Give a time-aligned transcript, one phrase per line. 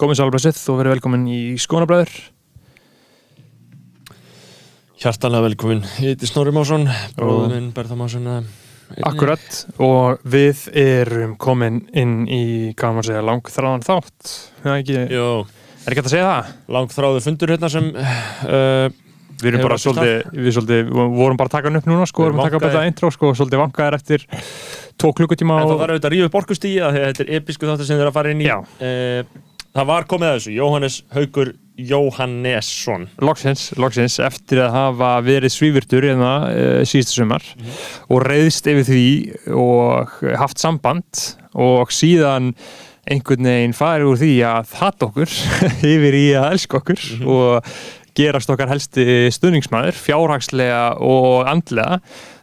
[0.00, 2.08] Alveg sett og verið velkomin í Skónabræður
[5.00, 6.86] Hjartanlega velkomin, ég heiti Snorri Másson,
[7.18, 8.30] bróður minn Berða Másson
[9.06, 9.44] Akkurat.
[9.76, 12.40] Og við erum komin inn í,
[12.80, 14.32] hvað maður segja, langþráðan þátt.
[14.64, 15.26] Er ekki, Jó,
[15.84, 16.50] er ekki hægt að segja það?
[16.76, 18.88] langt þráðu fundur hérna sem uh,
[19.40, 22.40] Við erum bara svolítið, við svolítið, vorum bara að taka hann upp núna sko, vorum
[22.40, 24.26] að taka upp þetta intro sko, svolítið vankaðir eftir
[25.00, 27.68] tvo klukkutíma En það og var auðvitað að rífa upp orkustíi að þetta er episku
[27.70, 28.50] þáttur sem þeir eru að fara inn í
[29.70, 31.50] Það var komið að þessu, Jóhannes Haugur
[31.80, 33.04] Jóhannesson.
[33.22, 37.46] Loksins, loksins eftir að hafa verið svívirtur hérna uh, síðustu sumar
[38.10, 39.04] og reyðst yfir því
[39.54, 41.22] og haft samband
[41.54, 42.50] og síðan
[43.10, 45.38] einhvern veginn farið úr því að hatt okkur
[45.94, 47.72] yfir í að elska okkur og
[48.18, 52.00] gerast okkar helsti stuðningsmæður fjárhagslega og andlega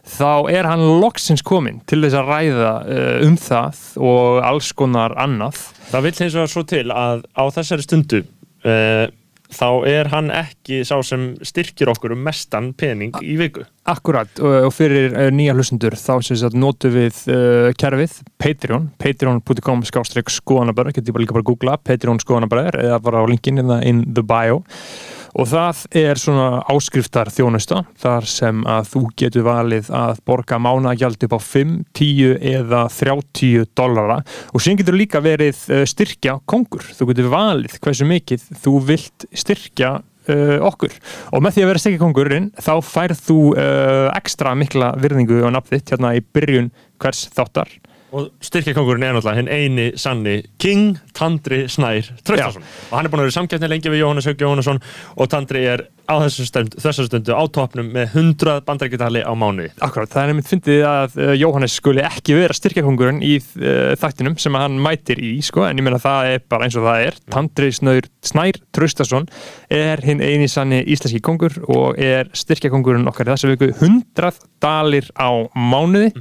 [0.08, 5.14] þá er hann loksins kominn til þess að ræða uh, um það og alls konar
[5.20, 5.60] annað.
[5.92, 9.06] Það vill hins vegar svo til að á þessari stundu uh,
[9.48, 13.64] þá er hann ekki sá sem styrkir okkur um mestan pening í viku.
[13.88, 19.84] Akkurat og fyrir uh, nýja hlustendur þá sem sagt notum við uh, kerfið Patreon, patreon.com
[19.88, 23.72] skástrík skoðanabæður, getur bara líka bara að googla Patreon skoðanabæður eða bara á linkin in
[23.72, 24.60] the, in the bio.
[24.60, 25.17] og
[25.48, 31.36] það er svona áskriftar þjónusta þar sem að þú getur valið að borga mánagjald upp
[31.36, 34.20] á 5, 10 eða 30 dollara.
[34.52, 39.28] Og síðan getur líka verið uh, styrkja kongur, þú getur valið hversu mikið þú vilt
[39.32, 40.94] styrkja uh, okkur.
[41.32, 45.76] Og með því að vera styrkjakongurinn þá færð þú uh, ekstra mikla virðingu og nafn
[45.76, 47.72] þitt hérna í byrjun hvers þáttar
[48.12, 52.64] og styrkjakongurinn er náttúrulega hinn eini sanni King Tandri Snær Traustason.
[52.88, 54.80] Og hann er búin að vera í samkeppni lengi við Jóhannes Haug Jóhannesson
[55.16, 59.68] og Tandri er á þessu stund, þessu stundu á topnum með 100 bandarækjutali á mánuði.
[59.84, 64.38] Akkurat, það er einmitt fyndið að uh, Jóhannes skuli ekki vera styrkjakongurinn í uh, þættinum
[64.40, 67.18] sem hann mætir í sko, en ég meina það er bara eins og það er.
[67.34, 69.28] Tandri Snær, Snær Traustason
[69.68, 73.72] er hinn eini sanni íslenski kongur og er styrkjakongurinn okkar í þessu viku.
[73.76, 76.14] 100 dalir á mánuði.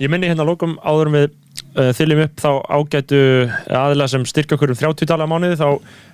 [0.00, 1.26] Ég minni hérna lókum áður við
[1.76, 3.22] uh, þyljum upp þá ágætu
[3.78, 5.68] aðila sem styrkja okkur um 30 dali á mánuði þá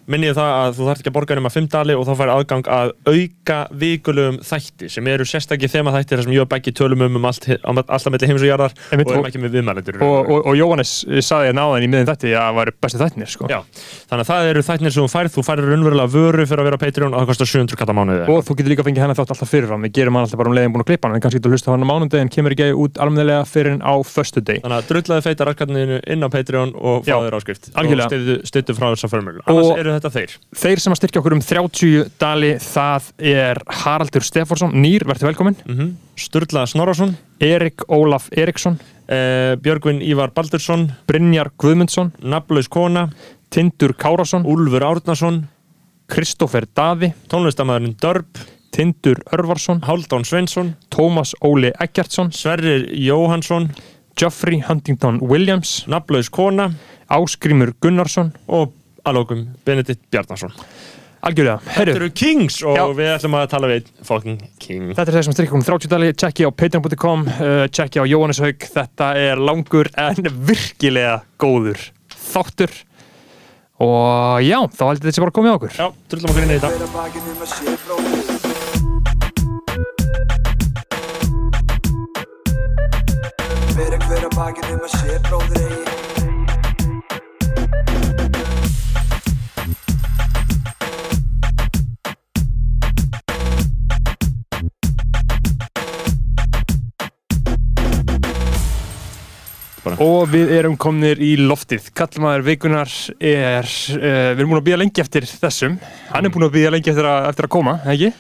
[0.06, 2.33] minni ég það að þú þarf ekki að borga nema 5 dali og þá fær
[2.37, 7.03] aðgang að auka vikulegum þætti sem eru sérstakki þema þættir sem ég og Beggi tölum
[7.06, 9.99] um um allt, um alltaf melli heims og jarðar og erum og- ekki með viðmælendur
[10.06, 10.93] og, og, og Jóhannes
[11.27, 13.49] saði náðan í miðin þetta að það væri bestu þættinir sko.
[13.50, 13.59] Já,
[14.11, 15.31] þannig að það eru þættir sem þú færð.
[15.37, 18.23] Þú færð raunverulega vöru fyrir að vera Patreon og það kostar 700 kall á mánuði.
[18.31, 19.83] Og þú getur líka fengið hennar þátt alltaf fyrirfram.
[19.87, 21.17] Við gerum hann alltaf bara um leiðin búin að klippa hann.
[21.19, 23.94] En kannski getur hlusta hann á mánundi en kemur ekki út almennilega fyrir en á
[24.06, 27.71] föstu deg Þannig að drullaði feita rakkarninu inn á Patreon og fáður áskrift
[29.96, 30.34] eru þetta þeir?
[30.62, 35.58] Þeir sem að styrkja okkur um 30 dali það er Haraldur Stefansson nýr, verður velkomin
[35.66, 38.78] mm Sturla Snorarsson Erik Ólaf Eriksson.
[39.08, 40.92] Eh, Björgvin Ívar Baldursson.
[41.06, 42.12] Brynjar Guðmundsson.
[42.22, 43.10] Naflaus Kona.
[43.50, 45.44] Tindur Kárasson Úlfur Árnason.
[46.08, 47.12] Kristófer Daði.
[47.28, 48.40] Tónlistamæðurinn Dörb
[48.72, 49.82] Tindur Örvarsson.
[49.84, 50.74] Haldón Sveinsson.
[50.90, 53.70] Tómas Óli Eggertsson Sverrir Jóhansson
[54.16, 55.84] Geoffrey Huntington Williams.
[55.86, 56.70] Naflaus Kona.
[57.08, 58.32] Áskrimur Gunnarsson.
[58.48, 58.72] Og
[59.06, 60.53] alókum Benedikt Bjarnason.
[61.27, 62.84] Algjörlega, Þetta herru eru Kings og Já.
[62.94, 64.91] við ætlum að tala við fucking King.
[64.94, 68.05] Þetta er þeir sem styrkja okkur um 30 dali, tjekki á patreon.com, uh, tjekki á
[68.06, 71.81] Jóhannes Haug, þetta er langur en virkilega góður
[72.15, 72.71] þáttur.
[73.83, 75.73] Og já, þá heldur þetta sé bara að koma í okkur.
[75.77, 76.71] Já, drullum okkur inn í þetta.
[76.77, 77.49] Hver að bakinn um að
[84.94, 86.06] sé bróðir Hver
[100.02, 101.91] Og við erum komnir í loftið.
[101.97, 105.78] Kallmaður vikunar er, uh, við erum búin að býja lengi eftir þessum.
[106.12, 108.12] Hann er búin að býja lengi eftir að, eftir að koma, ekki?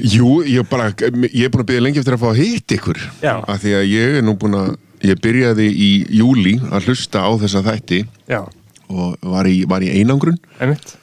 [0.00, 3.00] Jú, ég, bara, ég er búin að byrja lengi eftir að fá að hitta ykkur
[3.20, 3.32] Já.
[3.42, 4.70] af því að ég er nú búin að
[5.10, 5.88] ég byrjaði í
[6.20, 7.98] júli að hlusta á þessa þætti
[8.30, 8.40] Já,
[8.88, 10.94] og var í, var í einangrun einmitt.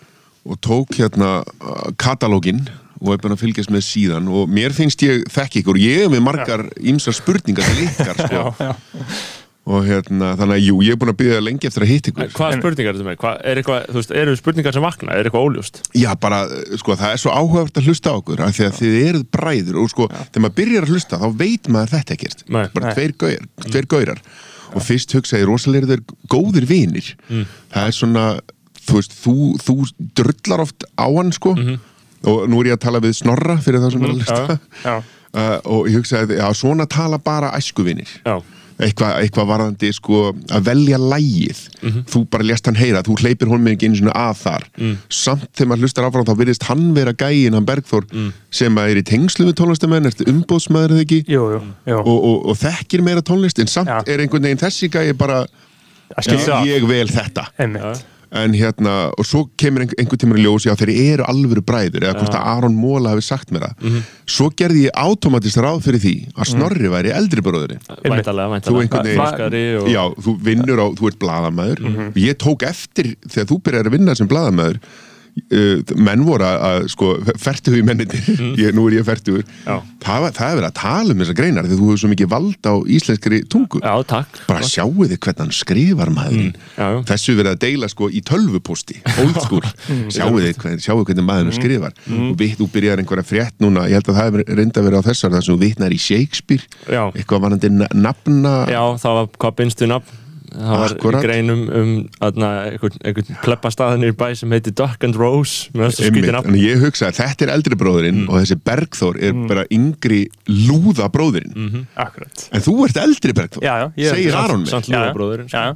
[0.47, 2.63] og tók hérna uh, katalógin
[2.97, 6.23] og búin að fylgjast með síðan og mér finnst ég þekk ykkur ég er með
[6.25, 8.45] margar ýmsar spurningar til ykkar sko.
[8.57, 8.71] Já,
[9.67, 12.29] og hérna, þannig að jú, ég er búin að byrja lengi eftir að hitta ykkur.
[12.37, 13.17] Hvaða spurningar er þetta með?
[13.19, 15.15] Hvað, er eitthvað, þú veist, eru spurningar sem vakna?
[15.17, 15.81] Er eitthvað óljúst?
[15.97, 16.39] Já, bara,
[16.79, 19.79] sko, það er svo áhugavert að hlusta á okkur af því að þið eruð bræður
[19.81, 22.45] og sko, þegar maður byrjar að hlusta, þá veit maður þetta ekkert.
[22.47, 22.63] Nei.
[22.77, 22.95] bara Nei.
[22.95, 24.23] tveir, gaurar, tveir gaurar.
[24.71, 27.11] Og fyrst hugsaði rosalega þeir góðir vinir.
[27.27, 28.25] Það er svona,
[28.87, 29.35] þú veist, þú,
[29.67, 29.77] þú
[30.21, 31.57] drullar oft á hann, sko.
[32.27, 34.59] Og nú er ég að tala við Snorra fyrir það sem er að hlusta.
[34.83, 34.95] Já.
[35.37, 38.09] uh, og ég hugsaði, já, svona tala bara æskuvinir.
[38.25, 38.39] Já,
[38.79, 42.03] eitthvað eitthva varðandi sko að velja lægið Mhm.
[42.11, 44.97] þú bara lést hann heyra, þú hleypir honum ekki einu svona að þar Mm.
[45.09, 48.33] samt þegar maður hlustar áfram þá virðist hann vera gæin hann Bergþór Mm.
[48.51, 51.97] sem að er í tengslu við tónlistamenn, ertu umbóðsmaður eða ekki Jú, jú, jú.
[51.99, 54.03] og, og, og þekkir meira tónlist en samt Já.
[54.07, 55.45] er einhvern veginn þessi gæi bara
[56.65, 58.03] ég vel þetta Einmitt.
[58.31, 62.03] En hérna, og svo kemur einhver, einhver tímur í ljós, já þeir eru alvöru bræður
[62.03, 63.75] eða hvort að Aron Móla hafi sagt mér það.
[63.81, 64.01] Mhm.
[64.27, 69.81] svo gerði ég automatist ráð fyrir því að Snorri væri eldri bróðurinn Væntalega, einhvern væntalega
[69.81, 72.11] og já, þú vinnur á, þú ert blaðamæður Mhm.
[72.15, 75.06] ég tók eftir, þegar þú byrjar að vinna sem blaðamæður uh,
[75.97, 77.07] menn voru að, að sko,
[77.41, 78.27] fertuðu í mennindir
[78.59, 81.79] ég, nú er ég fertuður það, það er verið að tala um þessar greinar þegar
[81.81, 83.81] þú hefur svo mikið vald á íslenskri tungu.
[83.83, 84.39] Já, takk.
[84.49, 86.53] Bara sjáu þið hvernig hann skrifar maðurinn.
[86.77, 90.07] Mm, þessu er verið að deila sko í tölvupústi old school, Mm.
[90.11, 91.93] sjáu þið hvernig, sjáu hvernig maðurinn skrifar.
[92.11, 95.07] Og við, þú byrjar einhverja frétt núna, ég held að það hefur reynda verið á
[95.07, 96.65] þessar þar sem þú vitnar í Shakespeare.
[96.87, 97.03] Já.
[97.13, 100.23] eitthvað varandi na- nafna Já, það var hvað bynstu nafn
[100.53, 101.19] Það var Akkúrat.
[101.19, 101.91] í greinum um
[102.23, 107.53] aðna, einhvern, einhvern pleppastaðinir bæ sem heiti Duck and Rose ég hugsa að þetta er
[107.57, 112.47] eldri bróðurinn og þessi Bergþór er bara yngri lúða bróðurinn Akkurat.
[112.51, 115.75] en þú ert eldri Bergþór Já, já, ég er- segir Aron Já,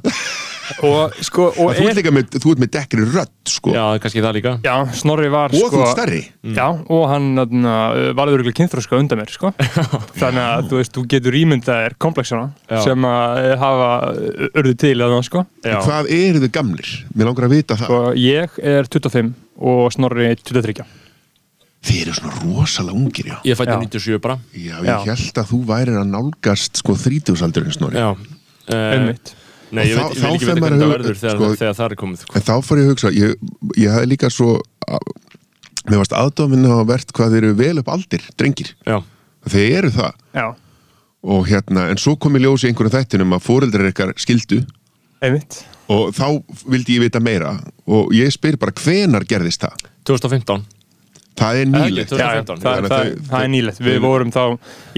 [0.80, 4.22] Og sko, og þú ert er, með, þú ert með dekkri rödd sko, Já, kannski
[4.22, 4.52] það líka.
[4.64, 6.20] Já, Snorri var og þú sko, ert stærri.
[6.54, 9.50] Já, og hann uh, varður ykkur kynþróska undan mér, sko.
[10.20, 12.46] Þannig að, þú veist, þú getur ímyndað þér komplexuna
[12.86, 13.90] sem að eh, hafa
[14.62, 15.42] urðu til að það, sko.
[15.66, 16.90] Já, hvað eru þið gamlir?
[17.14, 17.94] Mér langar að vita það.
[17.98, 19.32] Og ég er 25
[19.72, 20.84] og Snorri 23
[21.82, 23.36] Þið eru svona rosalega ungir, já.
[23.42, 23.80] Ég fætti Já.
[23.82, 24.36] 97 bara.
[24.54, 24.98] Já, ég Já.
[25.08, 27.98] held að þú værir að nálgast sko þrítúsaldurinn snorri.
[27.98, 28.12] Já.
[28.70, 29.32] Uh, Einmitt.
[29.72, 31.08] Nei, ég Og veit, þá- ég ekki þá fer veit maður hvernig það að verður
[31.10, 32.36] huga- þegar, sko- þegar það er komið sko.
[32.38, 33.34] En þá fór ég að hugsa, ég,
[33.82, 34.60] ég hafði líka svo
[35.90, 38.68] Mér varst aðdóminn að verðt hvað þeir eru vel upp aldir, drengir.
[38.86, 39.00] Já,
[39.50, 40.12] Þeir eru það.
[40.38, 40.44] Já,
[41.22, 44.62] og hérna, en svo kom í ljós í einhverjum þættinum að fóreldrar ykkar skildu.
[45.22, 45.60] Einmitt.
[45.92, 46.26] Og þá
[46.66, 47.56] vildi ég vita meira.
[47.86, 49.84] Og ég spyr bara hvenar gerðist það?
[50.08, 50.64] 2015
[51.42, 52.10] það er nýlegt.
[52.12, 53.78] 2015, það, að það, þau- það er nýlegt.
[53.86, 54.42] Við vorum þá,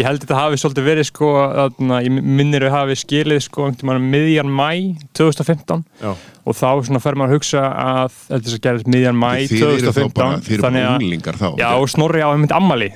[0.01, 4.09] ég held þetta hafi svolítið verið sko, þarna, ég minnir að hafi skilið sko, einhvern
[4.11, 4.71] miðjan mæ
[5.15, 6.11] 2015 Já.
[6.45, 9.91] Og þá svona fer maður að hugsa að þetta gerðist miðjan mæ þið eru þá
[9.91, 11.47] 2015 bara, þið eru bara unglingar þá.
[11.61, 12.91] Já, og Snorri á einmitt ammali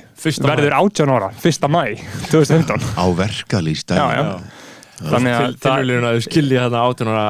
[0.45, 1.81] verður 18 ára, fyrsta mæ
[2.29, 4.21] 2015 á verkalýst Já, já,
[4.99, 7.25] þannig að Tilvílun að þau skilji þarna 18 ára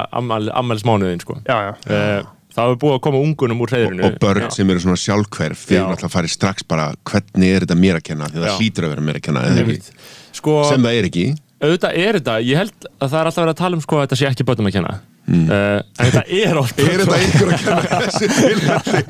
[0.60, 1.40] ammælismánuðin sko.
[1.48, 4.82] já, já, uh, Það hefur búið að koma ungunum úr hreðrinu og börn sem eru
[4.82, 5.82] svona sjálfhverf þeir Já.
[5.84, 8.30] eru alltaf að fara strax bara hvernig er þetta mér að kenna?
[8.34, 8.56] Því það Já.
[8.58, 9.94] hlýtur að vera mér að kenna eða ekki?
[10.40, 11.26] Sko, sem það er ekki.
[11.60, 14.04] Auðvitað er þetta Ég held að það er alltaf verið að tala um sko að
[14.08, 14.94] þetta sé ekki börnum að kenna
[15.30, 15.44] Mm.
[15.46, 19.02] uh, En þetta er oft er þetta einhver að kenna þessi tilfelli?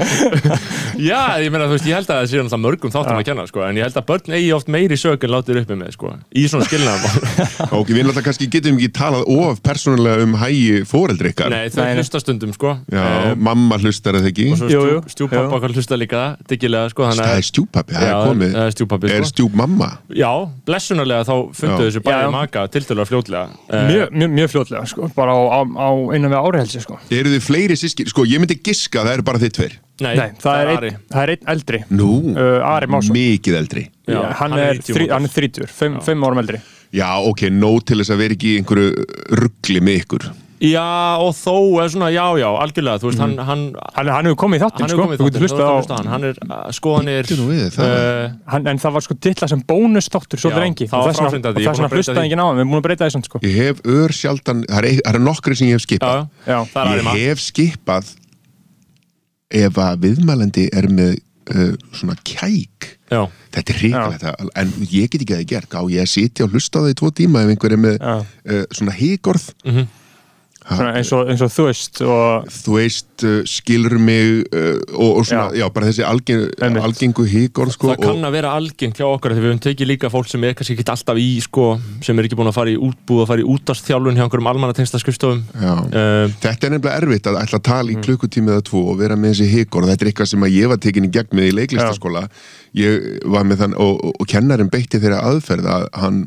[1.10, 3.46] Já, ég meina, þú veist, ég held að það sé alltaf mörgum þáttum að kenna,
[3.48, 6.12] sko, en ég held að börn eigi oft meiri sög en látið uppi með, sko,
[6.36, 7.06] í svona skilnaðum
[7.80, 11.54] ok, við náttúrulega kannski getum ekki talað of persónulega um hægi fóreldri ykkar.
[11.54, 12.02] Nei, þau Nei, nei.
[12.02, 12.76] hlusta stundum, sko.
[12.92, 14.82] Já, Eh, mamma hlustar eða ekki stjú,
[15.12, 15.56] stjúpappa jú.
[15.58, 18.52] okkar hlusta líka diggilega, sko, það að er stjúpappi, það Já, er komið.
[18.58, 19.32] það er stjúpappi, er sko.
[19.34, 19.90] stjúpmamma?
[20.20, 20.30] Já,
[20.68, 21.90] blessunarlega þá fundu
[26.14, 26.98] Einan við ári helsi sko.
[27.12, 29.74] eru þið fleiri sískir, sko ég myndi giska að það eru bara þið tveir.
[30.00, 30.90] Nei, Nei, það er, Ari.
[30.90, 31.80] einn, það er einn eldri.
[31.92, 33.14] Nú, Uh, Ari Másson.
[33.18, 33.84] mikið eldri.
[34.08, 35.12] Já, Já, hann, hann er er, tímamót.
[35.12, 36.62] hann er þrítur, fimm, fimm árum eldri.
[36.94, 39.06] Já, ok, nóg til þess að vera ekki í einhverju
[39.42, 40.30] ruggli með ykkur
[40.60, 43.62] Já, og þó er svona, já, já, algjörlega, þú veist, hann, hann
[43.96, 45.80] Hann, hann hefur komið í þáttin Hann sko, þú getur þáttinn, hlustað þú á getur
[45.80, 49.16] hlustað á hann, hann er uh, skoðanir við, það- eh, hann, En það var sko
[49.24, 52.44] titla sem bónustáttur Já, svolítið var og þess vegna- og ég er hlustaði ekki á
[52.44, 53.40] hann Við erum búin að breyta því samt sko.
[53.48, 56.28] Ég hef ör sjaldan, það er, ein- það er nokkri sem ég hef skipað já,
[56.52, 58.12] Já, það er Ari ég Mar hef skipað
[59.64, 61.16] ef að viðmælandi er með
[61.56, 62.90] uh, svona kæk.
[63.10, 63.24] Já,
[63.56, 65.72] þetta er hrikalegt, að- en ég get ekki að það gert.
[65.74, 68.66] Á ég sitja og hlusta á það í tvo tíma ef einhver er með uh,
[68.76, 69.88] svona híkorð svona
[70.70, 75.26] eins og, eins og þú veist og þú veist, uh, skilur mig uh, og, og
[75.26, 75.70] svona, já, Já.
[75.74, 76.44] bara þessi algeng,
[76.84, 80.12] algengu híkorð sko, það kann að vera algengt hjá okkur því við höfum tekið líka
[80.14, 81.66] fólk sem er kannski ekki alltaf í sko,
[82.06, 85.02] sem er ekki búin að fara í útbúð að fara í útastþjálfun hjá einhverjum almannatengsla
[85.02, 85.74] skrifstofum Já.
[85.74, 88.06] uh, Þetta er nefnilega erfitt að ætla að tala í Mm.
[88.06, 91.08] klukkutími eða tvo og vera með þessi híkorð þetta er eitthvað sem ég var tekin
[91.10, 92.22] í gegn með í leiklistaskóla
[92.78, 96.22] ég var með þann og, og, og kennarinn beitti þeirra aðferð að hann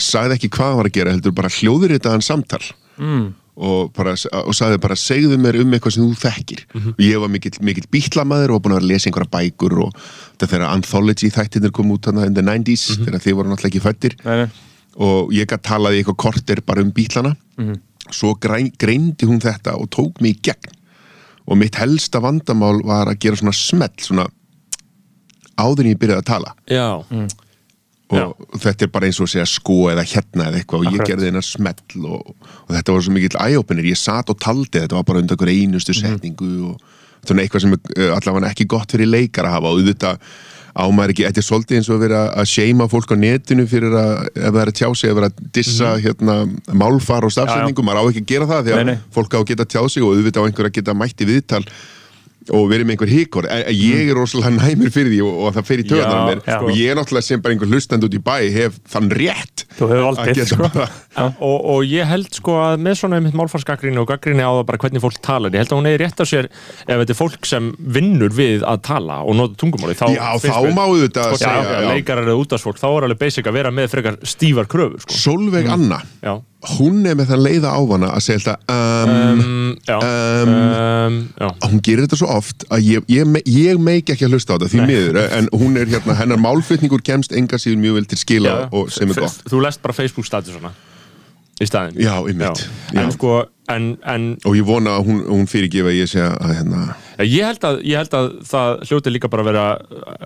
[0.00, 2.60] sagði ekki hvað hann var að gera heldur bara hljóður þetta hann samtal
[2.98, 3.26] mm.
[3.60, 6.62] Og, bara, og sagði bara segðu mér um eitthvað sem þú þekkir.
[6.74, 6.88] Mhm.
[6.96, 9.76] og ég var mikill, mikill bítlamæður og var búin að vera að lesa einhverja bækur
[9.84, 9.92] og
[10.38, 13.04] þetta þegar anthology þættirnir kom út þarna in the 90s Mhm.
[13.06, 14.50] þegar þið voru náttúrulega ekki fættir nei, nei.
[14.96, 17.36] og ég gætt talaði eitthvað korter bara um bílana
[18.10, 20.72] svo græn, greindi hún þetta og tók mig í gegn.
[21.46, 24.26] Og mitt helsta vandamál var að gera svona smell svona
[25.58, 26.54] áður en ég byrjaði að tala.
[26.66, 27.04] Já,
[28.10, 30.86] og þetta er bara eins og að segja sko eða hérna eða eitthvað.
[30.86, 32.34] Og ég gerði hennar smell og,
[32.66, 35.52] og þetta var svo mikill eye-opener, ég satt og taldi þetta var bara undir einhver
[35.54, 36.00] einustu Mhm.
[36.18, 36.80] setningu og
[37.22, 39.66] þetta var eitthvað sem er allavega ekki gott fyrir leikar að hafa.
[39.70, 40.18] Og auðvitað
[40.70, 43.64] á maður ekki, þetta er svolítið eins og að vera að seima fólk á netinu
[43.66, 46.36] fyrir að ef það er að tjá sig, ef það er að dissa hérna,
[46.78, 48.98] málfar og stafsendingu, maður á ekki að gera það því að Nei, nei.
[49.14, 51.64] fólk á að geta tjá sig og auðvitað á einhver að geta mætt í viðtal
[52.48, 55.82] og verið með einhver híkor ég er rosalega næmur fyrir því og, og það fer
[55.82, 56.40] í töðanar mér.
[56.48, 56.56] já.
[56.64, 59.88] og ég er náttúrulega sem bara einhver hlustand út í bæ hef þann rétt Þú
[59.90, 60.70] hefur að geta sko.
[60.74, 64.64] bara og, og ég held sko að með svona einmitt málfarsgaggrinni og gaggrinni á það
[64.72, 67.20] bara hvernig fólk talar ég held að hún eigi rétt á sér ef þetta er
[67.20, 71.34] fólk sem vinnur við að tala og nota tungumáli þá, Já, þá mér- má auðvitað
[71.36, 75.04] sko, segja, leikarar eða útastfólk þá er alveg basic að vera með frekar stífar kröfur
[75.06, 75.20] sko.
[75.20, 76.34] Solveig Anna, já,
[76.76, 81.48] hún er með þann leiða ávana að segja alltaf um, um, já, um, um, já.
[81.70, 84.70] hún gerir þetta svo oft að ég, ég, ég meik ekki að hlusta á þetta
[84.74, 88.52] því miður, en hún er hérna hennar málflutningur kemst enga síðan mjög vel til skila
[88.52, 89.42] Já, og sem er gott.
[89.48, 90.74] þú lest bara Facebook statusana
[91.60, 92.66] í staðin Já, einmitt.
[92.90, 93.02] Já.
[93.04, 93.38] en sko
[93.70, 96.82] en, en og ég vona að hún, hún fyrirgefa að ég segja að hérna
[97.20, 99.64] ég held að, ég held að það hljóti líka bara að vera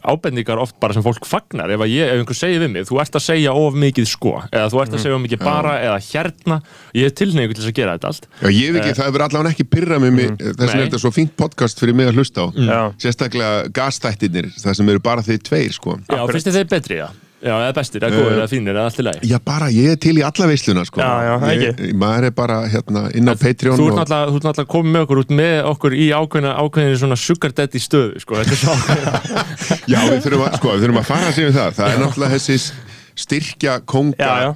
[0.06, 3.00] ábendingar oft bara sem fólk fagnar ef, að ég, ef einhver segir við mig, þú
[3.02, 5.98] ert að segja of mikið sko, eða þú ert að segja of mikið bara eða
[6.06, 6.60] hérna,
[6.94, 9.26] ég er tilneingu til þess að gera þetta allt Já, ég veit ekki, það hefur
[9.26, 12.20] allavega ekki pyrrað með mig þess vegna er þetta svo fínt podcast fyrir mig að
[12.20, 12.80] hlusta á Já.
[13.06, 15.98] sérstaklega gastættirnir, það sem eru bara þeir tveir sko.
[16.06, 17.08] Já, finnst þið þeir betri, já?
[17.44, 19.98] Já, eða bestir, eða góður, eða fínir, eða allt í lagi Já, bara ég er
[20.00, 21.02] til í alla veisluna sko.
[21.02, 21.88] Já, já, það ég, ekki.
[22.00, 25.20] maður er bara hérna inn á Patreon Þú ert og, náttúrulega, náttúrulega komið með okkur
[25.20, 28.48] út með okkur í ákveðina, ákveðinu svona sugar daddy stöðu, sko, er
[29.92, 32.38] Já, við þurfum að, sko, við þurfum að fara segja um það það er náttúrulega
[32.38, 32.58] þessi
[33.24, 34.50] styrkja konga Já, já.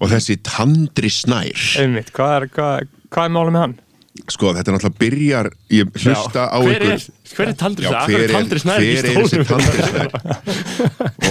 [0.00, 3.78] og þessi tandri snær Einmitt, hvað er, hvað, hvað er málið með hann?
[4.28, 7.90] Sko, þetta er náttúrulega byrjar ég hlusta á hver ykkur er, hver er taldri Já,
[7.90, 8.10] snær?
[8.10, 10.10] hver er, taldri snær hver er þessi tandri snær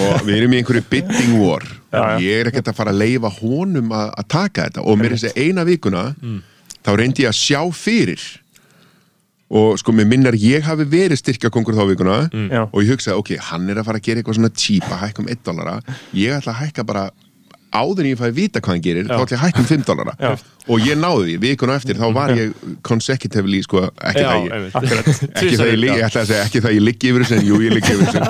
[0.02, 1.64] og við erum í einhverju bidding war.
[1.92, 2.20] Já, já.
[2.24, 4.84] ég er ekkert að fara að leifa honum að, að taka þetta.
[4.88, 6.04] Og mér þessi eina vikuna
[6.82, 8.22] þá reyndi ég að sjá fyrir.
[9.52, 12.62] Og sko mér minnar ég hafi verið styrkjakongur þá vikuna Já.
[12.64, 15.22] og ég hugsaði, ok, hann er að fara að gera eitthvað svona cheap að hækka
[15.22, 15.74] um 1 dollara.
[16.16, 17.10] Ég ætla að hækka bara
[17.72, 19.84] áður en ég fæði vita hvað hann gerir, þá ætla ég að hækka um 5
[19.88, 20.14] dollara.
[20.20, 20.32] Já.
[20.68, 22.52] og ég náði því, vikuna eftir þá var ég
[22.86, 24.98] consecutively, sko, ekki Já, það ég
[25.42, 27.48] ekki það ég liggi, ég ætla að segja ekki það ég liggi yfir þessu en
[27.48, 28.20] jú ég liggi yfir þessu.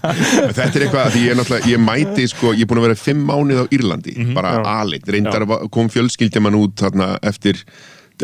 [0.56, 2.88] Þetta er eitthvað að því ég er náttúrulega ég mæti sko, ég er búin að
[2.88, 7.62] vera fimm mánuð á Írlandi bara aðleitt, reyndar kom fjölskyldja mann út þarna eftir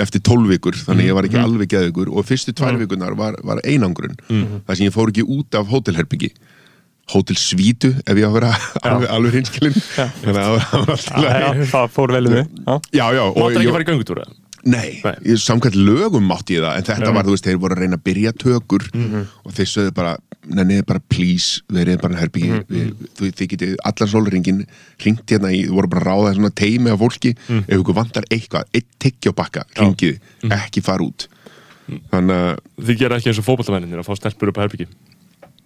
[0.00, 3.60] eftir 12 vikur, þannig ég var ekki alveg geðugur og fyrstu tvær vikunar var, var
[3.60, 6.30] einangrun þar sem ég fór ekki út af hótelherbyggi
[7.10, 8.52] hótel Svítu ef ég á að vera
[8.86, 12.78] alveg, alveg hinskilin þannig að það var- alltaf það fór vel um mig Já.
[12.92, 14.24] já, já, og Máttu ekki ég- fara í göngutúra?
[14.64, 15.34] Nei, Nei.
[15.42, 18.04] Samkvæmt lögum mátti ég það en þetta var, þú veist, þeir voru að reyna að
[18.06, 18.84] byrja tökur
[19.42, 20.12] og þeir sögðu bara
[20.46, 24.60] nenniði bara please, verið bara herbyggi við, þú, þið getið allan sólringin
[25.02, 28.22] ringt hérna í, þú voru bara að ráða svona teimi af fólki, ef ykkur vantar
[28.30, 30.20] eitthvað eitt tyggja bakka, ringið
[30.54, 31.26] ekki fara út.
[32.14, 34.86] Þannig að, Þið gera ekki eins og fótballamenninir að fá stelpur upp á herbyggi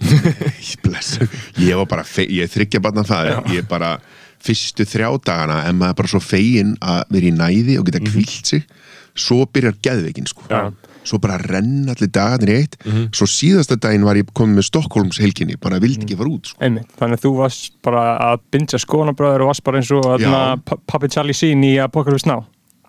[1.69, 3.97] ég var bara, ég þryggja barna það ég bara,
[4.45, 8.03] fyrstu þrjá dagana en maður er bara svo fegin að vera í næði og geta
[8.05, 8.67] kvílt sig.
[9.17, 10.45] Svo byrjar geðveikin sko.
[10.51, 10.69] Já.
[11.07, 12.75] svo bara renna allir dagarnir í eitt.
[13.15, 16.59] Svo síðasta daginn var ég komið með Stokkólms helginni bara vildi ekki fara út sko.
[16.61, 20.27] Þannig að þú varst bara að bindja skoðanabröður og varst bara eins og
[20.91, 22.45] Pappi Charlie Sheen í Apocalypse Now.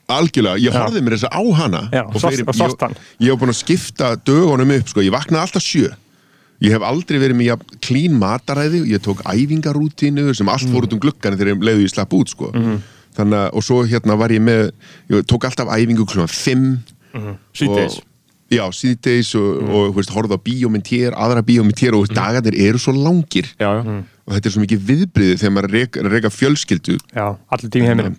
[0.07, 2.21] Algjörlega, ég horfði mér þess að á hana Já, og og
[2.79, 2.93] hann.
[3.19, 5.03] ég hef búin að skipta dögunum upp sko.
[5.03, 5.89] ég vaknaði alltaf sjö
[6.63, 8.83] ég hef aldrei verið með klín mataræði.
[8.91, 12.33] Ég tók æfingarútínu sem allt fór út um gluggan þegar ég leiði ég slapp út
[12.33, 12.51] sko.
[13.17, 14.67] þannig að, og svo hérna var ég með
[15.09, 16.67] ég tók alltaf æfingu klúna 5
[17.57, 17.95] Síðdeis.
[17.97, 18.03] og,
[18.53, 22.13] já, síðdeis og, og þú veist, horfði á bíómynd hér, aðra bíómynd hér og mm.
[22.13, 23.49] dagarnir eru svo langir.
[23.57, 23.97] Já, já.
[24.27, 26.97] Og þetta er svo mikið viðbriði þegar maður að reka fjölskyldu.
[27.15, 28.17] Já, allir tími heiminum.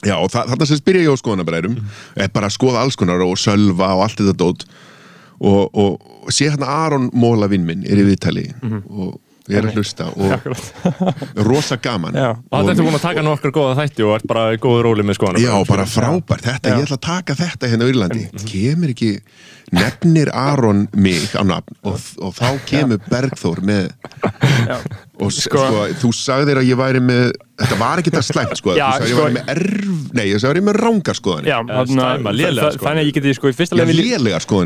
[0.00, 1.74] Já, og þa þarna sem spyrja ég á skoðanabræðurum
[2.16, 4.64] er bara að skoða alls konar og sölva og allt þetta dót
[5.40, 8.46] og, og, og sé hérna Aron Móla vinn minn er í viðtali.
[8.90, 9.18] Og
[9.50, 10.26] ég er að hlusta og
[11.50, 12.16] rosa gaman.
[12.16, 12.30] Já.
[12.38, 15.06] Og þetta ertu búin að taka nokkur góða þætti og ert bara í góðu róli
[15.06, 18.94] með skoðanum Já, bara frábært, þetta, ég ætla að taka þetta hérna á Írlandi, kemur
[18.94, 19.12] ekki
[19.70, 23.92] nefnir Aron mig á nafn og, og þá kemur Bergþór með
[25.20, 25.62] og sko,
[26.00, 27.30] þú sagðir að ég væri með
[27.60, 30.24] þetta var ekki það slæmt sko, Já, þú sagðir sko- ég væri með erf, nei,
[30.26, 31.52] ég sagði að ég væri með rángar skoðanir.
[31.52, 32.80] Já, skoðanir.
[32.80, 33.84] Þannig að ég geti sko Já,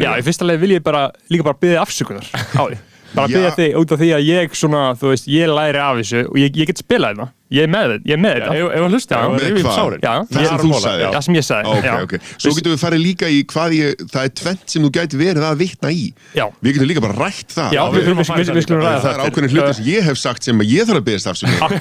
[0.08, 2.80] Já, í fyrsta leið vil ég bara líka bara byggja afsökunar á því
[3.14, 3.36] bara Já.
[3.38, 6.36] byggja þig út af því að ég svona, þú veist, ég læri af þessu og
[6.40, 8.94] ég, ég get spilað þetta ég er með þetta, ég er með þetta ef að
[8.94, 10.22] hlusta, að.
[10.34, 11.10] Það sem þú já.
[11.14, 11.94] Já, sem ég sagði Ok, já.
[12.06, 12.14] ok.
[12.42, 15.46] Svo getum við farið líka í hvað ég, það er tvent sem þú gæti verið
[15.46, 16.06] að vitna í.
[16.34, 16.44] Já.
[16.64, 17.76] Við getum líka bara rætt það.
[17.76, 18.98] Já, við við, við, að það.
[19.04, 21.76] það er það ákveðin hluti sem ég hef sagt sem að ég þarf að.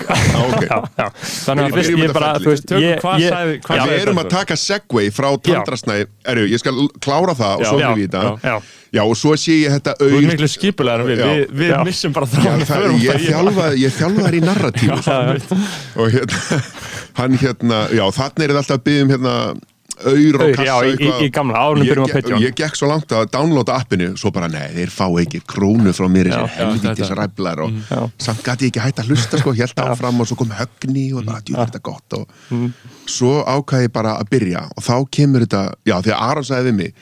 [0.63, 1.07] Já, já.
[1.47, 6.61] Þannig að ég bara, sagði- sagði við erum að taka segway frá tandrasnæði Erju, ég
[6.61, 8.57] skal klára það og svo fyrir við þetta
[8.93, 9.01] Já.
[9.09, 11.27] Og svo sé ég þetta Þú auð er miklu skipulegar en við, Já.
[11.33, 11.77] við, við Já.
[11.87, 12.47] missum bara það,
[13.01, 13.27] ég
[13.83, 15.59] ég þjálfaði í narratífu sko.
[15.97, 16.63] og hérna
[17.19, 19.35] hann hérna, já, þannig er þetta alltaf að byggja um hérna
[20.03, 22.41] auður og kassa já, í- í- í gamla, Ég byrjum gekk- Patreon.
[22.43, 26.07] Ég gekk svo langt að downloada appinu svo bara, nei, þeir fá ekki krónu frá
[26.09, 27.17] mér þessi helvítis þetta.
[27.19, 27.99] ræflar og Já.
[28.25, 31.25] samt gæti ég ekki hægt að hlusta sko, helt áfram og svo kom högni og
[31.29, 32.25] bara, djúður þetta gott og
[33.05, 36.71] svo ákvæði ég bara að byrja og þá kemur þetta, já, því að Aron sagði
[36.71, 36.93] við mig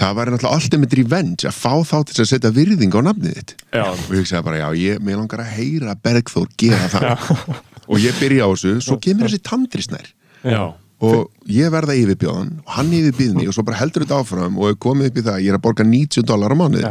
[0.00, 3.38] það væri náttúrulega alltaf með revenge að fá þá til að setja virðing á nafnið
[3.38, 3.56] þitt.
[3.70, 3.84] Já.
[3.86, 7.58] og ég hugsaði bara, já, ég, langar að heyra Bergþór gera það.
[7.90, 10.12] Og ég byrja á þessu, svo kemur þessi tandrisnær
[10.46, 10.60] Já,
[11.04, 14.78] og ég verða yfirbjóðan og hann yfirbýð mig og svo bara heldur þetta áfram og
[14.80, 16.90] komið upp í það, ég er að borga 90 dólar á mánuði.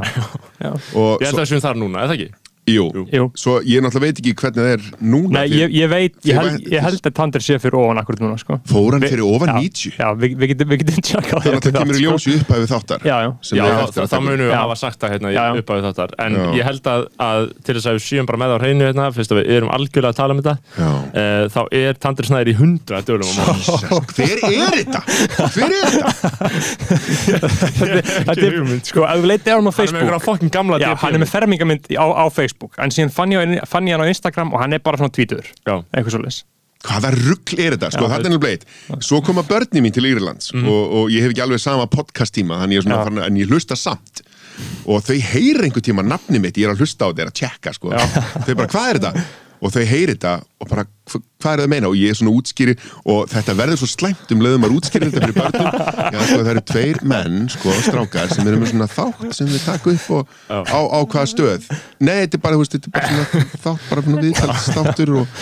[0.59, 0.71] Já.
[0.97, 2.29] og ég held að það séum þar núna, eða ekki?
[2.75, 3.25] Jú, Jú.
[3.39, 4.83] svo ég náttúrulega veit ekki hvernig það er
[5.13, 8.21] núna Nei, ég, ég veit, ég held, ég held að Tandur sé fyrir ofan akkurat
[8.23, 11.03] núna, sko fór hann Við- fyrir ofan já, 90 Já, við, við getum, við getum
[11.09, 12.05] tjekkað þannig að það kemur í sko.
[12.09, 13.29] ljósi upphæfi þáttar Já, já.
[13.49, 14.21] Já, við að þá taka.
[14.25, 14.59] munum við Já.
[14.63, 15.51] hafa sagt það hérna Já, já.
[15.63, 16.45] upp á þáttar en Já.
[16.59, 19.31] ég held að, að til þess að við séum bara með á hreinu hérna, fyrst
[19.33, 23.03] að við erum algjörlega að tala um þetta uh, þá er Tandri Snæður í 100
[23.09, 23.81] dölum á mánu Jesus,
[24.15, 25.01] hver er þetta?
[25.55, 26.09] hver er þetta?
[27.39, 30.03] Þetta er, sko, ef þú leitið á hann á Facebook
[30.99, 32.25] hann er með fermingamynd á, á
[32.59, 35.13] Facebook en síðan fann ég, fann ég hann á Instagram og hann er bara svona
[35.13, 36.45] tvítur eitthvað svolítið
[36.79, 37.89] hvaða rugl er þetta?
[37.91, 39.03] Sko, þetta er nefnilega eitt.
[39.03, 42.61] Svo koma börni mín til Írlands og, og ég hef ekki alveg sama podcast tíma
[42.61, 44.23] þannig ég er farin, en ég hlusta samt
[44.87, 47.91] og þau heyra einhver tíma nafni mitt, ég er að hlusta á að tjekka sko.
[47.91, 49.25] þau bara, hvað er þetta?
[49.59, 51.89] Og þau heyri þetta og bara, hva- hvað er það að meina?
[51.91, 52.75] og ég er svona útskýri
[53.11, 55.69] og þetta verður svo slæmt um leiðum að útskýri þetta fyrir börnum.
[56.15, 59.65] Já, sko, það eru tveir menn, sko, strákar sem eru með svona þátt sem við
[59.67, 61.69] taka upp og, á, á hvaða stöð.
[61.99, 65.41] Nei, þetta er bara, þú veist, þetta er bara svona þátt, bara svona viðtalsþáttur og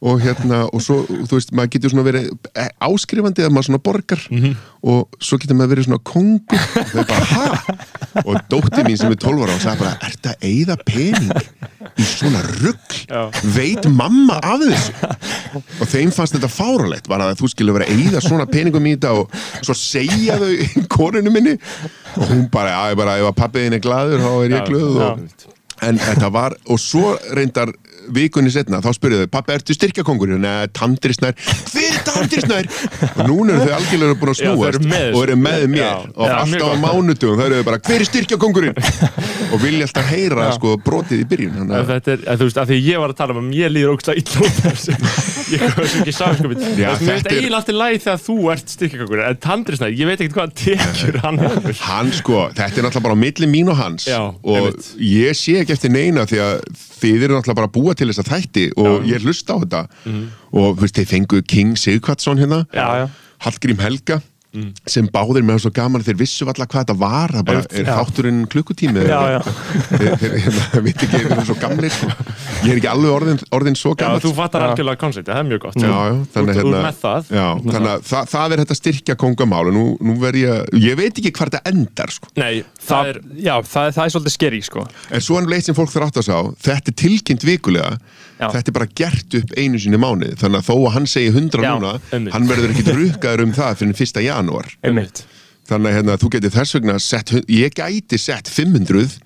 [0.00, 3.80] og hérna, og svo, þú veist, maður getur svona verið eh, áskrifandi eða maður svona
[3.82, 4.20] borgar.
[4.86, 7.74] Og svo getur maður verið svona kongur og þau bara, ha?
[8.22, 11.32] og dóttir mín sem er 12 ára og sagði bara, ert að eyða pening
[11.98, 12.94] í svona rugg
[13.56, 15.10] veit mamma af þessu?
[15.80, 18.94] Og þeim fannst þetta fáralegt var að þú skilur vera að eyða svona peningum í
[18.94, 19.34] þetta og
[19.66, 21.58] svo segja þau koninu minni.
[22.18, 25.46] Og hún bara, ég bara, ef að pappiðin er glaður þá er ég glöð og,
[25.88, 27.74] en þetta var, og svo reyndar
[28.14, 30.42] vikunni setna, þá spurðu þau pappi, ertu styrkjakongurinn?
[30.42, 32.68] Nei, tandrisnær hver er tandrisnær?
[33.18, 35.82] og núna eru þau algjörlega búin að Já, snúast með og eru með mér.
[35.82, 38.78] Já, og já, alltaf á mánutugum, þau eru bara hver er styrkjakongurinn?
[39.52, 43.02] og vilja alltaf heyra sko brotið í byrjun Þetta er, þú veist, að því ég
[43.02, 44.96] var að tala um að mér líður ógstlega illa út af þessu.
[45.48, 49.22] Ég kom svo ekki samskapið Já, þetta er- eiginlega alltaf læg þegar þú ert styrkjagangur
[49.24, 53.04] En Tandri Snæður, ég veit ekkert hvað tekjur hann hefur hann sko, þetta er náttúrulega
[53.06, 54.08] bara á milli mín og hans.
[54.10, 54.68] Já, og
[55.00, 56.54] ég sé ekki eftir neina því að
[56.98, 59.82] þið eru náttúrulega bara að búa til þess að þætti og ég hlusta á þetta
[60.08, 62.64] og þú veist, þeir fengu King Sigvardsson hérna.
[62.72, 63.06] Já, já.
[63.44, 64.20] Hallgrím Helga
[64.88, 68.40] sem báðir með svo gaman þeir vissu alltaf hvað þetta var það bara, er þátturinn
[68.52, 69.04] klukkutími.
[69.08, 69.40] Já, já.
[69.88, 72.10] þeir, þeir hérna, veit ekki, þeir eru svo gamlir sko.
[72.64, 75.48] ég er ekki alveg orðin, orðin svo Já, gaman þú fattar algjörlega konceptið, það er
[75.52, 75.78] mjög gott.
[75.78, 77.32] Já, já, þannig þú hérna, ert með það.
[77.38, 81.12] já, þannig að það, það er þetta styrkja kongamál og nú, nú ég, ég veit
[81.12, 82.32] ekki hvað þetta endar sko.
[82.38, 84.84] Nei, það það, er Já, það, það er svolítið skeri, sko.
[85.14, 87.98] En svo en leitt sem fólk þarf átt að sá, þetta er tilkynnt vikulega,
[88.38, 88.48] Já.
[88.54, 91.32] þetta er bara gert upp einu sinni í mánuð, þannig að þó að hann segi
[91.34, 92.34] 100 Já, núna, einmitt.
[92.36, 94.22] hann verður ekki rukkaður um það fyrir 1.
[94.28, 94.70] janúar.
[94.86, 95.24] Einmitt
[95.68, 99.18] Þannig að hérna, þú getur þess vegna sett, ég gæti sett 500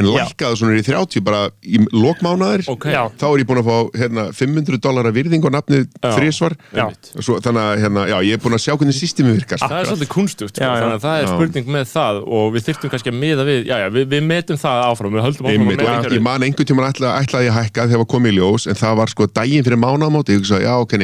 [0.00, 2.88] en lækkaðu svona í 30 bara í lokmánaðir, Ok.
[2.90, 3.02] Já.
[3.20, 6.56] þá er ég búin að fá hérna, 500 dólar að virðing og nafnið þrísvar.
[6.74, 9.60] Þannig að hérna, já, ég er búin að sjá hvernig systemi virkar.
[9.60, 10.80] Það er svolítið kunstugt, sko, Já, já.
[10.80, 11.32] þannig að það er Já.
[11.34, 14.60] spurning með það og við þyrftum kannski að miða við, já, já, við, við metum
[14.60, 17.58] það áfram, við höldum áfram Einmitt, að ég man einhvern tímann ætla, ætlaði ég að
[17.60, 20.60] hækka þegar var komið í ljós en það var sko daginn fyrir mánaðamóti ég hugsa,
[20.62, 20.96] já ok,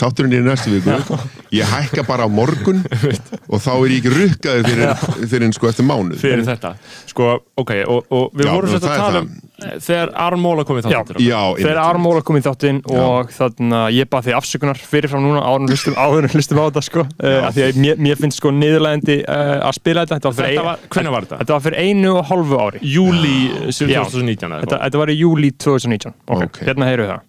[0.00, 1.18] þátturinn er í næstu viku
[1.54, 2.82] ég hækka bara á morgun
[3.52, 4.92] og þá er ég ekki rukkaður fyrir,
[5.30, 5.72] fyrir sko
[6.20, 6.74] fyrir þetta,
[7.10, 9.28] sko, ok, og, og við Já, vorum svolítið að tala um
[9.60, 11.40] eh, þegar Aron Móla kom í Já.
[11.60, 16.28] Þegar Armóla kom í þáttinn og þannig að ég bað því afsökunar fyrirfram núna áður
[16.28, 17.06] en hlustum, á þetta sko.
[17.20, 20.18] Uh, af því að mér, mér finnst sko niðurlegandi uh, að spila þetta.
[20.18, 21.40] Þetta var fyrir, var, hvernig var þetta?
[21.44, 22.84] þetta var fyrir einu og hálfu ári.
[22.96, 24.02] Júli Já.
[24.02, 24.84] 2019 eða Þetta, eitthvað.
[24.86, 26.50] þetta var í júli 2019 okay.
[26.50, 26.62] Ok.
[26.68, 27.26] Hérna heyru það.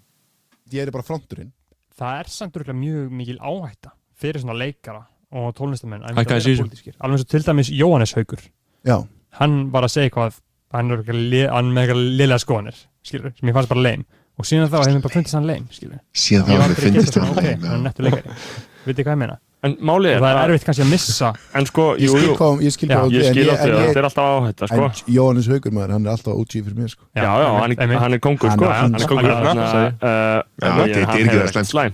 [0.72, 1.52] Ég er bara fronturinn.
[2.02, 6.96] Það er samt örugglega mjög mikil áhætta fyrir svona leikara og pólitískir.
[7.00, 8.42] alveg eins og til dæmis Jóhannes Haugur
[8.84, 8.98] já,
[9.40, 10.40] hann var að segja eitthvað
[10.74, 11.04] hann er
[11.52, 14.04] hann með eitthvað liðlega skoðanir skilur, sem ég fannst bara leim
[14.40, 17.02] og síðan þá hefur mér bara fundist hann leim skilur síðan þá Ég hann getað
[17.02, 18.36] það svona, ok, leim, hann er nettur leikari.
[18.82, 19.38] Vitið hvað ég meina?
[19.62, 21.28] En málið er, það er að- erfitt kannski að missa.
[21.54, 24.70] En sko, Ég jú, jú, ég skil ég á því þetta er alltaf á þetta,
[24.72, 24.86] sko.
[24.90, 27.04] En Jóhannes Haugur maður, hann er alltaf OG fyrir mér sko.
[27.14, 28.66] Já, já, hann, er- hann er kongur, Hann- sko.
[28.66, 31.94] hann- Hann er kongur, hann- hann- þetta er hann ekki það slæmt.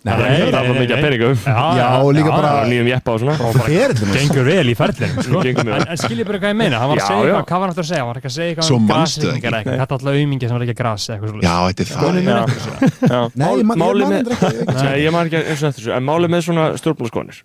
[0.00, 1.34] Nei, Það er það mikið að peningum.
[1.44, 3.34] Já, og líka bara nýjum jeppa og svona.
[3.66, 5.42] ferðin gengur vel í ferðinu sko.
[5.44, 6.78] En, en skiljið bara hvað ég meina?
[6.80, 8.00] Hann var að segja hvað var hann aftur að segja?
[8.00, 8.96] Hann var ekki að segja Svo eitthvað um
[9.36, 13.28] eitthvað þetta er alltaf aumingi sem var ekki að gras eitthvað já, þetta er það.
[13.40, 14.72] Nei, Málið með- ég veit.
[14.80, 16.64] Nei, ég maður ekki eins og eftir þessu, en málið með svona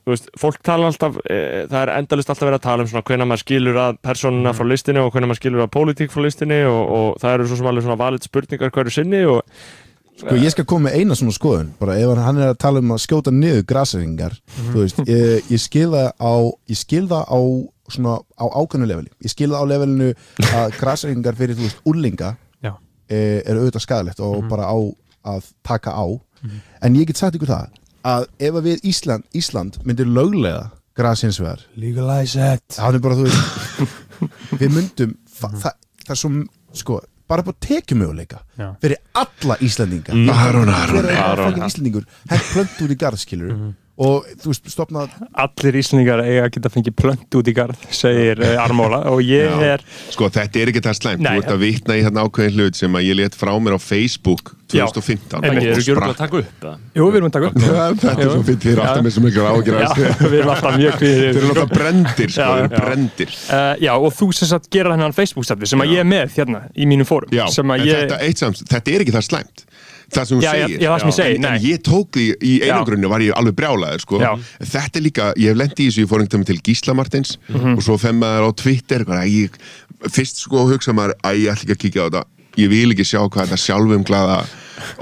[0.06, 3.28] veist, fólk tala alltaf, e, það er endalist alltaf verið að tala um svona hvenær
[3.28, 5.74] maður skilur að persónuna frá listinni og hvenær maður skilur að
[10.16, 11.72] Sko, ég skal koma með eina svona skoðun.
[11.80, 14.38] Bara ef hann er að tala um að skjóta niður grasæringar,
[14.72, 16.34] þú veist, ég, ég skil það á,
[16.72, 17.40] ég skil það á
[17.92, 20.08] svona á ákveðnu leveli, ég skil það á levelinu
[20.56, 22.32] að grasæringar fyrir, þú veist, úrlinga
[22.64, 24.78] e, er auðvitað skadalegt og bara á
[25.36, 26.06] að taka á.
[26.86, 27.76] En ég get sagt ykkur það
[28.06, 32.66] að ef að við Ísland, Ísland myndir löglega grasinsvegar legalize it.
[32.78, 33.96] Það er bara, þú veist
[34.62, 36.32] við myndum, það, það, það er svo
[36.76, 38.76] sko, bara bara tekjumöguleika Já.
[38.82, 40.30] fyrir alla Íslandinga Mm.
[40.30, 41.46] Aron, Aron, Aron.
[41.48, 43.52] fucking Íslandingur hent plönt út í garðskilur
[43.96, 48.42] og þú veist, stopnað allir íslendingar eiga að geta fengið plönt út í garð segir
[48.44, 49.76] uh, Armóla og ég Já.
[49.78, 51.30] er Sko þetta er ekki það slæmt, Nei.
[51.38, 53.80] þú ert að vitna í hérna ákveðin hlut sem að ég let frá mér á
[53.80, 55.64] Facebook 2015 Einmitt.
[55.70, 56.78] Eru og ekki að taka upp það?
[56.98, 59.24] jú við erum að taka upp Já, Þetta er svo fyrir þér alltaf með svo
[59.26, 59.90] miklu ágjur Já,
[60.26, 62.84] við erum alltaf mjög Þeir eru alltaf brendir, sko, Já, þeir eru já.
[62.90, 65.94] brendir Uh, já, og þú sem sagt gera hennan Facebook-stætti sem að Já.
[65.96, 68.62] ég er með hérna í mínum fórum Já, sem en að ég, þetta, eitt samt,
[68.72, 69.64] þetta er ekki það slæmt
[70.14, 70.80] Það sem Já, já, segir.
[70.84, 73.56] já, það sem ég segi, en, en ég tók því í einangrunni var ég alveg
[73.58, 74.20] brjálaður sko.
[74.22, 74.32] Já.
[74.76, 77.38] Þetta er líka, ég hef lendið í þessu Ég fór einhvern veginn til Gísla Martins
[77.50, 77.76] Mhm.
[77.78, 79.50] Og svo fem maður á Twitter ég,
[80.12, 82.24] Fyrst sko hugsa maður Æ, ég ætla ekki að kíkja á þetta.
[82.56, 84.46] Ég vil ekki sjá hvað þetta sjálfum glaða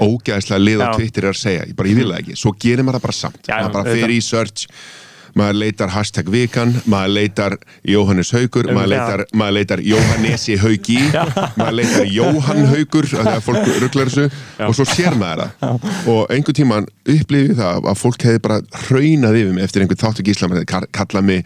[0.00, 0.96] Ógæðslega lið á Já.
[0.96, 1.64] Twitter er að segja.
[1.68, 3.40] Ég bara, ég vil það ekki, svo gerir maður það bara samt.
[3.44, 4.66] Já, já, Maður bara fer í search
[5.38, 10.98] maður leitar hashtag vikan, maður leitar Jóhannes Haugur, maður leitar, maður leitar Jóhannesi Haugi
[11.58, 14.28] maður leitar Jóhann Haugur að fólk rugglar þessu
[14.68, 15.88] og svo sér maður það.
[16.12, 20.26] Og einhvern tíman upplifið það að fólk hefði bara hraunað yfir mig eftir einhvern þáttu
[20.28, 21.44] gíslam kallað mig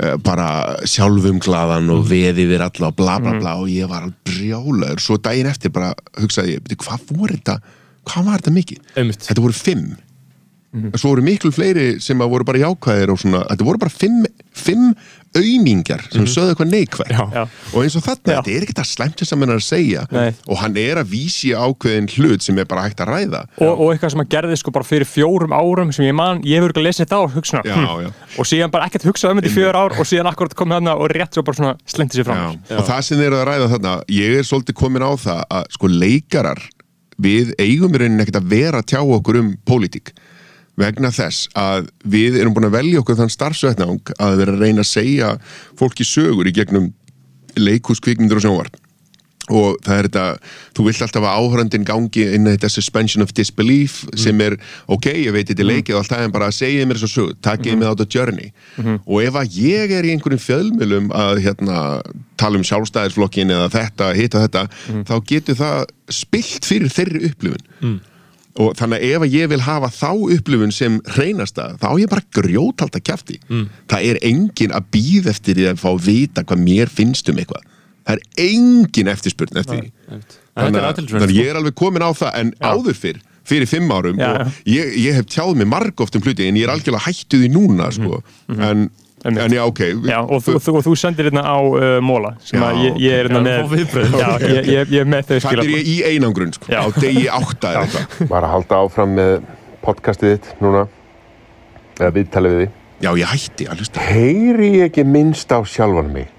[0.00, 0.48] uh, bara
[0.88, 5.02] sjálfum glaðan og veði við alla og bla bla bla og ég var alveg brjálaður.
[5.04, 7.60] Svo daginn eftir bara hugsaði ég, "Bíddu, hvað voru þetta?
[8.08, 8.78] Hvað var þetta mikið?
[8.96, 9.90] Þetta voru fimm
[10.94, 14.20] svo voru miklu fleiri sem að voru bara jákvæðir og svona, þetta voru bara fimm,
[14.54, 14.92] fimm
[15.34, 17.20] auðmingjar sem sögðu eitthvað neikvæð Já.
[17.34, 17.42] Já.
[17.72, 18.38] og eins og þarna, Já.
[18.40, 20.30] þetta er ekki það slæmt sem hann er að segja Nei.
[20.50, 23.92] og hann er að vísi ákveðin hlut sem er bara hægt að ræða og, og
[23.92, 26.82] eitthvað sem að gerði sko bara fyrir fjórum árum sem ég man, ég hefur ekki
[26.82, 28.10] að lesa þetta og hugsa Já, svona, já.
[28.42, 30.96] og síðan bara ekkert hugsað um þetta í fjör ár og síðan akkurat komið þarna
[31.02, 32.78] og rétt svo bara svona slendi sér fram Já.
[32.78, 35.70] og það sem þeir eru að ræða þarna ég er svolítið komin á það að
[35.78, 36.62] sko leikarar
[37.20, 40.10] við eigum í rauninni ekkert að vera að tjá okkur um pólitík
[40.80, 44.84] vegna þess að við erum búin að velja okkur þann starfsvetnang að vera að reyna
[44.84, 45.34] að segja
[45.78, 46.92] fólki sögur í gegnum
[47.58, 48.78] leikhús, kvikmyndur og sjónvarp.
[49.50, 50.24] Og það er þetta,
[50.78, 54.54] þú vilt alltaf að áhörandin gangi inn í þetta suspension of disbelief sem er,
[54.86, 57.32] ok, ég veit þetta er leikið og allt það en bara segið mér þessu sög,
[57.42, 58.52] takkið mig á þetta journey.
[59.02, 61.80] Og ef að ég er í einhverjum fjöðmjölum að hérna
[62.38, 64.62] tala um sjálfstæðisflokkin eða þetta, hitta þetta
[65.08, 65.82] þá getur það
[66.20, 67.98] spilt fyrir þeirri upplifun
[68.58, 72.26] og þannig að ef ég vil hafa þá upplifun sem hreinasta, þá á ég bara
[72.34, 73.38] grjótalt að kjafti.
[73.90, 77.38] Það er engin að býð eftir því að fá að vita hvað mér finnst um
[77.38, 77.66] eitthvað.
[78.08, 79.90] Það er engin eftirspurn eftir því.
[80.56, 81.36] þannig er að, þannig að sko.
[81.38, 84.96] ég er alveg komin á það en áður fyrr, fyrir fimm árum Já, og ég,
[84.98, 88.18] ég hef tjáð mig margóft um hluti en ég er algjörlega hættu því núna sko.
[88.48, 88.66] en, Einmitt.
[88.66, 88.88] en
[89.20, 89.80] já, ok.
[90.08, 92.66] Já, og þú, þú, og þú sendir hérna á uh, móla sem Já.
[92.70, 93.74] að ég, ég er hérna með.
[94.16, 96.70] Já, ég, ég, ég er með þau það skilabóð er ég í einangrun sko.
[96.72, 96.80] Já.
[96.80, 98.30] á degi átta eða eitthvað.
[98.32, 99.32] Var að halda áfram með
[99.84, 100.86] podcastið þitt núna?
[102.00, 104.08] Eða viðtalið við þið já, ég hætti að hlusta.
[104.08, 106.32] Heyri ég ekki minnst á sjálfan mig?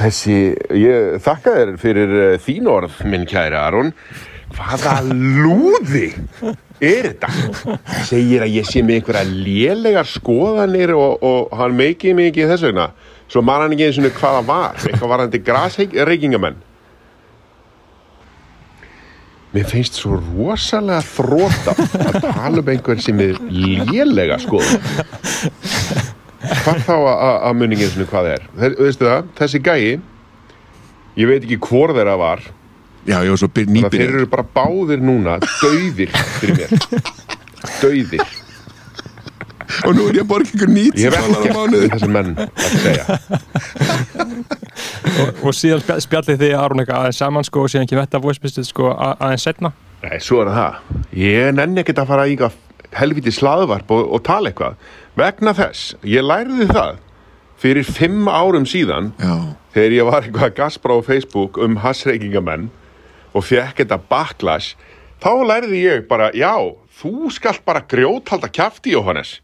[0.00, 0.36] Þessi,
[0.80, 3.92] ég þakka þér fyrir uh, þín orð, minn kæri Aron.
[4.56, 6.14] Hvaða lúði
[6.82, 7.30] er þetta?
[8.08, 12.90] Segir að ég sé með einhverja lélegar skoðanir og, og hann meikið ekki þess vegna
[13.32, 16.58] Svo man hann ekki eins og hvað það var, eitthvað varandi grasreikingamenn
[19.52, 24.80] Mér finnst svo rosalega þróta að tala um einhvern sem er lélega skoðun.
[26.62, 28.46] Hvað þá að- að að munningin svona hvað er?
[28.78, 29.90] Veistu það, þessi gæi,
[31.20, 32.40] ég veit ekki hvor þeirra var,
[33.06, 36.68] já, ég var svo byr, þannig að þeir eru bara báðir núna, dauðir fyrir mér.
[37.82, 38.24] Dauðir.
[39.86, 42.48] og nú er ég að borga ykkur nýtt Ég ekkert mánuði við þessi menn að
[42.82, 43.04] segja.
[45.22, 48.20] og, og síðan spjall- spjallið þið Aron eitthvað aðeins saman sko og síðan kemur þetta
[48.26, 50.78] voicebistið sko að- aðeins setna Nei, svo er það.
[51.14, 52.56] Ég nenni ekkert að fara í eitthvað
[52.98, 54.74] helviti slaðvarp og, og tala eitthvað.
[55.16, 56.96] Vegna þess, ég læriði það
[57.62, 59.36] fyrir fimm árum síðan Já,
[59.76, 62.66] þegar ég var eitthvað að gaspra á Facebook um hassreikingamenn
[63.32, 64.74] og fekk þetta backlash
[65.22, 66.52] þá læriði ég bara, já,
[67.00, 69.36] þú skalt bara grjóthalda kjafti, Jóhannes.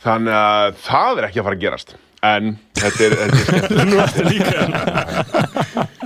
[0.00, 1.96] Þannig að það er ekki að fara að gerast.
[2.20, 4.50] En þetta er, þetta er líka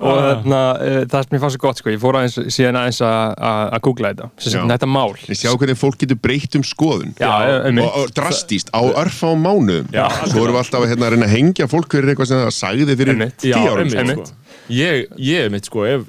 [0.00, 3.00] og þarna, uh, það sem ég fannst svo gott sko, ég fór aðeins síðan aðeins
[3.04, 4.28] að- googla þetta.
[4.72, 5.12] Þetta mál.
[5.28, 7.12] Ég sjá hvernig fólk getur breytt um skoðun.
[7.20, 7.28] Já,
[7.68, 9.90] og, og drastíst á örfa á mánuðum.
[9.92, 12.40] Já, Svo erum við alltaf að, hérna, að reyna að hengja fólk fyrir eitthvað sem
[12.40, 14.24] það sagði fyrir tíu árum sko.
[14.68, 16.04] Ég, ég mitt sko ef,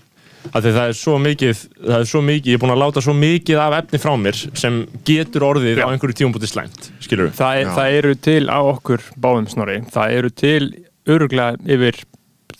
[0.52, 3.16] að það er svo mikið það er svo mikið, ég er búin að láta svo
[3.18, 5.86] mikið af efni frá mér sem getur orðið Já.
[5.86, 9.80] á einhverju tíumbúti slæmt, skilur við það, er, það eru til á okkur báðum snorri
[9.94, 10.64] það eru til
[11.10, 12.02] öruglega yfir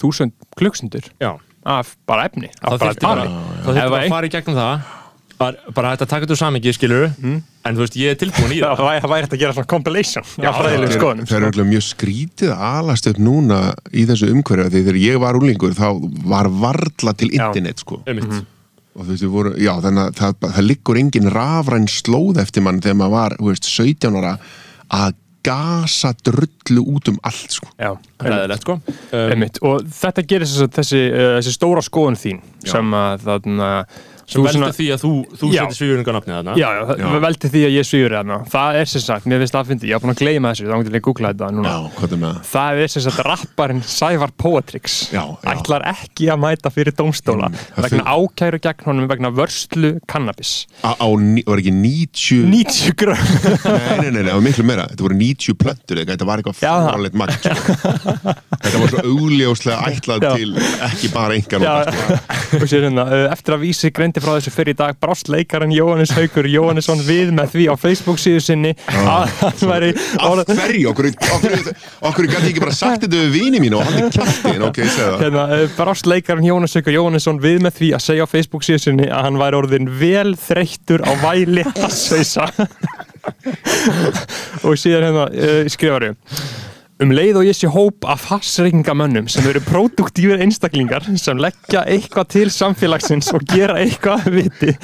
[0.02, 3.94] þúsund klukkstundur Já, af bara efni af það bara þurfti bara, tali það Ef þurfti
[3.96, 4.90] bara að fara í gegnum það
[5.42, 7.28] bara, bara hægt að taka þetta úr samhengi, skilur við
[7.66, 8.78] en þú veist, ég er tilbúin í Já, það.
[8.80, 11.54] það væri- það væri hægt að gera svona compilation fræðilegum Það er- skoðunum Það er
[11.58, 11.66] sko.
[11.74, 13.60] mjög skrítið að alast upp núna
[13.94, 15.88] í þessu umhverju því þegar ég var úlingur þá
[16.34, 17.48] var varla til Já.
[17.50, 18.02] internet sko.
[18.08, 18.46] Einmitt.
[18.92, 22.82] og þú veist, voru, já, þannig að það, það liggur engin rafræn slóð eftir mann
[22.84, 24.34] þegar maður var, þú veist, 17 ára
[24.92, 27.70] að gasa drullu út um allt, sko.
[27.80, 28.76] Já, Ræðilegt, sko.
[29.14, 29.58] Um, einmitt.
[29.64, 33.70] Og þetta gerir þess að þessi, uh, þessi stóra skoðun þín sem að þarna
[34.32, 35.62] sem þú veldur svona- því að þú, þú Já.
[35.62, 37.20] setur svífuringarnafnið þarna Já, já, Já.
[37.26, 39.90] veldi því að ég svífur þarna Það er sem sagt, mér finnst það að fyndi
[39.92, 42.22] Ég haf búin að gleyma þessu, þá getur ég að googla þetta núna hvað er
[42.22, 42.50] með það?
[42.52, 45.52] Það er sem sagt rapparinn Sævar Poetrix Já, já.
[45.52, 50.66] Ætlar ekki að mæta fyrir dómstóla Mm, vegna finn- ákæru gegn honum vegna vörslu kannabis
[50.86, 51.06] Á, á,
[51.48, 53.20] var ekki 90 90 gröð
[53.66, 56.62] Nei, nei, nei, nei, það var miklu meira Þetta voru 90 plöntur, þetta var eitthvað
[56.62, 58.32] Já, fáralegt magn sko.
[58.62, 60.32] Þetta var svo augljóslega ætlað Já.
[60.38, 60.56] til
[60.88, 61.36] ekki bara
[64.22, 64.98] að greindi frá þessu fyrir í dag.
[65.02, 68.74] Brást leikarinn Jóhannes Haugur Jóhannesson við með því á Facebook síðu sinni.
[68.88, 71.10] Að hann væri Af hverju, okkur,
[72.10, 75.12] okkur, gæti ekki bara sagt þetta við vini mínu og hann er kæftin, ok, segð
[75.12, 75.20] það.
[75.26, 78.84] Hérna, uh, brást leikarinn Jóhannes Haugur Jóhannesson við með því að segja á Facebook síðu
[78.86, 82.50] sinni að hann væri orðin vel þreyttur á væli hassausa
[84.66, 86.71] og síðan hérna uh, skrifar ég
[87.02, 92.28] Um leið og ég sé hóp af hassreikingamönnum sem eru próduktífur einstaklingar sem leggja eitthvað
[92.36, 94.76] til samfélagsins og gera eitthvað að viti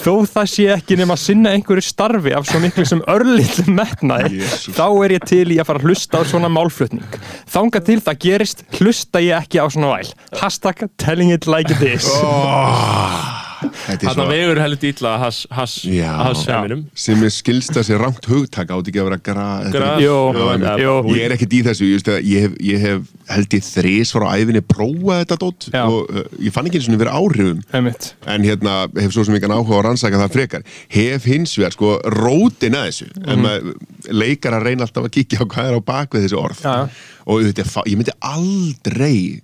[0.00, 4.40] þó það sé ekki nema að sinna einhverju starfi af svo miklu sem örlítið metnaði
[4.40, 4.72] Jesús.
[4.80, 7.20] þá er ég til í að fara að hlusta á svona málflutning.
[7.52, 10.14] Þanga til það gerist hlusta ég ekki á svona væl.
[10.40, 12.08] Hashtag telling it like it is.
[12.08, 13.27] Þetta
[13.58, 16.10] Þarna svo vegur heldur ítla hass, hass, Já.
[16.22, 19.46] hass heiminum sem er skilst að sé rangt hugtak átt ekki að vera gra...
[19.66, 20.96] þetta Gra- er- Jú.
[21.16, 24.26] Ég er ekkert í þessu, ég, að ég, hef, ég hef held ég þrís frá
[24.38, 28.10] æfinni prófað þetta dótt og uh, ég fann ekki eins og verið áhrifum Einmitt.
[28.30, 31.76] en hérna hef svo sem ekki áhuga á að rannsaka það frekar hef hins vegar
[31.76, 33.28] sko rótin að þessu mm.
[33.34, 36.72] en leikar að reyna alltaf að kíkja á hvað er á bakvið þessi orð Já,
[36.72, 37.16] já.
[37.28, 39.40] Og þetta, fa- ég myndi aldrei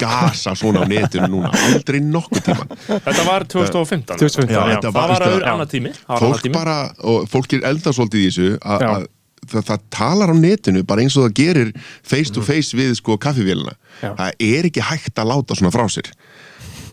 [0.00, 1.52] gasa svona á netinu núna.
[1.68, 4.80] Aldrei nokkuð tíman Þetta var 2015 2015, Já, já.
[4.82, 5.52] Það var- var já.
[5.52, 5.92] annar tími.
[5.94, 6.52] Það var annar fólk tími.
[6.58, 9.06] bara, og fólk er elda svolítið í þessu að,
[9.48, 11.70] það, það talar á netinu bara eins og það gerir
[12.02, 13.76] face to face við sko kaffivélina.
[14.02, 14.12] Já.
[14.14, 16.10] það er ekki hægt að láta svona frá sér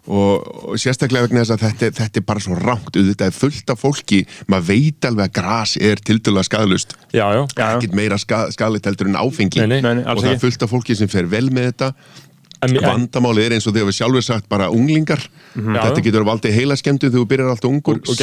[0.08, 3.36] og, og sérstaklega vegna þess að þetta, er- þetta er bara svo rangt auðvitað er
[3.40, 5.98] fullt af fólki, maður veit alveg að gras er
[6.46, 7.78] skadalust já, Já, já.
[7.78, 9.60] ekkert meira ska, skadalegt heldur en áfengi.
[9.66, 9.82] Nei, nei.
[9.82, 11.94] Nei, og það er fullt af fólki sem fer vel með þetta.
[12.66, 15.22] Vandamálið er eins og þegar við sjálfur sagt bara unglingar.
[15.56, 16.04] Þetta Já, já.
[16.08, 18.00] getur valdið heila skemmtu þegar þú byrjar alltaf ungur.
[18.00, 18.16] Og- og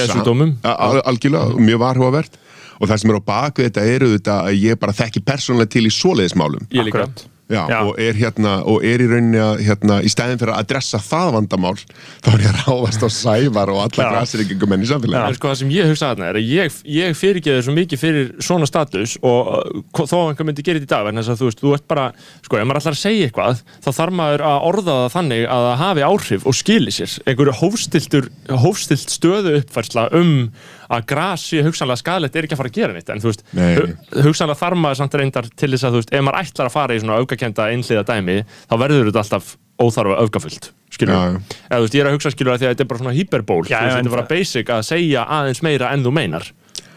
[0.64, 2.38] al- algjörlega, mjög varhugavert.
[2.80, 5.84] Og það sem er á bakvið þetta eru þetta að ég bara þekki persónulega til
[5.86, 7.24] í svoleiðismálum Akkurat.
[7.52, 7.78] Já, Já.
[7.84, 11.32] Og, er hérna, og er í rauninni að hérna, í stæðin fyrir að adressa það
[11.36, 14.10] vandamál þá er ég að ráðast á sævar og alla Já.
[14.16, 17.18] grasirikingum enn í samfélagi En sko það sem ég hugsa þarna er að ég, ég
[17.18, 21.06] fyrirgeði svo mikið fyrir svona status og uh, þó einhver myndi gera þetta í dag
[21.08, 22.06] vegna þess að þú veist, þú ert bara,
[22.46, 25.66] sko, ef maður ætlar að segja eitthvað þá þarf maður að orða það þannig að
[25.68, 28.30] það hafi áhrif og skili sér einhverju hófstiltur,
[28.62, 30.32] hófstilt stöðu uppfærsla um
[30.92, 33.44] að gras sé hugsanlega skadalegt er ekki að fara að gera neitt en þú veist,
[33.56, 36.76] hu- hugsanlega þarf maður samt reyndar til þess að þú veist, ef maður ætlar að
[36.76, 39.52] fara í svona öfgakenda einhliða dæmi, þá verður þetta alltaf
[39.82, 41.60] óþarfa öfgafullt, skilur Já, já.
[41.70, 43.14] eða þú veist, ég er að hugsa skilur að því að þetta er bara svona
[43.16, 46.50] hyperból, þú veist, þetta er bara basic að segja aðeins meira en þú meinar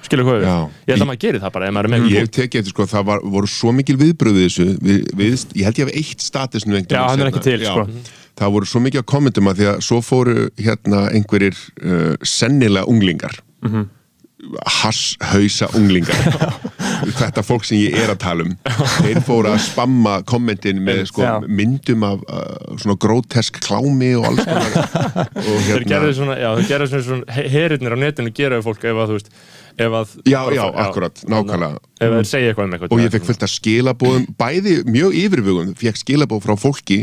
[0.06, 2.34] skilur hvað ég held að maður gerir það bara ef maður er með Ég hef
[2.36, 5.88] tekið eftir sko, það var, voru svo mikil viðbröðu þessu, við, við, ég held ég
[5.90, 7.32] hef eitt statusnu einhvern Já, hann er seinna.
[7.32, 7.72] ekki til, Já.
[7.74, 8.22] sko.
[8.36, 12.86] Það voru svo mikið að kommentum að því að svo fóru hérna einhverjir uh, sennilega
[12.92, 13.40] unglingar
[14.68, 16.16] hasshausa unglingar.
[17.20, 18.54] Þetta fólk sem ég er að tala um
[19.02, 21.34] þeir fóru að spamma kommentin með sko, Já.
[21.48, 24.46] myndum af uh, svona grótesk klámi og alls
[25.50, 29.02] og hérna svona, já, þeir gerðu svona, svona herinnir á netinu gera við fólk ef
[29.02, 29.32] að, þú veist,
[29.86, 31.82] að Já, já, akkurat, nákvæmlega.
[32.00, 35.74] Ef þeir segja eitthvað um eitthvað og ég fekk fullt af skilabóðum bæði mjög yfirvögum,
[35.80, 37.02] fekk skilabóð frá fólki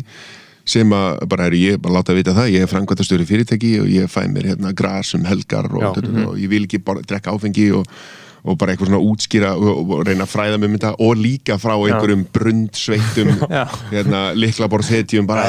[0.68, 4.10] sem að bara er ég bara láta vita það, ég er framkvæmtastöru fyrirtæki og ég
[4.10, 7.70] fæ mér hérna gras um helgar og, og, og ég vil ekki bara drekka áfengi
[7.78, 7.88] og,
[8.42, 12.24] og bara eitthvað svona útskýra og, reyna að fræða um þetta og líka frá einhverjum
[12.34, 13.28] brundsveittum
[13.92, 15.44] hérna liklaborðsetjum bara,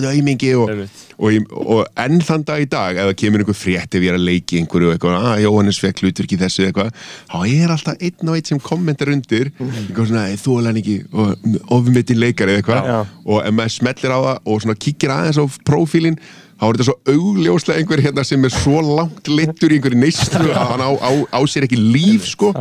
[0.00, 0.72] er aumingi og,
[1.20, 4.16] og, og enn þann dag í dag ef það kemur einhver frétt ef ég er
[4.16, 6.92] að leiki einhverju eitthvað, að Jóhannes fekk í þessu eitthvað,
[7.28, 10.98] þá er alltaf einn og einn sem kommentar undir, eitthvað svona "Æ, þú alveg ekki,
[11.12, 12.92] og ofmitin leikari eða eitthvað,
[13.26, 16.16] og ef maður smellir á það og svona kíkir aðeins á prófílinn
[16.60, 20.52] þá er þetta svo augljóslega einhver hérna sem er svo langt littur í einhverju neyslu
[20.52, 22.52] að hann á, á, á sér ekki líf sko,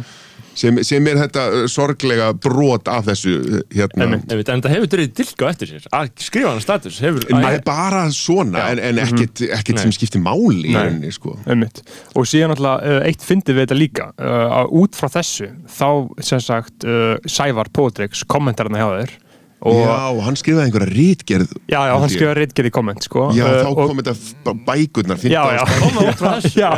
[0.56, 4.08] sem, sem er þetta uh, sorglega brot af þessu uh, hérna.
[4.08, 5.88] Einmitt, einmitt, En það hefur dröðið dilka eftir sér.
[6.00, 10.24] Að skrifa hann status hefur, Það er bara svona, en, en ekkit, ekkit sem skiptir
[10.24, 11.36] máli í rauninni, sko.
[11.50, 11.84] Einmitt.
[12.16, 15.90] Og síðan alltaf uh, eitt fyndið við þetta líka uh, að út frá þessu þá
[16.32, 19.18] sem sagt uh, Sævar Pótrix kommentarna hjá þér
[19.60, 21.50] Já, hann skrifaði einhverja rítgerð.
[21.68, 23.26] já, já, hann skrifaði reitgerð í komment sko.
[23.36, 25.64] Já, Uh, þá og- kom þetta bækurnar, Já, já.
[25.68, 26.72] 15 Koma út frá þessu Já.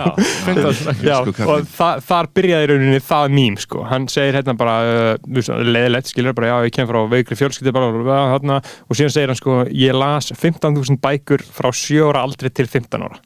[1.05, 3.83] Já, og þa þar byrjaði í rauninni það mím sko.
[3.85, 5.17] hann segir hérna bara uh,
[5.61, 9.27] leðilegt, skilur bara, já, ég kem frá veikri fjölskyldi bara, bara, hérna, og síðan segir
[9.33, 13.19] hann sko, ég las 15.000 bækur frá 7 ára aldrei til 15 ára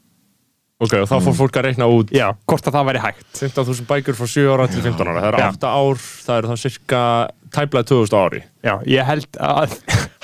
[0.76, 3.86] Ok, og þá fór fólk að reikna út já, hvort að það væri hægt 15.000
[3.88, 5.46] bækur frá 7 ára til 15 ára Það eru Já.
[5.56, 7.00] 8 ár, það eru þá cirka
[7.56, 9.76] tæplega 2000 ári já, ég held að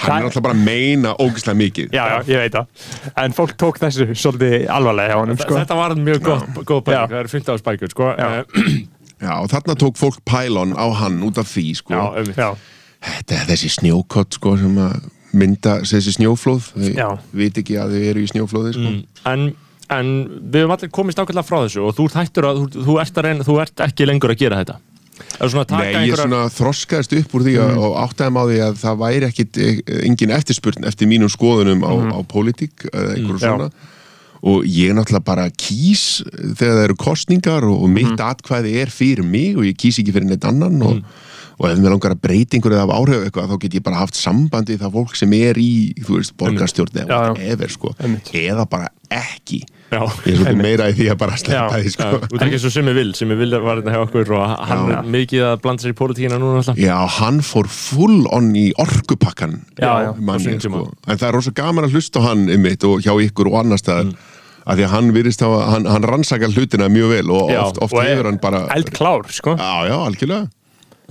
[0.03, 1.89] Hann er alltaf bara að meina ógislega mikið.
[1.97, 5.57] já, já, ég veit það en fólk tók þessu svolítið alvarlega hjá honum sko.
[5.63, 6.85] Þetta var mjög góð, góð Já.
[6.91, 8.11] bækur, það eru 15 bækur sko.
[8.19, 8.29] Já.
[8.43, 8.77] Eh,
[9.23, 11.95] Já, og þarna tók fólk pælon á hann út af því, sko.
[11.95, 12.49] Já, um, já,
[13.03, 14.97] Þetta er þessi snjókott, sko, sem að
[15.39, 16.67] mynda þessi snjóflóð.
[16.75, 17.09] Þau Já.
[17.33, 18.93] veit ekki að þau eru í snjóflóði, sko.
[19.31, 19.47] en,
[19.99, 20.15] en
[20.53, 23.29] við höfum allir komist ákveðlega frá þessu og þú ert að, þú, þú, ert að
[23.29, 24.79] reyna, þú ert ekki lengur að gera þetta.
[25.39, 28.61] Er svona Nei, ég einhverjar svona þroskaðist upp úr því að, og áttaði á því
[28.67, 33.41] að það væri ekkit eh, engin eftirspurn eftir mínum skoðunum á, á pólitík eða einhverju
[33.41, 33.47] já.
[33.47, 33.69] svona.
[34.43, 39.23] Og ég náttúrulega bara kýs þegar það eru kostningar og, og mitt atkvæði er fyrir
[39.27, 41.05] mig og ég kýs ekki fyrir neitt annan og,
[41.63, 44.17] og ef mér langar að breyta einhverju af áhrif eitthvað þá get ég bara haft
[44.19, 45.69] sambandi það fólk sem er í,
[46.03, 48.33] þú veist, borgarstjórn eða whatever, sko, Einmitt.
[48.35, 49.61] eða bara ekki
[49.93, 50.01] Já.
[50.25, 52.71] ég er svolítið meira í því að bara sleppa því, sko Þú ert ekki svo
[52.73, 54.95] sem ég vil, sem ég vil var þetta hjá okkur og hann Já.
[54.97, 58.67] er mikið að blanda sér í pólitíkina núna alltaf Já, hann fór full on í
[58.81, 60.87] orkupakkan Já, manni, sko.
[61.07, 64.11] en það er rosa gaman að hlusta hann einmitt og hjá ykkur og annar staðar
[64.63, 64.71] Mm.
[64.71, 67.79] af því að hann virðist hafa, hann, hann rannsakar hlutina mjög vel og Já, oft,
[67.83, 69.57] oft og hefur hann bara eldklár sko.
[69.59, 70.49] Já, já, algjörlega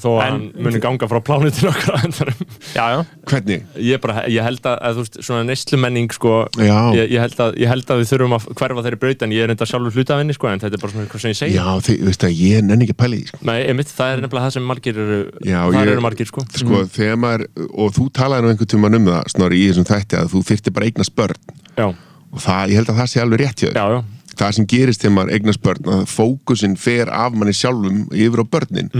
[0.01, 2.41] þó að hann muni ganga frá plánutinu okkar á endanum.
[2.75, 2.99] já, já,
[3.31, 3.63] Hvernig?
[3.77, 6.77] Ég, bara, ég held að, að þú veist, svona neyslumenning sko, Já.
[6.97, 9.45] ég, ég, held að, ég held að við þurfum að hverfa þeirri braut en ég
[9.47, 11.39] er enda sjálfur hluta af henni sko, en þetta er bara svona eitthvað sem ég
[11.41, 13.41] segi Já, þið, veist að ég nenni ekki að pæla í því, sko.
[13.51, 16.45] Nei, einmitt, það er nefnilega það sem margir eru Já, það ég- eru margir sko
[16.61, 20.19] Sko, þegar maður, og þú talaði nú einhvern tímann um það, snorri, í þessum þætti
[20.21, 21.39] að þú þyrfti bara að eignast börn
[21.77, 21.87] Já,
[22.31, 24.01] og það, ég held að það sé alveg rétt hjá þér já, já,
[24.39, 28.45] það sem gerist þegar maður eignast börn að fókusin fer af manni sjálfum yfir á
[28.55, 28.91] börnin.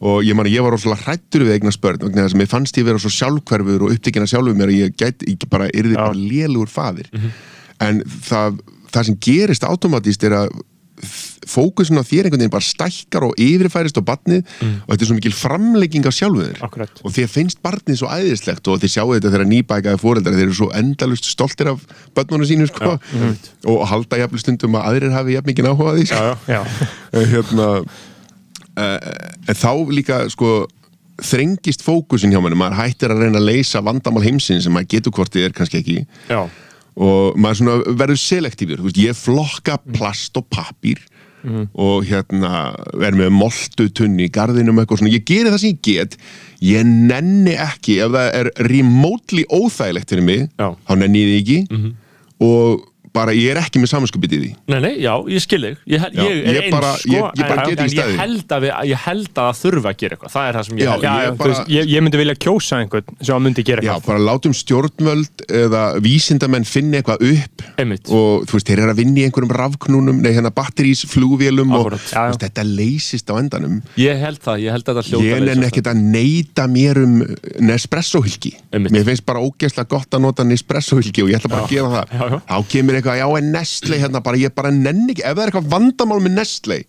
[0.00, 2.80] Og ég man ég var rosalega hrættur við eignast börn vegna þess að mér fannst
[2.80, 6.16] ég vera svo sjálfhverfur og upptekina sjálfum mér að ég gæti ég bara yrði bara
[6.16, 7.10] lélugur faðir.
[7.80, 10.56] En það, það sem gerist automatist er að
[11.46, 15.16] fókusin á þér einhvern veginn bara stækkar og yfirfærist á barnið og þetta er svo
[15.18, 16.62] mikil framlegging á sjálfu þér.
[16.66, 17.02] Akkurat.
[17.04, 20.58] og þér finnst barnið svo æðislegt og þið sjáu þetta þegar nýbækaði fóreldrar þeir eru
[20.58, 21.84] svo endalust stoltir af
[22.16, 22.96] börnunum sínu sko,
[23.68, 26.24] og halda jafnvel stundum að aðrir hafi jafn mikið áhuga á því sko.
[26.48, 26.60] já,
[27.12, 27.68] En hérna
[28.78, 30.66] uh, þá líka sko
[31.18, 32.58] þrengist fókusin hjá manni.
[32.58, 35.80] Maður hættir að reyna að leysa vandamál heimsins sem maður getur hvort þið er kannski
[35.80, 35.96] ekki.
[36.30, 36.44] Já,
[36.98, 40.48] og maður verður selektífur ég flokka plast og
[41.42, 45.70] pappír og hérna verður með moltu tunni í garðinum eitthvað svona, ég geri það sem
[45.70, 46.16] ég get.
[46.60, 50.74] Ég nenni ekki ef það er remotely óþægilegt fyrir mig Já.
[50.74, 51.92] þá nenni ég því ekki.
[52.40, 52.84] Og
[53.18, 54.50] bara ég er ekki með samanskupið í því.
[54.72, 55.76] Nei, nei, já, ég skil þig.
[55.94, 57.12] Ég, hel- Já, ég er ég eins, bara- sko.
[57.12, 59.88] ég- ég bara get í en ég held, að við, ég held að það þurfa
[59.92, 60.32] að gera eitthvað.
[60.36, 61.02] Það er það sem ég Já, held.
[61.02, 63.82] já, ég já, bara- veist, ég, ég myndi vilja kjósa einhvern sem að myndi gera
[63.82, 64.06] Já, eitthvað.
[64.06, 68.06] bara látum stjórnvöld eða vísindamenn finna eitthvað upp Einmitt.
[68.08, 71.98] og þú veist, þeir eru að vinna í einhverjum rafknúnum, nei hérna batterísflugvélum og Já,
[72.12, 72.30] já.
[72.30, 73.82] veist, þetta leysist á endanum.
[73.96, 75.66] Ég held það, ég held að þetta hljóta Ég leysast.
[75.68, 77.14] ekkert að neyta mér um
[77.68, 78.52] Nespresso-hylki.
[78.72, 78.92] Einmitt.
[78.92, 82.42] Mér finnst bara ógeðslega gott að nota Nespresso-hylki og ég ætla bara að gera það
[83.08, 85.70] eitthvað eitthvað, já en Nestle hérna bara, ég bara nenni ekki, ef það er eitthvað
[85.74, 86.80] vandamál með Nestle,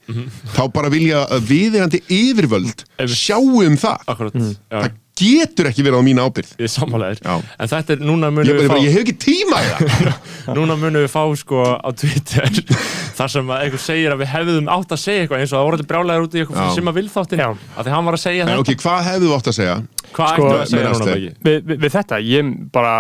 [0.55, 6.03] þá bara vilja viðeigandi yfirvöld sjáu um það, Akkurat, já, það getur ekki verið á
[6.07, 6.51] mína ábyrgð.
[6.61, 7.33] Ég er sammálaðir Já.
[7.59, 10.13] En þetta er, núna munum við bara, fá ég hef ekki tíma í það.
[10.57, 12.47] Núna munum við fá sko á Twitter
[13.19, 15.67] þar sem að einhver segir að við hefðum átt að segja eitthvað eins og það
[15.67, 17.49] voru þetta brjálæður út í eitthvað sem að vilþáttin Já.
[17.51, 18.63] að því hann var að segja en þetta.
[18.63, 19.75] ok, hvað hefðu þú átt að segja?
[20.09, 21.17] Hvað Sko, ættum við að segja með núna
[21.49, 22.93] við, við, við þetta, ég bara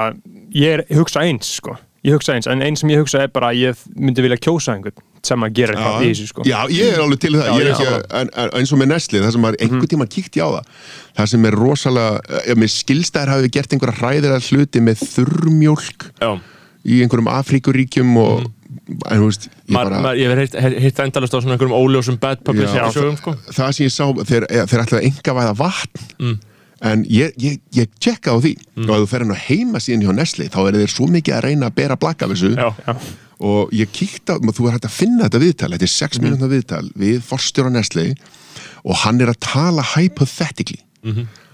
[0.59, 3.51] ég er, hugsa eins sko ég hugsa eins, en eins sem ég hugsa er bara
[3.51, 6.45] að ég myndi vilja kjósa einhvern sem að gera eitthvað í þessu sko.
[6.47, 7.47] Já, ég er alveg til það.
[7.47, 8.21] Já, ég er ég ekki, sammála.
[8.21, 10.69] en, en, eins og með Nestle það sem maður einhvern tíma kíkti á það
[11.19, 16.31] það sem er rosalega, ef mér skilstæðir hafi gert einhverja hræðilega hluti með þurrmjólk Já,
[16.87, 18.47] í einhverjum Afríkuríkjum og
[19.09, 22.19] en þú veist, ég Mar, bara mar, ég hef heitt endalust á svona einhverjum óljósum
[22.21, 23.35] bad publicity Já, sögum sko.
[23.49, 26.37] Það sem ég sá, þeir, þeir ætlaði að enga væða vatn
[26.85, 28.53] en ég, ég, ég tjekka á því.
[28.85, 31.37] Og ef þú fer hann á heima síðan hjá Nestle þá er þeir svo mikið
[31.37, 32.53] að reyna að bera blakka af þessu.
[32.55, 32.95] Já,
[33.39, 36.25] og ég kíkti á, þú er hægt að finna þetta viðtal þetta er 6 mm.
[36.25, 38.09] minúta viðtal við forstjóra Nestle
[38.83, 40.81] og hann er að tala hypothetically.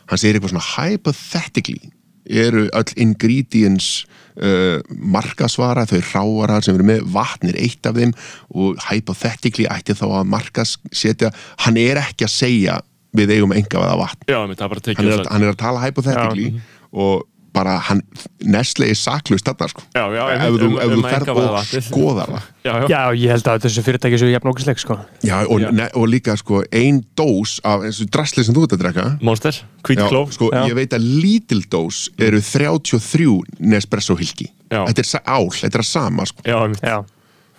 [0.10, 1.92] Hann segir eitthvað svona hypothetically
[2.26, 4.06] eru öll ingredients
[4.42, 8.16] uh, markasvara, þau ráarar sem eru með vatn er eitt af þeim
[8.50, 11.32] og hypothetically ætti þá að markasetja
[11.68, 12.80] hann er ekki að segja
[13.18, 14.28] við eigum enga vaða vatn.
[14.28, 16.52] Já, það er hann er, að, hann er að tala hypothetically
[16.96, 17.24] og
[17.56, 18.02] bara hann,
[18.44, 19.84] Nestle er saklaust þarna sko.
[19.96, 22.50] Já, já, ef þú, um- ef um þú ferð einkavæða og skoðar það.
[22.66, 24.98] Já, já, Já, ég held að þessu fyrirtæki séu jafn ógæsleik sko.
[25.24, 25.70] Já, og, Já.
[25.72, 29.08] Ne, og líka sko ein dós af eins og drasli sem þú ert að drekka.
[29.22, 30.66] Monster, hvít Já, kló sko, Já.
[30.68, 34.84] ég veit að lítil dós eru 33 Nespresso hilki Já.
[34.90, 36.42] Þetta er ál, þetta er að sama sko.
[36.44, 37.06] Já, Já,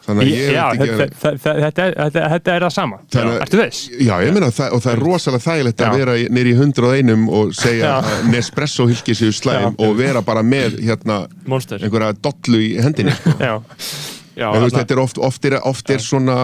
[0.07, 2.99] Þannig að ég já veit ekki þetta, að þetta, þetta, er- þetta, er það sama.
[3.11, 3.81] Þannig að- Ertu þess?
[4.07, 5.97] Já, ég meina og það er rosalega þægilegt að Já.
[5.99, 7.95] vera í- niður í 101 og segja Já.
[8.03, 11.79] að Nespresso hilki séu slæm og vera bara með hérna Monster.
[11.83, 13.35] einhverja dollu í hendinni sko.
[13.41, 13.61] Já,
[14.37, 16.37] Já, en þú veist, þetta er oft, oft er, oft er svona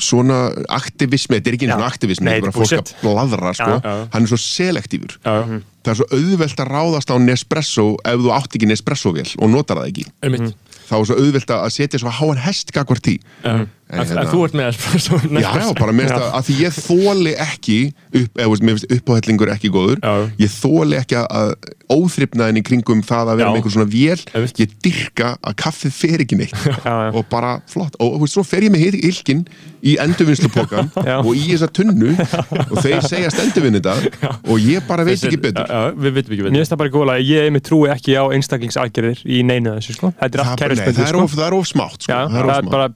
[0.00, 0.38] svona
[0.72, 1.76] aktivismi, þetta er ekki Já.
[1.84, 3.74] aktivismi þetta er bara fólk að bladra sko.
[4.14, 5.16] Hann er svo selektífur.
[5.20, 9.12] Já, já, það er svo auðvelt að ráðast á Nespresso ef þú átt ekki Nespresso
[9.12, 10.06] vel og notar það ekki.
[10.24, 10.54] Einmitt
[10.90, 13.66] þá er svo auðvelt að setja svo háan hest gagvart tí Já.
[13.90, 16.56] En, hérna- en þú ert með espresso Já, já, bara mér finnst að, að því
[16.60, 19.98] ég þóli ekki upp, eða þú veist, mér finnst uppáhellingur ekki góður.
[20.04, 20.30] Já.
[20.38, 21.54] ég þóli ekki að, að
[21.90, 23.50] óþryfnaðin í kringum það að vera Já.
[23.50, 24.20] með einhver svona vél.
[24.30, 26.54] Ég ég dyrka að kaffið fer ekki neitt.
[26.86, 26.94] Já.
[27.10, 27.98] og bara flott.
[27.98, 29.42] Og svo fer ég með hilkin
[29.80, 30.90] í endurvinnslupokan
[31.26, 32.12] og í þessa tunnu
[32.70, 35.66] og þeir segjast endurvinn þetta og ég bara veit ekki betur.
[35.96, 39.24] Við veitum ekki Mér betur finnst það bara góðlega, ég einmitt trúi ekki á einstaklingsaðgerðir
[39.24, 40.12] í neinu af þessu sko.
[40.20, 41.24] Þetta er það, er sko.
[41.24, 42.20] of, það er of smátt sko.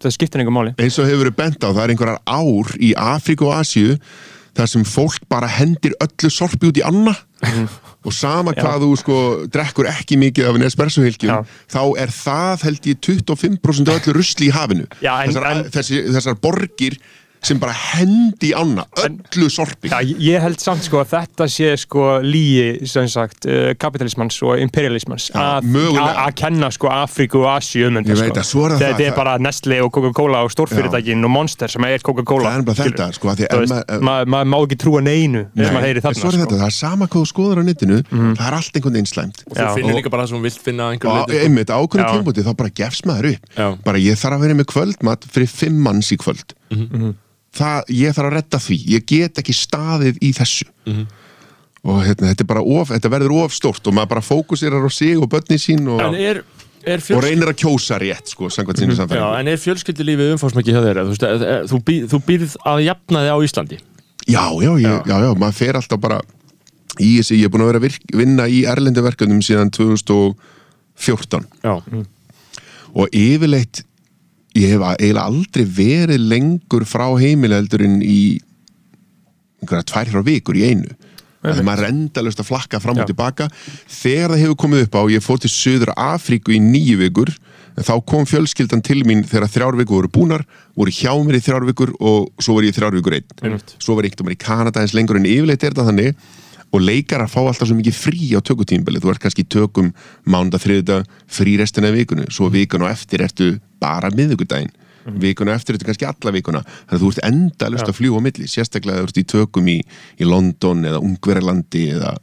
[0.05, 2.93] Það skiptir einhver máli eins og hefur verið bent á, það er einhverjar ár í
[3.01, 3.97] Afríku og Asju
[4.55, 7.15] þar sem fólk bara hendir öllu sorpi út í anna.
[8.05, 9.17] Og sama hvað þú sko
[9.51, 11.39] drekkur ekki mikið af Nespresso-hilkjum Já.
[11.73, 14.85] þá er það held ég 25% af öllu rusli í hafinu.
[15.01, 16.99] Já, en- þessar, en- þessi, þessar borgir
[17.45, 19.91] sem bara hendi í ána öllu sorpi.
[19.93, 24.59] Já, ég held samt sko að þetta sé sko líi sem sagt uh, kapitalismans og
[24.63, 25.31] imperialismans.
[25.35, 25.69] Að,
[26.01, 28.41] að kenna sko Afríku og Asíu um þetta Ég veit sko.
[28.41, 31.85] að svo er það þetta er bara Nestle og Coca-Cola og stórfyrirtækin og Monster sem
[31.89, 35.65] er Coca-Cola Það er bara þetta, sko, maður- maður ma má ekki trúa neinu Nei,
[35.67, 36.33] sem maður heyri en þarna sko.
[36.39, 39.43] þetta, það er sama hvað skoður á netinu það er allt einhvern veginn slæmt.
[39.51, 41.17] Og þú finnir líka bara það sem þú vilt finna sko.
[41.41, 42.07] einmitt á Já.
[42.15, 43.85] tímpúti þá bara gefst maður upp.
[43.85, 46.55] Bara ég þarf að vera með kvöldmat fyrir fimm manns í kvöld.
[46.71, 47.15] Mhm.
[47.55, 48.79] Það, ég þarf að redda því.
[48.95, 50.67] Ég get ekki staðið í þessu.
[50.89, 51.07] Mhm.
[51.85, 55.29] og hérna, þetta of, þetta verður of stórt og maður bara fókusirar á sig og
[55.29, 56.39] börnin sín og, er,
[56.81, 60.33] er og fjölskyld reynir að kjósa rétt sko, samkvæmt sinni Já, samfæringu en er fjölskyldulífið
[60.33, 61.01] umfásmikið hjá þér?
[61.11, 63.81] Þú, eh, eh, þú, býr, þú býrð að jafna þig á Íslandi?
[64.25, 66.23] Já, já, ég, já, já, maður fer alltaf bara
[66.97, 71.45] í þessi, ég er búin að vera að virk, vinna í erlendu verkefnum síðan 2014
[71.61, 71.75] Já,
[72.95, 73.85] og yfirleitt
[74.55, 78.21] ég hef eiginlega aldrei verið lengur frá en í
[79.65, 80.93] einhverja tvær frá vikur í einu.
[81.45, 83.11] Þegar maður er endalust að flakka fram og Já.
[83.11, 83.49] tilbaka.
[83.91, 87.33] Þegar það hefur komið upp á ég fór til Suður Afríku í nýju vikur
[87.75, 90.45] en þá kom fjölskyldan til mín þegar þrjár vikur voru búnar
[90.79, 93.37] voru hjá mér í þrjár vikur og svo var ég í þrjár vikur einn.
[93.43, 93.75] Einmitt.
[93.83, 96.15] svo var ég ekkert um í Kanada eins lengur en yfirleitt er þetta þannig
[96.73, 99.93] og leikarar fá alltaf svo mikið frí á tökutímbili þú ert kannski tökum
[100.25, 102.31] mánda þriðudag frí restina af vikunni.
[102.31, 103.53] Svo vikun og eftir ertu
[103.83, 104.73] bara miðugudaginn
[105.05, 105.21] mm.
[105.21, 106.63] vikun og eftir ertu kannski alla vikuna.
[106.65, 108.49] Þannig að þú ert endalust að fljúa á milli.
[108.51, 109.79] Sérstaklega þú ert í tökum í,
[110.19, 112.15] í London eða Ungverjalandi eða,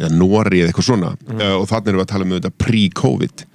[0.00, 1.14] eða Nóri eða eitthvað svona.
[1.30, 3.46] Uh, og þannig erum við að tala um þetta pre-covid.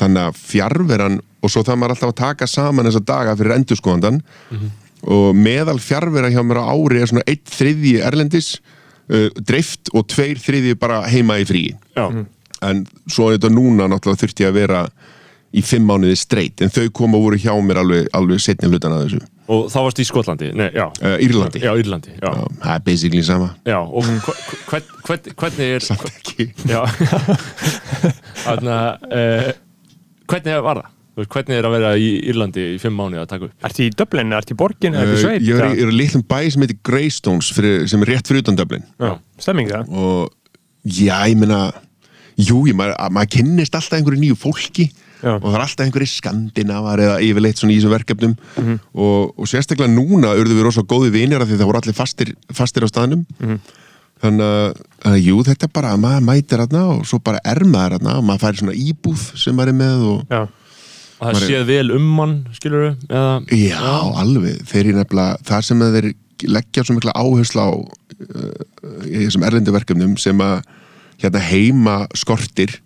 [0.00, 4.20] Þannig að fjárveran og svo það maður alltaf að taka saman þessa daga fyrir endurskoðandan
[5.08, 8.50] og meðal fjárvera hjá mér á ári er svona einn þriðji erlendis
[9.10, 11.74] uh, dreift og tveir þriðji bara heima í fríi.
[11.96, 12.06] Já,
[12.60, 14.84] en svo er þetta núna náttúrulega þurfti að vera
[15.50, 18.94] í fimm mánuði streitt en þau koma og voru hjá mér alveg, alveg setni hlutan
[18.94, 19.22] að þessu.
[19.50, 20.84] Og þá varst í Skotlandi, nei, já.
[21.02, 23.48] Uh, Írlandi, Já, Írlandi, já, Já, það er basically sama.
[23.66, 26.46] Já og hvern, hvern, hvernig er samt ekki.
[26.70, 26.84] Já.
[28.44, 29.50] Þannig að uh,
[30.30, 30.92] Hvernig var það?
[31.16, 33.54] Hvernig er að vera í Írlandi í fimm mánuði að taka upp?
[33.66, 35.42] Ertu í Dublin, í borgin, ertu í sveit?
[35.42, 35.80] ég er, í- Já.
[35.80, 38.84] ég er í litlum bæ sem heitir Greystones fyrir, sem er rétt fyrir utan Dublin
[39.00, 40.30] Já, stemming það og
[40.86, 41.72] já, ég meina
[42.38, 44.86] jú, ég, maður, að- maður kynnist alltaf einhverju nýju fólki
[45.20, 45.34] Já.
[45.36, 48.78] og það er alltaf einhverju skandinavar eða yfirleitt svona í þessum verkefnum Mhm.
[48.94, 52.32] og, og sérstaklega núna urðu við rosa góði vinir af því það voru allir fastir,
[52.54, 53.58] fastir á staðnum Mhm.
[54.22, 57.60] þannig að, að jú, þetta er bara að maður mætir hérna og svo bara er
[57.64, 60.48] maður hérna og maður færi svona íbúð sem maður er með og Já,
[61.20, 63.06] Og það séð vel um mann, skilur við?
[63.12, 66.10] Eða, Já, alveg, þeir eru nefnilega það sem að þeir
[66.56, 68.62] leggja svo mikla áherslu á uh,
[69.04, 70.62] í þessum erlendu verkefnum sem að
[71.20, 72.78] hérna heima skortir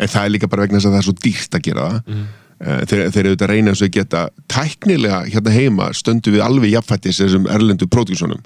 [0.00, 1.98] en það er líka bara vegna þess að það er svo dýrt að gera það
[2.14, 2.22] mm.
[2.62, 4.22] þeir, þeir eru þetta reyna eins og geta
[4.52, 8.42] tæknilega hérna heima stöndu við alveg jafnfættis þessum erlendu pródúsjónum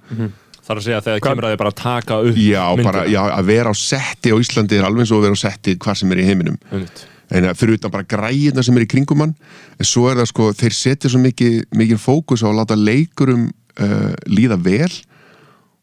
[0.66, 2.86] Það er að segja að þegar kemur að þið bara að taka upp já, myndina.
[2.88, 5.44] bara, já, að vera á setti á Íslandi er alveg eins og að vera á
[5.44, 7.04] setti hvað sem er í heiminum Einmitt.
[7.30, 9.34] En að fyrir utan bara græðina sem er í kringum hann.
[9.80, 13.48] En svo er það sko, þeir setja svo mikið, mikið fókus á að láta leikurum
[13.50, 14.92] uh, líða vel.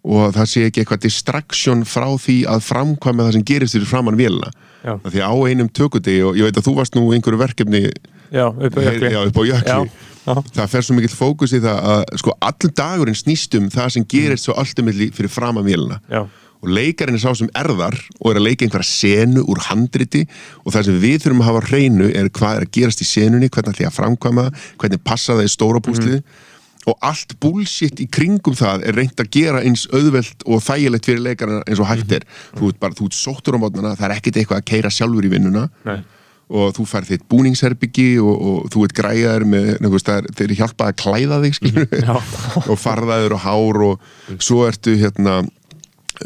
[0.04, 4.20] Og það sé ekki eitthvað distraction frá því að framkvæma það sem gerist fyrir framann
[4.20, 4.52] vélina.
[4.84, 4.98] Já.
[5.00, 8.76] því á einum tökudegi og ég veit að þú varst nú einhverju verkefni já, upp
[8.76, 9.12] á jökli.
[9.14, 9.92] já, upp á jökli.
[10.26, 14.06] Það fer svo mikill fókus í það að sko allur dagurinn snýst um það sem
[14.12, 16.02] gerist svo alltumilli fyrir framann vélina.
[16.12, 16.26] Já.
[16.64, 20.24] Og leikarinn er sá sem erðar og er að leika einhverja senu úr handriti.
[20.64, 23.52] Og það sem við þurfum að hafa hreinu er hvað er að gerast í senunni,
[23.52, 24.48] hvernig ætlum ég að framkvæma
[24.80, 26.24] hvernig passa það í stóra púslið.
[26.88, 31.24] Og allt bullshit í kringum það er reynd að gera eins auðvelt og þægilegt fyrir
[31.28, 32.26] leikarinn eins og hægt er.
[32.58, 35.28] Þú ert bara, þú ert sóttur á mótnana, það er ekkert eitthvað að keira sjálfur
[35.28, 35.70] í vinnuna.
[35.88, 36.02] Nei.
[36.54, 40.98] og þú fær þitt búningsherbyggi og, og þú ert græðar með, þeir eru hjálpað að
[41.00, 41.56] klæða þig
[42.74, 44.04] og farðaður og hár og
[44.44, 45.40] svo ertu hérna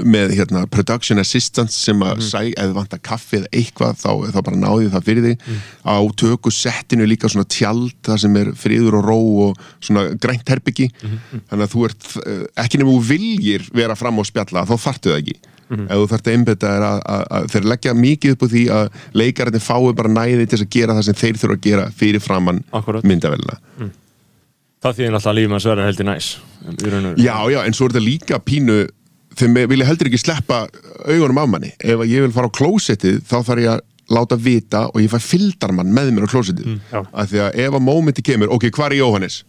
[0.05, 4.61] með hérna, production assistants sem að sæ, eða vanta kaffi eða eitthvað þá, þá bara
[4.61, 5.49] náði það fyrir þig.
[5.87, 10.49] Á töku settinu líka svona tjald það sem er friður og ró og svona grænt
[10.51, 14.75] herbyggi þannig að þú ert eh, ekki nefnum þú viljir vera fram á spjalla þá
[14.87, 15.37] þartu það ekki.
[15.67, 19.63] Ef þú þarft að einbetta er að, þeir leggja mikið upp á því að leikararnir
[19.65, 23.03] fái bara næði til að gera það sem þeir þurfa að gera fyrir framann Akkúrat.
[23.03, 23.57] myndavelina
[24.77, 26.29] Það þýðir að lífum að sverða heldur næs
[26.63, 27.19] og.
[27.19, 28.77] Já, já, en svo er þetta líka pínu
[29.37, 30.63] þeim vilja heldur ekki sleppa
[31.07, 31.73] augunum af manni.
[31.79, 35.19] Ef ég vil fara á klósettið þá þarf ég að láta vita og ég fæ
[35.19, 36.99] fylgdarmann með mér á klósettið já.
[37.03, 39.41] af því að ef að mómenti kemur ok, hvar er Jóhannes?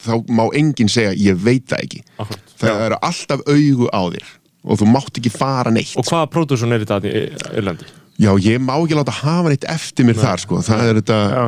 [0.00, 2.52] þá má enginn segja, ég veit það ekki Akkúrat.
[2.60, 4.28] það eru alltaf augu á þér
[4.60, 7.24] og þú mátt ekki fara neitt Og hvaða pródúsun er þetta í
[7.58, 7.88] Írlandi?
[8.20, 11.44] já, ég má ekki láta hafa neitt eftir mér þar sko, það er þetta Já.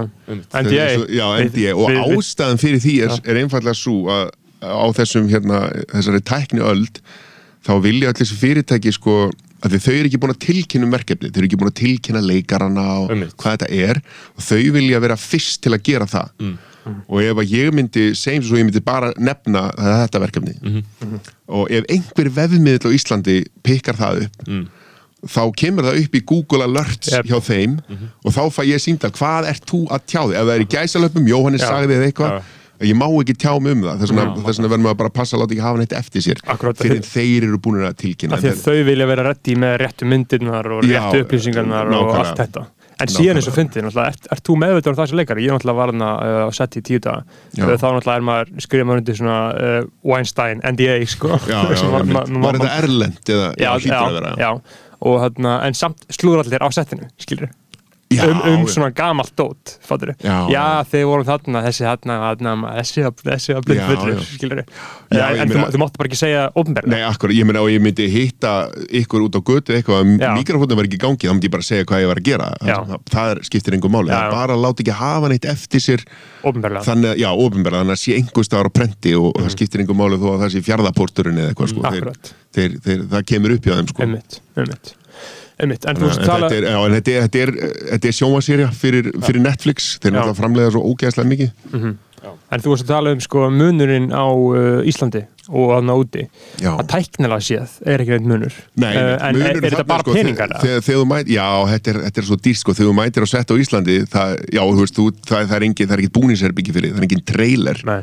[0.63, 5.67] NDA Já, NDA og ástæðan fyrir því er, er einfallega svo að á þessum hérna,
[5.91, 7.03] þessari tækni öld
[7.67, 9.31] þá vilja allir þessi fyrirtæki sko
[9.63, 12.23] að þau eru ekki búin að tilkynna um verkefni þau eru ekki búin að tilkynna
[12.27, 13.37] leikarana og Einmitt.
[13.39, 14.01] hvað þetta er
[14.37, 16.57] og þau vilja vera fyrst til að gera það Mm.
[17.09, 21.21] og ef að ég myndi segjum svo ég myndi bara nefna þetta verkefni Mhm.
[21.49, 24.67] og ef einhver vefmiðl á Íslandi pikkar það upp Mm.
[25.23, 27.27] þá kemur það upp í Google Alerts Yep.
[27.27, 28.09] hjá þeim Mhm.
[28.25, 30.67] og þá fæ ég sínda hvað ert þú að tjá þig ef það er í
[30.75, 31.69] gæsalöpum, Jóhannes Já.
[31.71, 32.43] sagði þið eitthvað Já.
[32.89, 34.03] Ég má ekki tjá mig um það.
[34.03, 36.45] Þess vegna, vegna verðum við að bara passa að láta ekki hafa neitt eftir sér.
[36.53, 36.83] Akkúrat.
[36.83, 38.39] fyrir þeir eru búin að tilkynna.
[38.39, 42.67] Að þau vilja vera reddi með réttu myndirnar og Já, réttu upplýsingarnar og allt þetta.
[43.03, 43.57] En síðan eins og
[44.05, 46.51] ert, ert þú meðvitað um það sem leikari, ég er náttúrulega var hana uh, á
[46.55, 47.23] sett í tíu uh,
[47.57, 51.33] þá náttúrulega er maður skrifa maður undir svona uh, Weinstein, NDA sko.
[51.49, 54.35] Já, já, ma- ma- ma- var þetta erlend eða já, að vera?
[54.39, 54.51] já,
[55.03, 57.51] og þarna, en samt slúður allir á settinu, skilur
[58.21, 63.07] um, um svona gamalt dót fattur Já, já, þeir voru þarna, þessi þarna, þarna þessi,
[63.23, 64.27] þessi að Já, fullur, já.
[64.33, 64.63] skilur
[65.13, 67.83] Já, en þú, þú máttu bara ekki segja ofnberð Nei, akkur, ég meina og ég
[67.85, 68.53] myndi hitta
[69.03, 71.67] ykkur út á götu eitthvað að mikrofónum var ekki í gangi, þá myndi ég bara
[71.67, 72.49] segja hvað ég var að gera.
[72.63, 76.05] Það, það skiptir engum máli, það bara að láta ekki hafa neitt eftir sér.
[76.43, 77.43] Ofnberðlega þannig að,
[77.73, 80.41] þannig að sé einhver staðar á prenti og, og það skiptir engum máli þó að
[80.45, 82.09] það sé fjárðapórturinn eða eitthvað, sko, þeir, Mm.
[82.09, 82.33] Akkurat.
[82.57, 84.03] þeir, þeir, það kemur upp hjá þeim, sko.
[84.07, 84.93] Einmitt, einmitt
[85.63, 87.53] einmitt, en En tala þetta er, já, en þetta er, þetta er,
[87.91, 91.93] þetta er sjómaserja fyrir, fyrir Netflix, þeir náttúrulega framleiða svo ógeðslega mikið.
[92.55, 96.23] En þú veist að tala um sko munurinn á uh, Íslandi og aðna úti
[96.63, 96.71] Já.
[96.77, 98.59] að tæknilega séð er ekki neitt munur.
[98.79, 101.93] Nei, uh, en er, munurinn er þetta bara sko, peningar þegar, þegar, mætir, Já, þetta
[101.93, 104.63] er, þetta er svo dýrt sko, þegar þú mætir á sett á Íslandi það, já,
[104.63, 107.25] þú veist, þú, það, það er engin, það er engin búningsherbyggi fyrir, það er engin
[107.33, 107.83] trailer.
[107.91, 108.01] Nei,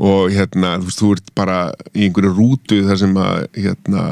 [0.00, 1.58] og hérna, þú veist, þú ert bara
[1.92, 4.04] í einhverju rútu þar sem að hérna,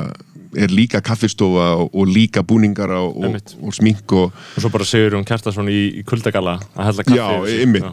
[0.56, 5.26] er líka kaffistofa og, líka búningar og, og, og smink og og svo bara Sigurjón
[5.28, 7.90] Kjartason í, í kuldagalla að hella kaffi Já, einmitt.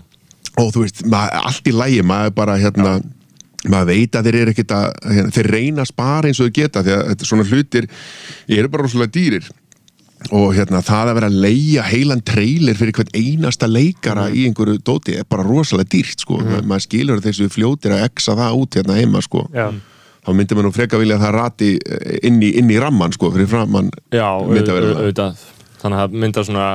[0.56, 2.97] og þú veist, maður, allt í lægi maður bara hérna
[3.72, 6.58] maður veit að þeir eru ekkit að hérna, þeir reyna að spara eins og þeir
[6.60, 7.88] geta því að svona hlutir
[8.47, 9.47] eru bara rosalega dýrir.
[10.34, 14.80] Og hérna það að vera að leia heilan trailer fyrir hvern einasta leikara í einhverju
[14.86, 18.80] dóti er bara rosalega dýrt sko, Ma, maður skilur þessu fljótir að exa það út
[18.80, 19.43] hérna heima sko.
[19.53, 19.68] Já.
[20.26, 23.13] Þá myndir maður nú freka vilja að það rati eh, inn í, inn í ramman
[23.15, 23.91] sko, fyrir framann
[24.95, 25.43] auðvitað.
[25.86, 26.67] Þannig að það myndar svona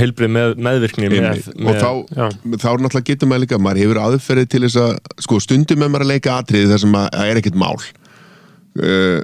[0.00, 2.28] heilbrið með, meðvirkni með, með, og þá,
[2.62, 4.92] þá náttúrulega getur maður líka maður hefur aðferðið til þess að
[5.26, 7.74] sko, stundum er maður að leika atriði þar sem að, að er ekkert mál.
[8.76, 9.18] Uh,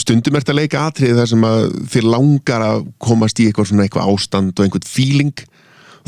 [0.00, 3.70] stundum er þetta að leika atriði þar sem að þér langar að komast í eitthvað
[3.72, 5.44] svona eitthvað ástand og einhvern feeling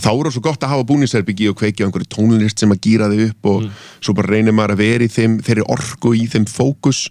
[0.00, 2.80] þá er það svo gott að hafa búnisherbyggi og kveikja á einhverju tónlist sem að
[2.86, 3.66] gýra þig upp og
[4.02, 7.02] svo bara reynir maður að vera í þeim þeirri orku í þeim fókus.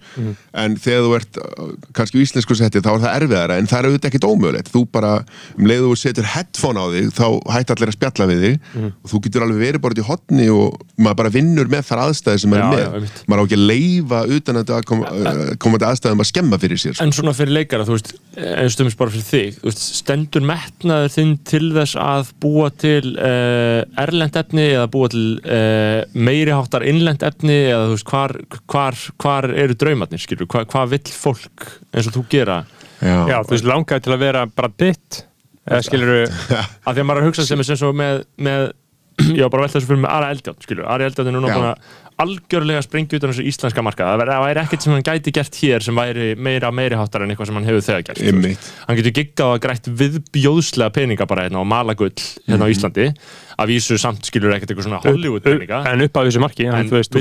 [0.58, 3.80] En þegar þú ert uh, kannski í íslensku seti þá er það erfiðara en það
[3.80, 4.72] er auðvitað ekkit ómögulegt.
[4.74, 5.12] Þú bara,
[5.58, 7.26] um leiðu þú setur headphone á þig þá
[7.56, 8.56] hætti allir að spjalla við þig.
[8.92, 12.04] Og þú getur alveg verið bara út í hotni og maður bara vinnur með þar
[12.08, 13.24] aðstæði sem maður Já, er með einmitt.
[13.28, 16.98] maður á ekki að leifa utan að kom, uh, komandi aðstæðum að skemma fyrir sér
[16.98, 17.06] sko.
[17.06, 18.14] En svona fyrir leikara, þú veist,
[22.72, 27.58] eins og til að uh, erlend efni eða búa til uh, meiri háttar innlend efni
[27.70, 28.34] eða þú veist, hvar,
[28.72, 32.62] hvar, hvar eru draumarnir, skilur, Hva, hvað vill fólk eins og þú gera?
[33.02, 35.24] Já, þú veist, langaði til að vera bara ditt
[35.66, 36.14] eða skilur
[36.86, 38.70] Af því að maður er að hugsa sem er sem svo með, með
[39.38, 41.52] ég var bara að velta þessu fyrir með Ara Eldjátt, skilur, Ari Eldjátt er núna
[41.52, 41.58] Já.
[41.58, 45.56] búin að algjörlega sprengja utan þessu íslenska markað, það væri- ekkert sem hann gæti gert
[45.62, 48.22] hér sem væri meira meiri háttar en eitthvað sem hann hefur þegar gert
[48.88, 52.12] hann getur giggað að grætt viðbjóðslega peninga bara hérna á malagull
[52.48, 52.74] hérna á Mhm.
[52.76, 53.14] Íslandi.
[53.62, 55.86] Að vísu samt skilur ekkert eitthvað svona Hollywood peninga.
[55.86, 57.20] en upp á þessu marki en þú veist, þú-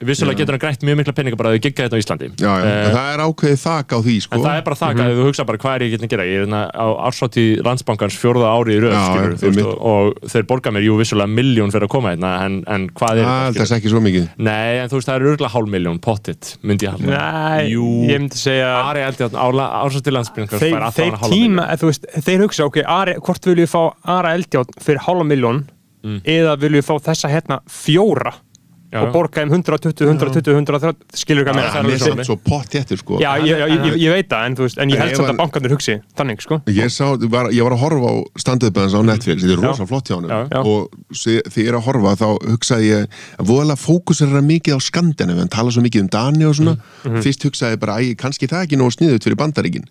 [0.00, 2.26] vissulega, getur hann grætt mjög mikla peninga bara að þau giggað hérna á Íslandi.
[2.38, 2.64] Já, já.
[2.64, 4.34] En það er ákveðið þak á því sko.
[4.34, 6.24] En það er bara það, að þú hugsa bara hvað er ég getið að gera?
[6.24, 8.16] Ég er hérna á ársáttíð landsbankans
[14.18, 17.22] þeir mikið Nei, en þú veist það er örgulega hálf miljón pottit myndi ég halda.
[17.22, 19.38] Nei, Jú, ég myndi segja Ari Eldjátt
[20.62, 23.72] þeir, fær alltaf þeir hálfa tíma, þú veist, þeir hugsa ok, Ari, hvort viljum við
[23.72, 23.82] fá
[24.18, 25.64] Ara Eldjátt fyrir hálfa miljón
[26.24, 28.32] eða viljum við fá þessa hérna fjóra
[28.88, 32.24] Já, og borga þeim 120, 120, 130 skilur hvað Já, með það er er samt
[32.24, 33.18] svo pottéttur sko.
[33.20, 35.36] Já, ég, ég, ég, ég veit það, en, þú veist, en ég held hann- að
[35.42, 36.60] bankarnir hugsi þannig, sko.
[36.72, 39.68] Ég, sá, var, ég var að horfa á stand-up-ans á Netflix, þetta er Já.
[39.68, 43.04] rosa flott hjá hann og se- þegar ég er að horfa þá hugsaði ég
[43.38, 46.76] að voðalega fókus er mikið á Skandinavi hann tala svo mikið um Dani og svona.
[47.04, 47.20] Mhm.
[47.22, 49.84] fyrst hugsaði ég bara, kannski það ekki nóg sniðut fyrir bandaríkin.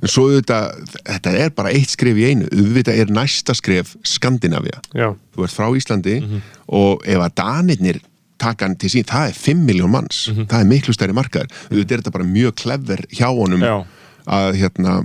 [0.00, 2.46] En svo auðvitað, þetta er bara eitt skref í einu.
[2.54, 6.40] Auðvitað er næsta skref Skandinavia Já, þú ert frá Íslandi Mhm.
[6.68, 8.00] og ef að Danirnir
[8.38, 10.46] taka hann til sín, það er 5 miljón manns Mhm.
[10.46, 13.84] það er miklu stærri markaður auðvitað er þetta bara mjög klefver hjá honum Já.
[14.26, 15.04] að hérna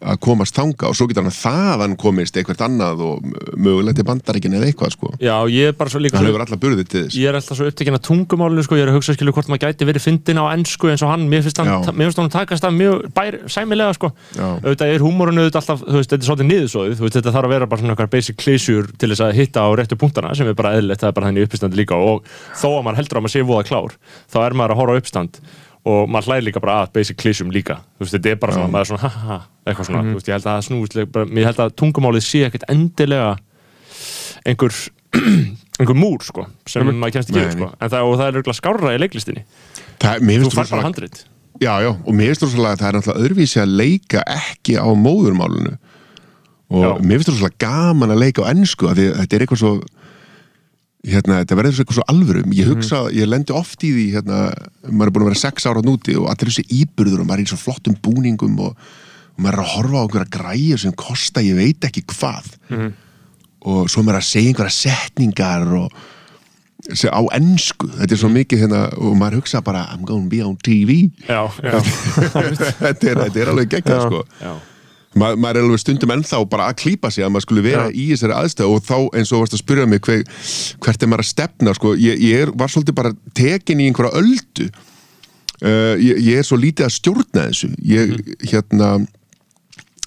[0.00, 3.24] að komast þanga og svo getur hann að þaðan komist eitthvað annað og
[3.60, 5.10] mögulegt til bandaríkin eða eitthvað sko.
[5.20, 7.18] Já, ég er bara svo líka hann hefur alla burði til þess.
[7.20, 9.66] Ég er alltaf svo upptekinn að tungumálinu sko, ég er að hugsa skilu hvort maður
[9.66, 11.92] gæti verið fyndin á ennsku eins og hann, mér finnst hann, Já.
[11.92, 14.12] mér finnst hann takast það mjög bær, sæmilega sko.
[14.40, 17.50] Auðvitað er húmórinu auðvitað alltaf, þú veist, þetta er svolítið niðursóðið þú veist, þetta þarf
[17.50, 20.48] að vera bara svona okkar basic klísjur til þess að hitta á réttu punktana sem
[20.48, 22.00] er bara eðlilegt, það er bara henni uppistandi líka.
[22.00, 22.24] Og
[22.56, 23.98] þó að maður heldur að maður sé voða klár
[24.30, 25.42] þá er maður að horfa uppstand
[25.88, 27.78] og maður hlæði líka bara að basic klísjum líka.
[27.96, 29.38] Þú veist, þetta er bara svona, maður er svona, ha ha ha
[29.70, 32.66] eitthvað svona, þú veist, ég held að það snúist ég held að tungumálið sé ekkert
[32.72, 33.30] endilega
[34.44, 34.76] einhver
[35.80, 37.70] einhver múr sko sem maður kemst ekki Nei, sko.
[37.80, 39.44] en það, og það er örgulega skárra í leiklistinni.
[40.00, 41.22] Það, þú fær bara handrit.
[41.60, 44.88] Já, já, og mér finnst rosalega að það er náttúrulega öðruvísi að leika ekki á
[44.96, 45.74] móðurmálunu
[46.70, 46.90] og Já.
[47.04, 49.72] mér finnst rosalega gaman að leika á ennsku þetta er eitthvað svo
[51.06, 54.40] hérna, þetta verður svo eitthvað svo alvörum ég hugsa, ég lendi oft í því hérna,
[54.90, 57.48] maður er búin að vera sex ára núti og allir þessi íburður og maður er
[57.48, 58.74] í svo flottum búningum og,
[59.34, 62.50] og maður er að horfa á einhverja græja sem kosta ég veit ekki hvað.
[63.60, 66.00] Og svo er maður að segja einhverja setningar og
[66.88, 70.56] á ennsku, þetta er svo mikið hérna, og maður hugsa bara I'm gonna be on
[70.56, 71.76] TV já, já,
[72.80, 74.22] þetta, er, þetta er alveg geggjað sko.
[74.40, 74.52] já.
[75.18, 78.04] Ma, maður er alveg stundum ennþá bara að klípa sig að maður skulle vera í
[78.12, 80.20] þessari aðstæð og þá eins og varst að spyrja mig hver,
[80.84, 84.20] hvert er maður að stefna sko, ég, ég er, var svolítið bara tekin í einhverja
[84.20, 84.68] öldu.
[85.60, 87.72] Uh, ég, ég er svo lítið að stjórna þessu.
[87.90, 88.14] Ég
[88.52, 88.92] hérna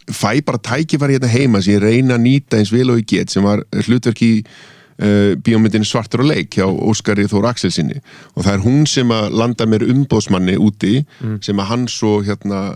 [0.08, 3.36] fæ bara tækifæri hérna heima sem ég reyna að nýta eins vel og ég get
[3.36, 8.00] sem var hlutverk í uh, bíómyndinni Svartur og leik hjá Óskari Þór Axelsinni
[8.34, 11.02] og það er hún sem að landa mér umbóðsmanni úti
[11.44, 12.70] sem að hann svo hérna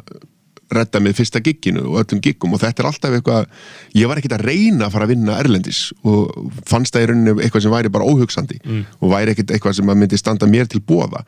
[0.74, 3.45] redda með fyrsta gigginu og öllum giggum og þetta er alltaf eitthvað
[3.95, 7.38] ég var ekkert að reyna að fara að vinna erlendis og fannst það í rauninni
[7.45, 8.59] eitthvað sem væri bara óhugsandi
[8.99, 11.24] og væri ekkert eitthvað sem að myndi standa mér til bóða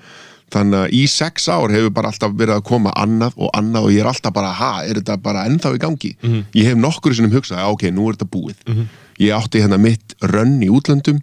[0.49, 3.91] þannig að í sex ár hefur bara alltaf verið að koma annað og annað og
[3.93, 6.15] ég er alltaf bara, ha, er þetta bara ennþá í gangi?
[6.57, 8.87] Ég hef nokkur sinnum hugsað, "Já, ok, nú er þetta búið.
[9.19, 11.21] Ég átti hérna mitt rönn í útlöndum.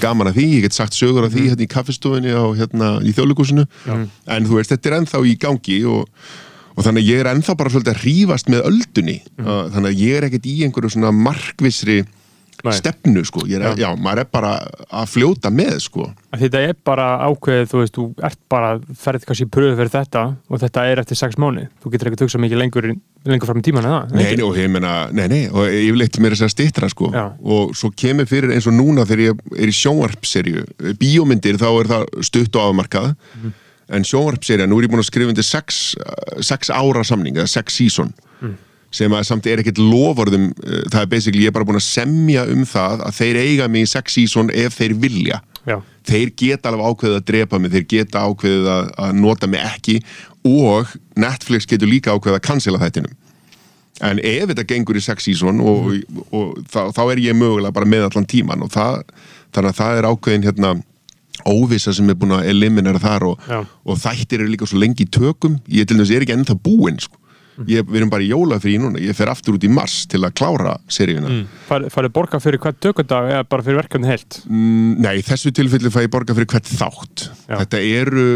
[0.00, 3.12] Gaman að því, ég get sagt sögur af því hérna í kaffistofunni á hérna í
[3.12, 3.66] þjóðleikúsinu
[4.26, 6.08] en þú veist, þetta er ennþá í gangi og,
[6.82, 10.02] og þannig að ég er ennþá bara svolítið að rífast með öldunni uh, þannig að
[10.02, 12.02] ég er ekkert í einhverju svona markvissri
[12.62, 12.76] Nei.
[12.78, 13.88] stefnu sko, ég er, já.
[13.98, 14.50] maður er bara
[14.94, 16.04] að fljóta með sko
[16.38, 18.68] Þetta er bara ákveðið, þú veist, þú ert bara
[19.02, 21.64] ferðið kannski í pröfu fyrir þetta og þetta er eftir sex mánu.
[21.82, 22.86] Þú getur ekkert hugsað mikið lengur,
[23.28, 23.98] lengur fram í tíman eða?
[24.14, 26.88] Nei, nei, og ég meina, nei, nei, og ég vil eitthvað mér þess að stittra,
[26.94, 27.24] sko, Já.
[27.42, 30.64] og svo kemur fyrir eins og núna þegar ég er í sjónvarpserju,
[31.02, 33.12] bíómyndir, þá er það stutt og afmarkað,
[33.42, 33.52] Mhm.
[33.92, 37.50] En sjónvarpserja, nú er ég búin að skrifa undir sex, uh, sex ára samning, eða
[37.52, 38.12] sex season,
[38.42, 38.56] Mm.
[38.90, 41.86] sem að samt er ekkert lofurðum, uh, það er basically, ég er bara búin að
[41.86, 45.40] semja um það að þeir eiga mig í sex season ef þeir vilja.
[45.66, 49.60] Já, Þeir geta alveg ákveðið að drepa mig, þeir geta ákveðið að, að nota mig
[49.62, 50.00] ekki
[50.44, 53.12] og Netflix getur líka ákveðið að cancela þættinum.
[54.02, 55.92] En ef þetta gengur í sex season og,
[56.32, 59.04] og, þá, þá er ég mögulega bara með allan tíman og það,
[59.54, 60.72] þannig að það er ákveðin hérna
[61.48, 63.48] óvissa sem er búin að eliminera þar og,
[63.84, 67.00] og þættir eru líka svo lengi í tökum ég til dæmis er ekki ennþá búinn
[67.02, 67.18] sko.
[67.68, 70.32] ég, við erum bara í jólafrí núna, ég fer aftur út í mars til að
[70.40, 71.42] klára seríuna mm.
[71.68, 74.38] farið farið borga fyrir hvert tökudag eða bara fyrir verkefni heilt?
[74.48, 77.58] Nei, í þessu tilfelli fæ ég borga fyrir hvert þátt Já.
[77.58, 78.28] þetta eru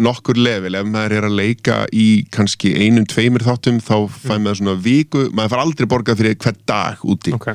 [0.00, 4.62] nokkur level ef maður er að leika í kannski einum, tveimur þáttum þá fæ maður
[4.62, 7.52] svona viku, maður fær aldrei borgað fyrir hvert dag úti Ok.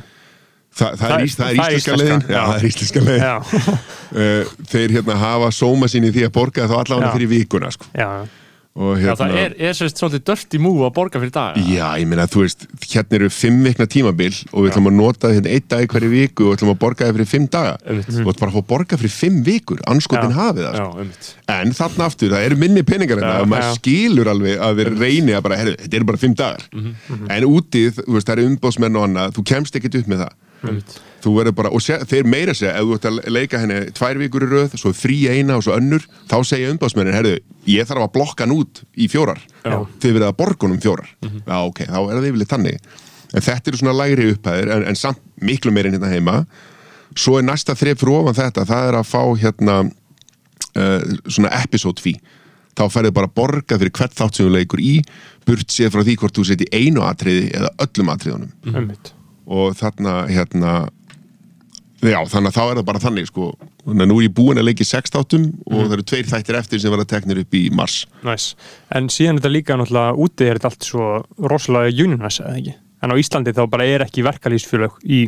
[0.78, 2.24] Þa, það, Það er, það er það er íslenska leiðin.
[2.28, 3.78] Já, það er íslenska leiðin.
[4.08, 7.88] Uh, Þeir hérna hafa sóma sín í því að borga þá allavega fyrir vikuna sko.
[7.98, 8.28] já, Já,
[8.78, 12.26] hérna það er, er sérst svolítið dörti mú að borga fyrir dag Já, ég meina,
[12.30, 15.82] þú veist, hérna eru fimm vikna tímabil og við ætlum að nota hérna einn dag
[15.82, 17.74] í hverju viku og ætlum að borga þið fyrir fimm daga.
[17.82, 20.86] Og ætlum bara að fá borga fyrir fimm vikur anskotin hafið það Já,
[21.18, 21.34] sko.
[21.58, 24.92] En þarna aftur, það eru minni peningar þetta Já, og maður skilur alveg að þeir
[25.02, 26.66] reyni að bara, herru, þetta eru bara fimm dagar.
[27.34, 30.98] En útið, þú veist, það eru umbóðsmenn og annað, þú kemst ekkert upp með það.
[31.18, 34.20] Þú verður bara, og sé, þeir meira segja ef þú ert að leika henni tvær
[34.20, 37.32] vikur í röð svo frí eina og svo önnur, þá segja umbásmennin herðu,
[37.66, 39.80] ég þarf að blokka hann út í fjórar, Já.
[39.98, 41.10] þið verður að borgunum fjórar.
[41.26, 42.88] Já ok, þá er það yfirleitt þannig.
[43.34, 46.36] En þetta eru svona lægri upphæðir en, en samt miklu meira en hérna heima.
[47.18, 49.76] Svo er næsta þref fyrir ofan þetta það er að fá hérna
[50.78, 52.22] uh, svona episode fee.
[52.78, 54.94] Þá færðu bara að borga fyrir hvert þátt sem þú leikur í
[55.48, 58.52] burt séð frá því hvort þú seti einu atriði eða öllum atriðunum.
[58.70, 59.12] Einmitt.
[59.48, 60.72] og þarna hérna
[62.04, 63.48] já þannig að þá er það bara þannig sko
[63.84, 66.58] þannig að nú er ég búinn að leiki sex þáttum og það eru tveir þættir
[66.60, 68.52] eftir sem verða teknir upp í mars Næs.
[68.94, 71.10] En síðan þetta líka náttúrulega úti er þetta allt svo
[71.50, 72.74] rosalega unionvæs, eða ekki?
[73.02, 75.22] En á Íslandi þá bara er ekki verkalýsfjölög í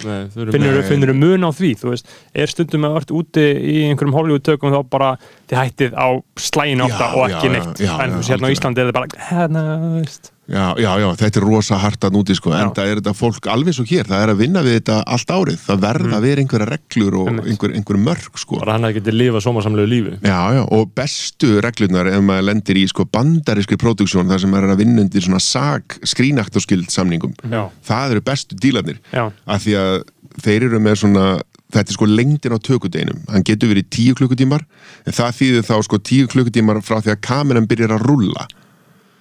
[0.00, 4.16] eru Finnur, finnur mun á því, þú veist, er stundum að vart úti í einhverjum
[4.16, 5.10] Hollywood tökum þá bara
[5.50, 6.08] þið hættið á
[6.40, 7.82] slægin átta Já, og ekki já, neitt.
[7.84, 8.52] já, en þú hérna á.
[8.56, 10.31] Íslandi er þetta bara, hérna, þú veist.
[10.50, 13.48] Já, já, já, þetta er rosa hart að núti sko, en það er þetta fólk
[13.52, 16.42] alveg svo hér, það er að vinna við þetta allt árið það verða að vera
[16.44, 18.58] einhverja reglur og einhver, einhver mörg sko.
[18.62, 20.16] Bara hann að geti lifað sómasamlegu lífi.
[20.26, 24.68] Já, já, og bestu reglurnar ef maður lendir í sko bandarískri próduksjón þar sem maður
[24.70, 27.68] er að vinna undir svona sag skrínaktorskild samningum Já.
[27.86, 29.00] það eru bestu dílarnir.
[29.12, 29.28] Já.
[29.46, 29.96] af því að
[30.42, 31.26] þeir eru með svona
[31.72, 34.64] þetta er sko lengdin á tökudeginum hann getur verið tíu klukkutímar
[35.06, 38.46] en það þýðir þá sko tíu klukkutímar frá því að kameran byrjar að rulla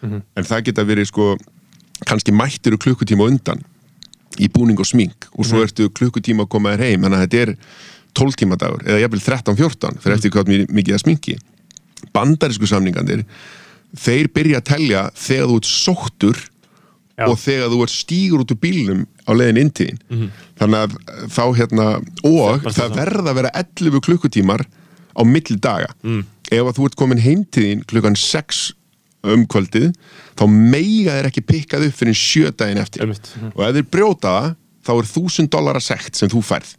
[0.02, 1.38] en það geta verið sko
[2.08, 3.62] kannski mættir klukkutíma á undan
[4.40, 5.28] í búning og smink.
[5.38, 7.02] Og svo ertu klukkutíma að koma þér heim.
[7.04, 7.56] Þannig að þetta er
[8.18, 11.36] 12 tíma dagur eða jafnvel 13-14 fyrir eftir hvað mi- mikið að sminki.
[12.14, 13.26] Bandarísku samningandir
[13.96, 16.38] þeir byrja að telja þegar þú ert sóttur
[17.20, 17.26] Já.
[17.28, 20.30] og þegar þú ert stígur út úr bílnum á leiðin inn til þín.
[20.58, 20.92] Þannig að
[21.30, 21.86] þá hérna
[22.24, 22.96] og það það.
[22.96, 24.64] verða að vera 11 klukkutímar
[25.12, 25.92] á milli daga.
[26.52, 28.74] Ef að þú ert komin heim til þín klukkan 6
[29.24, 29.92] um kvöldið
[30.40, 33.32] þá meiga þeir ekki pikkað upp fyrir sjö daginn eftir Einmitt.
[33.54, 36.76] og ef þeir brjóta það þá er 1000 dólar að sekt sem þú færð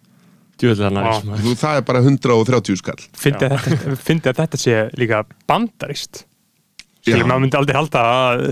[0.63, 1.15] Vá.
[1.27, 6.25] næst það er bara 130 skall fyndi að þetta sé líka bandarist.
[7.03, 8.43] Maður myndi aldrei halda að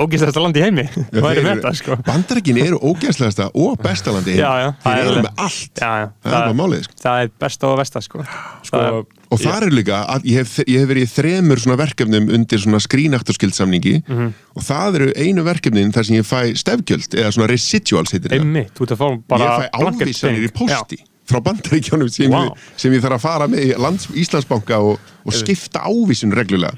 [0.00, 0.86] ógist þetta land í heimi.
[1.66, 1.96] Er sko?
[2.06, 4.40] Bandaríkin eru ógæslegasta og bestalandi heim.
[4.40, 6.06] Já, já, það þeir er eru með allt Já, já.
[6.24, 6.96] það er málið sko.
[7.02, 8.24] Það er besta og versta, sko.
[8.64, 9.02] sko, Það-
[9.34, 12.62] og það er líka, að ég hef, ég hef verið í þremur svona verkefnum undir
[12.62, 14.28] svona skrínaktorskildsamningi Mhm.
[14.56, 18.38] og það eru einu verkefnin þar sem ég fæ stefgjöld eða svona residuals heitir það
[18.40, 22.50] Einmitt, þú ert að fá bara ég fæ ávísanir í posti frá bandaríkjónum sem, ég,
[22.78, 26.74] sem ég þarf að fara með í lands, Íslandsbanka og, og skipta ávísun reglulega.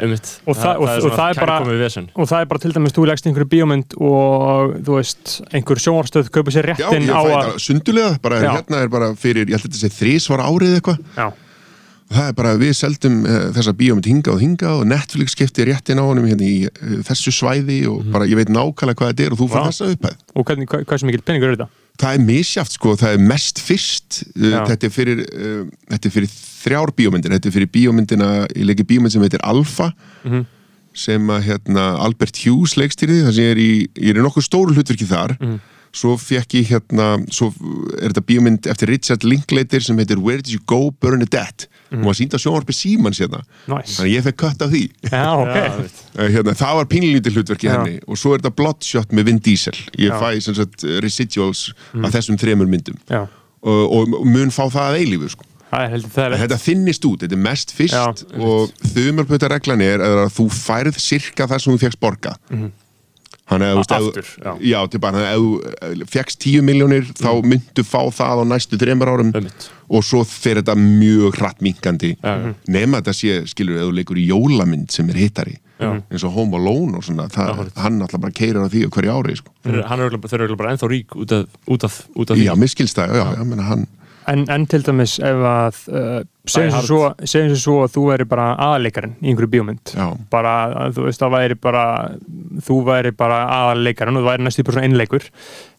[0.47, 2.07] Og það- og- það er og svona það er bara- kærkomið vesen.
[2.17, 6.31] Og það er bara til dæmis, þú leggst einhverju bíómynd og þú veist, einhver sjónarstöð
[6.33, 8.51] kaupir sér réttin á að sundulega, bara Já.
[8.57, 10.99] hérna er bara fyrir, ég held að þetta sé þrísvar árið eitthvað.
[11.17, 11.29] Já,
[12.09, 16.01] það er bara, við seldum uh, þessa bíómynd hingað og hingað og Netflix skipti réttin
[16.01, 19.33] á honum hérna í uh, þessu svæði og bara ég veit nákvæmlega hvað þetta er
[19.37, 19.61] og þú Vá.
[19.69, 20.17] þessa upphæð.
[20.35, 21.69] Og hvernig, hvað, hvað sem mikil peningur er þetta?
[21.99, 24.61] Það er misjáft sko, það er mest fyrst uh, Já.
[24.71, 28.87] þetta er fyrir uh, þetta er fyrir þrjár bíómyndir þetta er fyrir bíómyndina, ég leiki
[28.87, 29.93] bíómynd sem heitir Alpha
[30.25, 30.47] Mhm.
[30.99, 33.71] sem að hérna, Albert Hughes leikstýrði þar sem ég er í,
[34.03, 35.59] ég er í nokkuð stóru hlutverki þar Mhm.
[35.93, 37.49] Svo fekk ég hérna svo
[38.03, 42.03] er þetta bíómynd eftir Richard Linklater sem heitir Where Did You Go Bernadette Mhm.
[42.03, 43.97] hún var sínd á sjónvarpi Símans hérna Nice.
[43.97, 45.57] þannig ég fekk kött af því Já, ok.
[46.19, 47.73] Eh, hérna, það var pínlítið hlutverk í Já.
[47.79, 50.21] henni og svo er þetta Bloodshot með Vin Diesel ég Já.
[50.21, 51.73] fæ sagt residuals
[52.05, 53.23] af þessum þremur myndum Já.
[53.63, 55.45] og, og mun fá það að eilífu sko.
[55.73, 58.07] Það það er þetta þinnist út, þetta er mest fyrst Já,
[58.41, 62.37] og þumarpöta reglan er að þú færð sirka það sem þú fegst borga
[63.49, 64.53] Þannig að þú veist, ef þú- Aftur, já.
[64.69, 69.09] já, til bara, ef þú fegst 10 miljónir þá myndu fá það á næstu þreymar
[69.15, 69.71] árum Einmitt.
[69.89, 72.55] og svo fer þetta mjög hratt minkandi Já.
[72.69, 76.03] nema þetta sé, skilur, ef þú leikur í jólamynd sem er hittari Já.
[76.11, 79.37] eins og Home Alone og svona það, hann alltaf bara keirir á því hverju ári
[79.39, 79.53] sko.
[79.65, 82.55] Þeir, er eru örugglega bara ennþá rík út af, út af, út af því Já,
[82.59, 83.87] miskilstæð, já, já, menna hann
[84.29, 86.19] En, en til dæmis ef að uh,
[86.51, 89.93] segjum sem svo, segjum sem svo að þú væri bara aðaleikarin í einhverju bíómynd
[90.33, 90.55] bara,
[90.97, 91.85] þú veist, það væri bara
[92.67, 95.29] þú væri bara aðaleikarin og þú væri næstu bara svona einleikur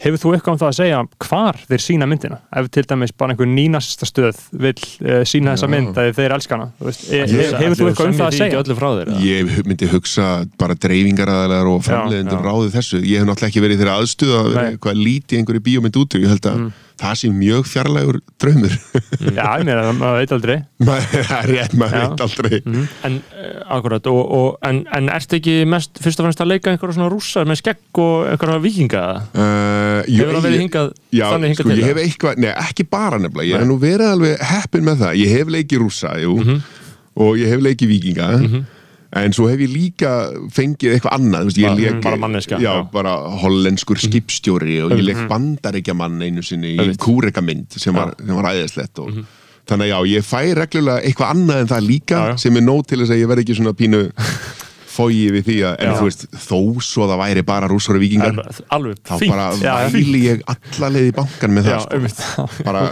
[0.06, 3.36] hefur þú eitthvað um það að segja hvar þeir sína myndina ef til dæmis bara
[3.36, 7.24] einhver nýnasta stöð vil uh, sína þessa mynd að þeir elska hana þú veist, e,
[7.24, 9.14] Ég- hefur þú eitthvað um það að segja þér?
[9.26, 10.28] Ég myndi hugsa
[10.60, 12.46] bara dreifingaraðalega og framleiðendur já.
[12.46, 14.72] ráði þessu ég hef náttúrulega ekki verið í þeirra aðstuð að vera Nei.
[14.76, 16.62] eitthvað lítið einhverju bíómynd út ég held að
[17.00, 18.74] það sé mjög fjarlægur draumur
[19.38, 20.59] Já, ég meina, maður veit aldrei
[21.40, 22.60] er rétt, maður veit aldrei
[23.08, 26.72] En, uh, akkurat, og, og, en, en ertu ekki mest, fyrst og fremst að leika
[26.74, 29.04] einhverja svona rússar með skegg og einhverja vikinga?
[29.34, 32.04] Uh, jú, Hefur það verið hingað, Já, þannig hingað sko, til ég það?
[32.08, 35.56] eitthvað, nei, ekki bara nefnilega ég hef nú verið alveg heppin með það ég hef
[35.60, 36.60] leikið rússa, jú Mhm.
[37.20, 38.28] og ég hef leikið vikinga
[39.20, 40.10] en svo hef ég líka
[40.54, 42.74] fengið eitthvað annað, veist, ég leik bara manneskja, já, já.
[42.84, 42.92] Mhm.
[42.94, 47.00] bara hollenskur skipstjóri og ég leik bandaríkja mann einu sinni í Einmitt.
[47.02, 49.24] kúrekamynd sem var, sem var æðislegt og
[49.70, 52.18] þannig að já, ég fæ reglulega eitthvað annað en það líka.
[52.20, 52.42] Já, já.
[52.46, 54.02] sem er nóg til þess að ég verð ekki svona pínu
[55.00, 55.96] fógi við því að, en Já.
[56.00, 58.40] þú veist, þó svo það væri bara rússar og vikingar
[58.76, 62.00] Alveg- þá fínt bara já, væli ég alla leið í bankan með Já, það sko.
[62.00, 62.24] einmitt.
[62.70, 62.84] bara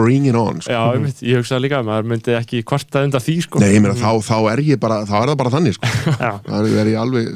[0.00, 0.72] bring it on sko.
[0.74, 3.62] Já, einmitt, ég hugsaði líka að maður myndi ekki kvarta undan því sko.
[3.62, 5.92] Nei, meina, þá, þá er ég bara þá er það bara þannig sko.
[6.24, 7.30] Já, þá er ég alveg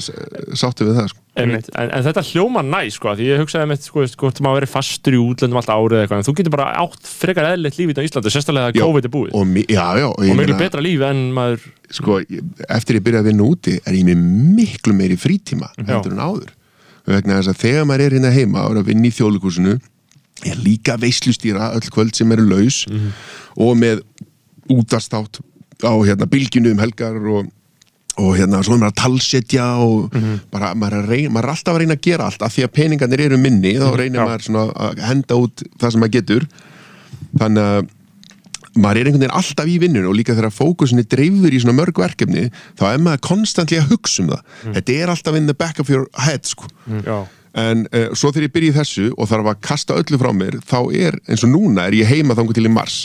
[0.58, 1.20] sáttu við það sko.
[1.34, 5.16] En, en þetta hljóma næ sko, því ég hugsaði með sko, sko, maður verið fastur
[5.16, 8.06] í útlöndum allt árið eða eitthvað, en þú getur bara átt frekar eðlitt lífið á
[8.06, 10.84] Íslandi, sérstaklega að Já, COVID er búið og, og, já, já, og ég miklu betra
[10.86, 12.18] lífi en maður sko,
[12.68, 14.22] eftir ég byrjaði að vinna úti er ég með
[14.58, 16.52] miklu meiri frítíma heldur en áður.
[17.06, 19.74] Vegna þess að þegar maður er hérna heima og er að vinna í þjóðlíkusinu
[20.44, 22.84] er líka veislustýra öll kvöld sem eru laus
[23.60, 24.02] og með
[24.72, 25.42] útastátt
[25.84, 27.52] á hérna bylginu um helgar og
[28.14, 30.14] og hérna svo er maður að talsetja og
[30.52, 32.44] bara maður er, reyna, maður er alltaf að reyna að gera allt.
[32.46, 34.26] Af því að peningarnir eru minni þá reynir já.
[34.28, 36.46] maður svona að henda út það sem maður getur.
[37.40, 37.88] Þannig að
[38.74, 41.76] maður er einhvern veginn alltaf í vinnun og líka þegar fókusin er dreifður í svona
[41.78, 42.48] mörg verkefni
[42.78, 44.44] þá er maður konstantli að hugsa um það.
[44.78, 46.70] Þetta er alltaf in the back of your head sko.
[47.06, 47.18] já,
[47.54, 50.58] en uh, svo þegar ég byrja í þessu og þarf að kasta öllu frá mér
[50.66, 53.04] þá er, eins og núna er ég heima þangu til í mars.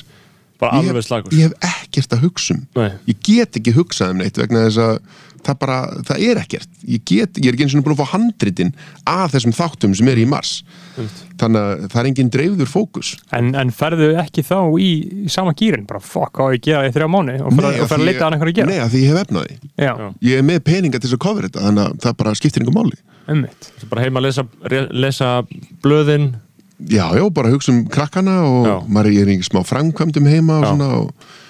[0.59, 2.63] Bara ég alveg hef, ég hef ekkert að hugsa um.
[2.76, 2.89] Nei.
[3.07, 4.97] ég get ekki hugsað um neitt vegna þess að
[5.46, 5.78] það bara,
[6.08, 6.70] það er ekkert.
[6.88, 8.74] Ég, get, ég er ekki eins og búin að fá handritin
[9.10, 10.54] að þessum þáttum sem er í mars.
[11.40, 13.14] Þannig að það er engin dreifður fókus.
[13.36, 14.90] En, en ferðu ekki þá í,
[15.26, 18.04] í sama gýrin, bara fuck á ég að gera í þrjá mánu og því að
[18.04, 18.70] leita ég- að einhverju að gera?
[18.74, 19.60] Nei, af því ég hef efnaði
[20.30, 22.78] ég er með peninga til þess að cover þetta þannig að það bara skiptir einhver
[22.82, 23.00] máli.
[23.30, 24.46] Ummitt bara heima að lesa,
[24.92, 25.32] lesa
[25.84, 26.32] blöðin.
[26.80, 28.76] Já, já, bara hugsa um krakkana og Já.
[28.88, 30.70] maður er í smá framkvæmdum heima og Já.
[30.72, 31.10] svona og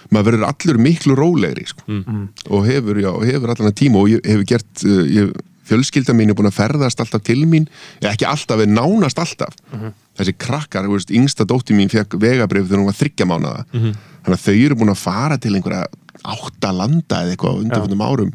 [0.10, 1.84] maður verður allur miklu rólegri sko.
[1.88, 2.28] Mm.
[2.50, 5.32] og hefur, já, hefur allan að tíma og ég hefur gert uh, ég,
[5.70, 7.68] fjölskylda mín er búin að ferðast alltaf til mín
[8.02, 9.54] ja, ekki alltaf, en nánast alltaf.
[9.72, 9.92] Mhm.
[10.20, 13.94] þessi krakkar, þú veist, yngsta dótti mín fekk vegabrif þegar hún var þryggja mánada Mhm.
[14.26, 15.86] þannig að þau eru búin að fara til einhverja
[16.26, 18.34] átta landa eða eitthvað undanfjöndum árum.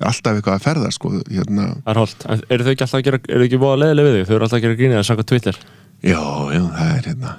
[0.00, 3.18] Er alltaf eitthvað að ferða sko, hérna, er en eru þau ekki alltaf að gera
[3.28, 5.26] eru þau ekki voða leðileg við þig, þau eru alltaf að gera grínið að sanga
[5.30, 5.58] Twitter?
[6.04, 6.22] Já,
[6.52, 7.34] já, það er hérna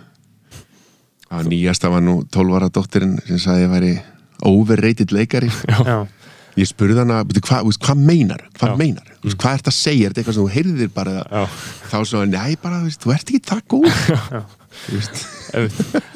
[1.35, 3.93] Það var nýjasta var nú 12 ára dóttirinn sem sagði að ég væri
[4.45, 5.49] overrated leikari.
[5.67, 6.05] Já,
[6.55, 8.39] Ég spurði hana, "Bíddu, hvað hva, meinar?
[8.55, 8.75] Hvað Já.
[8.79, 9.33] meinar, mm.
[9.35, 10.05] hvað ert að segja?
[10.07, 11.15] Er þetta eitthvað sem þú heyrðir bara?
[11.27, 11.47] Já.
[11.91, 13.89] þá svo, nei, bara, veist, þú ert ekki það góð.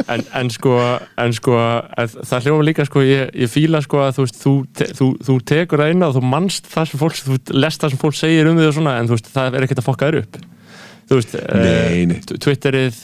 [0.09, 0.73] En, en sko,
[1.21, 4.53] en sko að það hljóma líka sko, ég, ég fíla sko að þú veist, þú,
[4.75, 7.93] te, þú, þú tekur það inn og þú manst það sem fólk, þú lest það
[7.93, 10.09] sem fólk segir um því og svona, en þú veist, það er ekkert að fokka
[10.09, 10.41] þér upp.
[11.09, 12.17] Þú veist, Nei, nei.
[12.19, 12.99] eh, Twitterið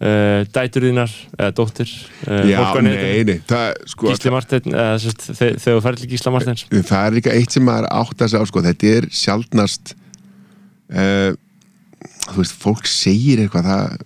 [0.00, 1.92] uh, dætur þínar eða dóttir
[2.28, 6.10] uh, Já, nei, nei, það, sko, Gísli Marteinn eða sérst, þe- þegar þú ferð til
[6.14, 6.66] Gísla Marteins.
[6.72, 9.94] Það er líka eitt sem maður átt að segja á, sko, þetta er sjaldnast
[10.92, 11.32] uh,
[12.26, 14.04] þú veist, fólk segir eitthvað það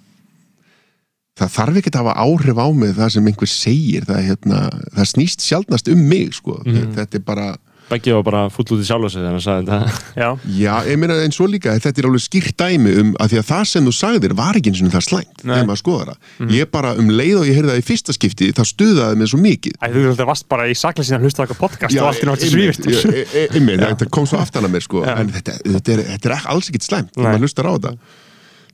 [1.41, 4.59] það þarf ekki að hafa áhrif á mig það sem einhver segir það, hérna,
[4.99, 6.59] það snýst sjaldnast um mig sko.
[6.69, 7.47] þetta er bara
[7.91, 10.01] Beggi var bara full út í sjálfa sig þegar hann sagði þetta.
[10.21, 10.29] Já,
[10.61, 13.47] Já, ég meina en svo líka, þetta er alveg skýrt dæmi um að því að
[13.51, 16.55] það sem þú sagðir var ekki eins og það slæmt, þegar maður skoðar það.
[16.55, 19.43] Ég bara um leið og ég heyrði það í fyrsta skipti þá stuðaði mig svo
[19.43, 19.77] mikið.
[19.83, 22.23] Æ, þú veist, varst bara í saklega síðan að hlusta á eitthvað podcast og allt
[22.23, 25.59] í náttúrulega svífist ég- ég- einmitt, þetta kom svo aftan að mér sko, en þetta,
[25.67, 27.97] þetta, er, þetta er alls ekkit slæmt maður hlustar á þetta.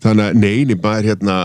[0.05, 1.37] Þannig að neini, maður hérna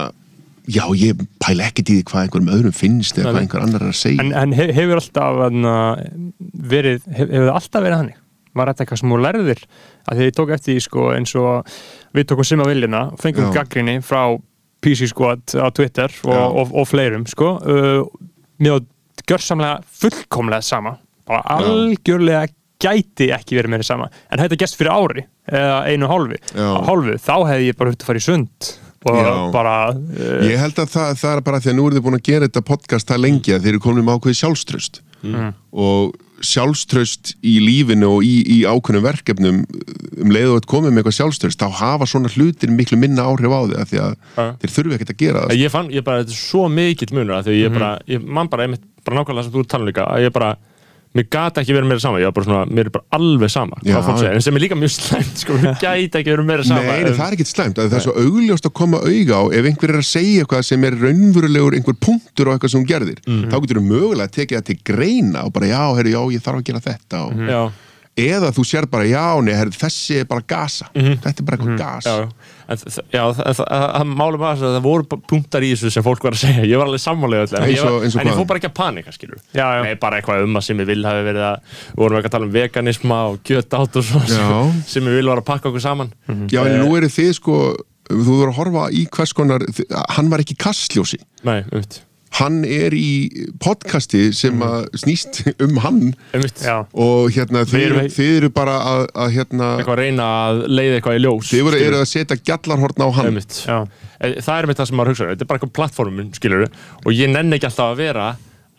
[0.70, 3.92] já, ég pæla ekkit í því hvað einhverjum öðrum finnst eða hvað einhver annar er
[3.92, 5.74] að segja En, en he- hefur alltaf hana,
[6.74, 8.18] verið, hef, hefur það alltaf verið þannig?
[8.52, 9.60] Var þetta eitthvað sem þú lærðir?
[10.12, 11.74] Að því ég tók eftir því sko eins og
[12.12, 13.52] við tókum Simma Viljina, fengum Já.
[13.60, 14.22] gaggrinni frá
[14.82, 16.42] PC Squad á Twitter og, Já.
[16.60, 18.02] og, og, fleirum sko uh,
[18.60, 18.82] mér
[19.28, 20.96] gjörsamlega fullkomlega sama
[21.28, 22.48] bara algjörlega
[22.82, 26.68] gæti ekki verið meira sama en þetta gæst fyrir ári eða einu og hálfi, Já.
[26.88, 28.91] hálfu þá hefði ég bara hugt að fara í sund og.
[29.04, 32.18] Bara uh, Ég held að það, það er bara því að nú eru þið búin
[32.20, 35.00] að gera þetta podcast það lengi að þeir eru komin með ákveði sjálfströst.
[35.72, 41.00] Og sjálfströst í lífinu og í, í ákveðnum verkefnum um leið og þetta komið með
[41.02, 44.46] eitthvað sjálfströst þá hafa svona hlutir miklu minna áhrif á af því að Ja.
[44.62, 45.54] þeir þurfi ekkert að gera það.
[45.62, 48.50] Ég fann, ég bara, þetta er svo mikill munur að því ég bara, ég man
[48.50, 50.50] bara, einmitt, bara nákvæmlega sem þú ert talað líka, að ég bara
[51.12, 53.76] mér gata ekki verið meira sama, ég var bara svona, mér er bara alveg sama
[53.82, 53.92] Já.
[53.92, 56.64] hvað fólk segir, en sem er líka mjög slæmt, sko, mér gæti ekki verið meira
[56.64, 59.40] sama Nei, nei, það er ekkert slæmt, að það er svo augljóst að koma auga
[59.40, 62.80] á ef einhver er að segja eitthvað sem er raunverulegur einhver punktur á eitthvað sem
[62.80, 66.14] hún gerðir þá getur þú mögulega að tekið það til greina og bara já, herru,
[66.16, 67.62] já, ég þarf að gera þetta og, Já,
[68.18, 70.88] eða þú sér bara, já, nei, þessi er bara gasa.
[70.92, 72.04] Þetta er bara eitthvað gas.
[72.04, 72.16] Já,
[72.68, 76.42] en þ- já, það- málum að það voru punktar í þessu sem fólk var að
[76.44, 79.64] segja, ég var alveg sammálega öll, en, ég fór bara ekki að panika, skilur Já,
[79.64, 79.82] já.
[79.86, 82.36] Nei, bara eitthvað um að sem ég vil hafi verið að við vorum ekki að
[82.36, 84.84] tala um veganisma og kjötátt og svo Já.
[84.92, 86.12] sem ég vil var að pakka okkur saman.
[86.52, 87.58] Já, en nú eru þið sko
[88.12, 89.64] þú voru að horfa í hvers konar
[90.18, 91.16] hann var ekki kastljósi.
[91.48, 92.02] Nei, umvitt
[92.38, 93.08] hann er í
[93.62, 96.02] podcasti sem að snýst um hann.
[96.64, 100.62] Já, og hérna, þið, eru- þið eru bara að, að hérna, eitthvað að reyna að
[100.72, 103.40] leiða eitthvað í ljós þið eru að setja gjallarhorn á hann.
[104.22, 107.10] Eh, það er með það sem maður hugsa þetta er bara eitthvað plattformun, skilur og
[107.16, 108.30] ég nenni ekki alltaf að vera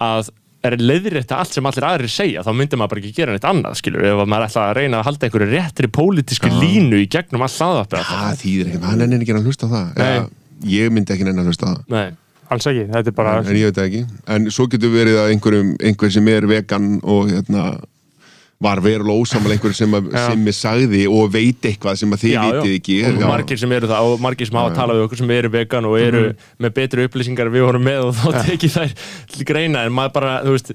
[0.04, 0.32] að
[0.64, 2.40] er leiðrétta allt sem allir aðrir segja.
[2.48, 5.08] Þá myndi maður bara ekki gera neitt annað, skilur ef maður ætla að reyna að
[5.10, 9.36] halda einhverju réttri pólitísku línu í gegnum all hlaðvarpið það þýðir ekki, hann er ekki
[9.36, 9.90] að hlusta það.
[10.08, 10.22] Eða,
[10.72, 11.82] ég myndi ekki nenni að hlusta það.
[11.92, 12.06] Nei,
[12.52, 14.04] alls ekki, þetta er bara en ég veit ekki,
[14.36, 17.66] en svo getur verið að einhver sem er vegan og hérna
[18.64, 22.36] var verulega ósamal einhver sem, að, sem ég sagði og veit eitthvað sem að þið
[22.48, 23.28] vitið ekki og Já.
[23.28, 25.98] margir sem eru það og margir sem hafa talað við okkur sem eru vegan og
[26.00, 26.38] eru Mhm.
[26.64, 28.94] með betri upplýsingar við vorum með og þá tekið þær
[29.34, 30.72] til greina en maður bara, þú veist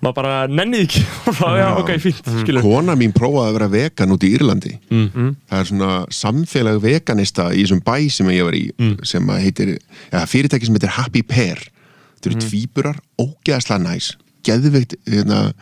[0.00, 1.02] maður bara nennið ekki
[1.60, 2.44] já, ok, fínt, Mhm.
[2.44, 5.36] skilur kona mín prófaði að vera vegan út í Írlandi Mm.
[5.50, 8.96] það er svona samfélag veganista í þessum bæ sem ég var í Mm.
[9.04, 9.78] sem að heitir,
[10.12, 12.36] ja, fyrirtæki sem heitir Happy Pear þetta Mm.
[12.36, 14.12] eru tvíburar, ógeðslega næs
[14.44, 15.52] geðveikt hérna,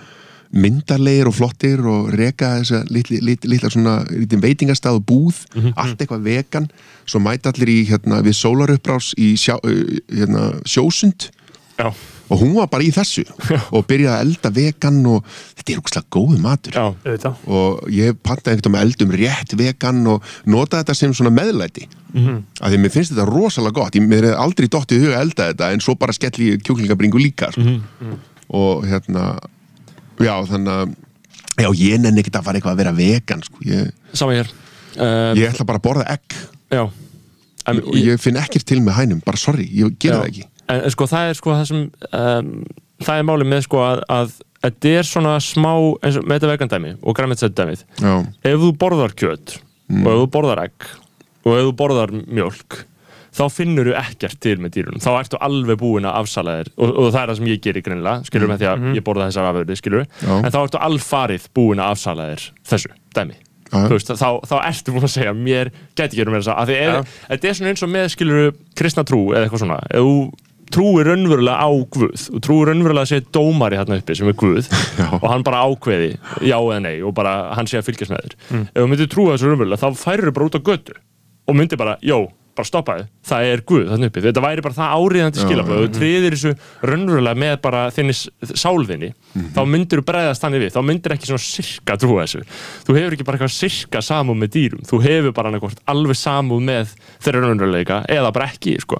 [0.52, 5.72] myndarlegir og flottir og reka þessa litli, litli, litla svona litli veitingastað og búð, Mhm.
[5.76, 6.70] allt eitthvað vegan.
[7.06, 9.58] Svo mæta allir í hérna, við sólarupprás í sjá,
[10.08, 11.30] hérna, sjósund.
[11.78, 11.92] Já,
[12.28, 13.22] og hún var bara í þessu
[13.72, 15.24] og byrjaði að elda vegan og
[15.56, 16.72] þetta er ógeðslega góð matur.
[16.72, 17.34] Já, auðvitað.
[17.46, 21.86] Og ég pantaði einhvern veginn eldum rétt vegan og nota þetta sem svona meðlæti.
[22.12, 22.42] Mm -hmm.
[22.60, 23.94] að því mér finnst þetta rosalega gott.
[23.94, 26.62] Ég mér er aldrei dottið í huga að elda þetta en svo bara skelli ég
[26.62, 27.78] kjúklingabringu líka sko.
[28.50, 29.38] og hérna
[30.24, 30.96] já þannig að
[31.58, 33.62] já ég nenni ekkert að fara eitthvað að vera vegan sko.
[33.66, 34.50] ég, sama hér.
[34.98, 36.36] Uh, ég ætla bara að borða egg.
[36.72, 36.84] Já.
[37.68, 40.20] En, og ég finn ekkert til með hænum bara sorry, ég gera Já.
[40.20, 40.44] það ekki.
[40.68, 42.52] En, sko það er sko það sem um,
[43.04, 45.70] það er málið með sko að, að þetta er svona smá
[46.02, 48.14] eins og með þetta vegandæmi og græmitsættdæmið já,
[48.50, 49.58] ef þú borðar kjöt
[49.88, 50.88] og ef þú borðar egg
[51.44, 52.80] og ef þú borðar mjölk
[53.38, 55.02] þá finnur þú ekkert til með dýrunum.
[55.04, 56.70] Þá ertu alveg búin að afsala þér.
[56.76, 59.28] Og, og það er það sem ég gerir greinilega, skilur með því að ég borða
[59.30, 60.32] þessar afurði, skilur Já.
[60.38, 63.38] en þá ertu alfarið búin að afsala þér þessu dæmi.
[63.68, 66.76] Veist, þá, þá ertu búin að segja mér geti ekki verið meira þess að því
[66.88, 68.46] ef, þetta er svona eins og með skilur
[68.80, 69.76] kristna trú eða eitthvað svona.
[69.92, 70.14] Ef þú
[70.72, 74.66] trúir raunverulega á Guð og trúir raunverulega að sé dómari hérna uppi sem er Guð
[75.00, 75.06] Já.
[75.16, 76.10] og hann bara ákveði
[76.44, 78.34] já eða nei og bara hann sé að fylgjast með þér.
[78.72, 80.96] Ef þú myndir trúa þessu raunverulega þá færir þú bara út á götu
[81.48, 82.18] og myndir bara, jó,
[82.58, 86.36] bara stoppaði, það er Guð þannig uppi, þetta væri bara það áriðandi skilabóð þú triðir
[86.36, 86.52] þessu
[86.90, 88.16] raunverulega með bara þinni
[88.58, 89.52] sálðinni Mhm.
[89.54, 92.40] þá myndir þú bregðast þannig við, þá myndir ekki svona sirka trúa þessu,
[92.88, 96.62] þú hefur ekki bara eitthvað sirka samúð með dýrum, þú hefur bara annarkvort alveg samúð
[96.64, 98.98] með þeirra raunveruleika eða bara ekki, sko.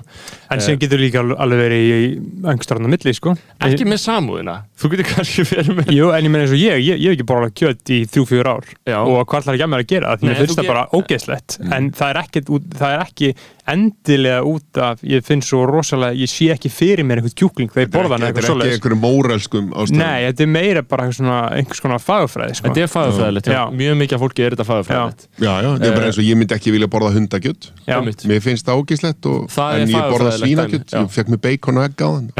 [0.52, 2.20] En sem getur líka al- alveg verið í
[2.52, 3.34] öngstarinn á milli, sko.
[3.64, 6.76] ekki með samúðina, þú getur kannski verið með Jú, en ég meina eins og ég,
[6.84, 8.64] ég, ég hef ekki borðað kjöt í þrjú, fjör ár.
[8.86, 8.98] Já.
[9.00, 10.12] og hvað ætlar ekki að mér að gera?
[10.12, 11.58] Það, Nei, mér finnst það bara ge- ógeðslegt.
[11.72, 13.34] En það er, ekkit, út- það er ekki
[13.68, 17.84] endilega út af, ég finn svo rosalega ég sé ekki fyrir mér einhvern kjúkling þegar
[17.84, 21.04] ég borða hann Þetta eitthvað er ekki einhverjum mórelskum ástæðum Nei, þetta er meira bara
[21.04, 22.68] einhvers svona, einhers konar fagfræði sko.
[22.68, 23.60] Þetta er fæðufræðilegt, já.
[23.82, 25.26] Mjög mikið af fólki er þetta fæðufræðilegt.
[25.36, 27.96] Já, já, þetta er bara eins og ég myndi ekki vilja borða hundakjöt Já.
[27.98, 28.24] Einmitt.
[28.28, 31.04] Mér finnst það ógislegt og, Það er en ég borða fagurfræðilegt svínakjöt dæmi, já.
[31.04, 32.30] Ég fekk mér bacon og egg á þann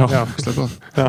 [0.99, 1.07] Já.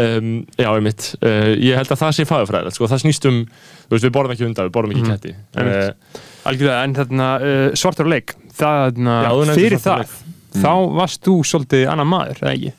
[0.00, 2.88] Um, já, einmitt, uh, ég held að það sé fæðufræðilegt, sko.
[3.30, 3.42] Um,
[3.86, 5.34] þú veist, við borðum ekki hundar, við borðum ekki ketti.
[5.58, 6.20] Einmitt.
[6.48, 11.26] Algjörlega, en þarna uh, svartur leik það, þarna, Já, þú fyrir það og þá varst
[11.26, 12.72] þú svolítið annar maður, eða ekki?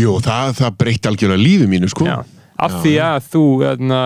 [0.00, 2.18] Jú, það, það breytti algjörlega lífi mínu sko Já,
[2.66, 4.02] af því að þú þarna,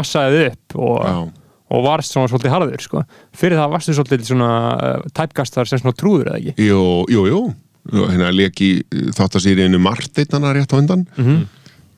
[0.00, 1.26] massaði upp og,
[1.74, 3.04] og varst svona svolítið harður sko.
[3.36, 6.70] fyrir það varstu svolítið svona uh, typekastar sem svona trúður, eða ekki?
[6.70, 7.44] Jú, jú, jú
[7.84, 8.70] Hérna leik í
[9.12, 11.42] þáttasýriðinu Marteinn hana rétt á undan mm -hmm.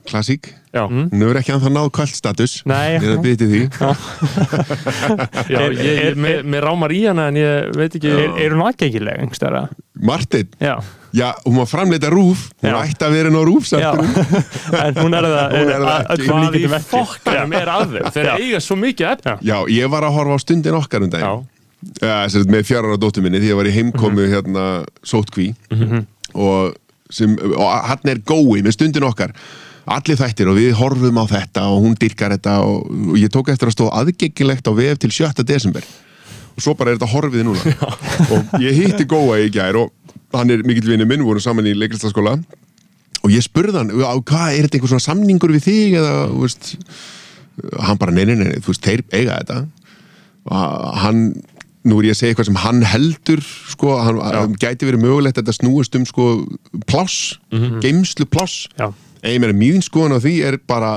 [0.07, 0.48] Klassík.
[0.76, 2.96] Já, Hún hefur ekki anþá náð kvöldstatus Nei.
[2.98, 3.61] Ég er að byrja því.
[5.52, 8.11] Já, Er- ég, er- ég, mér, mér rámar í hana en ég veit ekki...
[8.12, 9.62] Er, er hún aðgengileg einhverstara?
[10.07, 10.74] Marteinn, Já,
[11.16, 12.76] já, hún var framleita rúf Hún Já.
[12.84, 13.90] ætti að vera inn á rúf já.
[14.84, 18.09] en hún er það, Hún er það Hvað í fokkanum er að þeim?
[18.16, 19.36] Þeir eiga svo mikið efni.
[19.48, 21.14] Já, ég var að horfa á stundin okkar um
[22.00, 24.32] sem sagt, með fjárara dóttur minni því ég var í heimkomu Mhm.
[24.32, 24.62] hérna
[25.07, 25.50] sótkví.
[26.34, 26.74] Og,
[27.12, 29.32] sem, og hann er gói með stundin okkar
[29.87, 33.53] allir þættir og við horfum á þetta og hún dyrkar þetta og, og ég tók
[33.53, 35.45] eftir að stóð aðgengilegt á vef til 7.
[35.47, 35.87] desember.
[36.57, 37.74] Og svo bara er þetta horfið núna.
[38.32, 39.93] Og ég hitti góa í gær og
[40.34, 42.37] hann er mikill vinnu minn, við vorum saman í leiklistaskóla
[43.26, 46.41] og ég spurði hann, "Á, hvað er þetta einhver svona samningur við þig eða, þú
[46.45, 46.76] veist?
[47.82, 49.66] Hann bara, nei, nei, nei, þú veist, þeir eiga þetta.
[50.47, 51.22] Og hann
[51.87, 55.39] nú er ég að segja eitthvað sem hann heldur sko, hann hann gæti verið mögulegt
[55.39, 56.26] að þetta snúist um sko
[56.91, 57.37] pláss
[57.82, 58.91] geimslu pláss Já.
[59.22, 60.96] Meina mín skoðan á því er bara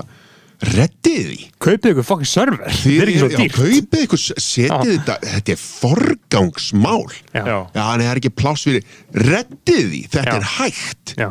[0.59, 4.89] reddið því Kaupið ykkur fokkin server, þetta er ekki svo já, dýrt kaupið ykkur, setið
[4.89, 7.43] þetta þetta er forgangsmál Já.
[7.45, 7.57] Já.
[7.75, 8.83] já, hann er ekki pláss fyrir
[9.15, 10.41] reddið því, þetta Já.
[10.41, 11.29] er hægt Já.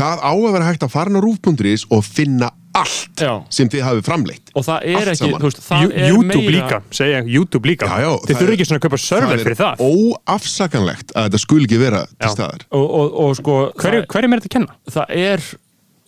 [0.00, 3.32] það á að vera hægt að fara á rúf.is og finna allt Já.
[3.50, 5.40] sem þið hafið framleitt Og það er Allt ekki, saman.
[5.42, 6.52] þú veist, það er YouTube meira...
[6.56, 9.42] líka, segja YouTube líka Já, já, Þið það þurfum er- ekki svona að kaupa server
[9.44, 12.34] fyrir það óafsakanlegt að þetta skul ekki vera til Já.
[12.36, 14.78] staðar Og, og, og sko, Hverju, það, hverjum er þetta að kenna?
[14.94, 15.44] það er,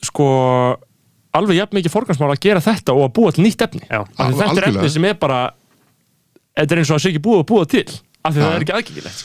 [0.04, 0.28] sko,
[1.36, 3.84] alveg jafn mikið forgangsmál að gera þetta og að búa til nýtt efni.
[3.88, 4.02] Já.
[4.16, 5.42] Þetta er efni sem er bara,
[6.58, 7.86] þetta er eins og að sé ekki búið að búa til.
[8.22, 8.42] Af því Já.
[8.44, 9.22] það er ekki aðgengilegt,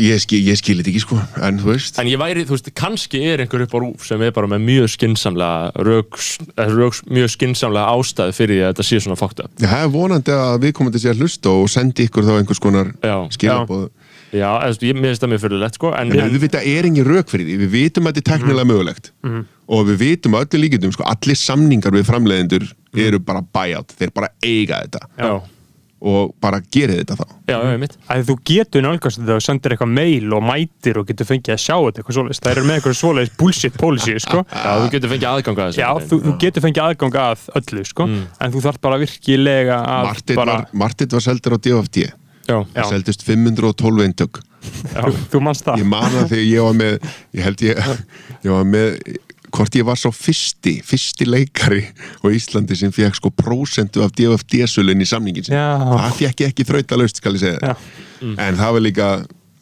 [0.00, 2.70] ég, skil, ég skil þetta ekki sko en þú veist En ég væri, þú veist,
[2.80, 7.02] kannski er einhver upp á rúf sem er bara með mjög skinsamlega röks, eh, röks,
[7.12, 9.50] mjög skinsamlega ástæð fyrir því að þetta sé svona upp.
[9.60, 12.62] Já, það er vonandi að við komum til að hlusta og sendi ykkur þá einhvers
[12.64, 12.94] konar
[13.36, 13.84] skilabóð
[14.32, 16.88] Já, eða, þú veist, ég mér finnst það mjög fyrirlegt, sko, en, en auðvitað er
[16.88, 17.56] engin rauk fyrir því.
[17.62, 19.10] Við vitum að þetta er teknilega mögulegt.
[19.72, 22.68] Og við vitum að öllu líkindum sko, allir samningar við framleiðendur
[23.06, 25.04] eru bara buyout, þeir bara eiga þetta.
[25.20, 25.34] Já,
[26.02, 27.26] og bara gerið þetta þá.
[27.46, 27.92] Já, já, mitt.
[28.10, 31.60] að þú getur nálgast þetta og sendir eitthvað mail og mætir og getur fengið að
[31.62, 34.40] sjá þetta eitthvað svoleiðis, það eru með eitthvað svoleiðis bullshit policy, sko.
[34.64, 35.82] Já, þú getur fengið aðgang að þessu.
[35.84, 38.08] Já, þú, þú getur fengið aðgang að öllu, sko.
[38.42, 42.10] En þú þarf bara virkilega að Martin bara, var, Martin var seldur á Já.
[42.46, 44.40] Það seldust 512 eintök
[44.94, 46.96] þú, þú manst það ég man það þegar ég var með
[47.38, 47.92] ég held ég,
[48.46, 48.96] ég var með
[49.52, 55.02] hvort ég var svo fyrsti, fyrsti leikari á Íslandi sem fekk sko prósentu af DFD-sölun
[55.04, 55.08] í
[55.44, 55.66] Já.
[55.82, 58.36] það fekk ég ekki þrautalaust skal ég segja þér.
[58.38, 59.08] en það var líka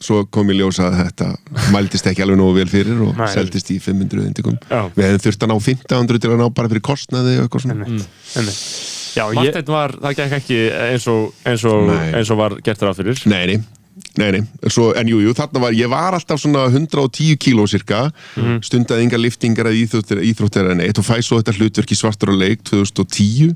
[0.00, 1.26] svo kom í ljósa að þetta
[1.74, 3.26] mæltist ekki alveg nógu vel fyrir og Nei.
[3.34, 4.86] seldist í 500 eintökum Já.
[4.94, 7.84] við hefðum þurft að ná 1500 til að ná bara fyrir kostnaði og eitthvað svona
[7.84, 8.08] Einmitt,
[8.40, 8.64] einmitt.
[9.16, 12.84] Já, ég, Marteinn var, það gekk ekki eins og, eins og, eins og var gert
[12.86, 13.22] ráð fyrir.
[13.30, 13.56] Nei, nei,
[14.20, 14.42] nei, nei.
[14.70, 18.06] Svo, en jú, jú, þarna var, ég var alltaf svona 110 kíló cirka,
[18.66, 22.34] stundaði engar liftingar að íþróttir, íþróttir en eitt og fæ svo þetta hlutverk í svartur
[22.34, 23.52] og leik 2010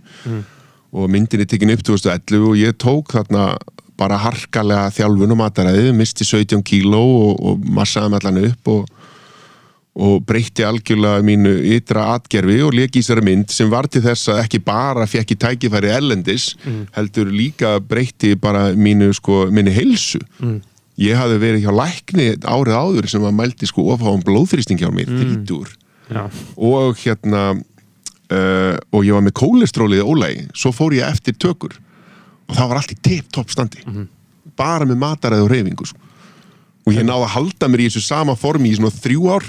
[0.95, 3.55] og myndin er tekin upp 2011 og ég tók þarna
[3.99, 9.03] bara harkalega þjálfun og mataræði, misti 17 kíló og, og massaði með allan upp og,
[9.95, 14.27] og breytti algjörlega mínu ytra atgerfi og leki í þessari mynd sem var til þess
[14.33, 16.49] að ekki bara fekk ég tækifæri erlendis
[16.97, 20.19] heldur líka breytti bara mínu sko, minni heilsu.
[20.99, 25.07] Ég hafði verið hjá lækni árið áður sem að mældi sko ofháum blóðþrýsting hjá mér,
[25.11, 25.71] þrítur
[26.11, 26.27] já,
[26.57, 31.75] og hérna uh, og ég var með kólestrólið ólægi, svo fór ég eftir tökur.
[32.51, 33.83] Og það var allt í tip-top standi.
[34.59, 35.99] Bara með mataræð og reyfingu sko.
[36.85, 39.47] og ég náði að halda mér í þessu sama formi í svona þrjú ár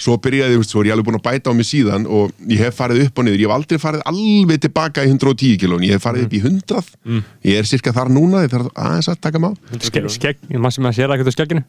[0.00, 2.32] svo byrjaði, þú veist, svo er ég alveg búin að bæta á mig síðan og
[2.50, 3.40] ég hef farið upp og niður.
[3.40, 6.80] Ég hef aldrei farið alveg tilbaka í 110 kilón ég hef farið upp í 100
[7.50, 10.88] ég er cirka þar núna, ég þarf aðeins að taka má Ske, skegg, maður sem
[10.90, 11.62] að sér ekkert á skegginu.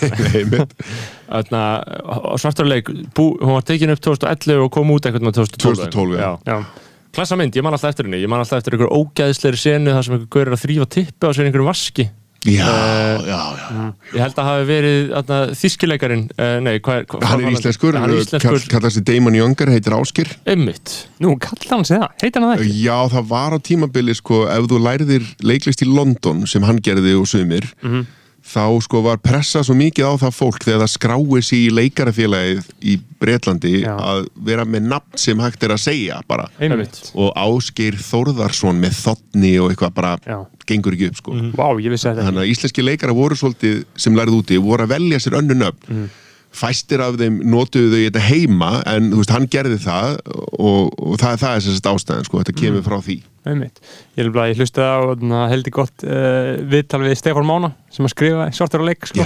[0.52, 0.76] Mitt.
[1.30, 1.64] Þarna,
[2.40, 6.30] svartarleik, hún var tekin upp 2011 og kom út veginn 2012 2012, já.
[6.46, 6.62] Já,
[7.10, 10.06] Klassa mynd, ég man alltaf eftir henni, ég man alltaf eftir einhver ógæðslegri senu þar
[10.06, 12.06] sem einhver gaur er að þrýfa tippi á sér einhverjum vaski
[12.44, 15.10] já, Eh, já, já Ég held að hafi verið
[15.60, 19.34] þískileikarin, uh, nei, hvað hvað- hann er íslenskur, Hann er kall, íslenskur, kallast sig Damon
[19.36, 21.06] Younger, heitir Áskir einmitt.
[21.20, 22.78] Nú kallar hann sig það, heitir hann það ekki?
[22.86, 27.18] Já, það var á tímabili sko, ef þú læriðir leiklist í London sem hann gerði
[27.20, 27.68] og sumir
[28.50, 32.70] þá sko var pressa svo mikið á það fólk þegar það skráið sér í leikarafélagið
[32.82, 33.92] í Bretlandi Já.
[33.94, 36.48] að vera með nafn sem hægt er að segja bara.
[36.58, 37.02] Einmitt.
[37.14, 40.38] Og Ásgeir Þórðarsson með þotni og eitthvað bara Já.
[40.66, 41.36] gengur ekki upp sko.
[41.58, 45.22] Vá, vissi þetta þannig að íslenski leikara voru svolítið sem lærið úti, voru að velja
[45.22, 46.08] sér önnu nöfn.
[46.50, 50.16] Fæstir af þeim notuðu þau þetta heima en þú veist, hann gerði það
[50.58, 53.78] og, og það, það er sérst ástæðan sko, þetta kemur frá því Einmitt.
[54.18, 58.04] Ég, er bara, ég hlustaði á þarna, heldur gott uh, viðtal við Stefán Mána sem
[58.04, 59.24] að skrifa svartur á leik sko.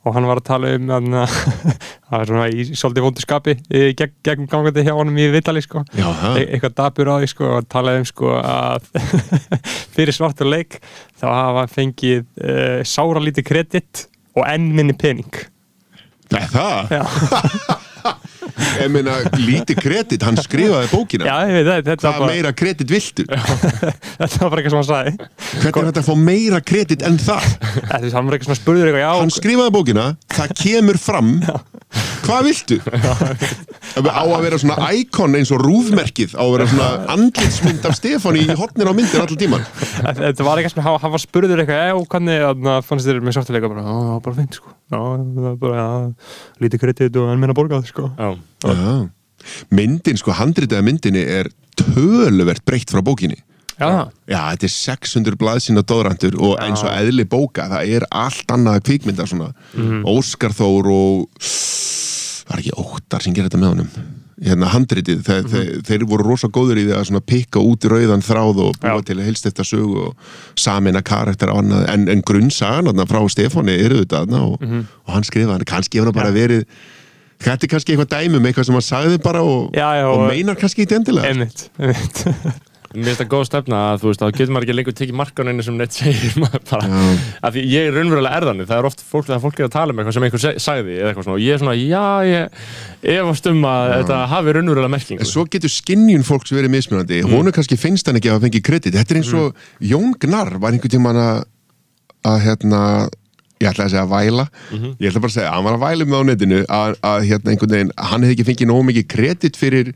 [0.00, 1.24] Og hann var að tala um þarna,
[2.08, 5.60] það var svona í svolítið vondu skapi eh, gegn, gegn gangandi hjá honum í viðtali
[5.66, 5.84] sko.
[5.92, 8.88] það e eitthvað dabur á því sko, og talaði um sko, að
[9.98, 10.80] fyrir svartur leik
[11.20, 14.06] þá hafa fengið uh, sára lítið kredit
[14.38, 15.44] og enn minni pening
[16.30, 16.96] það?
[16.96, 17.02] Já,
[18.80, 21.26] Ég meina, lítið kredit, hann skrifaði bókina.
[21.28, 23.26] Já ég veit það þetta, Hvað var bara, meira kredit viltu?
[24.20, 25.30] þetta var bara eitthvað sem hann sagði.
[25.50, 27.50] Hvernig er þetta að fá meira kredit en það?
[27.80, 30.06] Þetta, hann var eitthvað svona spurður eitthvað já, Hann skrifaði bókina,
[30.36, 31.34] það kemur fram.
[32.22, 32.76] Hvað viltu?
[33.98, 38.44] Á að vera svona íkon eins og rúfmerkið Á að vera svona andlitsmynd af Stefáni
[38.44, 41.80] í hotnir á myndir allan tíman Þetta var eitthvað sem hann hann var spurður eitthvað,
[41.90, 44.74] já, hvernig fannst þér með svartuleika bara, já, bara fint, sko.
[44.90, 45.00] Já,
[45.64, 45.88] bara, já,
[46.62, 48.12] lítið kredit og enn minna borgað, sko.
[48.14, 48.39] Já, Já.
[49.72, 51.48] Myndin, sko, handritaða myndinni er
[51.80, 53.40] töluvert breytt frá bókinni.
[53.80, 58.52] Já, Já, þetta er 600 blaðsina dóðrandur og eins og eðli bóka, það er allt
[58.52, 59.54] annað kvikmynda svona.
[60.08, 63.94] Óskar Þór og það er ekki óttar sem gerir þetta með honum?
[64.40, 68.24] Hérna handritið, þeir, þeir, þeir voru rosa góður í því að pikka út í rauðan
[68.24, 69.04] þráð og búa Já.
[69.08, 70.30] til að helst eftir sögu og
[70.60, 71.84] samina karakter á annað.
[71.92, 76.36] En, en grunnsagan frá Stefáni eru þetta og, og hann skrifaði kannski hefur hann bara
[76.36, 76.64] verið
[77.44, 80.58] þetta er kannski eitthvað dæmum, eitthvað sem hann sagði bara og, Já, já, og meinar
[80.60, 81.30] kannski ekki endilega.
[81.30, 82.24] Einmitt, einmitt.
[82.90, 85.62] Mér finnst það góð stefna að þú veist, þá getur maður ekki lengur tekið markaninu
[85.62, 87.02] sem neitt segir maður bara,
[87.46, 89.94] af því ég er raunverulega erðanir, það er oft fólk, þegar fólk er að tala
[89.94, 93.46] um eitthvað sem einhver sagði eða eitthvað svona og ég er svona, já, ég efast
[93.52, 95.22] um að þetta hafi raunverulega merkingu.
[95.22, 97.22] En svo getur skinnjun fólks verið mismunandi.
[97.22, 97.36] Mm.
[97.36, 98.98] Honu kannski finnst hann ekki að hafa fengið kredit.
[98.98, 101.44] Þetta er eins og Jón Gnarr var einhvern tímann að
[102.26, 102.82] að hérna
[103.60, 104.46] ég ætla að segja að væla
[105.00, 107.54] ég ætla bara að segja, hann var að væla með á netinu að, að hérna
[107.54, 109.90] einhvern veginn, hann hefði ekki fengið nógu mikið kredit fyrir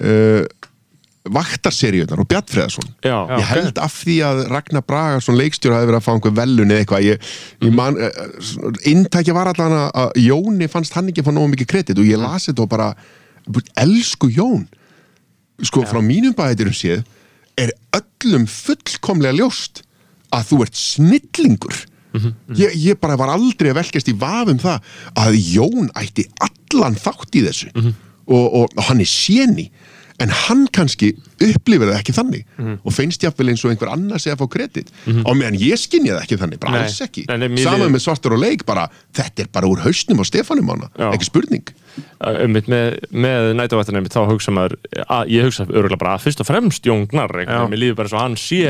[0.00, 0.44] uh,
[1.24, 6.04] vaktarseríunar og Bjartfreðarsson Já, ég held af því að Ragnar Bragarsson leikstjóra hafi verið að
[6.04, 7.06] fá einhver velun eða eitthvað.
[7.06, 7.30] Ég,
[7.64, 11.54] ég man, uh, inntækja var allan að, að Jóni fannst hann ekki að fá nógu
[11.54, 12.90] mikið kredit og ég lasi þetta og bara
[13.80, 14.66] elsku Jón
[15.64, 17.04] sko frá mínum bæðiturum séð
[17.60, 19.84] er öllum fullkomlega ljóst
[20.34, 21.82] að þú ert snillingur
[22.58, 24.80] ég, ég bara var aldrei að velkjast í vafum það
[25.24, 27.72] að Jón ætti allan þátt í þessu.
[28.24, 29.70] Og, og, og hann er séni
[30.22, 31.08] en hann kannski
[31.42, 32.44] upplifir það ekki þannig.
[32.86, 34.92] Og finnst jáfnvel eins og einhver annar sé að fá kredit.
[35.26, 36.84] Á meðan ég skinni það ekki þannig, bara Nei.
[36.86, 37.24] alls ekki.
[37.66, 38.84] Saman með svartur og leik bara,
[39.18, 41.72] þetta er bara úr hausnum á Stefanum ána, ekki spurning.
[42.22, 46.48] Um með, með nætuvættunum þá hugsa maður, að, ég hugsa örgulega bara að fyrst og
[46.48, 47.42] fremst Jón Gnarr
[47.74, 48.62] mér líður bara svo hann sé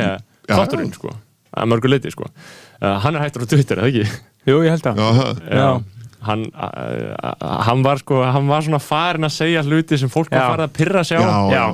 [0.48, 1.12] þátturinn sko,
[1.56, 4.22] að mörgu leiti sko uh, hann er hættur á Twitter, eða ekki?
[4.50, 5.10] Jú, ég held að Já,
[5.50, 5.84] það.
[6.24, 7.32] Hann, uh,
[7.66, 10.46] hann var sko hann var svona farin að segja hluti sem fólk var Já.
[10.54, 11.64] farið að pyrra sig á Já, Já,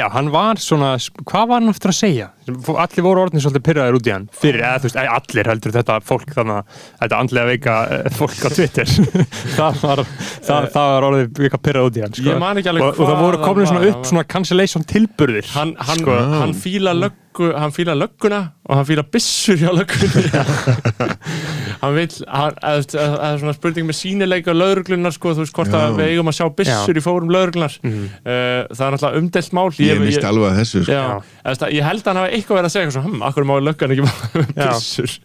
[0.00, 0.88] já, hann var svona,
[1.22, 2.26] hvað var hann aftur að segja?
[2.74, 5.76] Allir voru orðin svolítið pyrraðir út í hann fyrir, eða þú veist, eh, allir heldur
[5.78, 8.90] þetta fólk þannig að þetta andlega veika eh, fólk á Twitter
[9.60, 10.02] það, var,
[10.50, 12.26] það, það var orðið veika pyrrað út í hann sko.
[12.34, 13.94] Ég man ekki alveg og, og það hvað voru það komin svona var.
[13.94, 16.18] upp svona cancellation tilburðir hann, hann, Sko.
[16.34, 16.98] hann fíla
[17.34, 20.30] löggu hann fíla lögguna og hann fíla byssur hjá löggunni.
[21.84, 25.80] Hann vil eða, eða svona spurning með sínileika lögreglunar sko, þú veist hvort Já.
[25.84, 27.00] að við eigum að sjá byssur Já.
[27.00, 28.04] í fórum lögreglunar Mhm.
[28.24, 29.66] uh, það er náttúrulega umdelt mál.
[29.84, 30.92] Ég misti alveg að þessu sko.
[30.94, 31.04] Já,
[31.44, 33.54] eða, það, ég held að hann hafi eitthvað verið að segja svona, hm, akkur má
[33.60, 34.06] löggan ekki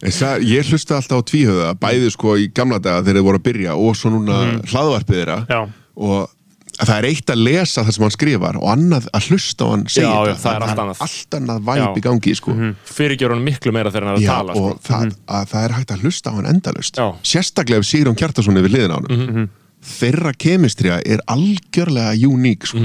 [0.02, 3.40] En það, ég hlusta alltaf á tvíhöða bæði sko í gamla daga þegar þeir voru
[3.40, 5.62] að byrja og svo núna hlaðvarpið þeirra Já,
[5.96, 6.28] og
[6.88, 9.86] það er eitt að lesa það sem hann skrifar og annað að hlusta á hann
[9.92, 11.04] segja Já, já, það er allt annað.
[11.40, 12.56] annað væp í gangi sko.
[12.94, 14.82] fyrirgjör hann miklu meira þegar hann er að tala og sko.
[14.90, 17.02] það, að það er hægt að hlusta á hann endalust
[17.34, 19.50] sérstaklega ef Sigrun Kjartason við hliðin á hann
[19.90, 22.82] þeirra kemistrija er algjörlega uník sko.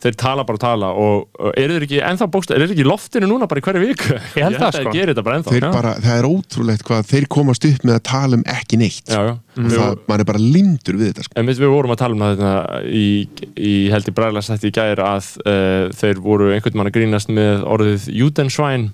[0.00, 2.88] Þeir tala bara og tala og eru þeir ekki ennþá bókst, eru þeir ekki í
[2.88, 4.80] loftinu núna bara í hverju viku Ég held það, að sko.
[4.80, 7.98] þeir gerir þetta bara ennþá þeir bara, það er ótrúlegt hvað þeir komast upp með
[7.98, 9.34] að tala um ekki neitt já, já.
[9.36, 11.36] og það, maður er bara lindur við þetta sko.
[11.40, 13.06] En við, við vorum að tala um þetta, í,
[13.60, 17.32] í held í bræðlega sætti í gæri að uh, þeir voru einhvern mann að grínast
[17.32, 18.90] með orðið Judensvæn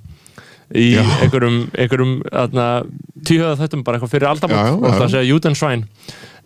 [0.75, 1.03] í Já.
[1.23, 2.15] einhverjum, einhverjum
[3.27, 5.85] tíhöða þettum bara eitthvað fyrir aldamot og það segja Judensvæn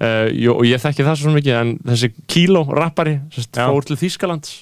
[0.01, 3.19] uh, og ég þekki það svo mikið en þessi kíló rappari
[3.55, 4.59] fór til Þýskalands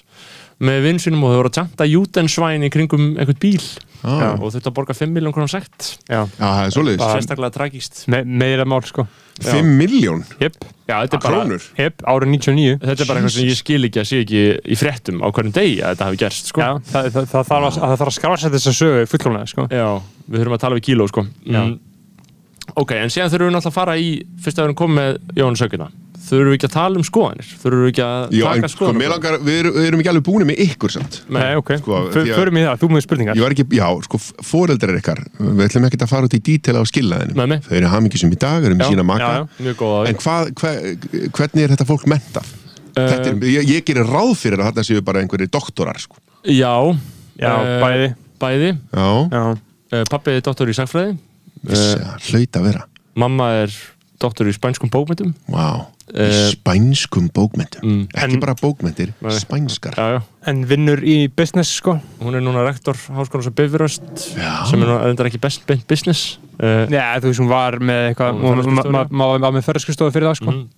[0.59, 3.63] með vinn sínum og þau voru að tjanta Judensvæn í kringum einhvern bíl.
[3.99, 4.37] Já.
[4.39, 5.97] og þurftu að borga 5 miljón krónar sekt.
[6.07, 7.01] Já, það er svoleiðis.
[7.03, 9.09] Sérstaklega tragíst Me meira mál sko.
[9.43, 10.57] 5 miljón Jep,
[10.87, 11.67] já, þetta er bara krónur?
[11.79, 14.79] Jep, árið 99 Þetta er bara eitthvað sem ég skil ekki að sé ekki í
[14.79, 16.63] fréttum á hverjum degi að þetta hafi gerst sko.
[16.63, 19.67] Já, það, það, það, þarf að, það þarf að skrása þess að sögu fullkomlega sko.
[19.71, 19.89] Já,
[20.27, 21.27] við þurfum að tala við kíló sko.
[21.43, 21.61] Já.
[21.61, 21.77] mm.
[22.79, 24.11] Ok, en síðan þurfum við náttúrulega að fara í
[24.45, 25.89] fyrst að við erum komið með Jón Sökina
[26.29, 27.49] þurfum við ekki að tala um skoðanir?
[27.63, 30.03] Þurfum við ekki að Já, en taka sko, mér skoðanir langar, við, erum, við erum
[30.03, 31.17] ekki alveg búin með ykkur samt.
[31.33, 31.45] Nei.
[31.59, 33.39] Ok, Sko, því að- förum í það, þú með spurningar.
[33.39, 36.77] Ég var ekki, já, sko, foreldrar ykkar Við ætlum ekki að fara út í dítel
[36.77, 37.59] á skillaðinu Nei, nei.
[37.65, 39.25] Þau eru hamingjusum í dag, eru með sína maka.
[39.25, 39.65] já, já.
[39.65, 40.73] Mjög góða En hvað, hva,
[41.39, 42.53] hvernig er þetta fólk mentað?
[42.99, 46.19] Þetta er, ég, ég gerir ráð fyrir að þarna séu bara einhverjir doktorar sko.
[46.45, 46.75] Já,
[47.39, 48.09] Já, eh, bæði.
[48.39, 49.43] Bæði, Já, Já,
[49.95, 51.17] uh, pappi er doktor í sagfræði
[51.67, 52.85] hlaut að vera.
[53.19, 53.73] Mamma er
[54.21, 58.05] doktor í spænskum bókmyndum Vá, í Eh, spænskum bókmyndum mm.
[58.15, 59.31] Ekki En- bara bókmyndir, Nei.
[59.39, 59.95] spænskar.
[59.95, 60.23] Já, já.
[60.47, 62.01] En vinnur í business sko.
[62.23, 64.03] Hún er núna rektor háskólan sem Bifröst
[64.39, 64.65] Já.
[64.71, 66.39] sem er reyndar ekki best beint business.
[66.59, 70.51] Uh, Já, þú veist, hún var með eitthvað Hún var með ferðarskristofu fyrir það sko.
[70.51, 70.69] Mm.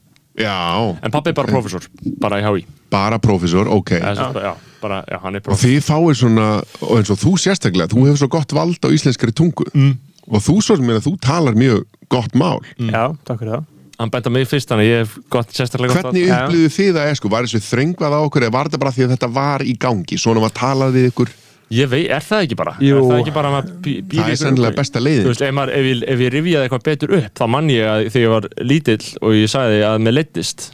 [0.41, 1.87] Já, En pappi er bara prófessor,
[2.21, 3.91] bara í HÍ bara prófessor, ok.
[4.01, 7.89] Bara- Já, bara, já, hann er Og þið fáið svona, og eins og þú sérstaklega
[7.91, 9.65] Þú hefur svo gott vald á íslenskari tungu.
[9.75, 9.99] Mm.
[10.31, 13.69] Og þú svo sem er að þú talar mjög gott mál Já, takk fyrir það
[14.01, 17.19] Hann benda mig fyrst, þannig að ég hef gott sérstaklega gott Hvernig upplýðu þið er
[17.19, 17.31] sko?
[17.33, 20.17] Var þessu þröngvað á okkur eða var þetta bara því að þetta var í gangi?
[20.21, 21.33] Svona var talað við ykkur
[21.71, 22.73] Ég veit, er það ekki bara?
[22.83, 22.97] Jú.
[22.97, 25.45] Er það ekki bara að maður bí- býr Það er sennilega besta Þú leiðin veist,
[25.45, 28.25] ef, maður, ef, ég, ef ég rifjaði eitthvað betur upp þá mann ég að þegar
[28.25, 30.65] ég var lítill og ég sagði að mér leittist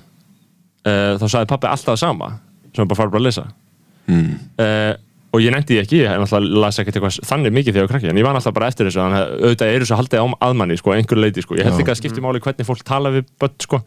[0.87, 2.31] uh, þá sagði pappi alltaf sama
[2.71, 3.45] sem bara farið bara að lesa
[4.07, 4.31] mm.
[4.63, 4.93] uh,
[5.37, 7.95] og ég nefndi því ekki, ég náttúrulega las ekkert eitthvað þannig mikið þegar ég var
[7.95, 10.27] krakki, en ég var alltaf bara eftir þessu þannig að auðvitað er þessu haldið á
[10.49, 11.59] aðmanni sko, einhver leiti, sko.
[11.59, 13.83] ég held ekki að skipti máli hvernig fólk tala við börn sko.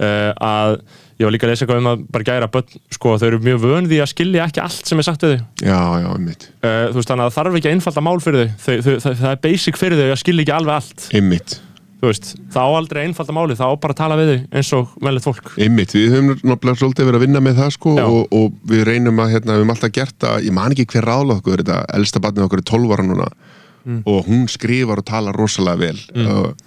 [0.00, 0.78] uh, að
[1.16, 3.60] ég var líka að lesa eitthvað um að bara gæra börn, sko, þau eru mjög
[3.62, 5.46] vön því að skilja ekki allt sem er sagt við þau.
[5.64, 6.48] Já, já, einmitt.
[6.60, 8.90] Uh, þú veist þannig að það þarf ekki að einfalda mál fyrir þau, þau, þau
[9.06, 11.06] það, það er basic fyrir þau að skilja ekki alveg allt.
[11.16, 11.56] Einmitt,
[12.00, 14.92] þú veist, það á aldrei einfalda máli það á bara tala við þau eins og
[15.06, 15.50] velið fólk.
[15.64, 19.22] Einmitt Við höfum náttúrulega svolítið verið að vinna með það sko og, og við reynum
[19.24, 22.22] að, hérna, við höfum alltaf gert að Ég man ekki hver ráðlega okkur þetta Elsta
[22.26, 23.28] barnið okkur er 12 ára núna
[24.12, 26.64] Og hún skrifar og talar rosalega vel mm.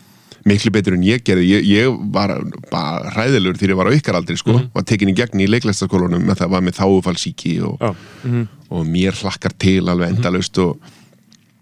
[0.48, 1.50] Miklu betur en ég gerði.
[1.52, 2.32] Ég, ég var
[2.72, 6.24] bara hræðilur þegar ég var á ykkar aldri sko Var tekin í gegn í leiklæstaskólanum
[6.26, 8.46] með það var með þáufallsíki og, Já.
[8.72, 10.80] og mér hlakkar til alveg endalaust og,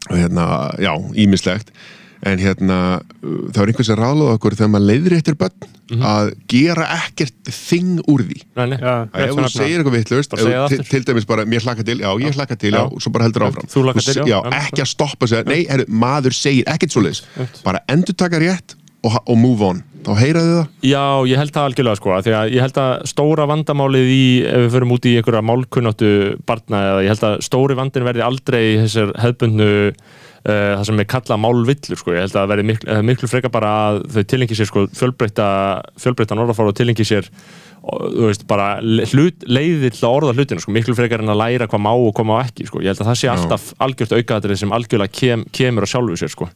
[0.07, 0.45] og hérna,
[0.79, 0.93] já,
[1.25, 1.73] ímislegt
[2.25, 2.77] en hérna,
[3.21, 7.99] það var einhvers að ráðlaða okkur þegar maður leiðir eftir börn að gera ekkert þing
[8.11, 8.39] úr því.
[8.57, 8.77] Nei, nei.
[8.81, 11.63] Já, að ef þú segir eitthvað vitlaust Bara segja það til, til dæmis bara, mér
[11.67, 12.87] hlakka til, já, ég hlakka til já, Já.
[12.89, 13.69] og svo bara heldur áfram.
[13.71, 14.25] Þú hlakkar til, já.
[14.33, 14.57] já, Já.
[14.65, 17.23] ekki að stoppa segja, nei, herru, maður segir ekkert svoleiðis,
[17.63, 18.75] bara endur taka rétt
[19.05, 20.67] og, og move on, þá heyraðu það?
[20.89, 24.23] Já, ég held það algjörlega sko, af því að ég held að stóra vandamálið í,
[24.49, 26.11] ef við förum út í einhverja málkunnáttu
[26.49, 29.69] barna, eða ég held að stóri vandin verði aldrei þessar hefbundnu
[30.45, 33.71] það sem er kallað málvillur sko, ég held að það verði miklu, miklu frekar bara
[33.87, 35.47] að þau tilengi sér sko fjölbreytta,
[36.01, 37.31] fjölbreytta norðafára og tilengi sér
[38.17, 41.83] veist, bara hlut, leiðir til að orða hlutina sko, miklu frekar en að læra hvað
[41.85, 44.75] má og hvað má ekki sko, ég held að það sé alltaf algjört aukaðatrið sem
[44.77, 46.49] algjörlega kem, kemur á sjálfu sér sko,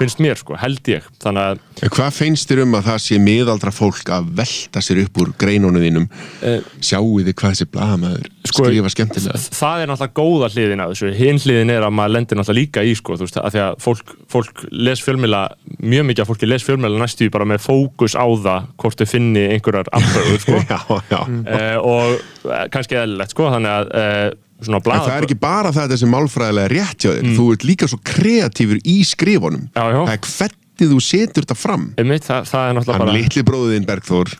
[0.00, 3.72] finnst mér sko, held ég, þannig að Hvað finnst þér um að það sé miðaldra
[3.72, 6.08] fólk að velta sér upp úr greinunum þínum?
[6.44, 9.40] Eh, sjáu þið hvað þessi blaðamaður Sko, skrifa skemmtilega?
[9.56, 11.10] það er náttúrulega góða hliðin af þessu.
[11.16, 14.14] Hinn hliðin er að maður lendir náttúrulega líka í sko, veist, að því að fólk,
[14.32, 15.42] fólk les fjölmjöla,
[15.80, 19.44] mjög mikið af fólki les fjölmjöla næstu bara með fókus á það hvort þau finni
[19.54, 20.60] einhverjar afbröður sko.
[20.70, 20.78] Já,
[21.10, 24.26] já uh, og eh, kannski eðlilegt sko, þannig að uh,
[24.60, 27.66] svona En blað það er ekki bara það þessi málfræðilega rétt hjá þér, þú ert
[27.66, 29.64] líka svo kreatífur í skrifunum.
[29.70, 29.80] Mm.
[29.80, 31.88] Það er hvernig þú setur þetta fram.
[32.00, 34.34] Einmitt, það, það er náttúrulega Hann bara litli bróðin Bergþór,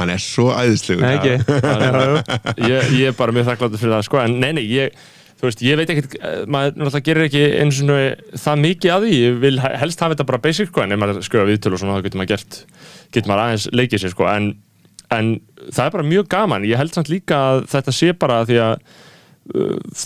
[0.00, 1.04] hann er svo æðislegur.
[1.04, 4.98] Nei, ekki ég, ég er bara mjög þakkláttur fyrir það sko, en nei, nei, ég
[5.38, 6.16] þú veist, ég veit ekkert,
[6.50, 10.16] maður náttúrulega gerir ekki eins og það mikið að því ég vil he- helst hafa
[10.16, 12.58] þetta bara basic sko, en ef maður skrifa viðtölu og svona, þá getur maður gert
[13.14, 14.48] getur maður aðeins leikið sér sko, en
[15.14, 15.32] en
[15.68, 18.74] það er bara mjög gaman ég held samt líka að þetta sé bara því að
[19.54, 20.04] uh,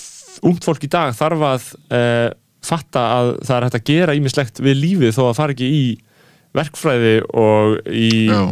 [0.49, 2.29] ungt fólk í dag þarf að uh,
[2.63, 5.85] fatta að það er hægt að gera ímislegt við lífið þó að fara ekki í
[6.53, 8.43] verkfræði og í, Já.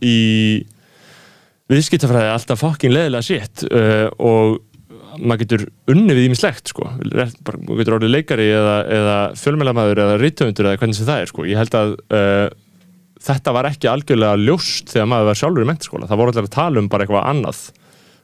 [0.00, 0.18] í
[1.70, 4.58] viðskiptafræði alltaf fokkin leðilega shit uh, og
[5.20, 6.86] maður getur unni við ímislegt sko.
[6.86, 11.46] Maður getur orðið leikari eða, eða fjölmjölamæður eða rítöfundur eða hvernig sem það er sko.
[11.50, 12.46] ég held að uh,
[13.26, 16.56] þetta var ekki algjörlega ljóst þegar maður var sjálfur í mentaskóla það voru allir að
[16.56, 17.62] tala um bara eitthvað annað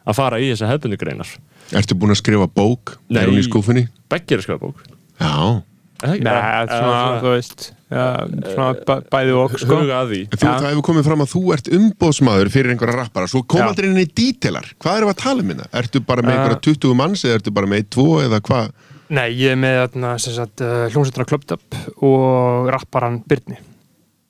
[0.06, 1.32] að fara í þessa hefbundugreinar
[1.76, 2.92] Ertu búin að skrifa bók?
[3.10, 3.24] Nei.
[3.24, 3.88] Er hún í skúfunni?
[4.12, 4.84] Beggi er að skrifa bók
[5.18, 5.62] Já
[5.96, 6.24] Er það ekki?
[6.26, 8.06] Nei, svona, þú veist ja,
[8.52, 11.42] svona bæ- bæði og sko huga að því Þú, það hefur komið fram að þú
[11.54, 14.68] ert umbóðsmaður fyrir einhverja rappara, svo kom aldrei inn í dítelar.
[14.82, 15.68] Hvað við að tala um hérna?
[15.80, 18.68] Ertu bara með Uh, einhverja 20 manns eða ertu bara með 1, 2 eða hvað?
[19.16, 23.56] Nei, ég er með þarna, sem sagt, uh, hljómsveituna Up og rapparan Byrni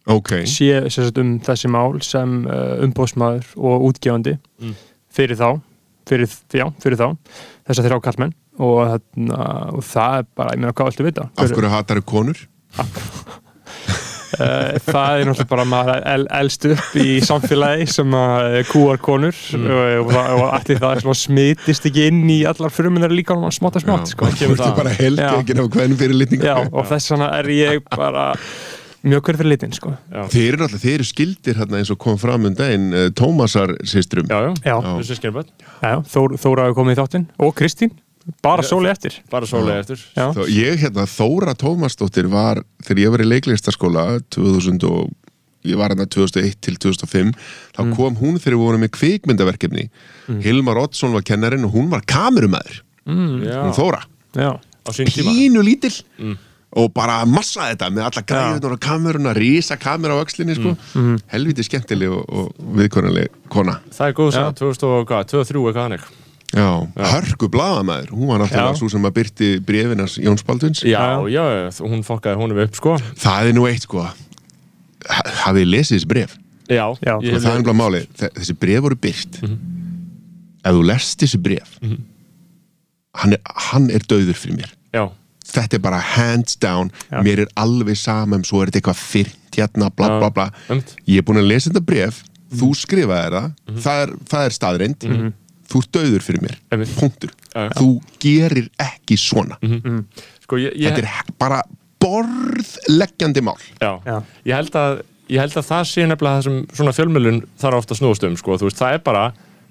[0.06, 4.74] Ok, sé sagt, um þessi mál sem uh, umbóðsmaður og útgefandi Mm.
[5.12, 5.48] fyrir þá
[6.06, 7.08] fyrir, já, fyrir þá
[7.66, 9.38] þess að þeirra á kallmenn og, þarna,
[9.74, 11.24] og það er bara, ég meina, hvað viltu vita?
[11.36, 12.38] af hverju hatar þau konur?
[14.36, 19.36] Uh, það er náttúrulega bara maður el, elst upp í samfélagi sem að kúar konur
[19.56, 19.66] Mm.
[19.66, 23.78] og, og, það- og allir það smitist ekki inn í allar fruminar líka og smátt
[23.80, 24.26] að smátt sko.
[24.30, 26.46] Þú ert bara held ekki af hvern fyrir litningu.
[26.46, 28.30] Já, og þess vegna er ég bara
[29.04, 29.92] mjög hver fyrir litin sko.
[30.32, 33.74] Þeir eru alltaf, þeir eru skildir hérna eins og kom fram um daginn, uh, Tómasar
[36.06, 37.26] Þór, Þóra hefur komið í þáttinn.
[37.38, 37.92] Og Kristín,
[38.42, 39.20] bara sóli eftir.
[39.30, 40.00] Bara sólega eftir.
[40.16, 45.12] Já, Þó, ég hérna, Þóra Tómasdóttir var, þegar ég var í leiklistaskóla 2000 og
[45.66, 47.32] ég var hérna 2001 til 2005
[47.74, 47.94] þá Mm.
[47.96, 49.88] kom hún þegar við vorum með kvikmyndaverkefni.
[50.42, 54.02] Hilmar Oddsson var kennarinn og hún var kamerumæður já, hún Þóra,
[54.34, 55.30] já, á sín tíma.
[55.34, 56.02] Pínu lítill
[56.76, 60.74] og bara massa þetta með alla græðunar og kameruna, rísa kamera á öxlinni sko.
[61.32, 63.78] helviti skemmtileg og, og viðkonuleg kona.
[63.96, 66.06] Það er góð sá, 2003 eitthvað hannig
[66.56, 66.68] Já,
[67.10, 68.78] hörku blaðamæður, hún var náttúrulega Já.
[68.78, 70.84] svo sem að byrti brefinas Jóns Baldvins.
[70.86, 71.42] Já, já,
[71.82, 72.92] hún fokkaði honum upp sko.
[73.18, 74.04] Það er nú eitt sko.
[75.10, 76.36] Ha- hafið þið lesið þessi bref
[76.70, 77.14] já, Já.
[77.16, 81.74] og það er nefnilega máli, þe- þessi bref voru byrt ef þú lest þessi bref
[81.82, 83.40] hann, er,
[83.70, 84.72] hann er döður fyrir mér.
[84.94, 85.04] Já,
[85.46, 86.90] þetta er bara hands down.
[87.10, 87.20] Já.
[87.22, 90.50] mér er alveg sama um svo er þetta eitthvað fyrnt hérna, bla bla bla.
[91.08, 92.22] ég er búin að lesa þetta bref
[92.56, 93.50] þú skrifaði það,
[93.86, 95.06] það er, það er staðreind
[95.66, 97.70] þú ert döður fyrir mér punktur, Já, já.
[97.80, 97.88] þú
[98.22, 99.56] gerir ekki svona.
[100.44, 101.62] Sko ég, ég, þetta er bara
[102.02, 103.56] borðleggjandi mál.
[103.80, 103.96] Já.
[104.06, 104.16] Já.
[104.46, 105.00] ég held að
[105.32, 108.36] ég held að það sé nefnilega það sem svona fjölmjölun þarf ofta að snúast um
[108.38, 109.24] sko, þú veist, það er bara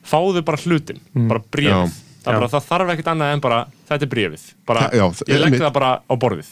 [0.06, 1.00] fáðu bara hlutin,
[1.30, 1.72] bara bréfið.
[1.72, 2.05] Já.
[2.26, 5.44] Það, bara, það þarf ekkert annað en bara þetta er bréfið, bara, Það- já, ég
[5.46, 6.50] legg það bara á borðið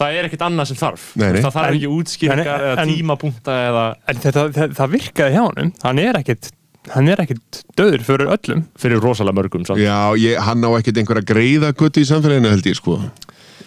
[0.00, 1.02] það er ekkert annað sem þarf.
[1.20, 1.42] Nei, nei.
[1.44, 5.72] það þarf En- ekki útskýringar eða tímapunkta eða En þetta, það, það virkaði hjá honum.
[5.84, 6.48] Hann er ekkit,
[6.94, 8.62] hann er ekkit döður fyrir öllum.
[8.80, 9.82] Fyrir rosalega mörgum samt.
[9.84, 12.96] Já, ég, hann á ekkert einhverja greiða guttu í samfélaginu held ég sko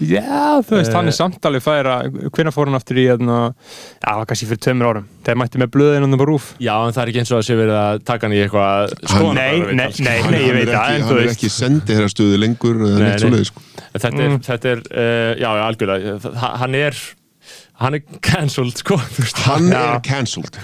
[0.02, 0.96] Já, þú veist, Eh.
[0.98, 1.96] hann er samtalið færa
[2.34, 3.54] hvenær fór hann aftur í hérna,
[4.02, 7.02] já, kannski fyrir tveimur árum þegar mætti með blöðin og bara rúf já, en það
[7.04, 9.86] er ekki eins og að sé verið að taka hann í eitthvað Hann- skoðanabræður Nei,
[9.86, 12.76] nei, nei, hann, nei, ég hann veit það, hann er ekki sendið þeirra stöðu lengur
[12.82, 13.24] eða Nei, neitt nei.
[13.30, 13.62] svoleiðis sko.
[13.94, 14.40] Þetta er, Mm.
[14.50, 16.94] þetta er uh, já, algjörlega hann er,
[17.84, 18.96] hann er cancelled, sko.
[19.44, 19.82] Hann Já.
[19.98, 20.56] er cancelled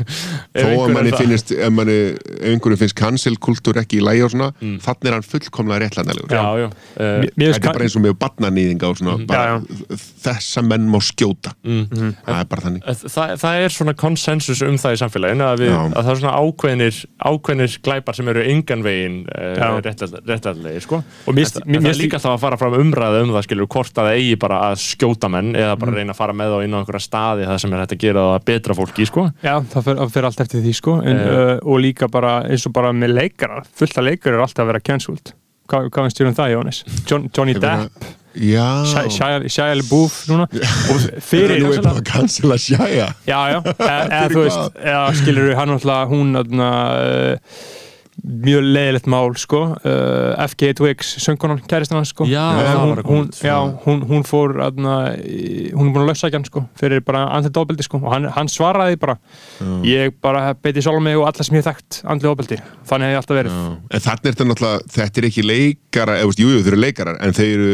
[0.55, 1.69] Þó að manni finnst ef
[2.49, 4.49] einhverjum finnst cancel kultúr ekki í lægi og svona
[4.85, 6.37] þannig er hann fullkomlega réttlæðanlegur Mm.
[6.39, 9.59] já, já, uh, finnst Þetta er bara eins og með barnanýðinga og svona bara,
[10.23, 12.15] þessa menn má skjóta Mm.
[12.25, 15.71] það er bara þannig það, það er svona konsensus um það í samfélaginu að, við,
[15.73, 15.79] Já.
[15.89, 19.69] að það er svona ákveðnir ákveðnir glæpar sem eru engan veginn uh, Já.
[19.83, 23.23] réttlæðilegi, sko Og mér finnst- en, mér það er líka alltaf að fara fram umræða
[23.25, 26.19] um það skilur hvort að það eigi bara að skjóta menn eða bara reyna að
[26.21, 28.77] fara með þá inn á einhverja staði það sem er hægt að gera það betra
[28.79, 29.25] fólki, sko.
[29.43, 30.95] Já, það fer, það fer allt eftir því sko.
[31.03, 31.33] En, Eh.
[31.33, 34.71] uh, og líka bara eins og bara með leikara fullt af leikara er alltaf að
[34.73, 35.33] vera cancelled.
[35.69, 36.79] Hva, hvað finnst þér um það, Jónis?
[37.09, 38.07] John, Johnny Depp,
[38.39, 38.65] Já.
[38.85, 40.45] Shia- Shia Shia LaBeouf núna?
[40.53, 44.77] Og Fyrir fyrir nú er bara að cancela sjæja Já, já, eða Fyrir þú veist
[44.85, 47.37] eða, skilur hann alltaf hún uh,
[48.23, 49.59] mjög leiðilegt mál sko.
[49.83, 52.25] Uh, FG Twigs, söngunan, kæristan hans sko.
[52.29, 53.55] Já, Eh, það hún, hún, já,
[53.85, 54.95] hún, hún fór aðna,
[55.73, 58.01] hún er búin að lausa ekki hann sko fyrir bara andlið ofbeldi sko.
[58.03, 59.17] Og hann, hann svaraði bara
[59.85, 62.59] ég bara beiti sjálf mig og alla sem ég þekkt andlið ofbeldi.
[62.89, 63.57] Þannig hef ég alltaf verið.
[63.89, 66.81] En þannig er þetta náttúrulega, þetta er ekki leikara, eða, veist, jú, jú, þau eru
[66.83, 67.69] leikarar, en þau eru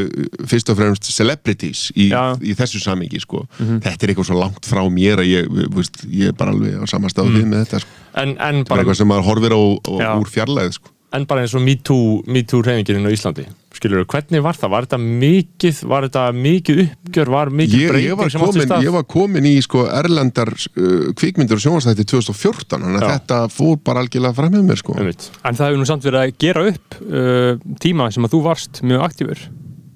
[0.51, 2.23] fyrst og fremst celebrities í, Já.
[2.41, 3.45] í þessu samingi, sko.
[3.59, 6.85] Þetta er eitthvað svo langt frá mér að ég, veist, ég er bara alveg á
[6.89, 8.01] sama stað við með þetta, sko.
[8.21, 10.09] en, en Bara eitthvað sem maður horfir á, á Já.
[10.19, 10.91] úr fjarlæð, sko.
[11.15, 14.71] en bara eins og MeToo, MeToo reyfingin inn á Íslandi skilur hvernig var það?
[14.73, 18.53] Var þetta mikið, var þetta mikið uppgjör, var mikið Ég, ég, breyting var sem átti
[18.53, 18.85] komin, stað?
[18.87, 23.77] ég var komin í sko erlendar uh, kvikmyndir og sjónvarsætti 2014 þannig að þetta fór
[23.85, 24.95] bara algjörlega fram með mér sko.
[24.99, 25.29] Einmitt.
[25.43, 27.51] En það hefur nú samt verið að gera upp uh,
[27.83, 29.45] tíma sem að þú varst mjög aktífur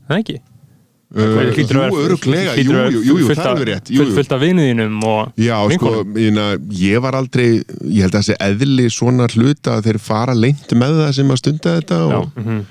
[0.10, 0.40] Það ekki?
[1.16, 1.22] Uh,
[1.58, 5.56] Jú, öruglega, jú, jú, jú, jú, það er alveg rétt fullt- af vinuðinum og Já,
[5.58, 6.14] sko, vinkonum.
[6.14, 10.34] ég, meina, ég var aldrei ég held að þessi eðli svona hluta að þeir fara
[10.38, 12.66] lengt með það sem að stunda þetta og Mhm.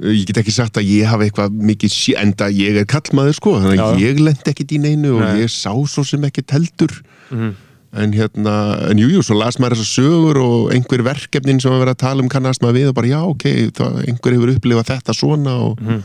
[0.00, 3.80] ég get ekki sagt að ég hafa eitthvað mikið enda ég er kallmaður sko þannig
[3.82, 5.40] að ég lendi ekkit í neinu og Nei.
[5.42, 7.54] ég sá svo sem ekkit heldur Mhm.
[7.92, 11.78] en hérna, en jú, jú, svo las maður þessar sögur og einhver verkefnin sem að
[11.80, 14.86] vera að tala um kannast maður við og bara já, ok, það, einhver hefur upplifað
[14.92, 16.02] þetta svona og, Mhm.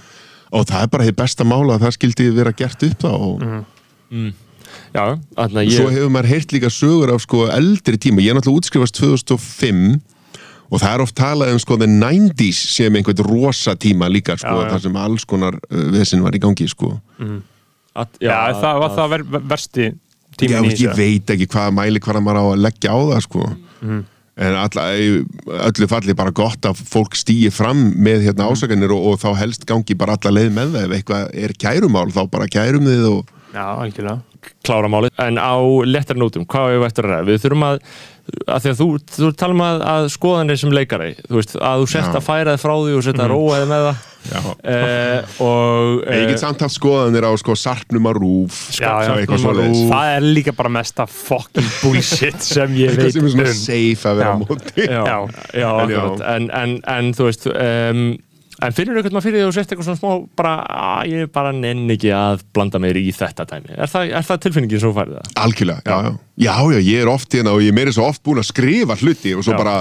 [0.53, 3.11] Og það er bara þið besta mála að það skildi vera gert upp þá.
[3.11, 3.41] Og
[4.13, 4.33] Mhm.
[4.93, 8.29] Já, þannig að svo ég hefur maður heyrt líka sögur af sko eldri tíma, ég
[8.29, 10.01] er náttúrulega útskrifast 2005
[10.71, 14.53] og það er oft talað um sko the 90s sem einhvern rosa tíma líka sko,
[14.53, 14.69] Já, já.
[14.75, 16.99] þar sem alls konar uh, vesinn var í gangi sko.
[17.19, 19.93] Að, Já, það var að- það ver, ver, versti Já,
[20.37, 23.21] tíminn í veist, ég veit ekki hvaða mæli hvaða maður á að leggja á það
[23.27, 23.49] sko.
[23.81, 24.03] Mhm.
[24.37, 25.09] En alla, í
[25.45, 28.53] öllu falli bara gott að fólk stýi fram með hérna Mhm.
[28.55, 30.85] ásakanir og, og þá helst gangi bara alla leið með það.
[30.87, 34.21] Ef eitthvað er kærumál þá bara kærum þið og Já, algjörlega.
[34.65, 35.11] Klára málið.
[35.21, 35.53] En á
[35.85, 37.27] lettar nótum, hvað hefur eftir að ræða?
[37.27, 37.75] Við þurfum að,
[38.49, 41.87] að því að þú, þú talum að, að skoðanir sem leikari þú veist, að þú
[42.09, 42.17] Já.
[42.17, 44.01] að færa þið frá því og setja mm róaði með það
[44.31, 49.15] eh, og ég get samt haft skoðanir á sko sarpnum að rúf Já, já, svo
[49.19, 49.79] eitthvað Rúf.
[49.91, 54.11] Það er líka bara mesta fucking bullshit sem ég veit sem er svona um safe
[54.11, 54.43] að vera á Já.
[54.43, 55.17] móti já, Já.
[55.63, 56.05] já, En já.
[56.63, 58.05] En, en, þú veist um,
[58.63, 60.53] en finnur eitthvað maður fyrir því að þú sért eitthvað svona smá bara,
[60.99, 64.43] að ég bara nenn ekki að blanda mér í þetta dæmi er það, er það
[64.45, 65.33] tilfinningin færið það?
[65.43, 66.13] algjörlega, já, já,
[66.47, 68.97] já, já, ég er oft hérna og ég er meira svo oft búin að skrifa
[69.01, 69.59] hluti og svo Já.
[69.59, 69.75] bara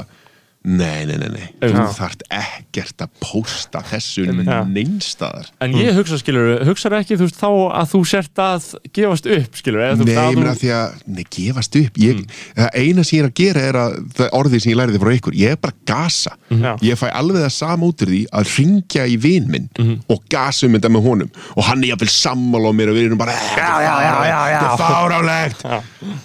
[0.63, 4.61] Nei, nei, nei, nei, þú þarft ekkert að pósta þessu Já.
[4.71, 7.49] neinstaðar En ég hugsa, skilur, hugsaðu ekki þú veist, þá
[7.81, 10.61] að þú sért að gefast upp, skilur, Nei, ég meina þú...
[10.61, 11.99] því að, nei, gefast upp.
[11.99, 12.23] Ég,
[12.55, 15.13] Það eina sem ég er að gera er að það orðið sem ég læriði frá
[15.17, 16.71] ykkur, ég er bara að gasa Já.
[16.87, 19.69] Ég fæ alveg það sama út úr því að ringja í vin minn
[20.07, 21.35] og gasa um þetta með honum.
[21.57, 24.41] Og hann er jáfnvel sammála á mér og við erum bara Já, já, já, já,
[24.53, 24.59] já.
[24.63, 25.67] Þetta er fárálegt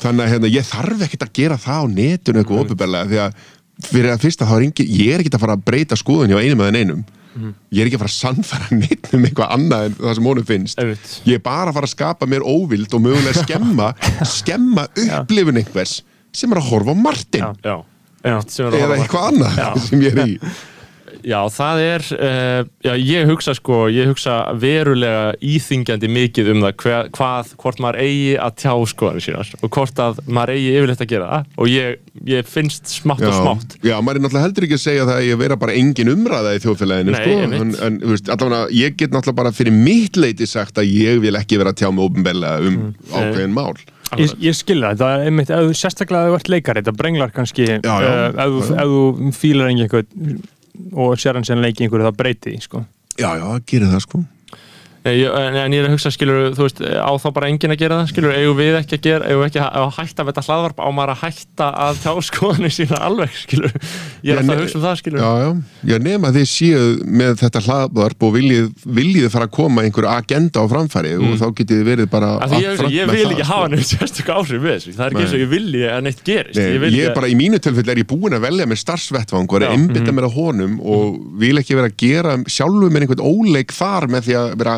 [0.04, 3.46] Þannig að hérna, ég þarf ekkert að gera það á netinu eitthvað að
[3.86, 6.64] fyrir að fyrsta þá ringi, ég er ekkert að fara að breyta skoðun hjá einum
[6.66, 7.06] eða neinum.
[7.38, 10.48] Ég er ekki að fara að sannfæra neitt um eitthvað annað en það sem honum
[10.48, 10.80] finnst.
[10.82, 11.12] Einmitt.
[11.30, 13.92] ég er bara að fara að skapa mér óvild og mögulega skemma
[14.40, 16.00] skemma upplifun einhvers
[16.34, 17.46] sem er að horfa á Martin.
[17.46, 17.76] Já.
[18.26, 20.40] Já, já, er eða eitthvað annað sem ég er í
[21.28, 26.76] Já, það er, uh, já, ég hugsa sko, ég hugsa verulega íþingjandi mikið um það
[26.86, 31.04] hver, hvað, hvort maður eigi að tjá skoðanir sínar og hvort að maður eigi yfirleitt
[31.04, 31.98] að gera það og ég,
[32.32, 33.76] ég finnst smátt og smátt.
[33.84, 36.56] já, maður er náttúrulega heldur ekki að segja það að ég vera bara engin umræða
[36.56, 37.38] í þjóðfélaginu Nei, sko.
[37.60, 41.20] en, en þú veist, allavega, ég get náttúrulega bara fyrir mitt leiti sagt að ég
[41.28, 42.94] vil ekki vera að tjá mig ofinbeglega um Mm.
[43.12, 43.76] ákveðin mál
[44.16, 47.66] Ég, ég skilja þetta, einmitt, ef, þú- sérstaklega ef þú ert leikari, þetta brenglar kannski
[47.68, 48.08] Já, já.
[48.08, 50.06] eh, ef, þú- ef þú fílar engi eitthvað
[50.94, 52.84] og sér hann sem leiki einhverju það breyti sko.
[53.18, 54.24] já, já, gerir það sko
[55.08, 58.00] En, en ég er að hugsa, skilur, þú veist, á þá bara enginn að gera
[58.02, 60.46] það, skilur, eigum við ekki að gera, eigum við ekki að, að hætta við þetta
[60.48, 63.78] hlaðvarp á maður að hætta að tjá skoðanir sína alveg, skilur.
[64.26, 65.22] Ég er alltaf að hugsa um það, skilur.
[65.22, 65.50] Já, já,
[65.92, 66.82] já nema þið séu
[67.22, 68.68] með þetta hlaðvarp og viljið,
[68.98, 72.44] viljið fara að koma einhverju agenda á framfæri og þá getið þið verið bara Mm.
[72.44, 73.48] Af því ég, ég með vil ekki sko.
[73.54, 74.92] hafa neitt sérstök áhrif við þessu.
[74.98, 76.58] Það er ekki eins og ég vilji að neitt gerist.
[76.60, 79.62] Nei, ég ég bara í mínu tilfell er ég búin að velja með starfsvettvang og
[79.64, 79.68] Já.
[79.68, 83.74] að einbytta mér að honum og vil ekki vera að gera sjálfu mér einhvern óleik
[83.76, 84.76] þar með því að vera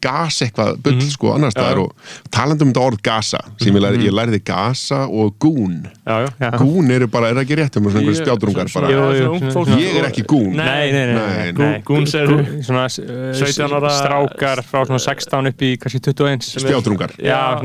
[0.00, 1.92] að gasa eitthvað bull sko annar staðar og
[2.32, 6.28] talandi um þetta orð gasa sem ég lærði, ég lærði gasa og gún Já, já.
[6.40, 6.50] Já.
[6.58, 10.54] gún eru bara, er það ekki rétt um svona Svona- bara Ég er ekki gún.
[10.56, 11.52] Nei, nei, nei, Nei, nei.
[11.52, 16.42] Gú- gúns eru- svona, uh, 17 ára- strákar frá svona 16 upp í kannski 21
[16.42, 17.60] spjátrungar Já,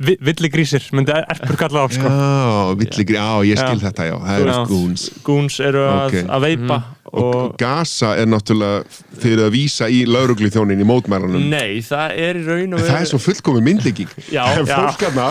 [0.00, 2.06] villigrísir, myndi erpur kalla á, sko.
[2.08, 3.90] Já, villigri, já, ég skil Já.
[3.90, 4.60] þetta, já, það Já.
[4.62, 7.56] er goons Goons eru að, veipa Og og...
[7.58, 8.84] gasa er náttúrulega
[9.20, 12.86] fyrir að vísa í lauruglu þjónin í mótmælanum Nei, það er í raun og En
[12.90, 14.10] það er svo fullkomi myndlíking.
[14.36, 14.76] Já, Það er já.
[14.76, 15.28] fólk aðna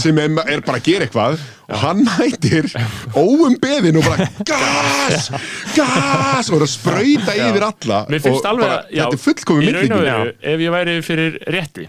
[0.00, 2.66] sem er, er bara að gera eitthvað og hann mætir
[3.14, 5.28] óum beðin og bara gas,
[5.76, 6.50] gas!
[6.50, 9.24] og er að sprauta yfir alla Mér finnst og alveg bara, að, já, þetta er
[9.28, 10.20] fullkomi í raun og myndlíking.
[10.20, 11.86] veru, ef ég væri fyrir rétti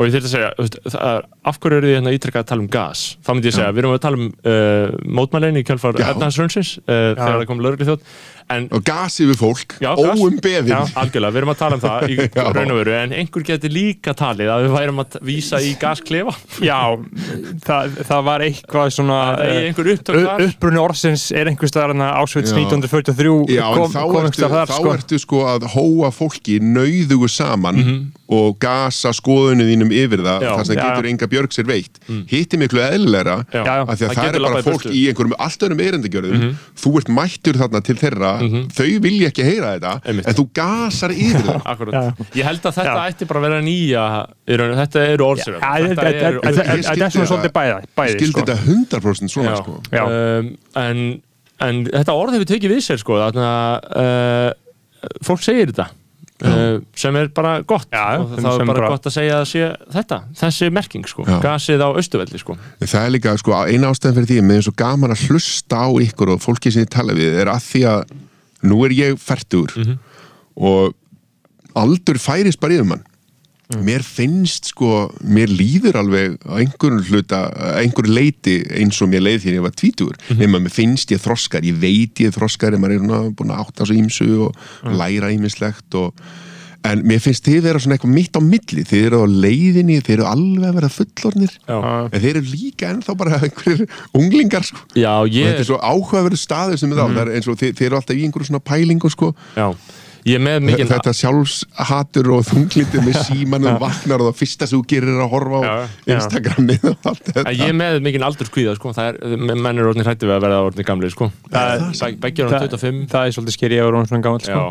[0.00, 2.40] og ég þurfti að segja, þú veist, það er, af hverju eru þið hérna ítrekkað
[2.40, 3.00] að tala um gas?
[3.20, 6.06] Þá myndi ég segja, við erum að tala um uh, mótmælein í kjálfar Já.
[6.14, 8.06] efnahagsrönnsins uh, þegar það kom lögreglu þjótt
[8.50, 10.18] en og gasi við fólk, Já, gas.
[10.20, 12.16] óumbeðin Já, algjörlega, við erum að tala um það í
[12.56, 16.34] raun og veru, en einhver getur líka talið að við værum að vísa í gasklefa
[16.70, 16.80] Já,
[17.64, 20.44] það, það var eitthvað svona Það er eh, einhver upptök þar.
[20.48, 22.56] upprunni orðsins er einhvers staðar ásveit Já.
[22.58, 24.94] 1943 Já, kom, þá, kom ertu, staðar þá þar sko.
[24.98, 28.00] ertu sko að hóa fólki nauðugu saman Mhm.
[28.30, 30.50] og gasa skoðunni þínum yfir það Já.
[30.56, 31.10] þar sem Já, getur já.
[31.10, 31.96] enga björg sér veitt
[32.30, 32.80] hitti miklu
[33.64, 33.64] já.
[33.82, 36.54] af því að Það það, er bara fólk í einhverjum allt öðrum erindagjörðum Mhm.
[36.78, 38.32] þú ert mættur þarna til þeirra
[38.76, 40.26] þau vilja ekki heyra þetta Einmitt.
[40.30, 42.10] en þú gasar yfir það.
[42.40, 43.04] Ég held að þetta Já.
[43.12, 44.04] ætti bara að vera nýja
[44.48, 47.30] í raun- Þetta eru Já, þetta- Ég er svona það.
[47.32, 48.40] svolítið bæði, bæði skildi sko.
[48.40, 48.58] þetta
[49.00, 50.50] 100% svona sko um,
[50.86, 51.04] en,
[51.68, 53.72] en þetta orð hefur tekið við sér sko, þannig að
[54.04, 54.52] uh,
[55.24, 55.88] fólk segir þetta
[56.44, 59.46] uh, sem er bara gott Já, og það er bara bara- gott að segja að
[59.50, 61.36] sé þetta, þessi merking sko, Já.
[61.44, 62.56] gasið á austuvelli sko.
[62.80, 65.84] Það er líka, sko, eina ástæðan fyrir því að mér er svo gaman að hlusta
[65.84, 68.16] á ykkur og fólki sem ég tala við er að því að
[68.62, 69.98] nú er ég færtur Mhm.
[70.56, 70.94] og
[71.74, 73.04] aldur færist bara yfir mann
[73.70, 73.84] Mm.
[73.86, 79.22] mér finnst sko, mér líður alveg á einhverjum hluta, á einhverju leiti eins og mér
[79.22, 80.38] leið þegar ég var tvítur Mhm.
[80.40, 83.86] nema mér finnst ég þroskar, ég veit ég þroskar ef maður er búin að átta
[83.86, 84.96] svo ímsu og Mm.
[84.98, 86.12] læra ímislegt og
[86.88, 90.14] en mér finnst þið vera svona eitthvað mitt á milli þið eru á leiðinni, þið
[90.16, 91.76] eru alveg að vera fullornir Já.
[92.08, 93.82] en þeir eru líka ennþá bara einhverjir
[94.16, 94.84] unglingar sko.
[94.96, 97.58] Já, og þetta ég, er svo áhugaverður staður sem er þá, það er eins og
[97.60, 99.32] þið, þið eru alltaf í einhverju svona pælingu sko.
[99.60, 99.66] já,
[100.30, 104.68] ég er með mikið þetta sjálfshatur og þunglindið með síman og vaknar og það fyrsta
[104.68, 105.72] sem þú gerir er að horfa á.
[106.16, 108.92] Instagramið og allt þetta Ég er með mikið aldurskvíða sko.
[108.96, 111.30] það er, menn er orðin hrætti við að verða orðin gamli sko.
[111.48, 111.88] Það-
[112.20, 114.64] Bæ- hann 25 það er svolítið skeri að vera svona gammal sko.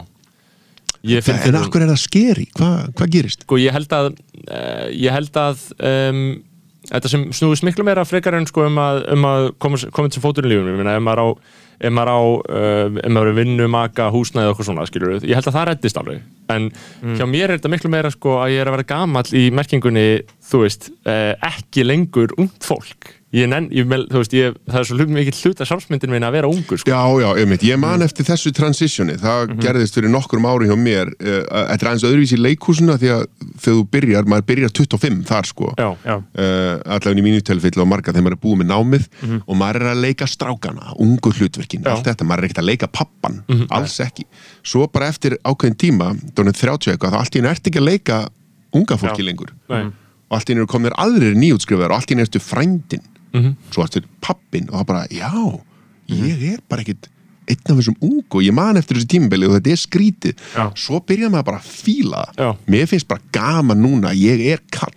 [1.04, 3.46] Já Ég finn en fyrir akkur er það skeri, Hva, hvað gerist?
[3.48, 6.22] sko, ég held að uh, ég held að um,
[6.90, 10.24] þetta sem snúðist miklu meira frekar en sko um að, um að koma, koma til
[10.24, 11.28] fótur í lífunum, ég meina ef maður á
[11.80, 15.38] ef maður á, uh, ef maður er vinnu, maka, húsnæði og eitthvað svona, skilur ég
[15.38, 16.68] held að það reddist alveg, en
[17.16, 20.08] hjá mér er þetta miklu meira sko að ég er að vera gamall í merkingunni,
[20.50, 24.80] þú veist uh, ekki lengur ungt fólk ég nenn, ég, mel- þú veist, ég, það
[24.80, 26.90] er svo mikið hlut að sjálfsmyndin minna að vera ungur sko.
[26.90, 31.12] Já, já, einmitt, ég man eftir þessu transitioni það gerðist fyrir nokkrum ári hjá mér
[31.14, 33.22] uh, þetta er aðeins öðruvísi í leikhúsuna því að
[33.62, 36.16] þegar þú byrjar, maður byrjar 25 þar sko Já, Já.
[36.18, 39.08] uh, allavega í mínu tilfelli og marga þegar maður er búið með námið
[39.46, 41.92] og maður er að leika strákana, ungu hlutverkin Já.
[41.94, 43.40] allt þetta, maður er ekkert að leika pappan
[43.70, 44.26] alls ekki,
[44.66, 47.90] svo bara eftir ákveðin tíma dónið 30 eitthvað, þá allt í einu ert ekki að
[47.94, 48.20] leika
[48.74, 49.30] unga fólki Já.
[49.30, 49.86] lengur Nei.
[50.30, 53.56] og allt í einu eru komnir aðrir nýjútskrifaðar og allt í einu ertu frændin Mhm.
[53.72, 55.62] svo ertu pappin og það bara, já
[56.10, 57.10] ég er bara ekkert
[57.50, 60.66] einn af þessum ungu og ég man eftir þessu tímabili og þetta er skrítið Já.
[60.78, 62.24] svo byrjar maður bara að fíla.
[62.38, 62.58] Það.
[62.68, 64.94] Mér finnst bara gaman núna ég er kall,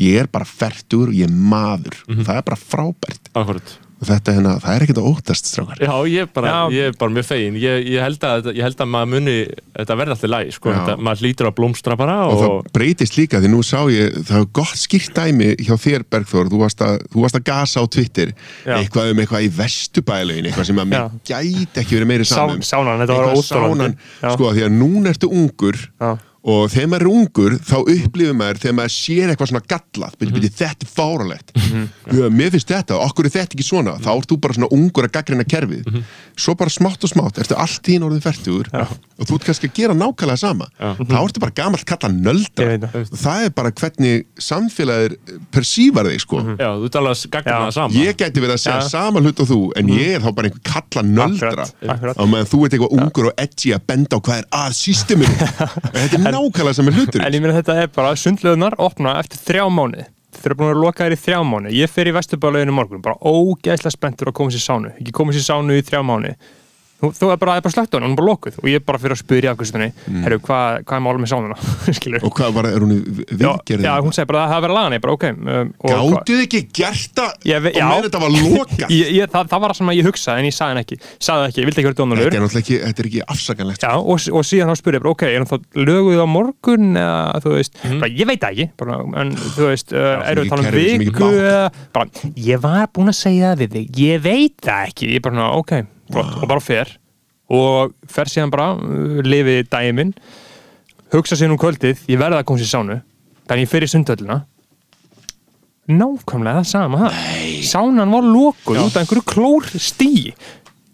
[0.00, 3.28] ég er bara fertur og ég er maður, það er bara frábært.
[3.34, 5.78] Akkurat þetta hérna, það er ekkert að óttast strákar.
[5.80, 7.56] Já, ég er bara, ég er bara mjög fegin.
[7.56, 9.36] Ég, ég, held að, ég held að maður muni
[9.78, 13.16] þetta verði alltaf læg, sko, þetta, maður hlýtur að blómstra bara og og, það breytist
[13.16, 16.52] líka því nú sá ég það er gott skýrt dæmi hjá þér Bergþór.
[16.52, 18.32] Þú varst að, þú varst að gasa á Twitter.
[18.66, 18.76] Já.
[18.76, 22.60] eitthvað um eitthvað í vestubælaugin eitthvað sem að mér gæti ekki verið meiri Sá- saman
[22.60, 22.64] um.
[22.66, 24.30] sánan, þetta var Já.
[24.34, 26.16] sko því að núna ertu ungur Já.
[26.46, 30.12] Og þegar maður er ungur þá upplifir maður þegar maður sér eitthvað svona gallað.
[30.20, 31.72] Byrju, byrju, þetta er fáralegt mm
[32.36, 33.96] mér finnst þetta, okkur er þetta ekki svona?
[33.98, 35.88] Þá ert þú bara svona ungur að gaggrina kerfið.
[36.38, 38.70] Svo bara smátt og smátt, ertu allt í orðin færtugur
[39.16, 42.96] og þú ert kannski að gera nákvæmlega sama þá ertu bara gamalt kalla veit það.
[43.04, 45.16] og það er bara hvernig samfélagir
[45.54, 47.58] persívar þig sko já, þú tala að gagna Já.
[47.66, 48.90] það saman ég gæti verið að segja Já.
[48.92, 51.68] sama hlut og þú en ég er þá bara einhver kalla nöldra
[52.16, 55.50] og meðan þú ert eitthvað ungur og edgi að benda á hvað er að systeminu
[55.96, 59.66] þetta er nákvæmlega er hlutur En ég meina þetta er bara sundlöðunar opna eftir þrjá
[59.72, 60.06] mánuði.
[60.36, 61.78] Þeir eru búin að vera lokaðir í þrjá mánuði.
[61.80, 64.92] Ég fer í vesturbálauginu morgun, bara ógeðslega spenntur að koma sér í sánu.
[65.00, 66.34] Ekki koma sér í sánu í þrjá mánuði.
[66.96, 68.54] Þú, er bara, er bara slögt á hann, hún er bara lokuð.
[68.62, 70.22] Og ég er bara fyrir að spyrja afkvæmstunni, mm.
[70.24, 71.56] herru, hvað, hvað er málum með sánuna,
[72.26, 73.00] og hvað var, er hún í
[73.36, 75.26] Já, hún segir bara að það hafi verið að laga hann, ég bara, ok.
[75.36, 77.36] Um, hvað- gáttuð ekki gert það og
[77.76, 77.84] já.
[77.90, 78.86] með þetta var lokað?
[78.96, 80.96] Ég, ég, það, það var það sem ég hugsaði en ég sagði hann ekki.
[81.18, 83.22] Sagði það ekki, ég vildi ekki vera þetta dónalur er náttúrulega ekki, þetta er ekki
[83.34, 83.82] afsakanlegt.
[83.82, 86.86] Já, og, og síðan þá spurði ég bara, ok, er hann þá löguð á morgun
[87.00, 88.66] eða, veist, bara, ég veit ekki.
[88.80, 88.94] Bara,
[89.24, 90.70] en þú veist, svo erum við mikið að tala
[95.50, 96.96] um viku flott, og bara fer.
[97.52, 99.62] Og fer síðan bara, uh, lifi
[99.94, 100.12] minn.
[101.14, 103.00] Hugsa sér um kvöldið, ég verða að koma sér sánu.
[103.46, 104.42] Þannig ég fer í sundöllina
[105.86, 107.18] nákvæmlega það sama það.
[107.66, 110.32] sánan var lokuð út af einhverju klór stí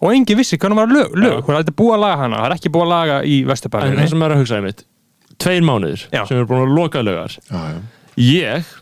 [0.02, 1.44] og engin vissi hvernig var lög, lög.
[1.46, 4.02] hún er búið að laga hana, það er ekki búið að laga í en Vesturbæðinni
[4.02, 4.84] það sem er að hugsa einmitt
[5.42, 6.22] tveir mánuðir Já.
[6.28, 7.78] sem eru búin að loka lögar já, já.
[8.20, 8.72] ég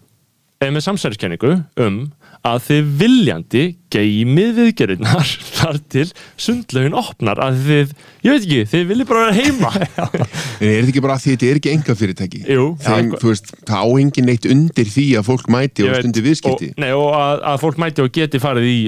[0.61, 1.53] er með samsæriskenningu
[1.85, 2.01] um
[2.47, 3.63] að þið viljandi
[3.93, 6.05] geymið viðgerðirnar þar til
[6.41, 7.91] sundlaugin opnar að þið,
[8.25, 9.73] ég veit ekki, þið viljið bara vera heima
[10.61, 12.41] En er þetta ekki bara að því þetta er ekki enga fyrirtæki?
[12.49, 16.01] Jú, Þeim, þú veist, það á engin neitt undir því að fólk mæti og veit,
[16.05, 16.71] stundi viðskipti.
[16.73, 18.79] og, nei, og að, að fólk mæti og geti farið í,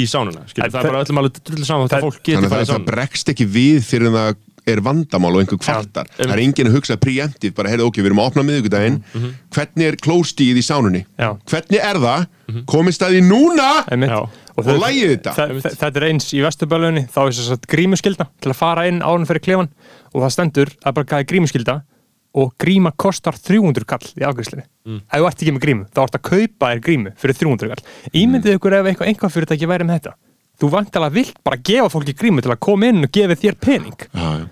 [0.00, 2.56] í sánuna skilur, það er bara öllum alveg drullu saman að fólk geti Þannig að
[2.56, 6.06] farið í það, það sánuna bregst ekki við fyrir það er vandamál og einhver kvartar.
[6.16, 8.98] Já, það er engin að hugsa preemptive, bara heyrðu ok, við erum að opna miðvikudaginn,
[9.54, 11.04] hvernig er klóstíð í sánunni?
[11.20, 11.34] Já.
[11.50, 12.26] Hvernig er það?
[12.70, 13.68] Komist það í núna?
[13.92, 14.10] Einmitt.
[14.14, 14.22] Já.
[14.54, 15.32] Og lagið þetta?
[15.34, 18.84] þa- þa- Þetta er eins í vesturbölunni þá er þess að grímuskylda til að fara
[18.86, 19.68] inn ánum fyrir klefan
[20.14, 21.74] og það stendur að bara gæði grímuskylda
[22.34, 25.00] og gríma kostar 300 kall í afgriðslu Mm.
[25.00, 27.84] ef þú ert ekki með grímu, þá ert að kaupa þér grímu fyrir 300 kall.
[28.14, 30.12] Ímyndið ykkur ef eitthvað einhvað fyrirtæki væri með þetta
[30.60, 33.96] þú vantilega vilt bara gefa fólki grímu til að koma inn og gefa þér pening
[34.14, 34.46] Já, já.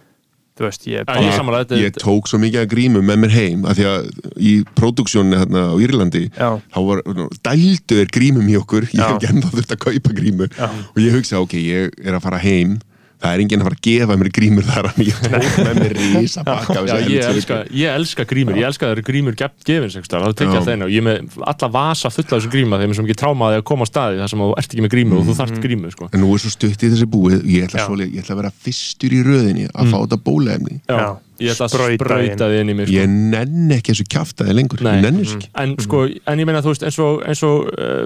[0.59, 3.62] þú veist, ég bara ég er- Ég tók svo mikið að grímu með mér heim
[3.65, 6.51] að því að í próduksjónu hérna á Írlandi Já.
[6.74, 7.03] þá var,
[7.47, 9.07] dældu er grímum í okkur ég Já.
[9.09, 12.39] hef ekki ennþá þurft að kaupa grímu og ég hugsa, ok, ég er að fara
[12.43, 12.81] heim
[13.23, 15.94] það er enginn að fara að gefa mér grímur þar en ég tók með mér
[15.99, 19.66] rísa bakka Já, ég elska, ég elska grímur, ég elska að það eru grímur gef-
[19.66, 20.73] gefins einhvers staðar, þá tek ég Já.
[20.74, 20.89] einu.
[20.89, 23.66] Og ég með alla vasa fulla af þessum gríma þegar mér sem ekki trámaði að
[23.70, 26.09] koma á staði þar sem þú ert ekki með grímu og þú þarft grímu sko.
[26.12, 28.53] En nú er svo stutt í þessi búið ég ætla, svoleið, ég ætla að vera
[28.66, 30.20] fyrstur í röðinni að fá þetta
[30.89, 31.07] Já,
[31.43, 32.73] ég ætla að sprauta þið inn.
[32.73, 32.97] í mig sko.
[32.97, 36.99] Ég nenni ekki þessu kjaftaði lengur þessu en sko, en ég meina þú veist eins
[37.03, 38.03] og, eins og uh,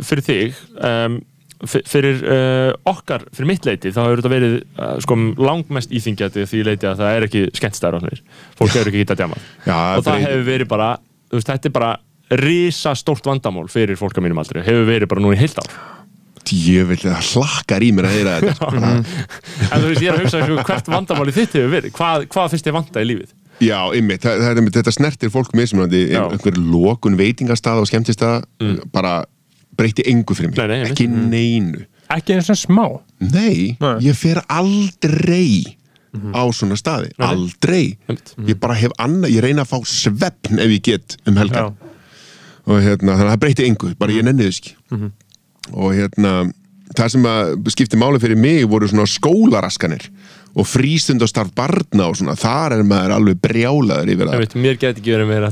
[1.64, 6.44] fyrir fyrir uh, okkar, fyrir mitt leiti þá hefur þetta verið uh, sko langmest íþingjandi
[6.50, 8.24] því leiti að það er ekki skemmtstæður á hlunir,
[8.58, 10.26] fólk hefur ekki hitt að djama Já, og það breytir.
[10.26, 10.90] hefur verið bara,
[11.30, 11.92] þú veist, þetta er bara
[12.42, 15.78] risa stórt vandamál fyrir fólk á mínum aldrei hefur verið bara núna í heilt ár.
[16.46, 18.68] Djöfull, það hlakkar í mér að heyra þetta sko.
[19.72, 22.68] en þú veist, ég er að hugsa hvert vandamáli þitt hefur verið, hvað, hvað finnst
[22.68, 23.32] þið vanda í lífið?
[23.64, 24.26] Já, ymmið,
[24.76, 26.02] þetta snertir fólk mismunandi.
[26.18, 28.44] Einhver lokun veitingastað og skemmtistað
[28.92, 29.22] bara
[29.76, 30.58] breytti engu fyrir mig.
[30.58, 31.84] Nei, nei, ekki neinu.
[32.16, 32.84] Ekki eins og smá?
[33.20, 33.96] Nei, Nei.
[34.06, 35.76] ég fer aldrei
[36.32, 37.26] á svona staði, Nei.
[37.28, 37.84] aldrei.
[38.08, 38.34] Einmitt.
[38.48, 41.72] ég bara hef annað, ég reyna að fá svefn ef ég get um helgar.
[42.66, 45.10] Og hérna, þannig að það breyti engu, bara ég nenni þess ekki.
[45.74, 46.32] Og hérna
[46.96, 50.06] það sem að skipti máli fyrir mig voru svona skólaraskanir
[50.56, 54.42] og frístundastarf barna og svona þar er maður alveg brjálaður yfir það.
[54.42, 55.50] Veit, mér get ekki verið meira.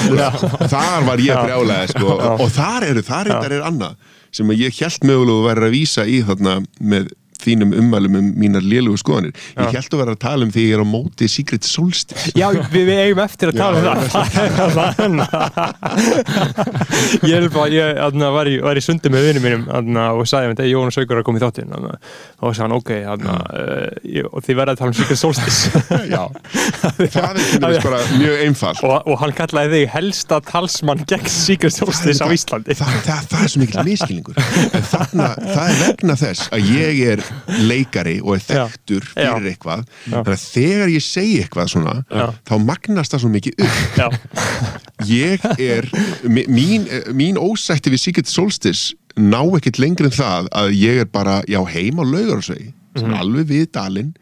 [0.74, 3.96] Þar var ég brjálaði sko, og, og þar eru, þar er, er annað
[4.34, 6.58] sem að ég held mögulega að vera að vísa í þarna
[6.92, 7.08] með
[7.44, 9.34] þínum ummælum um mínar lélugu skoðanir.
[9.56, 12.32] Ég held að vera að tala um því ég er á móti Secret Solstice.
[12.38, 15.30] Já, við, við eigum eftir að tala um það.
[17.30, 20.70] Ég er bara, ég aðna, var, í, í sundi með vinnum mínum og sagði að
[20.70, 24.58] Jónas Haugur að koma í þáttinn og sagði hann, ok, aðna, uh, ég, og þið
[24.60, 25.82] verða að tala um Secret Solstice.
[26.14, 26.24] Já,
[27.14, 28.82] það er bara mjög einfalt.
[28.86, 32.76] Og, og hann kallaði þig helsta talsmann gegn Secret Solstice á Íslandi.
[32.78, 34.40] það, það, það er svo mikill miskilningur
[34.90, 37.24] þarna, það er vegna þess að ég er
[37.70, 39.52] leikari og er þekktur fyrir Já.
[39.52, 42.26] eitthvað þannig að þegar ég segi eitthvað svona Já.
[42.48, 44.00] þá magnast það svo mikið upp.
[44.00, 44.08] Já,
[45.10, 45.90] ég er
[46.28, 51.40] mín, mín ósætti við Secret Solstice ná ekkert lengri en það að ég er bara,
[51.50, 54.12] já, heim á laugarsvegi sem er alveg við dalinn.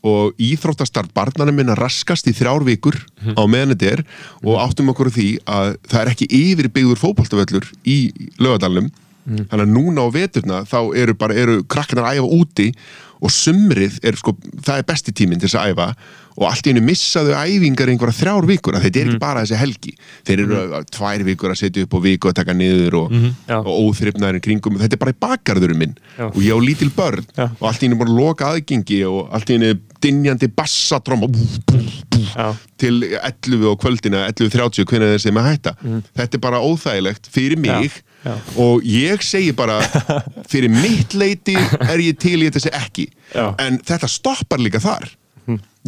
[0.00, 2.96] Og íþróttastarf barnana minna raskast í þrjár vikur
[3.36, 4.02] á meðan þetta er.
[4.46, 7.98] Og áttum okkur því að það er ekki yfirbyggður fótboltavöllur í
[8.40, 8.88] laugadalunum
[9.30, 12.72] þannig að núna á veturna þá eru bara, eru krakkarnar að æfa úti
[13.20, 14.32] og sumrið er sko,
[14.64, 15.88] það er besti tíminn til þess að æfa
[16.40, 19.58] og allt í hennu missaðu æfingar einhverja þrjár vikur að þetta er ekki bara þessi
[19.60, 19.92] helgi
[20.24, 20.86] þeir eru mm.
[20.96, 23.16] tvær vikur að setja upp og viku að taka niður og,
[23.50, 23.58] Já.
[23.58, 26.30] og óþrifnaðurinn kringum þetta er bara í bakgarðurum minn Já.
[26.30, 27.46] og ég á lítil börn Já.
[27.50, 32.46] og allt í hennu bara loka aðgengi og allt í hennu dinjandi bassatrom já,
[32.80, 35.74] til 11 á kvöldina 11.30 hvernig þeir sem að hætta
[36.16, 38.06] þetta er bara óþægilegt fyrir mig Mm.
[38.20, 38.34] Já.
[38.60, 39.78] og ég segi bara
[40.50, 43.08] fyrir mitt leiti er ég til í sé ekki.
[43.34, 43.54] Já.
[43.58, 45.08] en þetta stoppar líka þar.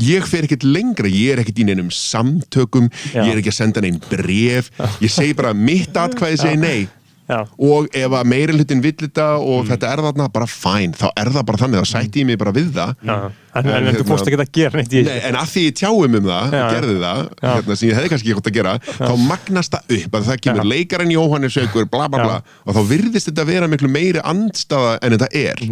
[0.01, 3.27] Ég fer ekkert lengra, ég er ekkert í neinum samtökum, Já.
[3.27, 4.71] ég er ekki að senda neinn bref,
[5.05, 6.89] ég segi bara mitt atkvæði segi nei
[7.33, 7.39] já,
[7.69, 11.31] og ef að meiri hlutin vill þetta og þetta er þarna bara fæn, þá er
[11.35, 12.93] það bara þannig þá sætti ég mig bara við það.
[13.09, 13.17] Já.
[13.53, 15.63] En, en, en, hérna- þú fórst ekki að gera neitt í Nei, en að því
[15.67, 16.63] ég tjáum um það, Já.
[16.73, 20.17] gerði það hérna, sem ég hefði kannski ekki gott að gera þá magnast það upp
[20.21, 23.91] að það kemur leikarinn Jóhannes Haugur, bla bla bla og þá virðist þetta vera miklu
[23.93, 25.65] meiri andstaða en þetta er.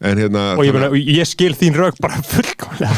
[0.00, 2.92] En hérna og ég, þannig- ég skil þín rauk bara fullkomlega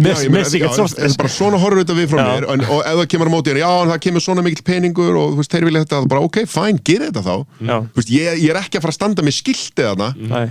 [0.00, 3.06] Með já, Secret en- bara svona horfur þetta við frá mér en, og ef það
[3.14, 5.66] kemur á móti, en, já, en það kemur svona mikill peningur og þú veist, þeir
[5.68, 7.36] vilja þetta, bara ok, fæn, gera þetta þá.
[7.60, 10.10] Þú veist, ég, ég er ekki að fara að standa með skiltið þarna.
[10.30, 10.46] Nei.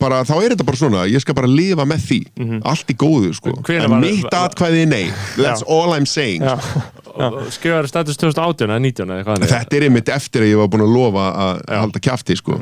[0.00, 2.20] bara, þá er þetta bara svona, ég skal bara lifa með því.
[2.64, 3.52] Allt í góðu, sko.
[3.74, 5.04] En mitt atkvæði er nei,
[5.36, 6.40] that's all I'm saying.
[7.52, 10.70] Skrifaði status 2018 eða 19 eða hvað þannig þetta er einmitt eftir að ég var
[10.72, 12.56] búin að lofa að halda kjafti sko.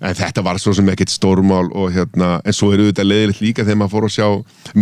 [0.00, 3.66] En þetta var svo sem ekkert stórmál og hérna, en svo er auðvitað leiðilegt líka
[3.66, 4.28] þegar maður fór að sjá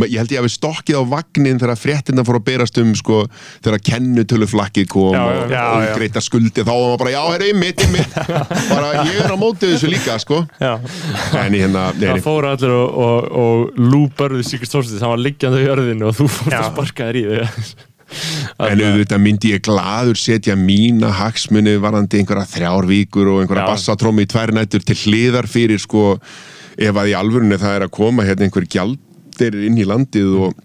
[0.05, 3.19] ég held ég hafi stokkið á vagnin þegar fréttina fór að berast um sko,
[3.65, 7.85] þegar kennutöluflakkið kom Já, og, og greita skuldi þá var maður bara, já, herri, mitt,
[7.95, 8.16] mitt
[8.73, 10.45] bara ég er á mótið þessu líka sko.
[10.62, 15.24] En ég hérna, nei, Það fóru allir og, og, og lúbörðu Sigurd Þorstins, hann var
[15.27, 17.88] liggjandi á jörðinu og þú fórst að sparka þér í þig
[18.59, 23.72] En auðvitað myndi ég gladur setja mína hagsmuni varandi einhverja þrjár vikur og einhverja Já.
[23.74, 26.14] bassatrómi í tvær nættur til hliðar fyrir sko
[26.78, 30.56] ef að í alvörunni það er að koma hérna einhver gjaldir inn í landið og,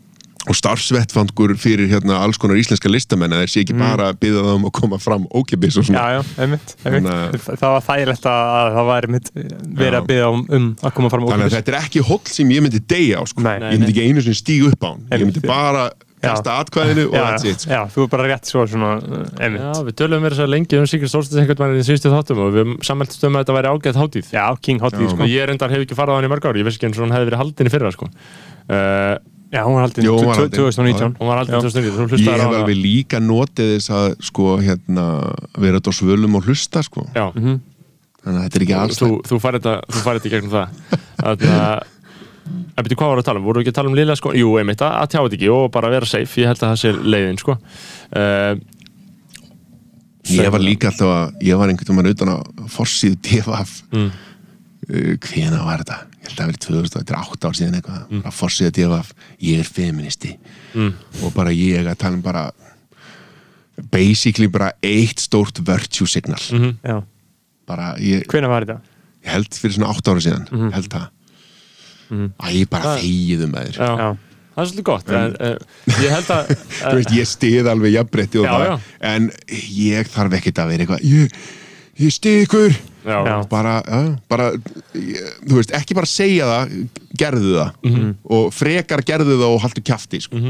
[0.47, 4.45] og starfsvettfangur fyrir hérna alls konar íslenska listamenn að þeir sé ekki bara að byggja
[4.45, 7.09] það um að koma fram ókipis og já, svona já, einmitt, einmitt.
[7.09, 10.95] Þannig Það var þægilegt að, að það væri mitt verið að byggja um, um að
[10.99, 13.45] koma fram Þannig að þetta er ekki hóll sem ég myndi deyja á sko.
[13.45, 13.55] Nei.
[13.59, 15.49] ég myndi ekki einu sem stíg upp á hann ég myndi Einmitt.
[15.49, 15.89] bara
[16.23, 17.71] kasta atkvæðinu og já, that's it sko.
[17.73, 19.63] já, þú er bara rétt svo svona uh, einmitt.
[19.63, 22.55] Já, við tölum verið svo lengi um Sigurd Þorstins einhvern veginn í síðustu þáttum og
[22.55, 25.27] við sammæltum um að þetta væri ágæð hátíð Já, King Hottie, sko.
[25.29, 27.05] Ég reyndar hef ekki farið á hann í mörg ár, ég veist ekki eins og
[27.07, 28.09] hann hefði verið haldin í fyrra sko.
[28.71, 29.15] uh,
[29.53, 30.57] Já, hún var haldin Jú, hún var haldin.
[30.57, 31.61] 2019 Hún var haldin Já.
[31.61, 35.03] 2009, þú ég hlustaði á hef alveg líka notið þess að sko hérna
[35.61, 39.09] vera þetta á svölum og hlusta sko Já, þannig að þetta er ekki alls þú,
[39.29, 41.83] þú farið þetta, þú farið þetta í gegnum það
[42.43, 43.45] Þannig að En byrju, hvað voru að tala um?
[43.47, 44.31] Voru ekki að tala um liðlega sko?
[44.35, 46.79] Jú, einmitt, að, að tjá þetta ekki og bara vera safe Ég held að það
[46.81, 48.55] sé leiðin, sko uh,
[50.33, 52.37] ég var líka alltaf að ég var einhvern veginn utan á
[52.71, 54.09] forsíðu DFF mm.
[54.87, 57.79] uh, hvena var þetta ég held að það verið 2000, þetta er 8 ár síðan
[57.79, 58.27] eitthvað mm.
[58.39, 59.09] forsíðu DFF,
[59.43, 60.35] ég er feministi
[60.73, 60.93] mm.
[61.23, 62.45] og bara ég að tala um bara
[63.91, 66.77] basically bara eitt stórt virtue signal Mhm.
[66.83, 67.01] Já,
[67.67, 68.79] bara ég, hvenær var þetta?
[69.25, 70.71] ég held fyrir svona 8 ára síðan Mhm.
[70.75, 71.09] held það
[72.11, 74.17] að ég bara þegiðum að þér
[74.53, 76.49] Það er svolítið gott en, uh, Ég held að
[76.83, 78.75] þú veist, ég stið alveg jafnbreytti og Já, það, já.
[79.09, 79.29] en
[79.81, 81.37] ég þarf ekkert að vera eitthvað ég,
[82.03, 82.75] ég stið ykkur.
[83.03, 83.17] Já,
[83.49, 84.45] bara, já, bara
[84.95, 86.75] ég, þú veist, ekki bara segja það
[87.19, 87.71] gerðu það.
[87.89, 88.11] Mhm.
[88.37, 90.43] og frekar gerðu það og haldu kjafti sko.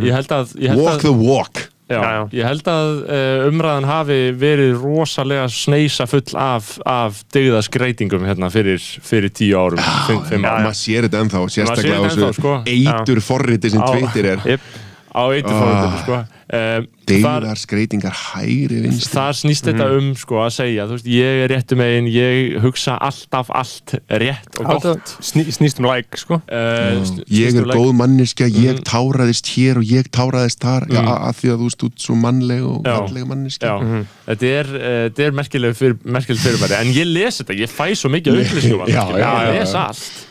[0.00, 2.20] Ég held að, ég held walk að the walk Já, Já, já.
[2.38, 8.78] ég held að uh, umræðan hafi verið rosalega sneisa full af, af dygðaskreitingum hérna fyrir,
[9.02, 10.68] fyrir tíu árum, fimm, fimm Já, árum.
[10.68, 12.54] maður sér þetta ennþá, sérstaklega á þessu sko.
[12.70, 14.70] eitur forriti sem Twitter er Jep.
[15.10, 16.18] Á eitur fórhundinu, sko.
[16.50, 19.10] Um, deyðar skreitingar hægri vinstri.
[19.14, 22.94] Þar snýst þetta um, sko, að segja, þú veist, ég er réttu megin, ég hugsa
[23.06, 25.12] alltaf allt rétt og gott.
[25.22, 26.40] Sný, snýst um like, sko.
[26.46, 28.86] Uh, sn- ég snýst er um góð manneskja, ég Mhm.
[28.86, 32.82] táraðist hér og ég táraðist þar já, að því að þú út svo mannleg og
[32.86, 32.96] Já.
[32.98, 33.68] falleg manneskja.
[33.68, 37.70] Já, þetta er, uh, þetta er merkileg, fyr, merkileg fyrirbæri en ég les þetta, ég
[37.70, 38.42] fæ svo mikið
[38.90, 40.26] já, ég les allt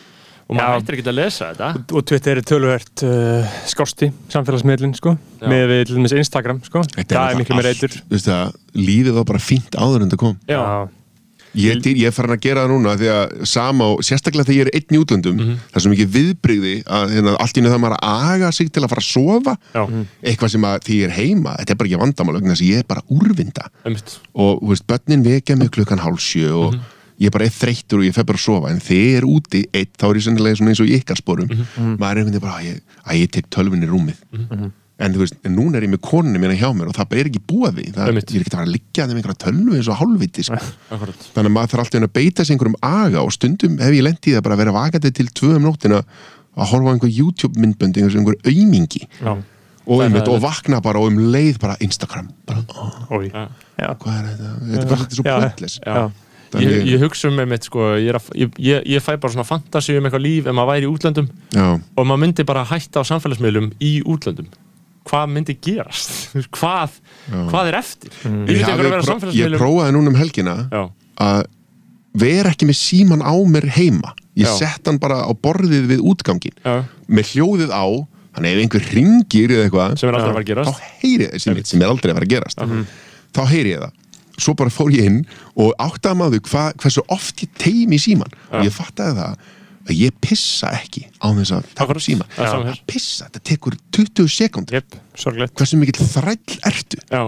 [0.50, 1.70] og maður hættir ekki að lesa þetta.
[1.94, 5.16] Og Twitter er tölvert uh, skásti samfélagsmiðlinn, sko.
[5.40, 5.46] Já.
[5.48, 6.82] með við til dæmis Instagram, sko.
[6.96, 8.00] Þetta það er miklu meira allt, eitur.
[8.02, 10.40] þú veist það, lífið var bara fínt áður en það kom.
[10.50, 10.62] Já,
[11.50, 14.68] Ég, ég er farin að gera það núna því að sama og sérstaklega þegar ég
[14.68, 15.56] er einn í útlöndum Mhm.
[15.72, 18.70] það er svo mikið viðbrigði að hérna, allt í einu það maður að aga sig
[18.70, 19.54] til að fara að sofa.
[19.74, 19.82] Já,
[20.30, 22.70] eitthvað sem að því ég er heima þetta er bara ekki vandamál vegna þess að
[22.70, 23.66] ég er bara úrvinda.
[23.84, 24.14] Einmitt.
[24.38, 26.80] Og þú veist, börnin vekja mig klukkan hálf sjö og Mhm.
[27.20, 28.72] Ég er bara eitt þreyttur og ég fer bara að sofa.
[28.72, 31.50] En þegar ég er úti eitt þá er ég sennilega eins og í ykkar sporum.
[31.50, 31.96] Mhm.
[32.00, 34.22] maður er einhvern veginn bara að ég, að ég tek tölvunni rúmið.
[35.00, 37.28] En þú veist, en núna er ég með konunni mína hjá mér og það er
[37.30, 37.84] ekki búið því.
[37.96, 40.58] Það, ég er ekki að fara að liggja þeim einhverja tölvu eins og hálfviti sko.
[40.92, 41.22] akkurat.
[41.36, 44.28] Þannig að maður þarf alltaf að beita sig einhverjum aga og stundum hef ég lent
[44.28, 48.04] í það bara að vera vakandi til tvö um nóttina að horfa einhver YouTube myndböndi
[48.04, 49.06] einhver aumingi.
[49.22, 49.32] Já,
[49.86, 52.28] og, einmitt, og vakna bara og um leið bara Instagram.
[52.44, 52.60] Bara,
[53.80, 55.24] já, hvað er þetta, þetta er bara svo
[55.80, 56.10] Já.
[56.58, 59.46] Ég, ég hugsa um einmitt sko, ég, er að, ég, ég, ég fæ bara svona
[59.46, 63.02] fantasi um eitthvað líf ef maður væri í útlöndum já, og maður myndi bara hætta
[63.02, 64.48] á samfélagsmiðlum í útlöndum.
[65.10, 66.10] Hvað myndi gerast?
[66.58, 66.98] Hvað,
[67.52, 68.10] hvað er eftir?
[68.26, 68.42] Mm.
[68.50, 70.82] vera pró- ég prófaði núna um helgina já,
[71.22, 71.44] að
[72.20, 74.14] vera ekki með síman á mér heima.
[74.40, 77.84] Ég sett hann bara á borðið við útgangin já, með hljóðið á
[78.34, 80.84] þannig ef einhver ringir eða eitthvað sem er aldrei að fara að þá gerast.
[81.02, 82.62] heyri ég, sem, sem er aldrei að fara að gerast.
[83.34, 83.96] Þá heyri ég það
[84.42, 85.22] svo bara fór ég inn
[85.54, 89.48] og áttaði maður hva, hversu oft ég teimi síman og ég fattaði það
[89.90, 91.68] að ég pissa ekki á þess að
[92.36, 92.76] Það er sama hér.
[92.78, 94.74] að pissa, þetta tekur 20 sekund
[95.18, 95.54] sorglegt.
[95.58, 97.00] Hversu mikill þræll ertu?
[97.10, 97.22] Já,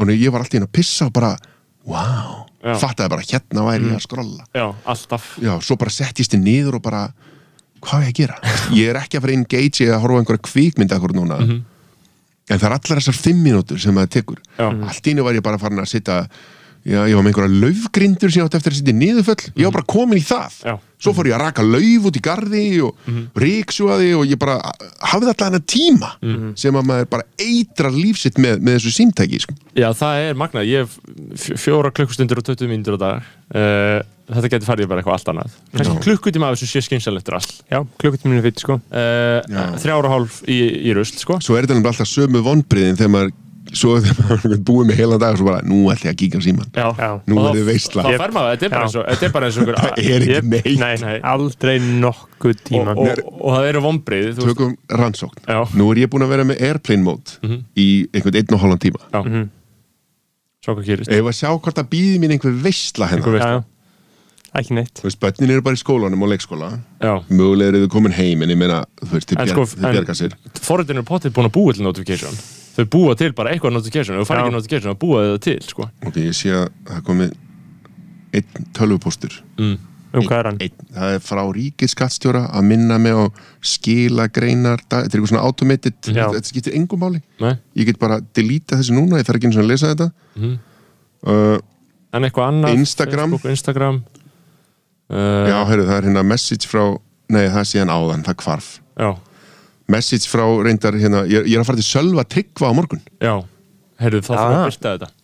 [0.00, 1.34] og ég var alltaf inn að pissa og bara
[1.88, 2.46] wow,
[2.80, 4.46] fattaði bara hérna væri ég að skrolla.
[4.56, 5.34] Já, alltaf.
[5.44, 7.04] Já, svo bara settist ég niður og bara
[7.80, 8.38] hvað er ég að gera?
[8.76, 11.38] ég er ekki að fara engage að horfa einhverja kvikmynd akkur núna
[12.50, 14.40] en það er allar þessar fimm mínútur sem það tekur.
[14.58, 14.66] Já.
[14.90, 16.24] allt í einu var ég bara farin að sitta
[16.80, 19.50] Já, ég var með einhverja laufgrindur sem ég átti eftir að sitja í niðurföll.
[19.60, 20.54] Ég var bara komin í það.
[20.64, 20.72] Já.
[21.04, 24.54] Svo fór ég að raka lauf út í garði og mm ríksjúaði og ég bara
[25.10, 26.08] hafði alltaf hennar tíma
[26.56, 29.56] sem að maður bara eitrar lífsitt með, með þessu símtæki sko.
[29.76, 30.96] Já, það er magnað, ég hef
[31.44, 33.28] fj- fjóra klukkustundir og 20 mínútur á dag.
[33.52, 34.00] Uh,
[34.30, 35.58] Þetta getur farið bara eitthvað allt annað.
[35.74, 38.78] Kannski klukkutíma af þessu sé skynsalegt rast Já, klukkutíminu fyrir sko.
[38.90, 40.58] Uh, Þrjára og hálf í,
[40.90, 41.38] í rusl, sko.
[41.44, 43.32] Svo er þetta nefnilega alltaf sömu vonbriðin þegar maður
[43.76, 46.18] svo þegar maður er búið með heilan dag og svo bara, nú ætla ég að
[46.22, 47.10] kíka á síman Já, Já.
[47.28, 49.34] Nú Og er þið veistla Þá fer maður, þetta er bara eins og Þetta er
[49.36, 50.80] bara eins og einhver Það er ekki neitt.
[50.80, 51.14] Nei, Nei.
[51.32, 52.96] aldrei nokkuð tíma.
[52.96, 55.44] Og, og, og það eru veist, Tökum rannsókn.
[55.46, 55.60] Já.
[55.78, 59.02] Nú er ég búin að vera með airplane mode í einhvern einn og hálfan tíma.
[59.10, 59.20] Já,
[60.60, 61.12] svo hvað gerist.
[61.12, 63.52] Ef að sjá hvort það býði mín einhver veistla Einhver hennar veistla.
[63.54, 63.69] Já, já.
[64.58, 65.00] Ekki neitt.
[65.00, 66.70] Þú veist, börnin eru bara í skólanum og leikskóla.
[67.02, 70.34] Já, Mögulega eru þau komin heim en ég meina, þú veist, þið sko, bjarga sér.
[70.60, 72.40] forritin eru potið búin að búa til notification.
[72.76, 75.44] Þau búa til bara eitthvað notification Ef þú fær ekki notification, þá búa þau það
[75.46, 75.86] til, sko.
[76.06, 77.30] Ok, ég sé að það komi
[78.30, 79.78] einn tölvupóstur mm.
[80.10, 80.56] Um hvað er hann?
[80.64, 83.30] einn, það er frá ríkið skattstjóra að minna mig á
[83.62, 86.24] skila greinar, þetta er eitthvað svona automated Já.
[86.34, 87.20] þetta skiptir engum máli.
[87.38, 90.08] Nei, ég get bara deleta þessu núna, ég þarf ekki einu svona að lesa þetta.
[90.34, 90.56] Mhm.
[91.30, 91.60] uh,
[92.10, 92.80] en eitthvað annað?
[92.82, 93.36] Instagram.
[93.36, 94.00] Facebook, Instagram
[95.10, 96.82] uh, já, heyrðu, það er hérna message frá
[97.30, 98.72] nei, það er síðan áðan, það hvarf.
[99.00, 99.10] Já,
[99.90, 103.02] message frá reyndar hérna, ég, ég er að fara til Sölva Tryggva á morgun.
[103.22, 103.34] Já.
[104.00, 105.14] Heyrðu, þá þarf að byrta þetta.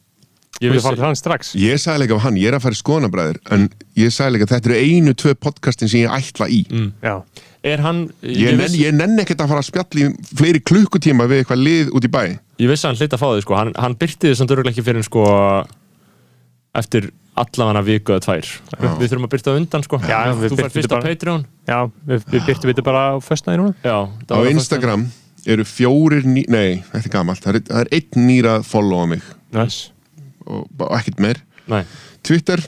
[0.57, 1.51] Ég vissi farið til hann strax.
[1.61, 3.67] Ég sagði líka af hann, ég er að fara í skoðanabræður en
[4.01, 6.63] ég sagði líka að þetta eru einu, tvö podcastin sem ég ætla í.
[6.73, 6.87] Mm.
[7.05, 7.19] Já,
[7.67, 11.43] Er hann ég, nenn, ég nenn ekkert að fara að spjalla í fleiri klukkutíma við
[11.43, 12.21] eitthvað lið út í bæ.
[12.63, 13.57] Ég vissi að hann hlita að fá þig sko.
[13.59, 15.25] Hann, hann byrti þið samt örgulega ekki fyrir sko
[16.77, 18.51] Eftir allavega viku eða tvær
[19.01, 20.99] Við þurfum að byrta undan sko Já, Þú fær fyrst á.
[21.05, 21.79] Patreon já
[22.09, 25.07] við, við byrtum þetta bara á föstnaði núna Já, á á Instagram
[25.47, 26.43] eru fjórir ný...
[26.51, 29.93] nei, þetta er gamalt, það er, það er einn nýra að followa mig Nice.
[30.47, 31.39] og ekkert meir.
[31.71, 31.85] Nei.
[32.27, 32.63] Twitter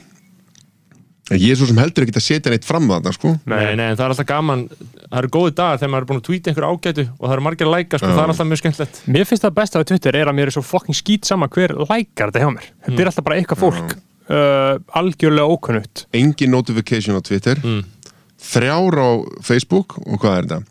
[1.37, 3.35] ég er svo sem heldur ekki að setja neitt fram þarna sko.
[3.45, 4.63] Nei, nei, en það er alltaf gaman.
[5.09, 7.45] Það eru góði dagar þegar maður er búin að tweeta einhver ágætu og það eru
[7.47, 9.01] margir að læka, sko, það er alltaf mjög skemmtilegt.
[9.07, 11.73] Mér finnst það besta á Twitter er að mér er svo fucking skýt sama hver
[11.85, 12.67] lækar þetta hjá mér.
[12.85, 12.99] Þetta Mm.
[12.99, 13.95] er alltaf bara eitthvað fólk
[14.29, 16.05] uh, algjörlega ókunnugt.
[16.13, 17.57] Engin notification á Twitter.
[17.63, 17.83] Mm.
[18.39, 19.09] þrjár á
[19.43, 20.63] Facebook og hvað er þetta?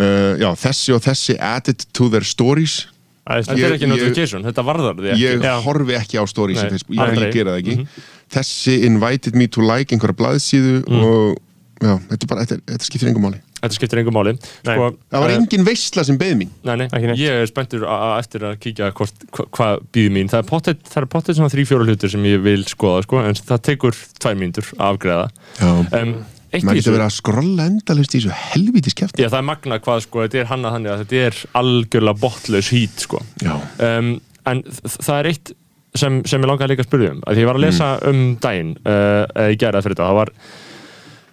[0.00, 2.86] Uh, já, þessi og þessi added to their stories.
[3.30, 5.20] Þetta Ég- er ekki ég- notification, þetta varðar því ekki.
[5.22, 5.60] ég Já.
[5.62, 7.76] horfi ekki á stories í Facebook, ég, ég gera það ekki.
[7.76, 7.86] Mhm.
[8.34, 11.04] Þessi invited me to like einhverja blaðsíðu Mm.
[11.04, 11.38] og
[11.80, 15.30] já, þetta, bara, þetta, þetta skiptir engum máli Þetta skiptir engum máli sko, það var
[15.34, 16.86] eh, engin veistla sem beð mín Nei, nei,
[17.20, 17.82] ég er spenntur
[18.16, 20.30] eftir að kíkja hvort, hva, hvað býður mín.
[20.32, 23.20] Það er pottet, það er pottet svona þrý, fjóra hlutur sem ég vil skoða, sko,
[23.20, 25.26] en það tekur tvær mínútur að afgreða.
[25.60, 25.70] já.
[26.00, 26.14] Um,
[26.50, 29.78] eitt maður getur verið að skrolla endalust í þessu helviti skeft já, það er magna
[29.84, 33.20] hvað, sko, þetta er hannað þannig að þetta er algjörlega botlaus hít, sko.
[33.44, 33.54] já,
[33.84, 34.08] Um,
[34.48, 35.52] en það er eitt
[35.94, 38.74] sem, sem ég langaði líka að spyrja um, að ég var að lesa um daginn,
[38.84, 39.24] uh,
[39.58, 40.34] gerði það fyrir þetta, það var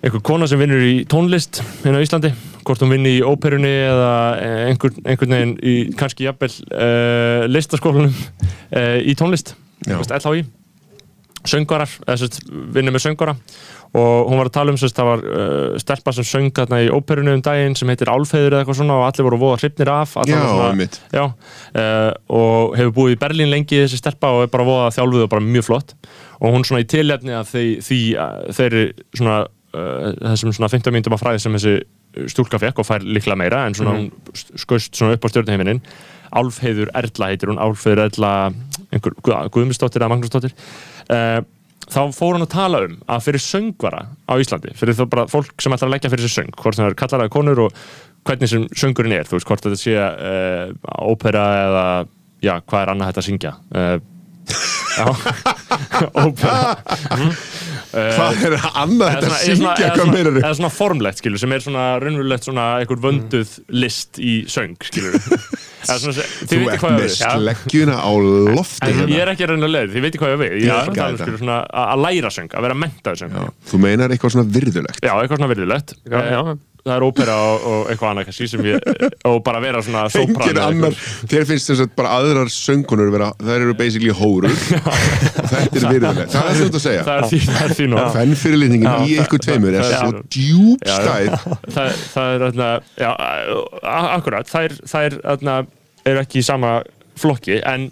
[0.07, 2.31] einhver kona sem vinnur í tónlist hérna á Íslandi,
[2.67, 4.11] hvort hún vinni í óperunni eða
[4.43, 9.55] eh, einhver, einhvern veginn í kannski jafnvel uh, listaskólanum uh, í tónlist
[9.87, 10.45] LHI
[11.47, 11.89] söngarar,
[12.75, 13.37] vinnur með söngara
[13.95, 16.89] og hún var að tala um sérst, það var uh, stelpa sem söng þarna í
[16.91, 20.15] óperunni um daginn sem heitir Álfeður eða eitthvað svona og allir voru voða hrifnir af
[20.27, 20.69] já, svona,
[21.15, 22.11] Já, uh,
[22.41, 25.45] og hefur búið í Berlín lengi þessi stelpa og er bara voða þjálfuð og bara
[25.47, 25.95] mjög flott.
[26.41, 27.53] Og hún svona í tilefni að
[28.19, 28.83] uh, þeirri
[29.15, 31.77] svona uh, þessum svona 15 myndum af fræði sem þessi
[32.33, 34.07] stúlka fekk og fær líklega meira en svona hún
[34.57, 35.81] skaust svona upp á stjórnuheiminin
[36.37, 38.31] Álfheiður Erla heitir hún Álfheiður Erla
[38.91, 40.53] einhver, Guð- Guðmundsdóttir eða Magnúsdóttir.
[41.07, 41.39] Uh,
[41.91, 45.63] þá fór hann að tala um að fyrir söngvara á Íslandi fyrir þá bara fólk
[45.63, 47.81] sem ætlar að leggja fyrir sér söng hvort það er kallar að konur og
[48.27, 50.73] hvernig sem söngurinn er, þú veist, hvort þetta sé uh,
[51.07, 51.85] ópera eða
[52.43, 53.53] já, hvað er annað hægt að syngja?
[53.71, 53.97] Uh,
[56.25, 56.75] ópera
[57.97, 62.47] hvað er annað þetta að syngja, meinar eða svona formlegt, skilur, sem er svona raunverulegt
[62.47, 65.17] svona einhver vönduð list í söng, skilur
[65.87, 68.11] svona, þú ert með sleggjuna á
[68.57, 69.09] lofti hérna.
[69.13, 70.55] ég er ekki að leið, þið veitir hvað ég við.
[70.57, 73.37] Ég Ég er að um skilur, svona, að læra söng, að vera mentaður söng.
[73.37, 74.99] Já, þú meinar eitthvað svona virðulegt.
[75.03, 76.41] Já, eitthvað svona virðilegt Já, já.
[76.87, 78.85] Það er ópera og, og eitthvað annað kannski sem ég,
[79.27, 81.27] og bara vera svona sopran annar, eitthvað.
[81.33, 84.53] þér finnst þess að bara aðrar söngunur vera, þær eru basically hórur.
[84.87, 86.31] Og þetta er virðulegt.
[86.33, 87.03] Það er þetta að segja.
[87.07, 87.99] Það er því, það er því nú.
[88.15, 91.37] Fennfyrirlitningin í ykkur tveimur er svo djúbstæð
[91.75, 92.67] það, það er þarna,
[93.03, 93.09] já,
[94.17, 95.55] akkurat, það er, það er þarna,
[96.11, 96.73] eru ekki í sama
[97.17, 97.89] flokki, en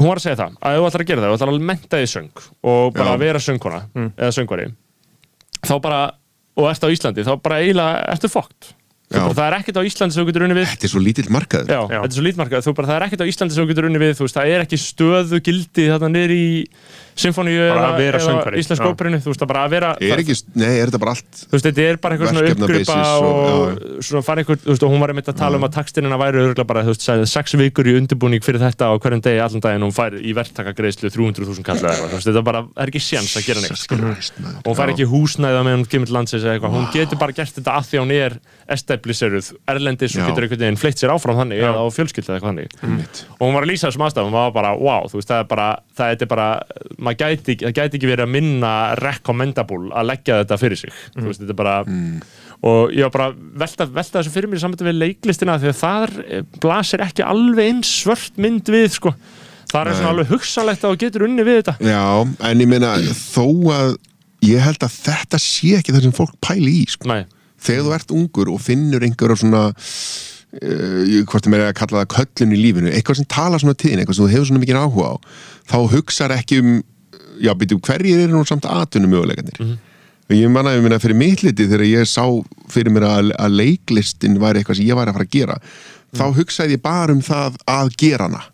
[0.00, 2.00] hún var að segja það, að þú ætlar að gera það, þú ætlar að menta
[2.00, 3.20] því söng og bara Já.
[3.22, 3.80] vera söngkona
[4.16, 4.66] eða söngvari,
[5.66, 6.00] þá bara
[6.56, 8.74] og ert á Íslandi, þá bara eiginlega ertu fókt
[9.06, 10.68] það er ekkert á Íslandi sem þú getur unni við.
[10.72, 11.68] Þetta er svo lítill markaður.
[11.70, 11.98] Já, Já.
[12.02, 14.00] þetta er svo lítmarkað, þú bara, það er ekkert á Íslandi sem þú getur unni
[14.02, 16.46] við, þú veist, það er ekki stöðu gildi þarna niður í
[17.16, 17.86] symfóníu eða,
[18.60, 21.38] íslensk óperinu, þú veist, það bara að vera Er ekki, nei, er þetta bara allt
[21.40, 24.84] þú veist, þetta er bara eitthvað svona uppgripa og, og- svona fara einhver, þú veist,
[24.86, 27.28] og hún var einmitt að tala um að takstinina væri örgulega bara, þú veist, sagði
[27.32, 30.34] sex vikur í undirbúning fyrir þetta og hverjum degi, allan daginn og hún fær í
[30.36, 34.68] verktakagreislu 300.000 kallar eitthvað, þú veist, þetta bara, er ekki séns að gera neitt, og
[34.70, 37.56] hún fær ekki húsnæða með hún kemur til landsins eða eitthvað, hún getur bara gert
[37.56, 38.38] þetta að því hún er
[38.76, 42.50] establisheruð erlendis og getur einhvern veginn fleitt sér áfram þannig eða á fjölskylda eða eitthvað
[42.82, 43.20] þannig.
[43.38, 45.42] Og hún var að lýsa þessum aðstæðum og hún var bara, wow, þú veist, það
[45.44, 45.66] er bara
[45.96, 46.48] það er bara,
[47.06, 51.26] maður gæti, það gæti ekki verið að minna recommendable að leggja þetta fyrir sig, þú
[51.28, 51.76] veist, þetta bara
[52.66, 53.28] og ég var bara
[53.64, 57.72] velta, velta þessu fyrir mér saman við leiklistina því að það er, blasir ekki alveg
[57.72, 59.12] eins svört mynd við, sko.
[59.66, 60.12] Það er svona Nei.
[60.14, 61.74] alveg hugsalegt að þú getur unni við þetta.
[61.82, 62.04] Já,
[62.48, 63.96] en ég meina þó að
[64.46, 67.18] ég held að þetta sé ekki það sem fólk pæli í sko.
[67.66, 72.12] Þegar þú ert ungur og finnur einhverja svona uh, hvort er meira að kalla það
[72.14, 75.08] köllun í lífinu, eitthvað sem tala svona tíðin eitthvað sem þú hefur svona mikið áhuga
[75.10, 75.14] á
[75.72, 76.76] þá hugsar ekki um
[77.42, 79.60] já, byrju, hverjir eru nú samt atvinnum möguleikarnir
[80.26, 82.24] og ég manna, ég meina fyrir mitt liti þegar ég sá
[82.72, 85.58] fyrir mér að, að leiklistin væri eitthvað sem ég væri að fara að gera
[86.16, 88.44] þá hugsaði ég bara um það að gera hana.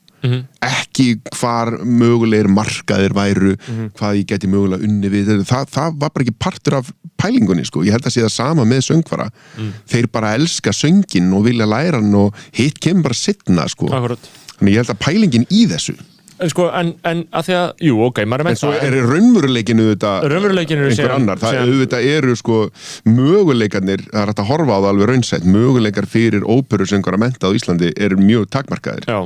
[0.63, 3.57] Ekki hvar mögulegir markaðir væru
[3.99, 5.33] hvað ég geti mögulega unni við.
[5.49, 7.83] Það, það var bara ekki partur af pælingunni sko.
[7.83, 9.29] ég held að sé það sama með söngvara.
[9.91, 13.91] Þeir bara elska söngin og vilja læra hann og hitt kemur bara setna sko.
[13.91, 14.31] akkurat.
[14.59, 15.97] Þannig ég held að pælingin í þessu
[16.43, 18.97] En sko, en, en að því að, jú, ok, maður er en með svo er
[19.13, 19.85] raunveruleikinu
[20.83, 22.57] eru einhver annar, það síðan- auðvitað eru sko
[23.07, 27.47] möguleikarnir, það er hægt að horfa á það alveg raunsætt, möguleikar fyrir óperu söngvara menta
[27.47, 29.07] á Íslandi eru mjög takmarkaðir.
[29.07, 29.21] Já,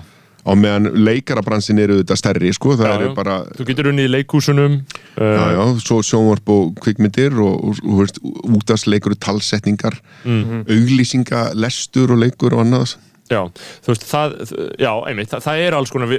[0.47, 4.13] á meðan leikarabransin eru þetta stærri sko, það já, eru bara Þú getur unnið í
[4.15, 9.97] leikhúsunum já, uh, já, svo sjónvarp og kvikmyndir og, og, og veist, útasleikur og talsetningar
[10.25, 10.63] Mhm.
[10.71, 12.95] auglýsinga, lestur og leikur og annað
[13.33, 13.43] já,
[13.85, 14.35] þú veist, það
[14.81, 16.15] Já, einmitt, það, það er alls konar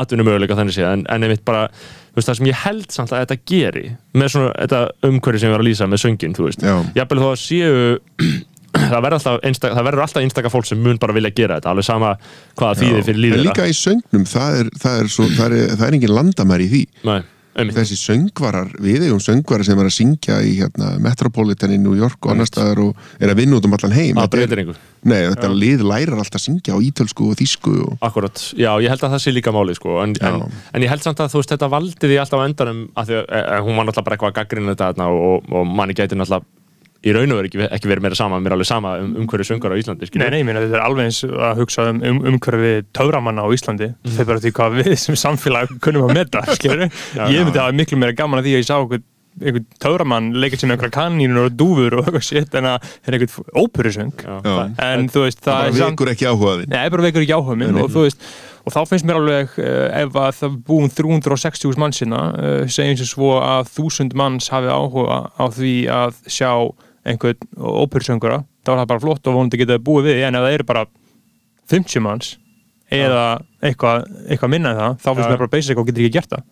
[0.00, 1.66] atvinnum möguleika þannig séð en, en einmitt bara,
[2.12, 3.86] þú veist, það sem ég held samt að þetta geri
[4.18, 6.64] með svona, þetta umhverju sem ég var að lýsa með söngin, þú veist.
[6.64, 6.76] Já.
[6.98, 7.82] Jafnvel þó að séu
[8.92, 11.72] það verður alltaf, einstaka, það verður alltaf einstaka fólk sem mun bara vilja gera þetta,
[11.72, 12.12] alveg sama
[12.58, 15.74] hvaða þýðir fyrir en lífið líka í söngnum, það er, það er, svo, það er,
[15.74, 16.82] það er engin landamæri í því.
[17.08, 17.18] Nei,
[17.56, 22.20] þessi söngvarar, við eigum söngvarar sem er að syngja í hérna, Metropolitan í New York
[22.22, 24.18] og annar staðar og er að vinna út um allan heim.
[24.18, 27.96] Er- breytir einhver Nei, þetta lið lærar alltaf að syngja á ítölsku og þýsku og...
[28.02, 30.00] Akkurat, já, ég held að það sé líka máli sko.
[30.02, 30.62] en, en, Já.
[30.74, 33.18] en ég held samt að þú veist þetta valdi því alltaf á endanum að því
[33.18, 36.57] að e, hún var náttúrulega bara eitthvað að gaggrina þetta og, og, manni gæti náttúrulega
[37.06, 39.28] í raun og veru ekki, ekki verið meira sama mér er alveg sama um, um
[39.30, 40.24] hverju söngar á Íslandi skilur.
[40.24, 43.48] Nei, nei, ég meina þetta er alveg eins að hugsa um, um umhverfi töframanna á
[43.54, 43.92] Íslandi.
[43.94, 44.16] Mhm.
[44.16, 48.00] þeir bara því hvað við sem samfélag kunnum að meta, skilur ég myndi hafa miklu
[48.02, 49.06] meira gaman að því að ég sá einhvern
[49.38, 53.16] einhvern töframann leika sem einhverja kanínur og dúfur og eitthvað shit en að það er
[53.20, 54.12] einhvern óperusöng.
[54.18, 54.54] Já, Já.
[54.56, 56.72] það- en þú veist, það bara er samt vekur ekki áhuga þinn.
[56.74, 58.26] Nei, bara veikur ekki áhuga minn og þú veist
[58.68, 62.98] og þá finnst mér alveg uh, ef að það búum 360 mann sinna uh, segjum
[63.00, 66.50] sem svo að þúsund manns hafi áhuga á því að sjá
[67.06, 70.56] einhvern óperusöngura þá er það bara flott og vonandi geta búið við en ef það
[70.58, 70.84] eru bara
[71.72, 72.30] 50 manns
[72.90, 73.24] eða
[73.62, 76.46] eitthvað, eitthvað minna en það þá finnst mér bara basic og getur ekki gert það.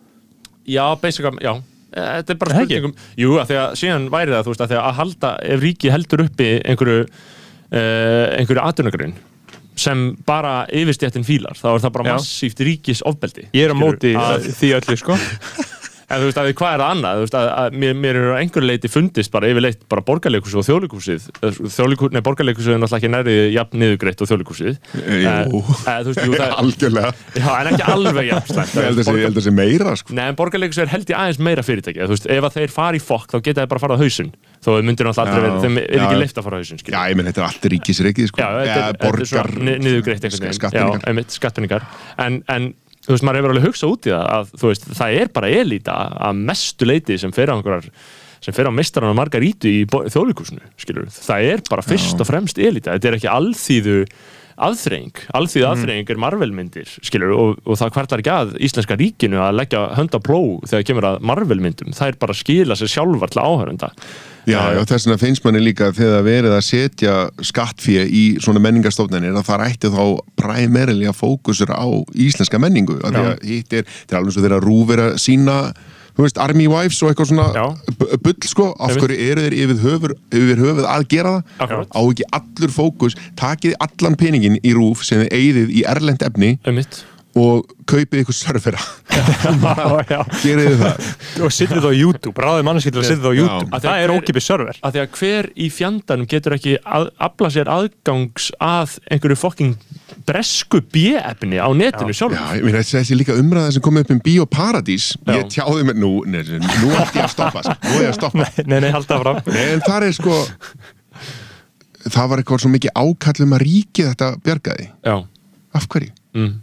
[0.67, 1.53] Já, basically, já.
[1.95, 4.63] Eh, Þetta er bara Það spurningum Jú, að því að síðan væri það, þú veist,
[4.65, 9.15] að því að halda ef ríki heldur uppi einhverju uh, einhverju atvinnugrin
[9.77, 12.13] sem bara yfirstjættin fílar þá er það bara Já.
[12.17, 15.17] massíft ríkis ofbeldi Ég er á móti að, því öllu sko
[16.07, 17.17] En þú veist, að hvað er það annað?
[17.17, 20.53] Þú veist, að, að mér, mér er á einhverju leiti fundist bara yfirleitt bara borgarleikus
[20.55, 21.25] og þjóðleikusið
[21.67, 26.31] Þjóðleikus, nei, borgarleikusið er náttúrulega ekki nærið jafn niðugreitt og þjóðleikusið Jú, Eh, veist, jú,
[26.39, 27.11] það, algjörlega.
[27.35, 28.71] Já, en ekki alveg jafn slæmt.
[28.77, 30.15] Ég held að sé- ég held að sé meira sko.
[30.15, 31.99] Nei, en borgarleikus er held ég aðeins meira fyrirtæki.
[32.07, 34.31] Þú veist, ef að þeir fari í fokk þá geta þeir bara farað á hausinn.
[34.63, 35.61] Þó myndir náttúrulega aldrei verið
[43.07, 43.15] já.
[43.15, 43.15] Já.
[43.15, 45.17] Já, Já, þú veist, maður hefur alveg hugsað út í það að þú veist, það
[45.21, 45.93] er bara elita
[46.27, 47.91] að mestu leiti sem fer á einhverjar
[48.41, 52.57] sem fer á meistarann og margarítu í þjóðleikusinu, skilur það er bara fyrst og fremst
[52.59, 54.07] elita, þetta er ekki alþýðu
[54.57, 59.59] aðþreying, alþýðu aðþreying er marvelmyndir, skilur, og, og það kvartar ekki að íslenska ríkinu að
[59.59, 63.33] leggja hönd á pló þegar kemur að marvelmyndum, það er bara að skila sér sjálfar
[63.33, 63.91] til áhörunda
[64.47, 67.15] Já, já, þess vegna finnst manni líka þegar það verið að setja
[67.49, 70.03] skattfíu í svona menningarstofnanir að það ætti þá
[70.39, 71.83] primærilega fókusur á
[72.15, 75.57] íslenska menningu að því að hitt er, þetta er alveg svo þeirra rúfir að sína,
[76.17, 77.67] þú veist, Army Wives og eitthvað svona
[78.25, 79.03] bull sko af Einmitt.
[79.03, 81.91] hverju eru þeir yfir höfur, yfir höfuð að gera það Akkurat.
[81.93, 86.57] á ekki allur fókus takið allan peningin í rúf sem þið eigðið í erlend efni
[86.65, 87.03] um mitt
[87.37, 88.81] og kaupið ykkur servera
[89.13, 90.23] já.
[90.43, 93.37] gerið þið það og sittið það á YouTube, ráðið mannski til að sittið það á.
[93.37, 97.07] YouTube Að það er ókipið server að því að hver í fjandanum getur ekki að
[97.29, 99.77] afla sér aðgangs að einhverju fokking
[100.27, 104.21] bresku B-efni á netinu sjálf Já, ég meina þessi líka umræða sem kom upp um
[104.23, 105.47] Bíóparadís ég Já.
[105.57, 107.75] tjáði mig, nú, nei, nú ætti ég að stoppa sko.
[107.87, 110.37] nú er ég að stoppa nei, nei, halda fram Nei, en það er sko
[112.07, 115.15] það var eitthvað svo mikið ákall um að ríkið þetta bjargaði Já.
[115.79, 116.11] af hverju?
[116.37, 116.53] Mm.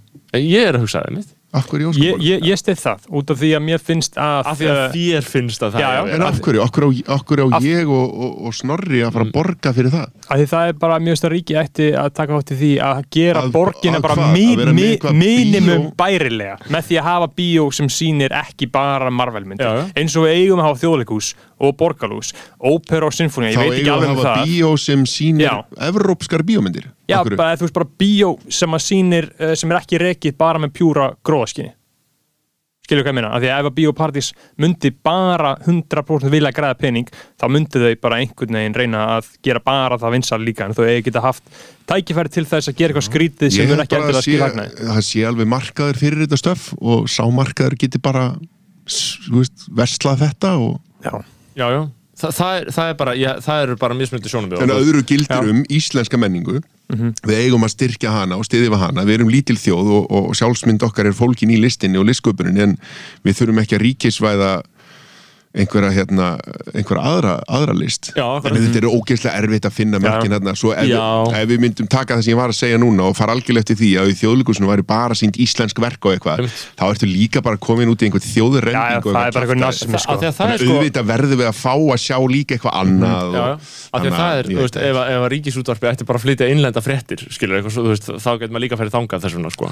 [0.40, 1.33] ég er að hugsa það mitt
[2.02, 4.78] ég, ég, ég stið það, út af því að mér finnst að af því að
[4.80, 6.62] eh, þér finnst að það Já, já, En af hverju?
[6.64, 9.32] Af hverju á, af hverju á Af- ég og, og, og Snorri að fara að
[9.36, 10.08] borga fyrir það?
[10.24, 13.44] að því það er bara mjög stað ríki ætti að taka átti því að gera
[13.54, 15.78] borgina bara bíó?
[15.98, 20.62] bærilega með því að hafa bíó sem sýnir ekki bara Marvel-myndir eins og við eigum
[20.62, 21.32] að hafa þjóðleikús
[21.64, 24.34] og borgarlús ópera og sinfóni, ég Þá veit ekki eigum alveg við um að hafa
[24.34, 25.54] það bíó sem sýnir Já.
[25.88, 30.36] evrópskar bíómyndir Já, þú veist bara bíó sem að sýnir uh, sem er ekki rekið
[30.40, 31.74] bara með pjúra gróðaskinni
[32.84, 34.26] skilju hvað ég meina, af því að ef að bíópartís
[34.60, 39.62] myndi bara 100% vilja græða pening, þá myndi þau bara einhvern veginn reyna að gera
[39.64, 43.06] bara það vinsal líka, en þau eigi geta haft tækifæri til þess að gera eitthvað
[43.08, 46.40] skrítið sem mun ekki endilega að sé, skil hagnaði það sé alveg markaður fyrir þetta
[46.42, 48.26] stöf og sá markaður geti bara
[48.84, 51.16] veist, verslað þetta og Já,
[51.56, 51.82] já, já.
[52.24, 55.50] Þa, það, er, það er bara, já, það eru bara mismundi sjónum en öðru gildir
[55.52, 56.62] um íslenska menningu.
[56.92, 57.14] Mhm.
[57.24, 59.06] við eigum að styrkja hana og við hana.
[59.08, 62.74] Við erum lítil þjóð og, og sjálfsmynd okkar er fólkin í listinni og listsköpuninni en
[63.24, 64.50] við þurfum ekki að ríkisvæða
[65.54, 66.28] einhverja hérna,
[66.74, 68.08] einhverja aðra, aðra list.
[68.16, 70.88] Já, en þetta er ógeðslega erfitt að finna merkin hérna, svo ef,
[71.38, 73.78] ef við myndum taka það sem ég var að segja núna og fara algjörlega eftir
[73.78, 77.60] því að í þjóðleikusinu væri bara sínt íslensk verk og eitthvað, þá ertu líka bara
[77.62, 79.78] komin út í einhvern þjóðurrending og það er bara kjaftaði.
[79.84, 80.16] eitthvað sko.
[80.18, 83.38] að að Þannig að sko auðvitað verðum við að fá að sjá líka eitthvað annað
[83.38, 85.90] já, og, af því að það að er, þú veist, ef, að- ef að ríkisútvarpi
[85.92, 89.54] ætti bara að flytja innlenda fréttir, skilur þá getur maður líka færið þangað þess vegna,
[89.54, 89.70] sko.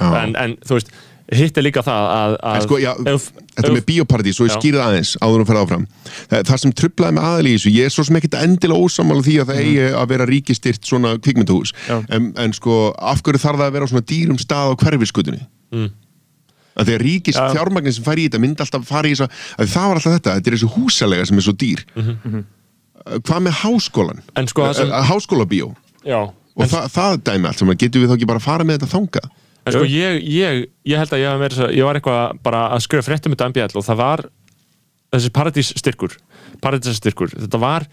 [1.32, 4.56] Hitt er líka það að, að sko, já, ef, þetta ef, með bíóparadís og ég
[4.58, 5.86] skýrði aðeins áður og ferða áfram.
[6.28, 9.24] Það, það sem trublaði með aðal í þessu ég er svo sem ekkert endilega ósamála
[9.24, 11.72] því að það eigi að vera ríkistyrt svona kvikmyndahús.
[12.12, 15.42] En, en sko, af hverju þarf það að vera á svona dýrum stað á hverfiskutunni
[15.72, 15.88] Mm.
[16.76, 17.46] að því að ríkis Já.
[17.54, 20.34] fjármagnin sem fær í þetta myndi alltaf fara í þess að það var alltaf þetta,
[20.36, 21.80] þetta er þessu húsalega sem er svo dýr.
[21.96, 22.42] Mhm.
[23.24, 25.70] hvað með háskólan En sko, sem- háskólabíó.
[26.04, 28.78] Já, og það, það dæmi allt saman, getum við þá ekki bara að fara með
[28.78, 29.22] þetta þanga
[29.62, 33.06] En sko ég, ég, ég held að ég, meira ég var eitthvað bara að skrifa
[33.06, 34.24] fréttum þetta MBL og það var
[35.12, 36.16] þessi paradísstyrkur
[36.62, 37.86] paradísstyrkur, þetta var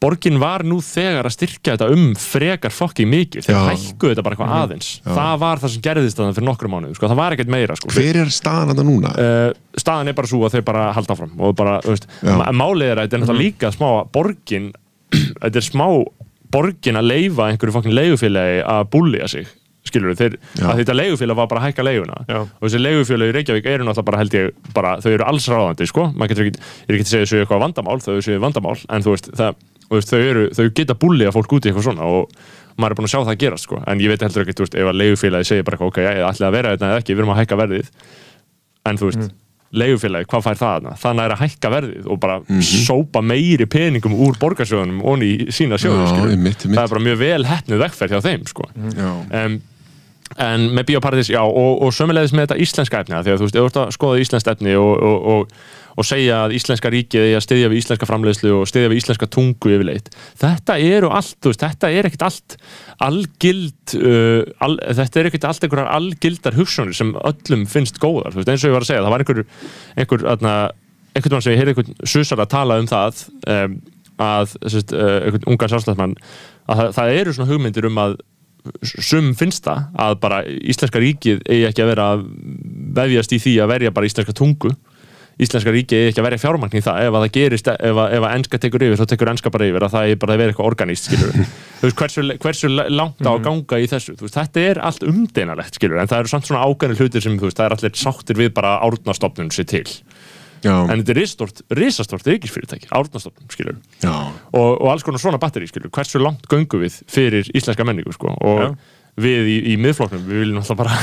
[0.00, 3.60] borgin var nú þegar að styrkja þetta um frekar fokking mikið, þeir Já.
[3.68, 7.10] hækkuðu þetta bara eitthvað aðeins, það var það sem gerðist þannig fyrir nokkrum mánuðum, sko,
[7.10, 7.92] það var ekkert meira sko.
[7.92, 9.12] hver er staðan þetta núna?
[9.12, 12.32] uh, staðan er bara svo að þau bara halda áfram og bara, veist, Já.
[12.56, 14.72] málið er að þetta er náttúrulega líka smá að borgin
[15.42, 15.86] þetta er smá
[16.50, 19.52] borgin að leifa einhverju fokkin leigufélagi að búlja sig
[19.88, 22.38] skilur þeir, að þetta leigufélag var bara að hækka leiguna Já.
[22.44, 25.88] og þessi leigufélag í Reykjavík eru náttúrulega bara held ég bara, þau eru alls ráðandi
[25.88, 28.76] sko, maður getur ekki, ég er ekki að segja þessu eitthvað vandamál, þau séu vandamál,
[28.92, 29.54] en þú veist, það,
[29.90, 32.30] veist þau, eru, þau geta búlja fólk út í eitthvað svona og
[32.76, 34.78] maður er búin að sjá það gerast sko, en ég veit heldur ekki, þú veist,
[34.84, 37.32] ef að leigufélagi segir bara ok, ég ætla að vera þetta eða ekki, við erum
[37.34, 37.90] að hækka verðið
[38.90, 39.32] en þú veist,
[39.70, 40.92] leigufélagi, hvað fær það þarna?
[40.98, 42.60] þannig er að hækka verðið og bara Mhm.
[42.60, 46.74] sópa meiri peningum úr borgarsjóðunum og í sína sjóðu, Já, skilur einmitt, einmitt.
[46.78, 49.44] það er bara mjög vel hefnuð vegferð hjá þeim, sko Já.
[49.46, 49.60] um,
[50.38, 53.56] en með Bíóparadís, já, og, og sömulegis með þetta íslenska efni, því að þú veist,
[53.56, 55.54] þú ert að skoða íslensk efni og, og,
[55.96, 59.28] og, segja að íslenska ríkið er að styðja við íslenska framleiðslu og styðja við íslenska
[59.34, 62.56] tungu yfirleitt, þetta eru allt, þú veist, þetta er ekkert allt
[63.04, 68.48] algild uh, al, þetta er ekkert allt einhverjar algildar hugsunir sem öllum finnst góðar, veist,
[68.48, 69.42] eins og ég var að segja það var einhver,
[69.96, 70.78] einhver, einhver,
[71.10, 73.76] einhvern mann sem ég heyrði einhvern susar að tala um það um,
[74.20, 76.16] að sérst, uh, einhvern ungan sjálfstæðsmann
[76.70, 78.20] að það, það eru svona hugmyndir um að
[78.82, 82.06] sum finnst það að bara íslenska ríkið eigi ekki að vera
[83.00, 84.72] vefjast í því að verja bara íslenska tungu.
[85.40, 87.02] Íslenska ríkið eigi ekki að verja fjármagn í það.
[87.06, 89.68] Ef að það gerist, ef að, ef að enska tekur yfir þá tekur enska bara
[89.70, 91.32] yfir að það er bara að vera eitthvað organíst skilur
[91.80, 95.06] þú veist hversu, hversu langt á að ganga í þessu þú veist, þetta er allt
[95.08, 97.94] umdeinalegt skilur en það eru samt svona ágæni hlutir sem þú veist, það er allir
[98.02, 99.86] sáttir við bara árnastofnun sér til
[100.64, 100.74] Já.
[100.86, 105.92] en þetta er risastort, risastort ríkisfyrirtæki árnastofnun skilur og, og alls konar svona batteri skilur,
[105.94, 108.72] hversu langt göngum við fyrir íslenska menningu sko, og Já.
[109.20, 110.22] Við í, í miðflokknum.
[110.28, 110.94] Við viljum alltaf bara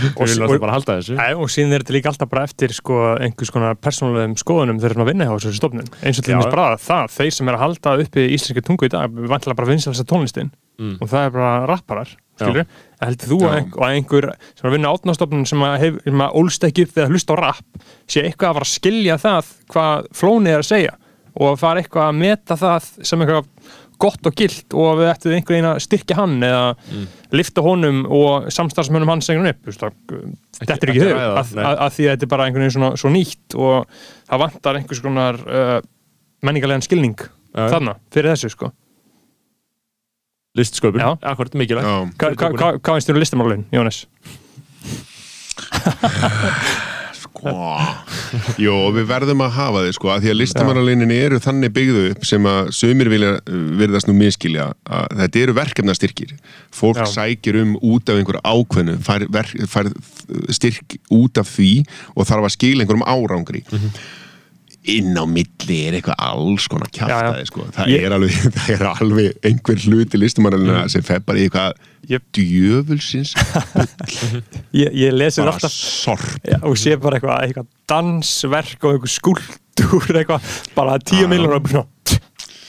[0.00, 1.18] við viljum alltaf bara halda þessu.
[1.18, 4.94] Æ, og síðan er þetta líka alltaf bara eftir sko, einhvers konar persónulegum skoðunum þegar
[4.94, 5.92] þeir eru að vinna hjá þessu stofnun.
[6.00, 6.38] Eins og til Já.
[6.38, 9.72] dæmis bara það, þeir sem er að halda uppi íslenski tungu í dag, vantilega bara
[9.74, 10.52] vinsalasta tónlistin.
[10.80, 10.96] Mm.
[10.96, 12.68] og það er bara rapparar skilur,
[13.02, 15.82] heldur þú að að einhver sem er að vinna átnastofnun sem að,
[16.40, 19.50] ólst ekki upp við að hlusta á rapp sé eitthvað að fara að skilja það
[19.74, 20.94] hvað flónið er að segja
[21.36, 23.50] og fara eitthvað að meta það sem eitthvað
[24.00, 27.06] gott og gilt og við ættum einhvern veginn að styrkja hann eða Mm.
[27.36, 29.94] lifta honum og samstarfsmönnum hans einhvern upp, veist, það-
[30.60, 33.54] þetta er ekki þau að því að þetta er bara einhvern veginn svona, svo nýtt
[33.60, 33.86] og
[34.30, 35.80] það vantar einhvers konar uh,
[36.42, 37.68] menningarlegan skilning já.
[37.68, 38.72] þarna, fyrir þessu sko
[40.58, 42.10] listsköpun, akkurat mikilvægt Já.
[42.18, 44.06] Hva- hva- hva- Hvað finnst þér um listamálun, Jónas?
[48.60, 52.04] Jó, og við verðum að hafa þið sko, að því að listamannalíninni eru þannig byggðu
[52.12, 53.32] upp sem að sömur vilja
[53.80, 56.34] virðast nú miskilja að þetta eru verkefnastyrkir.
[56.74, 57.08] Fólk Já.
[57.16, 59.90] sækir um út af einhverju ákveðnu fær, ver, fær
[60.52, 61.72] styrk út af því
[62.14, 63.64] og þarf að skila einhverjum árangri
[64.88, 67.66] inn á milli er eitthvað alls konar kjaftaði sko.
[67.76, 71.74] það, Ég- er alveg, það er alveg einhver hluti listamannalina sem fer bara í eitthvað
[72.08, 73.34] Ég- djöfulsins
[74.80, 76.24] Ég, ég lesi bara sorp.
[76.46, 81.68] Já, og sé bara eitthvað, eitthvað dansverk og eitthvað skúltúr eitthvað, bara tíu miljonar og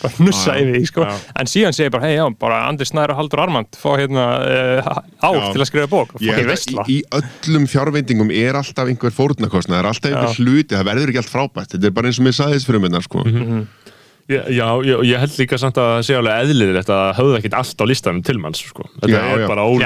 [0.01, 1.07] bara, nussa yfir því sko.
[1.41, 4.91] en síðan segir bara, hei já, bara Andri Snær og Haldur Armand fá hérna uh,
[5.21, 5.45] ár Já.
[5.53, 6.15] til að skrifa bók.
[6.17, 10.41] Og fokkin að í, í öllum fjárveitingum er alltaf einhver fórnarkostnað, það er alltaf einhver
[10.41, 13.03] hluti, það verður ekki allt frábært, þetta er bara eins og með sæðis fyrir minna,
[13.05, 13.25] sko.
[13.25, 13.61] Já,
[14.29, 17.81] já, já, ég held líka samt að það sé alveg eðlilegt að höfðu ekkert allt
[17.81, 18.85] á listanum til manns sko.
[19.01, 19.47] þetta Já, er já.
[19.49, 19.81] bara og,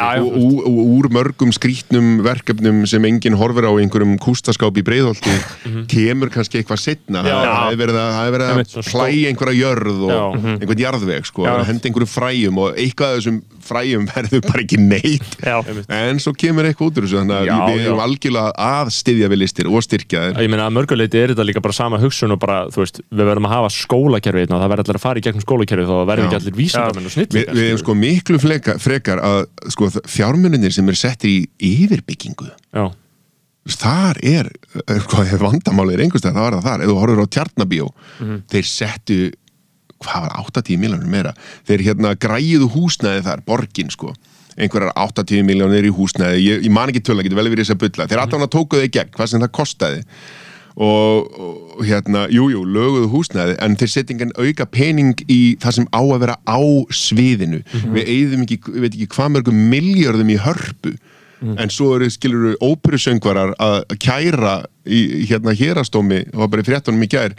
[0.66, 5.36] og úr mörgum skrítnum verkefnum sem enginn horfir á í einhverjum kústaskáp í breiðholti
[5.94, 7.38] kemur kannski eitthvað setna Já.
[7.46, 8.54] það er verið að, er verið
[8.84, 10.24] að hlæja einhverja jörð og Já.
[10.60, 15.36] einhvern jarðveg sko, henda einhverjum fræjum og eitthvað af þessum fræjum verður bara ekki neitt.
[15.46, 15.58] Já,
[16.00, 17.86] en svo kemur eitthvað út úr þessu þannig að Já, við já.
[17.90, 21.48] erum algjörlega að styðja við listir og styrkja þeir Ég meina að mörguleiti er þetta
[21.50, 24.66] líka bara sama hugsun og bara, þú veist, við verðum að hafa skólakerfi hérna og
[24.66, 26.28] það verður allir að fara í gegnum skólakerfi þá verður Já.
[26.30, 29.40] ekki allir vísindamenn og Vi, snillíkar við hefum sko miklu fleka, frekar að
[29.74, 31.40] sko, fjármununir sem eru settir í
[31.86, 32.52] yfirbyggingu.
[32.76, 32.86] Já,
[33.82, 34.50] þar er,
[34.86, 37.88] er sko, ef vandamálið er einhverstað, það var það þar, ef þú horfur á tjarnabíó
[38.54, 39.18] þeir settu
[40.04, 41.34] hvað var 80 miljónir meira?
[41.68, 44.14] Þeir hérna græjuðu húsnæði þar, borgin sko.
[44.56, 47.86] Einhverjar 80 miljónir í húsnæði ég, ég man ekki töl, getur vel verið þess að
[47.86, 50.04] bylla þeir allan að tókuðu í gegn, hvað sem það kostaði.
[50.76, 55.78] Og, og hérna jújú, jú, löguðu húsnæði, en þeir setja engan auka pening í það
[55.78, 56.60] sem á að vera á
[56.92, 57.62] sviðinu,
[57.96, 60.96] við eigðum ekki ég veit ekki hvað mörgum miljörðum í hörpu
[61.42, 67.06] en svo eru skilur óperusöngvarar að kæra í hérna hérastómi, það var bara í fréttunum
[67.06, 67.34] í gær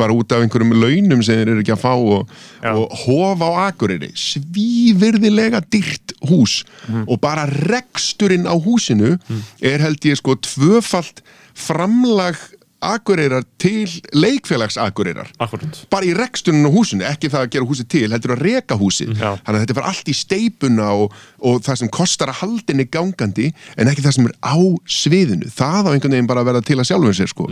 [0.00, 2.30] bara út af einhverjum launum sem þeir eru ekki að fá og,
[2.70, 6.60] og hof á Akureyri svívirðilega dyrt hús
[7.06, 9.16] og bara reksturinn á húsinu
[9.60, 11.24] er held ég sko tvöfalt
[11.54, 12.38] framlag
[12.80, 13.84] Akureyrar til
[14.16, 15.28] leikfélags Akureyrar.
[15.42, 18.78] Akkurat bara í reksturinn á húsinu, ekki það að gera húsið til heldur að reka
[18.80, 19.34] húsið, Já.
[19.44, 23.50] þannig að þetta var allt í steipuna og, og það sem kostar að haldinni gangandi,
[23.76, 24.56] en ekki það sem er á
[25.00, 27.48] sviðinu, það á einhvern veginn bara að vera til að sjálfum sér sko.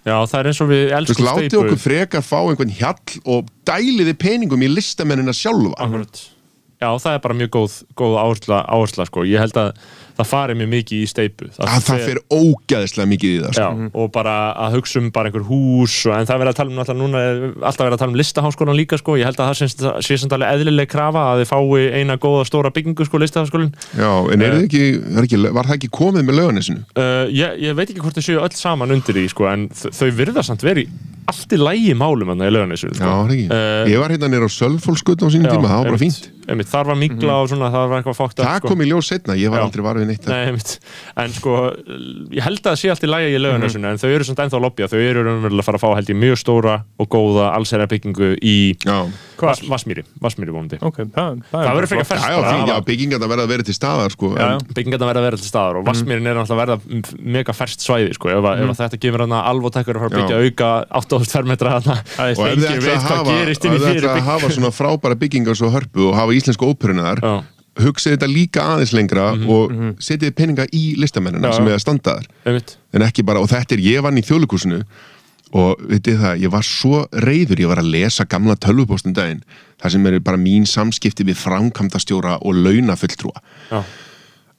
[0.00, 3.50] Já, það er eins og við elskum látið steipu okkur frekar fá einhvern hjall og
[3.68, 5.74] dæliði peningum í listamennina sjálfa.
[5.82, 6.22] Akkurat
[6.80, 9.26] Já, það er bara mjög góð, góð áhersla, áhersla sko.
[9.28, 9.74] Ég held að
[10.18, 13.66] það fari mjög mikið í steipu að það fer ógæðislega mikið í það sko.
[13.66, 14.34] Já, og bara
[14.66, 16.98] að hugsa um bara einhver hús og, en það er verið að tala um alltaf
[17.00, 19.16] núna er alltaf verið að tala um listaháskólan líka sko.
[19.20, 22.46] ég held að það sé, sé samt alveg eðlileg krafa að þið fái eina góða
[22.50, 24.84] stóra byggingu sko, listaháskólin Já, en er það ekki,
[25.16, 26.84] er ekki, var það ekki komið með löganisinu?
[26.96, 30.08] uh, ég, ég veit ekki hvort þau séu öll saman undir því sko, en þau
[30.20, 30.90] virða samt verið
[31.30, 33.06] allt í lægi málum þarna í löganessu Já, sko.
[33.06, 33.44] það er ekki.
[33.54, 36.24] Eh, Ég var hérna nýra á Sölfólksgötu á sínum Já, tíma, það var bara fínt.
[36.50, 39.36] einmitt, Þar var mikla og svona, það var eitthvað fókt Það kom í ljós setna,
[39.38, 39.66] ég var Já.
[39.68, 40.26] aldrei varfið neitt.
[40.28, 40.52] Nei,
[41.24, 41.54] en sko
[42.34, 43.96] ég held að það sé allt í lægi í löganessunni Mhm.
[43.96, 46.18] en þau eru samt ennþá lobbya, þau eru raunverulega að fara að fá held ég
[46.20, 48.98] mjög stóra og góða allsherra byggingu í Já,
[49.40, 52.84] Vas, Vasmýri, Vasmýri vonandi ok, það, það, Það verður frekar já, fersk já, já að-
[52.90, 54.28] byggingarna verða að vera til staðar, sko.
[54.76, 58.12] Byggingarna verða að vera til staðar og Vassmýrin er náttúrulega að verða mega ferst svæði
[58.18, 58.28] sko.
[58.28, 58.70] ef, mm.
[58.70, 60.70] ef þetta gefur hana alvotekkur að fara að byggja auka
[61.00, 63.88] 8000 fermetra hana Það er Og ef að hvað hafa, gerist inn í ef þið
[63.88, 67.44] fyrir ætla að bygg- hafa svona frábæra byggingar svo hörpu og hafa íslensku óperuna þar.
[67.78, 69.70] Hugsið þetta líka aðeins lengra og
[70.02, 71.56] setið peninga í listamennina Já.
[71.56, 72.26] sem er að standa þar.
[72.92, 74.82] en ekki bara, og þetta er, ég vann í þjóðleikúsinu
[75.52, 79.42] og vitið það, ég var svo reyður, ég var að lesa gamla tölvupóstum daginn,
[79.82, 83.40] það sem er bara mín samskipti við framkvæmdastjóra og launafulltrúa
[83.70, 83.82] Já.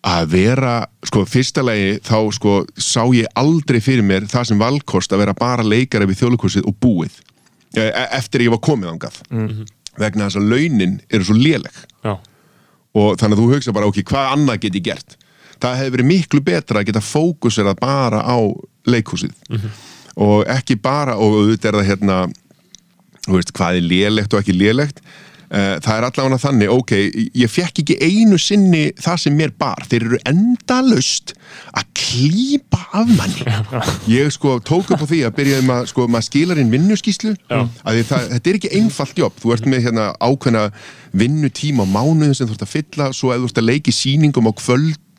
[0.04, 0.74] að vera,
[1.08, 5.34] sko, fyrsta lagi þá sko, sá ég aldrei fyrir mér það sem valkost að vera
[5.38, 7.20] bara leikari við þjóðleikúsið og búið
[7.78, 9.22] e eftir að ég var komið ángað
[10.00, 11.72] vegna þess að launin eru svo léleg
[12.04, 12.18] Já.
[12.98, 15.18] Og þannig að þú hugsa bara, ok, hvað annað get ég gert?
[15.62, 18.38] Það hefði verið miklu betra að geta fókusera bara á
[18.90, 19.34] leikhúsið.
[20.22, 22.18] Og ekki bara og auðvitað er það hérna
[23.30, 25.04] veist, hvað er lélegt og ekki lélegt
[25.52, 26.92] það er allavega þannig, ok
[27.42, 29.84] ég fekk ekki einu sinni það sem mér bar.
[29.92, 31.34] Þeir eru endalaust
[31.76, 33.46] að klípa af manni.
[34.12, 37.36] Ég sko tók upp á því að byrja um að sko maður skilar inn vinnuskíslu
[37.52, 39.38] að það, þetta er ekki einfalt jobb.
[39.42, 40.66] Þú ert með hérna ákveðna
[41.12, 44.48] vinnutíma á mánuðin sem þú ert að fylla svo ef þú ert að leiki sýningum
[44.48, 44.54] á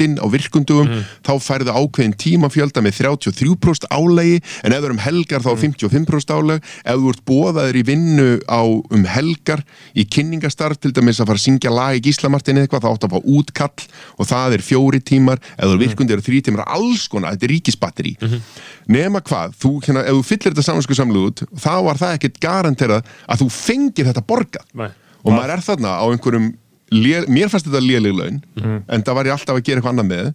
[0.03, 0.89] kvöldin á virkundugum,
[1.23, 6.35] þá færðu ákveðin tímafjölda með 33% álægi en ef þú er um helgar þá 55%
[6.35, 9.63] álæg ef þú ert bóðaður í vinnu á um helgar
[9.95, 13.09] í kynningastarf til dæmis að fara að syngja lag í Gíslamartin eða eitthvað, þá áttu
[13.09, 13.87] að fá útkall
[14.19, 17.49] og það er fjóri tímar, ef þú er virkundi eru þrý tímar, alls konar, þetta
[17.49, 18.17] er ríkisbatteri
[18.91, 22.41] nema hvað, þú, hérna, ef þú fyllir þetta samansku samlu út, þá var það ekkert
[22.43, 24.67] garanterað að þú fengir þetta borgað.
[25.23, 26.49] Og maður er þarna á einhverjum
[26.93, 28.39] lé, mér fannst þetta léleg laun
[28.87, 30.31] en það var ég alltaf að gera eitthvað annað með.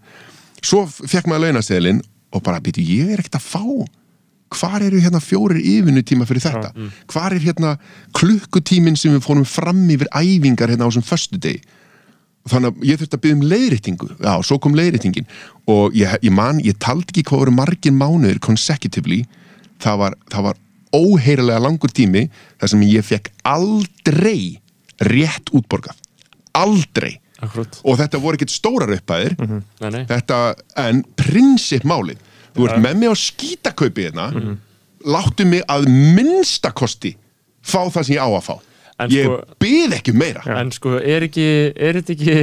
[0.66, 2.02] Svo fekk maður launaseðlin
[2.36, 3.64] og bara býtu, ég er ekkert að fá.
[4.58, 6.72] Hvar eru hérna fjórir yfirnu tíma fyrir þetta?
[7.12, 7.74] Hvar er hérna
[8.16, 11.62] klukkutíminn sem við fórum fram yfir æfingar hérna á þessum föstu degi
[12.48, 14.08] þannig að ég þurfti að byggja um leiðréttingu.
[14.24, 15.28] Já, svo kom leiðréttingin.
[15.68, 19.26] Og ég, ég man, ég taldi ekki hvað voru margir mánuðir consecutively.
[19.84, 20.62] Það var, það var
[20.96, 22.28] óheyrilega langur tími
[22.62, 24.62] þar sem ég fekk aldrei
[25.04, 26.00] rétt útborgað
[26.64, 27.16] aldrei.
[27.38, 27.76] Akkurat.
[27.86, 29.36] og þetta voru ekkert stórar upphæðir.
[29.38, 30.00] Nei, nei.
[30.10, 30.38] þetta,
[30.82, 32.24] en prinsip málið.
[32.56, 34.32] Þú ert með mig á skítakaupi hérna.
[35.06, 35.86] Láttu mig að
[36.18, 37.12] minnstakosti
[37.62, 38.56] fá það sem ég á að fá.
[38.98, 40.42] En ég sko- byð ekki um meira.
[40.58, 41.46] En sko, er ekki,
[41.78, 42.38] er þetta ekki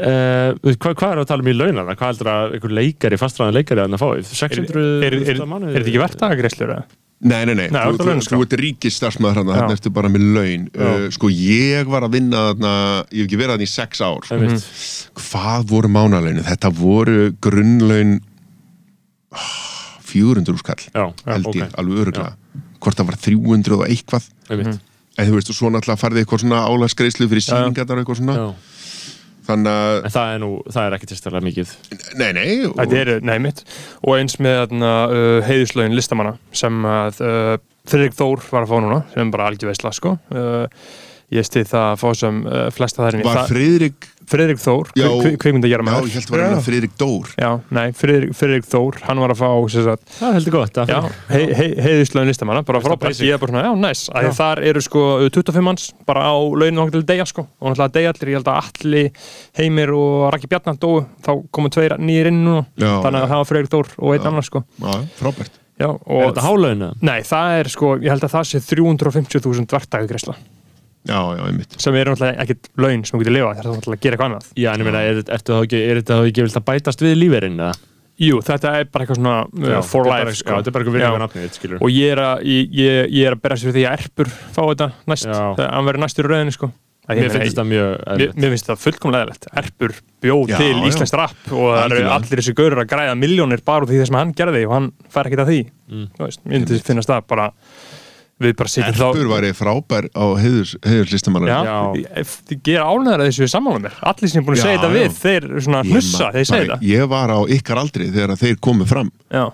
[0.00, 1.96] uh, hvað, hvað er að tala um í launana?
[2.00, 4.08] Hvað heldur að einhver leikari, fastræðan leikari að hann að fá?
[4.16, 6.72] Er, 600 er, er, er, er þetta ekki verktagagreislur?
[7.20, 9.58] Nei, nei, nei, Nei, þú, þú þú, ert ríkisstarfsmaður hérna, Já.
[9.60, 12.70] hérna ertu bara með laun uh, Sko, ég var að vinna þarna,
[13.12, 14.38] ég hef ekki verið þarna í sex ár sko.
[14.38, 14.70] Einmitt.
[15.20, 16.44] Hvað voru mánalaunu?
[16.46, 18.14] Þetta voru grunnlaun
[19.36, 19.50] ah,
[20.08, 22.32] 400 úrskall Já, held ég, alveg öruglega
[22.80, 24.80] Hvort það var 300 og eitthvað Einmitt.
[25.20, 27.52] En þú veist, svo náttúrulega farði eitthvað svona álagsgreislu fyrir Já, já.
[27.58, 28.48] síningarnar og eitthvað svona Já.
[29.50, 31.74] Þannig að, En það er nú, það er ekki tilstæðlega mikið.
[32.20, 33.62] Nei, nei og, Þetta eru, nei mitt.
[34.06, 37.54] Og eins með þarna, uh, heiðuslaun listamanna sem að uh,
[37.90, 40.16] Friðrik Þór var að fá núna sem bara algjör veisla sko.
[40.30, 40.66] Uh,
[41.30, 45.06] ég stið það að fá sem uh, flesta þar Var Það- Friðrik Friðrik Þór, Já,
[45.42, 47.30] kvikmynda gera Já, maður ég held að vera Friðrik Dór.
[47.34, 50.92] Já, nei, Friðrik, Friðrik Þór, hann var að fá sem sagt, Það heldur gott að
[50.92, 50.98] Já,
[51.32, 53.18] hei, hei, heiðuslaun listamanna, bara frábært.
[53.26, 54.30] ég er bara svona, já, næs, að Já.
[54.38, 55.02] þar eru sko
[55.34, 57.46] 25 manns bara á launinu okkur til degja sko.
[57.58, 59.02] Og náttúrulega degja allir, ég held að Alli
[59.58, 63.30] Heimir og Raki Bjarnar dóu, þá komu tveir nýjir inn núna, Já, þannig að já.
[63.34, 64.30] það var Friðrik Þór og einn Já.
[64.30, 64.62] annar sko.
[64.78, 65.58] Já, frábært.
[65.80, 66.92] Já, Er og þetta hálauna?
[67.02, 70.38] Nei, það er sko, ég held að það sé 350.000 verktækugreisla
[71.08, 73.96] Já, já, einmitt sem er náttúrulega ekkert laun sem þú getur lifað, það er náttúrulega
[73.96, 76.26] að gera eitthvað annað Já, en ég meina, er, ertu þá ekki, er þetta þá
[76.28, 77.56] ekki vilt að bætast við lífeyrin?
[77.60, 77.78] eða?
[78.20, 80.50] Jú, þetta er bara eitthvað svona uh, for þetta er bara- life sko.
[80.52, 81.00] Já, þetta er bara eitthvað Já.
[81.00, 83.84] virðingar nafnið, skilur og ég er að, ég, ég, ég er að berja sér því
[83.88, 85.40] að erpur fá þetta næst, Já.
[85.56, 86.70] þegar hann verður næstur í rauðinu sko.
[87.10, 88.36] Að Mér finnst það mjög Mér, eðlilegt.
[88.44, 90.82] mér finnst það fullkomlega eðlilegt Erpur bjóð Já, til já.
[90.92, 93.98] íslenskt rapp og það eru allir þessi gaurur að græða miljónir bara út af því
[94.04, 95.60] það sem hann gerði og hann fær ekkert að því
[95.90, 96.04] Mm.
[96.14, 97.48] Þú veist, Mér finnst finnast það bara
[98.40, 101.76] við bara sitjum þá Erpur væri frábær á heiðurs, heiðurslistamannar Já, Já.
[102.00, 103.98] ég, ég ger ánæður að þessu sammála mér.
[104.10, 106.78] Allir sem er búin að segja þetta við Þeir svona hnussa, þeir segja þetta.
[106.88, 109.12] Ég var á ykkar aldri þegar þeir komu fram.
[109.28, 109.44] Já,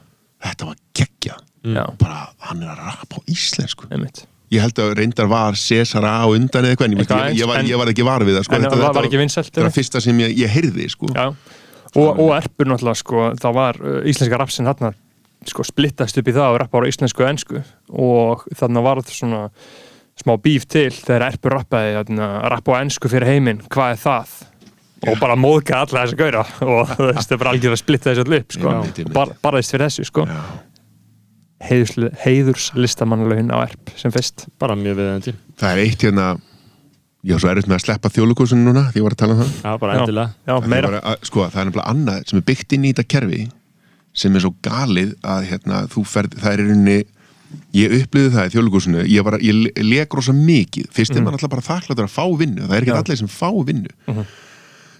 [0.46, 1.36] Þetta var geggja.
[1.66, 3.88] Já, Bara, hann er að rapa á íslensku.
[3.90, 4.26] Einmitt.
[4.54, 7.48] Ég held að reyndar var César A á undan eða eitthvað en ég, ég, ég,
[7.50, 8.54] var, ég ekki var við það sko.
[8.54, 11.08] Þetta- það var, þetta var ekki vinsælt Þetta var fyrsta sem ég, ég heyrði sko.
[11.10, 11.24] Já,
[11.96, 14.92] og, og erpur náttúrulega sko, það var uh, íslenska rapsin þarna
[15.50, 17.62] sko, splittast upp í það að rappa á íslensku og ensku
[17.92, 19.42] og þarna var það svona
[20.16, 24.36] smá bíf til þegar erpur rappaði þarna, rappa á ensku fyrir heiminn, hvað er það?
[25.06, 28.10] og bara móðka alla þessa gauðra og þú veist, það er bara algjör að splitta
[28.14, 30.24] þessu allir upp sko, og bar, barðist fyrir þessu sko.
[30.26, 30.40] Já.
[31.68, 31.94] heiðurs,
[32.24, 35.34] heiðurs listamannlaun á erp sem fyrst Bara mjög viðeigandi.
[35.60, 36.26] Það er eitt hérna
[37.26, 39.40] Ég var svo erfitt með að sleppa þjóðlugursun núna því ég var að tala um
[39.42, 40.00] það Já, bara Já.
[40.02, 40.34] endilega.
[40.46, 42.74] Já, Að því meira ég var að- Sko, það er nefnilega annað sem er byggt
[42.76, 43.40] inn í þetta kerfi
[44.16, 46.96] sem er svo galið að hérna, þú ferð, það er rauninni
[47.76, 50.88] ég upplýði það í þjóðlugusinu ég, að- ég leik rosa mikið.
[50.96, 53.00] Fyrst er maður alltaf bara þakkláttur að fá vinnu það er ekki Já.
[53.04, 54.24] allir sem fá vinnu.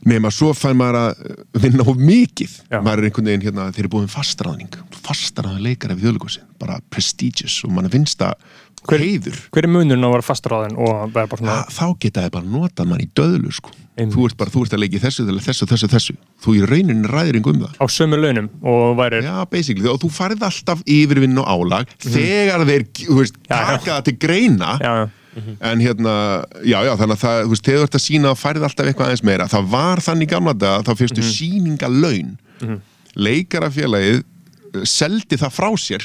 [0.07, 2.53] Nema svo fær maður að vinna of mikið.
[2.71, 2.79] Já.
[2.85, 4.77] maður er einhvern veginn hérna, þeir eru búin fastræðning
[5.07, 8.35] fastræðan leikar af þjóðlugusin bara prestigious og mann finnst það
[8.87, 9.37] Hver- heiður.
[9.53, 10.29] hver er munurinn að vera að
[11.33, 13.71] bara svona að, þá geta þið bara notað mann í döðlu sko.
[13.97, 17.39] Þú ert bara, þú ert að leiki þessu þessu, þessu, þessu, þú í rauninni ræðir
[17.41, 17.77] um það.
[17.81, 22.67] Á sömu launum og væri Já, basically, og þú farið alltaf yfirvinn og álag þegar
[22.69, 23.49] þeir, þú veist, Mhm.
[23.49, 24.79] Taka það til greina.
[24.81, 25.11] Já, já,
[25.61, 28.39] en hérna, já, já, þannig að það, þú veist, þegar þú ert að sína að
[28.41, 31.33] farið alltaf eitthvað aðeins meira það var þannig gamla dag, þá fyrstu Mhm.
[31.37, 32.37] sýningalaun
[33.17, 34.23] leikarafélagið
[34.77, 36.05] uh, seldi það frá sér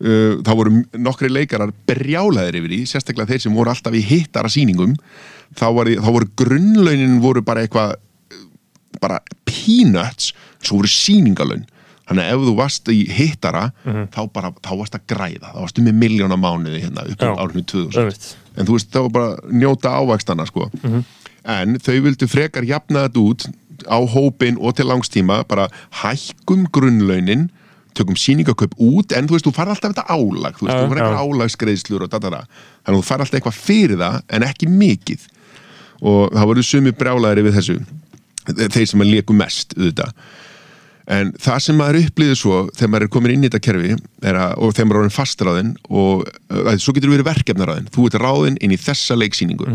[0.00, 4.94] þá voru nokkri leikarar brjálaðir yfir því, sérstaklega þeir sem voru alltaf í hittara sýningum.
[5.58, 8.46] Þá, var, þá voru grunnlaunin voru bara eitthvað uh,
[9.02, 10.30] bara peanuts
[10.62, 11.66] svo voru sýningalön
[12.10, 13.64] þannig að ef þú varst í hittara
[14.10, 15.52] þá bara, þá varst að græða.
[15.54, 18.26] Þá varstu með miljóna mánuði hérna upp á árinu 2000 Öðvitt.
[18.56, 20.66] en þú veist, það var bara njóta ávægstana sko.
[21.44, 23.46] en þau vildu frekar jafna þetta út
[23.86, 25.68] á hópin og til langstíma bara
[26.02, 27.46] hækkum grunnlaunin
[27.98, 30.96] tökum sýningaköp út en þú veist, þú fær alltaf þetta álag þú veist, Já, þú
[30.96, 31.00] já.
[31.00, 32.42] eitthvað álagsgreiðslur og dadada.
[32.84, 35.26] Þannig að þú fær alltaf eitthvað fyrir það en ekki mikið.
[36.00, 37.80] Og það voru sumi brjálæðri við þessu
[38.50, 40.14] þeir sem að leku mest auðvitað.
[41.10, 43.94] En það sem maður upplýður svo þegar maður er komin inn í þetta kerfi
[44.30, 46.20] er að, og þegar maður er orðin fastráðin og
[46.54, 49.66] að, svo getur verið verkefnaráðin þú ert ráðin inn í þessa leiksýningu.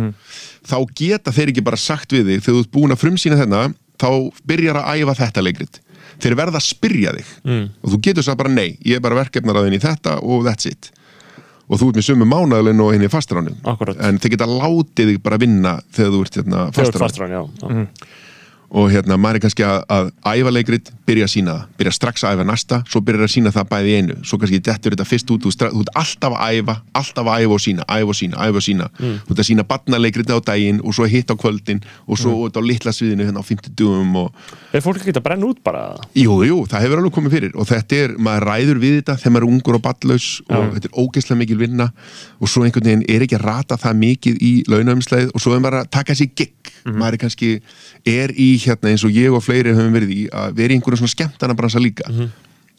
[0.63, 3.75] Þá geta þeir ekki bara sagt við þig þegar þú ert búin að frumsýna þennan
[3.99, 4.09] þá
[4.47, 5.81] byrjar að æfa þetta leikrit
[6.21, 7.31] þeir verða að spyrja þig.
[7.45, 7.63] Mm.
[7.81, 10.91] og þú getur sagt bara nei, ég er bara verkefnaráðin í þetta og that's it.
[11.65, 13.97] Og þú ert með sömu mánaðalinn og inn í fastráðin Akkúrat.
[14.05, 16.91] en þeir geta látið þig bara vinna þegar þú ert hérna, Þegar
[18.69, 22.23] og hérna maður er kannski að, að æfa leikrit, byrja að sína það, byrja strax
[22.25, 24.15] að æfa næsta svo byrjar að sína það bæði einu.
[24.25, 27.55] Svo kannski dettur þetta fyrst út, þú, þú ert alltaf að æfa alltaf að æfa
[27.57, 30.81] og sína, æfa og sína, æfa og sína þú ert að sína barnaleikrit á daginn
[30.83, 34.15] og svo hitt á kvöldin og svo út á litla sviðinu hérna á 50 dugum
[34.25, 34.33] og
[34.75, 35.85] Er fólk ekki að brenna út bara?
[36.17, 37.51] jú, jú, það hefur alveg komið fyrir.
[37.55, 40.89] Og þetta er, maður ræður við þetta þegar maður er ungur og ballaus og þetta
[40.89, 41.87] er ógeðslega mikil vinna.
[42.41, 45.63] Og svo einhvern veginn er ekki að rata það mikið í launaumsleið og svo er
[45.63, 46.51] maður að taka sér gig
[46.85, 47.51] maður er kannski,
[48.05, 51.01] er í hérna eins og ég og fleiri höfum verið í að vera í einhverjum
[51.03, 52.09] svona skemmtana bransa líka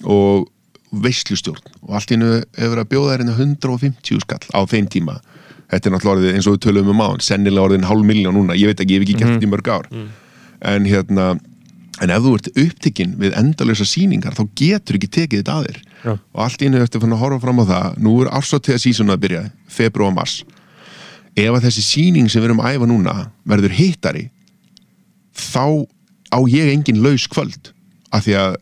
[0.05, 0.47] og
[0.93, 1.73] veislustjórn.
[1.87, 5.19] Og allt í hennu hefur að bjóða hérna 150 skall á þeim tíma.
[5.71, 8.55] Þetta er náttúrulega orðið eins og við tölum um án sennilega orðin hálf miljón núna,
[8.55, 9.89] ég veit ekki, ég hef ekki gert þetta í mörg ár.
[10.63, 11.27] En hérna
[12.05, 15.83] en ef þú ert upptekinn við endalösa sýningar þá getur ekki tekið þetta að þér.
[16.07, 16.13] Já.
[16.13, 19.23] og allt í hennu eftir að horfa fram á það nú er ársáttíða sísón að
[19.25, 20.37] byrja februar og mars.
[21.37, 23.15] Ef að þessi sýning sem við erum að æfa núna
[23.49, 24.29] verður hittari
[25.37, 25.87] þá
[26.33, 27.73] á ég engin laus kvöld
[28.15, 28.57] af því að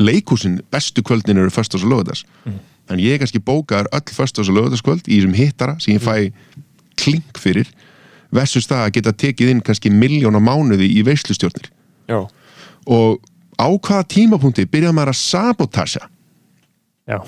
[0.00, 2.24] leikhúsin, bestu kvöldin eru föstas og lögðas
[2.90, 6.30] þannig ég er kannski bókaðar öll föstas og lögðaskvöld í þessum hittara sem ég fæ
[7.00, 7.70] klink fyrir
[8.34, 11.70] versus það að geta tekið inn kannski miljóna mánuði í veislustjórnir.
[12.10, 12.26] Já,
[12.90, 13.20] og
[13.60, 16.06] á hvaða tímapunkti byrjaði maður að sabotasa
[17.10, 17.18] já,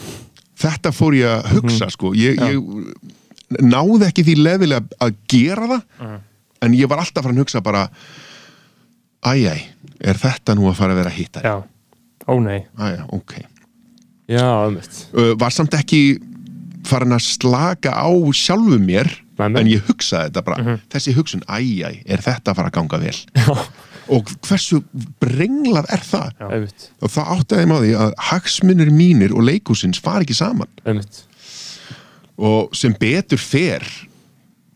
[0.63, 2.13] þetta fór ég að hugsa sko.
[2.19, 6.13] Ég, ég náði ekki því lefilega að gera það
[6.63, 7.89] en ég var alltaf farin að hugsa bara
[9.27, 9.55] æjæ,
[10.03, 11.49] er þetta nú að fara að vera hittari?
[11.49, 11.63] já.
[12.31, 13.33] Ó nei, Æjæ, ok.
[14.31, 16.03] Já, öðvitt uh, var samt ekki
[16.87, 19.61] farin að slaka á sjálfu mér Nei, nei.
[19.63, 20.77] en ég hugsaði þetta bara.
[20.93, 23.17] Þessi hugsun, æjæ, er þetta að fara að ganga vel?
[24.13, 24.81] Og hversu
[25.23, 26.33] brenglað er það?
[26.47, 30.71] Öðvitt, og það áttaði mig á því að hagsmunir mínir og leikúsins fara ekki saman.
[30.87, 31.23] Öðvitt
[32.43, 33.85] og sem betur fer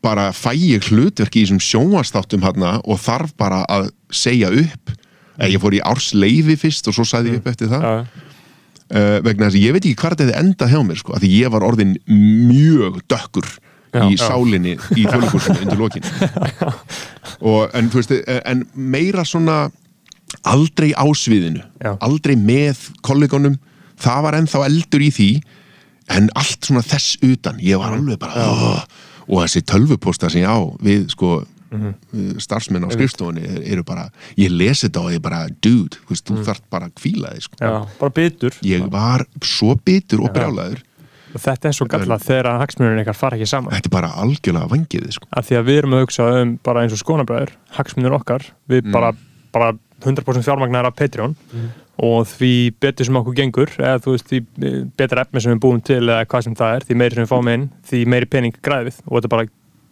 [0.06, 4.94] bara fæ ég hlutverki í þessum sjónvastáttum hérna og þarf bara að segja upp.
[5.36, 7.84] Eða ég fór í ársleifi fyrst og svo sagði ég upp eftir það.
[7.84, 8.26] Já,
[8.94, 11.52] uh, vegna þess að ég veit ekki hvað þetta endað hjá mér sko, því ég
[11.52, 13.48] var orðin mjög dökkur
[13.96, 14.22] Já, í já.
[14.26, 16.06] sálinni í þjóðleikursinu undir lokin.
[17.50, 19.66] Og en, veist, eh, en meira svona
[20.46, 21.94] aldrei á sviðinu Já.
[22.02, 23.56] aldrei með kollegunum
[24.00, 25.28] það var ennþá eldur í því
[26.16, 28.84] en allt svona þess utan ég var alveg bara.
[29.28, 31.44] Og þessi tölvupósta sem ég á við sko
[31.76, 34.08] við starfsmenn á skrifstofunni er- eru bara,
[34.38, 37.42] ég lesi þetta og ég bara dude, þú veist, þú þarf bara að kvíla þig
[37.42, 37.56] sko.
[37.60, 38.54] já, bara bitur.
[38.62, 40.78] Ég var svo bitur og brjálaður.
[41.34, 43.74] Og þetta er svo gallað þegar hagsmunum ykkar fara ekki saman.
[43.74, 45.26] Þetta er bara algjörlega vangiði sko.
[45.36, 48.84] af því að við erum að hugsa um bara eins og skonabræður hagsmunir okkar, við
[48.86, 48.92] Mm.
[48.92, 49.12] bara,
[49.52, 51.34] bara 100% fjármagnar af Patreon
[51.96, 52.50] og því
[52.82, 54.40] betur sem okkur gengur eða þú veist, því
[55.00, 57.30] betra efni sem við búum til eða hvað sem það er, því meiri sem við
[57.32, 59.46] fáum inn því meiri pening græðið og þetta bara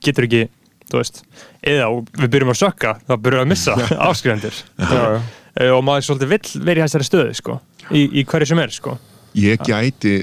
[0.05, 0.43] getur ekki,
[0.90, 1.22] þú veist
[1.64, 1.89] eða
[2.20, 3.76] við byrjum að sökka, þá byrjum við að missa
[4.10, 4.60] afskrifandir
[4.94, 5.72] já.
[5.72, 7.59] og maður svolítið vill verið í þessari stöðu sko,
[7.97, 8.98] í, í hverju sem er sko.
[9.40, 10.16] ég gæti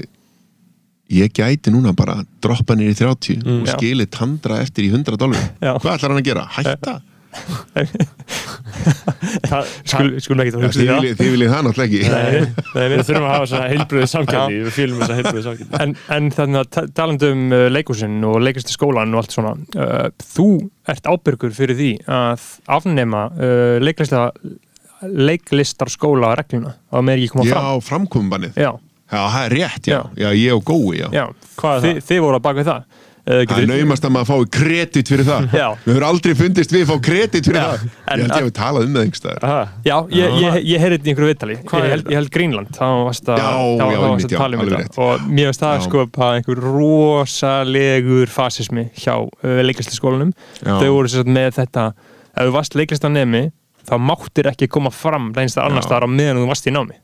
[1.12, 3.64] ég gæti núna bara droppa í 30 og Mm.
[3.66, 3.74] Já.
[3.74, 6.44] skilið tandra eftir í 100 dólar hvað ætlar hann að gera?
[6.54, 6.94] Hætta?
[9.46, 12.00] Það, Skul, skulum ekki að hugsa því viljið, þið viljið það náttúrulega ekki.
[12.12, 15.94] Nei, nei, Við þurfum að hafa svona heilbröðu samkjöndi Við fylgum þessa heilbröðu samkjöndi En,
[16.16, 20.08] en þannig að ta- talandi um uh, leikúsin og leiklistu skólan og allt svona uh,
[20.34, 20.48] þú
[20.92, 22.46] ert ábyrgur fyrir því að
[22.78, 24.26] afnema uh, leiklista
[25.02, 27.54] leiklistarskóla regluna og með ekki koma já,
[27.86, 28.08] fram?
[28.54, 28.72] já.
[29.12, 30.22] Já, það er rétt, já, Já.
[30.22, 31.08] já, ég og gói já.
[31.12, 31.24] já,
[31.60, 34.46] Hvað er þið, þið voru að baka við það það er naumast að maður fái
[34.56, 35.44] kredit fyrir það.
[35.54, 35.66] Já.
[35.84, 37.82] við höfum aldrei fundist við fá kredit fyrir Já, það.
[37.82, 39.60] En ég held ég að- hef talað um það einhverstaðar Aha.
[39.86, 41.56] Já, ég, ég, ég heyrði þetta í einhverju viðtali.
[41.70, 42.72] Hvað ég held, held Greenland.
[42.74, 45.06] þá varst að, Já, þá, já, þá varst einmitt, að já, tala um þetta.
[45.06, 50.32] og mér finnst það sko bara einhver rosalegur fasismi hjá uh, leiklistaskólanum
[50.62, 50.76] Já.
[50.82, 51.86] þau voru sér með þetta
[52.32, 53.44] ef þú varst leiklistanemi
[53.86, 55.90] þá máttir ekki koma fram reynst það annars Já.
[55.90, 56.98] staðar á meðan þú varst í námi.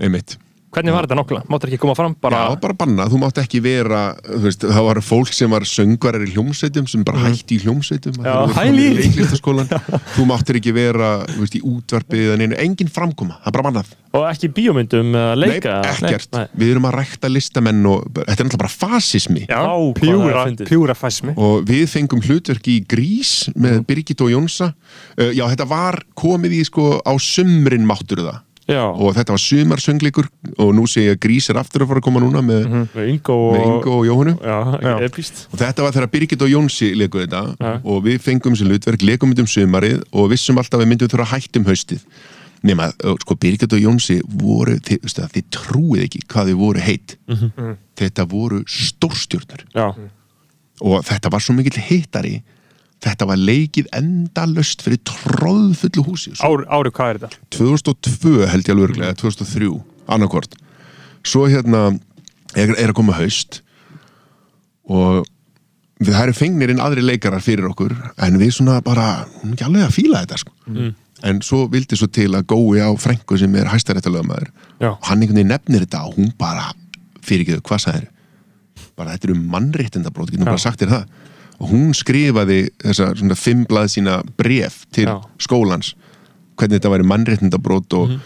[0.00, 0.36] Einmitt
[0.76, 1.42] hvernig var þetta nokkla?
[1.50, 2.14] Máttir ekki koma fram?
[2.20, 5.66] Bara Já, bara banna, þú mátt ekki vera þú veist, það var fólk sem var
[5.68, 8.18] söngvarar í hljómsveitum sem bara hætti í hljómsveitum.
[8.20, 8.88] Já, hæli
[10.16, 13.68] þú máttir ekki vera þú veist, í útvarpið en einu, engin framkoma, það er bara
[13.70, 13.94] bannað.
[14.16, 18.06] Og ekki í bíómyndum eða leika Nei, ekkert, Nei, við erum að rækta listamenn og
[18.14, 19.44] þetta er náttúrulega bara fasismi.
[19.50, 19.60] Já,
[19.98, 24.72] pjúra, pjúra fæsmi og við fengum hlutverk í Grís með Birgit og Jónsa.
[25.18, 29.38] Uh, já, þetta var komið í sko á sumrin máttur það Já, og þetta var
[29.38, 30.26] sumarsöngleikur
[30.58, 32.64] og nú sé ég að Grís er aftur að fara að koma núna með,
[33.12, 34.94] Ingo og, með Ingo og Jóhannu Já.
[35.06, 37.74] epíst og þetta var þegar Birgit og Jónsi leiku þetta Ja.
[37.84, 41.28] og við fengum sem hlutverk, leikum um sumarið og vissum alltaf að við myndum þurfa
[41.28, 42.02] að hætta um haustið.
[42.66, 42.88] Nema,
[43.22, 47.16] sko, Birgit og Jónsi voru, þið, veistu það, þið trúið ekki hvað þið voru heitt.
[48.00, 49.86] Þetta voru stórstjórnur Já,
[50.82, 52.40] og þetta var svo mikill hittari
[53.04, 57.40] þetta var leikið endalöst fyrir tróðfullu húsi svo Ári, ári, hvað er þetta?
[57.58, 59.70] 2002 held ég alveg örglega 2003,
[60.16, 60.56] annarkvort
[61.26, 61.86] svo hérna
[62.56, 63.60] er, er að koma haust
[64.86, 65.26] og
[66.00, 69.66] við það eru fengnir inn aðri leikarar fyrir okkur en við svona bara, hún ekki
[69.66, 70.52] alveg að fíla þetta sko.
[71.26, 74.50] en svo vildi svo til að gói á frængu sem er hæstaréttalögmaður
[74.80, 74.90] Já.
[74.92, 76.68] og hann einhvern veginn nefnir þetta og hún bara
[77.24, 78.10] fyrirgeðu, hvað sagði
[78.96, 80.52] bara þetta eru mannréttindabrót, getum Já.
[80.52, 81.24] bara sagt þér það
[81.60, 85.20] og hún skrifaði þessa svona fimmblað sína bref til Já.
[85.38, 85.94] skólans.
[86.56, 88.20] Hvernig þetta væri mannréttindabrót og, Mhm.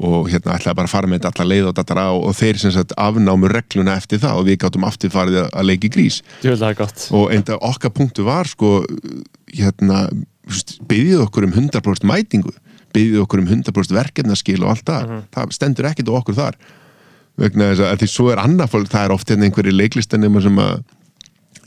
[0.00, 2.58] og hérna ætlaði bara að fara með þetta alla leið og þetta á og þeir
[2.58, 6.22] sem sagt afnámu regluna eftir það og við gáttum aftur farið að- leiki grís.
[7.12, 8.84] Og enda okkar punktu var sko
[9.54, 10.08] hérna
[10.88, 12.52] byggðið okkur um 100% mætingu
[12.94, 16.54] byggðið okkur um 100% verkefnaskil og allt það, það stendur ekkert á okkur þar.
[17.38, 20.56] Vegna þess að því svo er annað fólk, það er oft hérna einhverju leiklistanema sem
[20.56, 20.84] að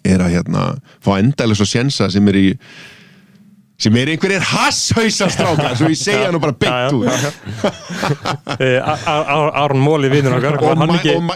[0.06, 0.66] er að hérna
[1.04, 2.48] fá endalega svo sjensa sem er í
[3.82, 6.54] sem er einhverjir hasshausastrákar svo ég segja nú bara
[8.82, 11.32] Ar- Ar- Aron Móli vinnur okkar og, hann ekki- og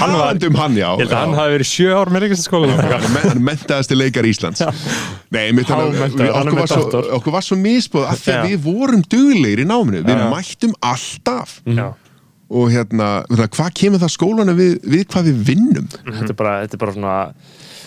[0.00, 0.88] talandi um hann já,
[1.20, 2.80] hann hafi verið sjö ár með leikastaskólanum
[3.14, 4.64] hann mentaðasti leikar Íslands.
[5.30, 6.28] Nei,
[7.14, 10.02] okkur, var svo, misbúð að því við vorum duglegir í náminu.
[10.06, 11.60] Við mættum alltaf.
[11.66, 11.88] Já.
[12.50, 16.76] Og hérna, hvað kemur það skólanu við, við hvað við vinnum Þetta er bara, þetta
[16.76, 17.14] er bara svona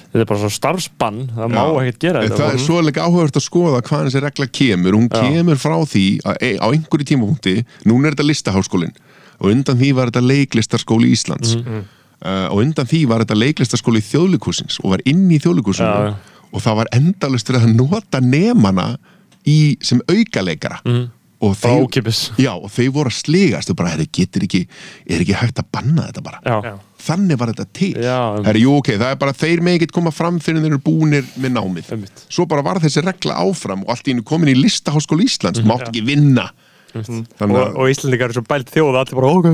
[0.10, 1.70] Þetta er bara svona starfsbann Það má Já.
[1.84, 5.08] ekkert gera þetta það er svo líka áhugavert að skoða hvað þessi regla kemur hún
[5.14, 5.22] Já.
[5.22, 7.54] kemur frá því að e- á einhverju tímapunkti,
[7.86, 8.96] núna er þetta listaháskólin
[9.40, 11.84] og undan því var þetta leiklistarskóli Íslands Mhm.
[12.26, 16.16] uh, og undan því var þetta leiklistarskóli þjóðlikúsins og var inn í þjóðlikúsinu Já,
[16.52, 18.98] og það var endalust fyrir að nota nemana
[19.48, 21.06] í, sem aukaleikara Mhm.
[21.42, 21.84] Og þeir,
[22.44, 23.70] já, og þeir voru að sligast.
[23.72, 24.62] Og bara, herri, getur ekki,
[25.08, 26.40] er ekki hægt að banna þetta bara?
[26.44, 26.74] Já,
[27.10, 27.92] þannig var þetta til.
[28.04, 30.74] Já, um- Herri, jú, ok, það er bara þeir með ekkert koma fram fyrir þeir
[30.74, 31.92] eru búnir með námið.
[31.96, 32.26] Einmitt.
[32.30, 35.88] svo bara var þessi regla áfram og allt í einu komin í listaháskóla Íslands mátt
[35.88, 36.50] ekki vinna.
[36.90, 39.48] Þannig og, og Íslandingar eru svo bælt þjóð allir bara ok.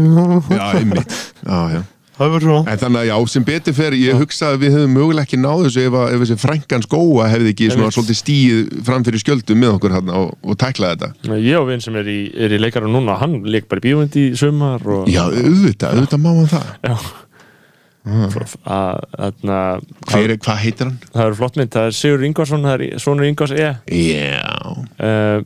[0.55, 1.17] Já, einmitt.
[1.45, 1.81] Já, já.
[2.15, 5.39] Það en þannig að já, sem betur fer ég hugsa að við hefum mögulega ekki
[5.41, 9.23] náð þessu ef, að, ef þessi frænkans góa hefði ekki svona svolítið stíð fram fyrir
[9.23, 11.35] skjöldum með okkur hérna og, og tæklaði þetta.
[11.43, 12.17] Ég og vinn sem er í,
[12.47, 16.23] er í leikarum núna Hann leik bara í bíómynd í sumar og, já, auðvitað, auðvitað
[16.23, 16.73] má hann það.
[16.85, 16.97] Já.
[18.05, 20.97] Að, Hver, er- hvað heitir hann?
[21.09, 23.69] það eru flott mynd, það er Sigur Ingvarsson það er sonur Ingvars E.
[23.89, 24.43] Já,
[25.01, 25.41] uh,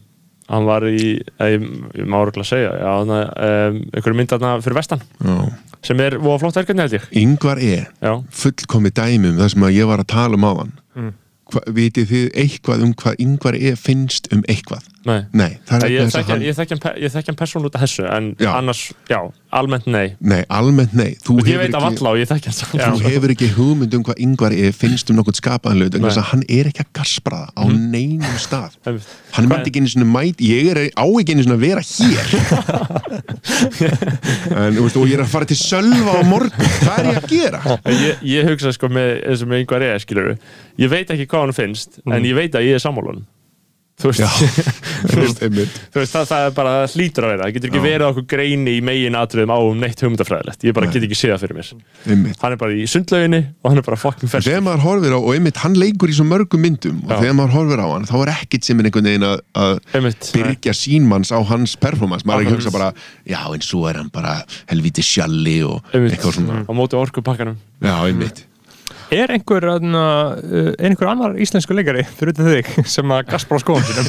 [0.49, 1.65] hann var í eh, ég,
[1.99, 5.03] ég má örgulega segja já, hann, um, einhverju mynd þarna fyrir vestan.
[5.23, 5.37] Já.
[5.85, 7.07] Sem er voða flott verkefni held ég.
[7.21, 7.83] Yngvar E.
[8.03, 10.73] Já, fullkomi dæmi um það sem að ég var að tala um áðan.
[10.97, 11.11] Mm.
[11.49, 13.75] Hva, vitið þið eitthvað um hvað Yngvar E.
[13.79, 14.89] finnst um eitthvað?
[15.09, 15.21] Nei.
[15.33, 17.75] Nei, það er ég þekki hann ég þekki hann, pe- ég þekki hann persónu út
[17.79, 18.49] af þessu en Já.
[18.59, 19.19] annars, já,
[19.59, 20.07] almennt nei.
[20.21, 21.09] Nei, almennt nei.
[21.25, 22.53] Þú ég hefur veit af ekki,
[23.03, 26.11] ég hefur ekki hugmynd um hvað Yngvar finnst um nokkuð skapaðan hlut vegna Nei.
[26.13, 28.77] þess að hann er ekki að gaspraða á neinum stað.
[29.35, 32.27] Hann myndi ekki einu svona mæt Ég er á ekki einu svona að vera hér.
[34.59, 36.69] En, þú veist, Og ég er að fara til Sölva á morgun.
[36.83, 37.77] Hvað er ég að gera?
[37.89, 40.31] ég, ég hugsa sko með eins og með einhver er skilur
[40.79, 43.23] ég veit ekki hvað hann finnst en ég veit að ég er sammálun
[43.99, 44.23] þú veist,
[45.11, 45.41] þú veist,
[45.93, 47.45] þú veist það, það er bara hlýtur að vera.
[47.47, 50.65] Það getur ekki verið okkur greini í megin atriðum á um neitt hugmyndafræðilegt.
[50.67, 50.93] Ég bara Nei.
[50.95, 51.71] get ekki séð það fyrir mér.
[52.09, 52.39] Einmitt.
[52.43, 55.19] Hann er bara í sundlauginni og hann er bara fucking fersk þegar maður horfir á,
[55.19, 57.19] og einmitt hann leikur í svo mörgum myndum og Já.
[57.23, 59.81] þegar maður horfir á hann þá er ekkit sem er einhvern veginn að,
[60.33, 62.91] byrja sínmanns á hans performance, maður er ekki að hugsa bara
[63.27, 64.39] já en svo er hann bara
[64.71, 66.15] helviti sjalli og Einmitt.
[66.17, 66.61] eitthvað svona.
[66.65, 67.59] Á móti orkupakkanum.
[67.83, 68.45] Já, einmitt
[69.09, 70.01] Er einhver, þarna,
[70.37, 74.07] uh, er einhver annar íslensku leikari fyrir utan þig sem að gaspra á skóðum sínum?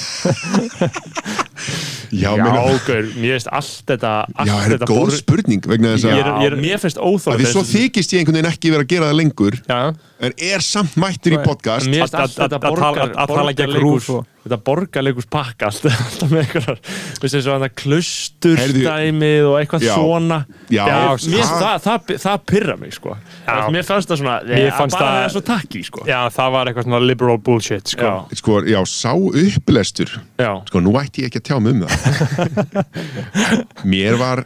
[2.10, 2.44] já, já,
[2.86, 6.56] gaur, mér finnst allt þetta allt já er þetta góð spurning vegna þess að, er-
[6.60, 9.58] mér finnst óþóð því svo þykist ég einhvern veginn ekki vera að gera það lengur
[9.70, 9.80] Já,
[10.20, 14.56] en er samt mættur í podcast Að- tala- borgar, að tala gegn RÚV og- þetta
[14.64, 16.78] borgarleikus pakka allt, alltaf með einhverjar
[17.20, 19.94] veist eins og hann að klusturstæmið og eitthvað Já.
[19.96, 20.38] svona
[20.72, 23.56] Já, mér finnst það- það, það, það pyrra mig sko Já.
[23.74, 26.88] mér fannst það svona, bara það- það er svo takki sko Já, það var eitthvað
[26.88, 28.08] svona liberal bullshit sko.
[28.08, 28.40] Já.
[28.40, 30.52] sko, já, sá upplestur Já.
[30.68, 32.84] sko, nú ætti ég ekki að tjá mig um það
[33.92, 34.44] mér var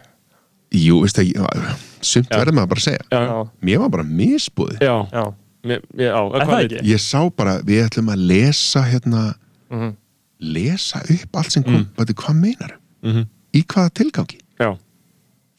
[0.74, 1.70] jú, veist það,
[2.04, 3.22] sumt verður maður bara að segja Já.
[3.30, 3.38] Já.
[3.70, 5.24] mér var bara misbúið Já, Já.
[5.64, 6.78] Mér, já, Er hvað það ekki?
[6.80, 6.88] ég?
[6.94, 9.34] ég sá bara, við ætlum að lesa hérna
[9.70, 9.94] Mhm.
[10.40, 11.88] lesa upp allt sem kom mm.
[11.96, 13.26] hvað meinar Mhm.
[13.54, 14.76] í hvaða tilgangi Já,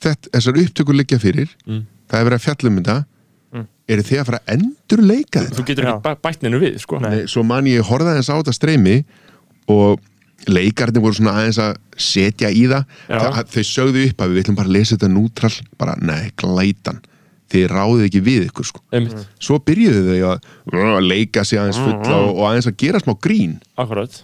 [0.01, 1.85] þetta, þessar upptökur liggja fyrir Mm.
[2.09, 3.05] það er verið að fjalla um þetta
[3.87, 6.79] eru þið að fara að endur leika þetta þú getur ekki bæ- bætt neinu við
[6.81, 9.05] sko Nei, svo man ég horfði aðeins á þetta streymi
[9.67, 9.99] og
[10.47, 12.85] leikarnir voru svona aðeins að setja í það.
[13.07, 16.99] Þa, þau sögðu upp að við ætlum bara að lesa þetta nútrall bara, nei, glætan
[17.53, 18.81] þið ráðið ekki við ykkur sko.
[18.95, 20.47] Einmitt, svo byrjuðu þau að,
[20.95, 23.57] að leika sig aðeins fulla og, og aðeins að gera smá grín.
[23.77, 24.21] Akkurat.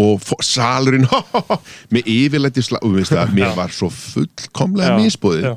[0.00, 1.04] Og salurinn
[1.94, 4.98] með yfirleiti slag og við veist það, mér var svo fullkomlega Já.
[5.02, 5.54] misbúðið Já.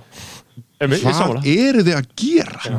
[0.77, 2.77] Hvað eru þið að gera?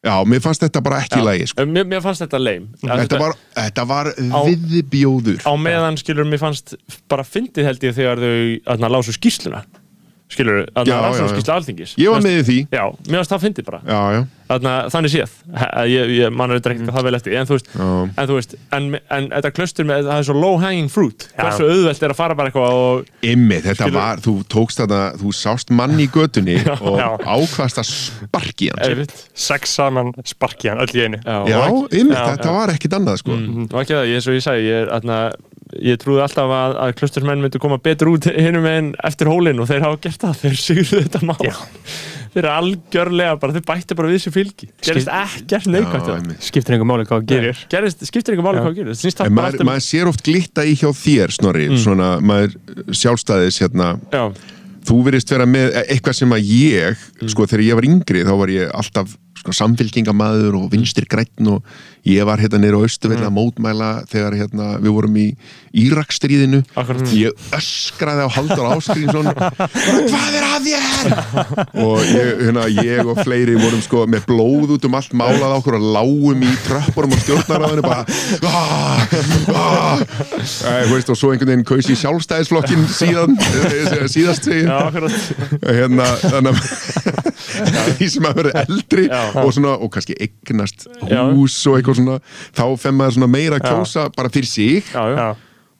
[0.00, 1.64] Já, mér fannst þetta bara ekki í lagi sko.
[1.68, 5.42] mér, mér fannst þetta leim þetta var, þetta var Á- viðbjóður.
[5.44, 6.72] á meðan skilur mér fannst
[7.10, 8.38] bara fyndið held ég þegar þau
[8.76, 9.60] aðna lásu skýsluna
[10.30, 11.30] skilur, lásu já.
[11.34, 11.94] skýslu alþingis.
[12.00, 12.58] Ég var með því.
[12.72, 13.80] Já, mér fannst það fyndið bara.
[13.86, 15.34] Já, já, Þarna, þannig séð,
[15.86, 17.34] ég, ég mann er ekkert það vel eftir.
[17.38, 20.56] En þú veist, en, þú veist en, en þetta klustur með, það er svo low
[20.58, 24.34] hanging fruit hversu auðvelt er að fara bara eitthvað og Immi, þetta Skilur- var, þú
[24.50, 26.56] tókst þetta þú sást mann í götunni
[26.88, 27.06] og Já.
[27.22, 29.06] ákvast að sparki hann.
[29.38, 31.22] Sex saman sparki hann öll í einu.
[31.22, 33.38] Já, Já, þetta var ekkit annað sko.
[33.38, 35.38] Mm, og ekki það, eins og ég sagði ég, er,
[35.78, 39.68] ég trúði alltaf að, að klustursmenn myndu koma betur út hinum en eftir hólinn og
[39.70, 41.38] þeir hafa gert það, þeir sigurðu þetta mál.
[41.46, 41.54] Já.
[42.30, 44.68] þeir eru algjörlega bara, þeir bætti bara við sér fylgi.
[44.86, 46.30] Gerist ekkert neikvægt Já, það.
[46.46, 47.64] skiptir einhver máli hvað það gerir.
[47.72, 48.98] Gerist, skiptir ekki máli hvað gerir.
[49.00, 51.66] Snýst En það maður, um maður sér oft glitta í hjá þér, Snorri.
[51.72, 51.82] Mm.
[51.82, 52.56] svona, maður
[53.00, 54.22] sjálfstæðis hérna, já,
[54.90, 57.28] þú verist vera með eitthvað sem að ég, Mm.
[57.30, 61.62] sko, þegar ég var yngri þá var ég alltaf sko, samfélkingamæður og vinstir grætn og
[62.04, 63.28] ég var hérna nýra á Östuvelli Mm.
[63.28, 65.36] að mótmæla þegar hérna, við vorum í
[65.72, 67.06] Írakstríðinu Akkurat.
[67.14, 69.28] ég öskraði á Haldur Áskrinsson
[70.10, 70.84] hvað er að þér
[71.84, 75.76] og ég, hérna, ég og fleiri vorum sko með blóð út um allt málað okkur
[75.78, 78.04] og lágum í tröppunum og stjórnaráðinu bara
[78.44, 79.06] "Ah,
[79.54, 80.04] ah."
[81.10, 84.68] Og svo einhvern veginn kaus í sjálfstæðisflokkin síðan eh, síðast akkurat
[85.80, 86.62] hérna, þannig að
[87.98, 91.22] því sem að vera eldri og, svona, og kannski eignast Já.
[91.34, 92.18] hús og eitthvað svona
[92.56, 94.50] þá fem maður svona meira kjósa bara fyrir
[95.14, 95.28] Já.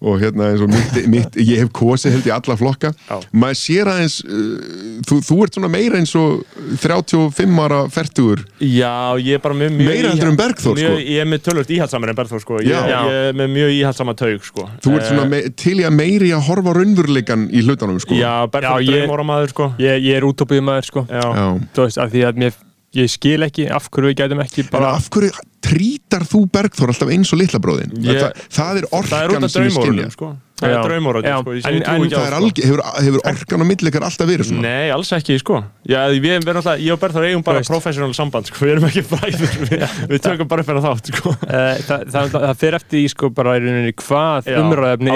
[0.01, 3.17] Og hérna eins og mitt, mitt ég hef kosið held í alla flokka Já.
[3.37, 6.41] maður sér aðeins uh, þú, þú ert svona meira eins og
[6.81, 11.05] 35 ára fertugur Já, ég er bara með mjög Meira heldur en Bergþór, mjög, sko.
[11.11, 12.61] Ég er með tölvöld íhaldsamar en Bergþór sko.
[12.65, 12.81] ég, Já.
[12.89, 14.67] ég er með mjög íhaldsama taug sko.
[14.85, 18.17] þú ert svona me, til í að meiri að horfa á raunveruleikan í hlutunum sko
[18.17, 19.71] Já, Bergþór ég- draumóra maður sko.
[19.85, 21.23] ég, ég er útópið maður sko Já.
[21.29, 21.47] Já.
[21.77, 22.59] þú veist, af því að mér,
[22.99, 25.31] ég skil ekki af hverju við gætum ekki bara af hverju
[25.63, 27.93] trítar þú Bergþór alltaf eins og litla bróðin?
[28.03, 30.31] Ég- það, það er orkan sem skilja draumórunum sko.
[30.61, 31.37] Það er draumóra Já.
[31.41, 31.57] sko.
[31.57, 32.41] En- en það er sko.
[32.41, 35.63] alg, hefur, hefur orkan á millikar alltaf verið svona Nei, alls ekki sko.
[35.89, 38.65] Já, við erum alltaf, ég og Bergþór eigum bara professional samband sko.
[38.65, 41.35] Við erum ekki bræður Við, við tökum bara upp hérna þátt sko.
[41.49, 44.71] Eh, það, það, það fer eftir í sko bara í rauninni hvað á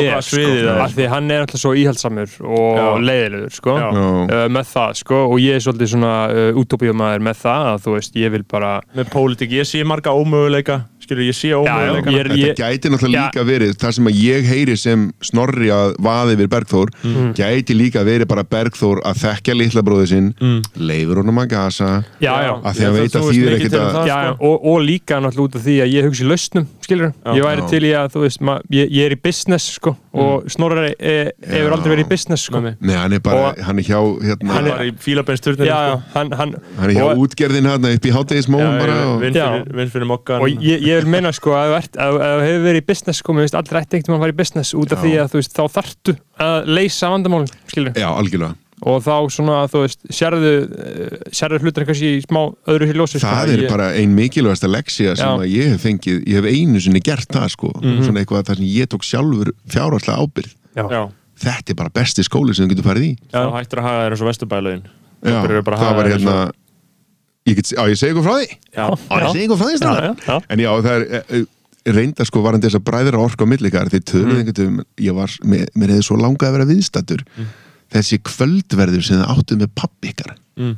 [0.04, 4.46] er sko, það er, af því hann er alltaf svo íhaldsamur og leiðilegur sko uh,
[4.52, 8.18] með það sko og ég er svolítið svona uh, útópíumæður með það að þú veist
[8.20, 11.50] ég vil bara Með pólitík, ég sé marga ómöguleika Skilur, ég sé
[12.24, 16.36] er- Þetta gæti náttúrulega líka verið það sem að ég heyri sem snorri að vaði
[16.40, 17.34] við Bergþór Mm.
[17.36, 20.30] gæti líka verið bara Bergþór að þekkja litla bróði sinn
[20.76, 24.06] leifur honum að gasa já, já, Að því að veit að þýðir ekkert að- það,
[24.08, 24.46] já, sko.
[24.48, 27.68] og, og líka náttúrulega út af því að ég hugsi lausnum, skilur ég væri Já.
[27.68, 31.30] til í að, þú veist, ma, ég, ég er í business sko, og Snorri e,
[31.44, 32.60] hefur aldrei verið í business sko.
[32.80, 34.92] Nei, hann er bara, Og- hann er hjá hérna, Hann er í
[35.68, 36.02] já, sko.
[36.14, 38.10] hann, hann, hann er hjá útgerðin hérna upp í
[40.08, 43.46] mokkan og ég, ég vil meina sko að þú hefur verið í business sko, mér
[43.48, 45.04] finnst aldrei ætti einhvern veginn að fara í business út af Já.
[45.04, 46.14] því að þú veist, þá þarftu
[46.44, 51.86] að leysa vandamálin, skilur Já, algjörlega og þá svona, þú veist, sérðu uh, sérðu hlutir
[51.88, 53.30] kannski í smá öðru hér ljósi sko.
[53.30, 55.38] Það er Ég- bara ein mikilvægasta leksía sem Já.
[55.40, 58.02] að ég hef fengið, ég hef einu sinni gert það sko, Mhm.
[58.04, 61.02] svona eitthvað þar sem ég tók sjálfur fjárhagslega ábyrgð já, Já,
[61.46, 64.10] þetta er bara besti skóli sem þú getur farið í þá hættur að haga þér
[64.18, 64.84] eins og vesturbælaugin
[65.24, 66.36] Já, að það var hérna
[67.48, 68.46] ég get, á ég segi ykkur frá því?
[68.74, 69.76] Já, á ég segi ykkur frá því
[70.24, 73.48] já, en já, það er eh, eh, reynda sko varandi þess að bræðra orku á
[73.50, 74.40] millikar þeir töluðu Mm.
[74.40, 77.50] einhvern veginn ég var, mér, mér hefði svo langað að vera viðstattur Mm.
[77.92, 80.34] þessi kvöldverður sem það áttu með pappi ykkar.
[80.56, 80.76] Mm.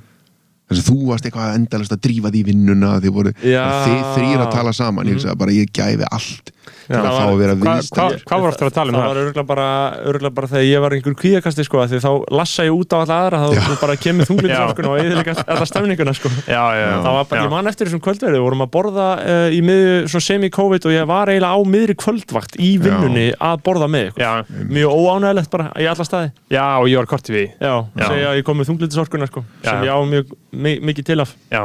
[0.67, 4.51] þess að þú varst eitthvað endalist að drífa því vinnuna þið voru, þið þrýr að
[4.57, 5.07] tala saman.
[5.07, 6.51] Ég sagði bara ég gæfi allt
[6.87, 9.09] Hvað var aftur að tala um það það?
[9.11, 9.67] var örgulega bara,
[10.07, 12.97] örgulega bara þegar ég var einhver kvíðakasti sko, af því þá lassa ég út á
[13.03, 16.33] alla aðra þá þú bara kemur þunglindsorkun og eða alla stefninguna sko.
[16.47, 16.97] Já, já, já.
[17.07, 17.45] það var bara, Já.
[17.47, 21.09] ég man eftir þessum kvöldverði við vorum að borða uh, í miðju semi-covid og ég
[21.11, 24.33] var eiginlega á miðri kvöldvakt í vinnunni að borða með ykkur Já,
[24.77, 28.07] mjög óánægilegt bara í alla staði já, og ég var korti við já, Já.
[28.39, 29.71] ég kom með þunglindsorkuna sko, Já.
[29.71, 31.63] sem ég á mjög mi mikið til af Já,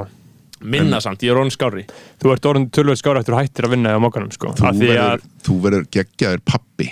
[0.61, 1.85] minna samt, ég er orðin skári
[2.21, 4.51] þú ert orðin tölvöld skára eftir að hættir að vinna á mokkanum sko.
[4.57, 6.87] þú Af því að verður, þú verður geggjaður pappi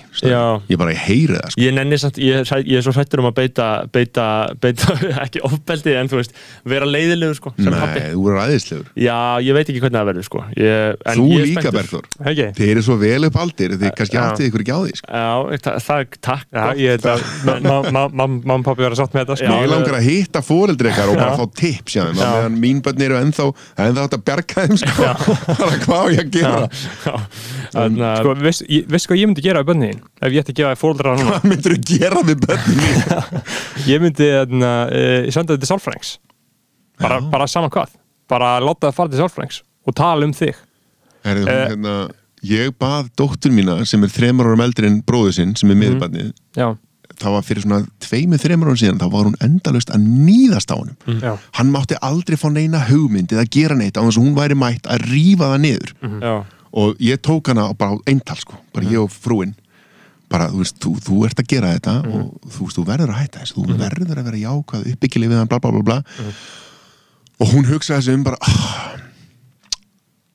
[0.70, 1.62] ég bara heyri það sko.
[1.64, 4.26] Ég samt, ég, er ég er svo hrættur um að beita, beita,
[4.62, 6.34] beita ekki ofbeldi en þú veist,
[6.70, 8.02] vera leiðilegur sko, sem pappi.
[8.04, 10.44] nei, þú verður aðeinslegur Já, ég veit ekki hvernig það verður sko.
[10.58, 11.74] Ég, en þú ég er líka.
[11.80, 12.10] Berður
[12.60, 14.24] þið eru svo vel upp aldir þið kannski Já.
[14.26, 15.10] áttið ykkur ekki á því sko.
[15.10, 16.46] Já, það, það, takk.
[16.50, 16.82] Já, gott.
[16.82, 17.20] ég held að
[18.20, 19.50] mamma og pappi verða sátt með þetta sko.
[19.50, 23.20] Já, Mér langar að hitta fóreldri ykkar og bara fá tips meðan mín börn eru
[23.20, 26.62] ennþá er ennþá bjarga þeim sko hvað á ég að gera?
[27.80, 30.60] Að Sko, veist, ég, veist hvað ég myndi gera á bönniðin ef ég ætti að
[30.62, 31.36] gefa fóldra núna?
[31.38, 33.44] Hvað myndir þú gera við börnin mín
[33.92, 34.46] ég myndi uh,
[35.28, 36.14] ég senda þetta til sálfrængs
[37.00, 37.94] bara, bara saman hvað.
[38.30, 40.58] Bara láta það fara til sálfrængs og tala um þig.
[41.26, 41.62] Herri, hún, Eh.
[41.72, 41.94] hérna,
[42.46, 46.30] ég bað dóttur mína sem er þremur árum eldri en bróðu sinn sem er miðbarnið
[46.56, 46.70] já,
[47.20, 50.76] það var fyrir svona tveimur þremur árum síðan þá var hún endalust að níðast á
[50.80, 50.98] honum.
[51.22, 54.58] Já, hann mátti aldrei fá neina hugmynd eða gera neitt á þess að hún væri
[54.60, 55.96] mætt að rífa það niður.
[56.24, 56.36] Já,
[56.84, 59.56] og ég tók hana bara á eintal sko, bara ég og frúin.
[60.30, 63.22] Bara, þú veist, þú, þú ert að gera þetta og þú veist, þú verður að
[63.24, 63.56] hætta þessu.
[63.58, 66.26] Þú verður að vera jákvæð, uppbyggileg við hann bla bla bla bla.
[67.40, 68.92] Og hún hugsaði þessu um bara ah,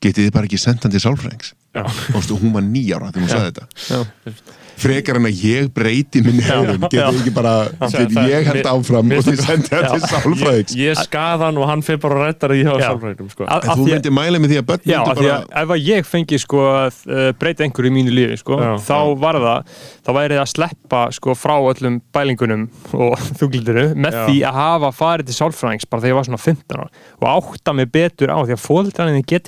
[0.02, 1.54] getið þið bara ekki sendt hann til sálfræðings?
[1.74, 3.66] Já, og hún var nýjára þegar hún sagði þetta.
[3.86, 4.63] Já.
[4.80, 8.68] Frekar en að ég breyti minni hegðun, getið þið ekki bara Það- fyrir ég held
[8.70, 12.00] áfram og þið finnst- sendið hann til ég, sálfræðings ég skaða hann og hann fyrir
[12.02, 12.86] bara að rætta það í hjá Já.
[12.90, 13.44] sálfræðingum sko.
[13.48, 15.84] En þú því myndir mæla með því að börn Já, því bara að ef að
[15.88, 19.74] ég fengi sko að uh, breyta einhverju í mínu lífi sko, Já, þá var það,
[20.04, 24.24] þá væri það að sleppa sko frá öllum bælingunum og þuglindinu með Já.
[24.28, 26.88] því að hafa farið til sálfræðings bara þegar ég var svona 15 ára
[27.20, 29.44] og átta mig betur á því að fóldraninni get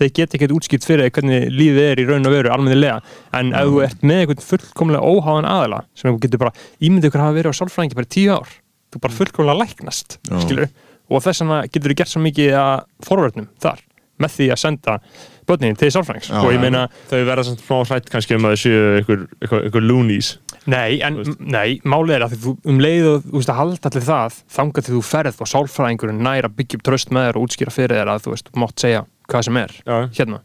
[0.00, 3.00] þeir get ekki útskipt fyrir hvernig lífið er í raun og veru almennilega,
[3.36, 7.24] en ef þú ert með einhvern fullkomlega óháðan aðila sem þú getur bara, ímyndið ykkur
[7.24, 8.56] hafa verið á sálfræðingi bara tíu ár,
[8.92, 10.72] þú bara fullkomlega læknast skilur,
[11.10, 12.74] og þess vegna getur þú gert svo mikið að
[13.06, 13.84] forvörnum þar
[14.22, 14.94] með því að senda
[15.46, 16.30] börnin til sálfræðings.
[16.40, 20.32] Og ég meina, Þau verða samt smá hrætt kannski um að séu ykkur loonies.
[20.66, 24.06] Nei, en nei, málið er að þú um leið og þú veist að halda allir
[24.08, 27.46] það þangað til þú ferð og sálfræðingurinn nær að byggja upp tröst með þér og
[27.46, 29.98] útskýra fyrir þér að þú veist, þú mátt segja hvað sem er Já.
[30.20, 30.40] hérna,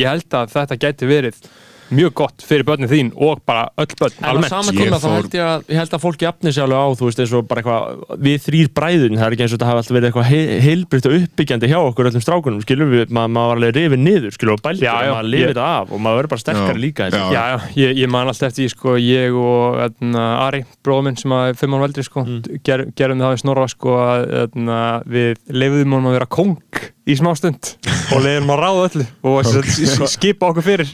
[0.00, 1.46] ég held að þetta gæti verið
[1.94, 4.96] mjög gott fyrir börnin þín og bara öll börn En á almennt sama Ég tíma
[4.98, 7.20] þá fór- held ég að ég held að fólki jafni sig alveg á þú veist
[7.20, 9.94] eins og bara eitthvað við þrýr bræðun það er ekki eins og þetta hafi alltaf
[9.98, 13.60] verið eitthvað he heilbritt og uppbyggjandi hjá okkur öllum strákunum skilur við ma maður var
[13.60, 16.02] alveg rifið niður skilur og bæltur Já, já, og maður lifið ég- þetta af og
[16.08, 17.12] maður verður bara sterkari Já, líka ég.
[17.12, 17.24] já.
[17.36, 21.20] Já, já, ég, ég man alltaf eftir því, sko, ég og etna, Ari, bróður minn
[21.20, 22.24] sem að fimm án veldri sko,
[22.64, 26.56] ger, gerum það við snorra sko, að etna, við leiðum honum að vera kóng
[27.04, 27.74] í smástund
[28.14, 29.06] og leiðum að ráða öllu.
[29.28, 30.08] Og okay.
[30.10, 30.92] skipa okkur fyrir.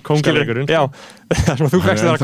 [1.53, 2.23] Að þú er það að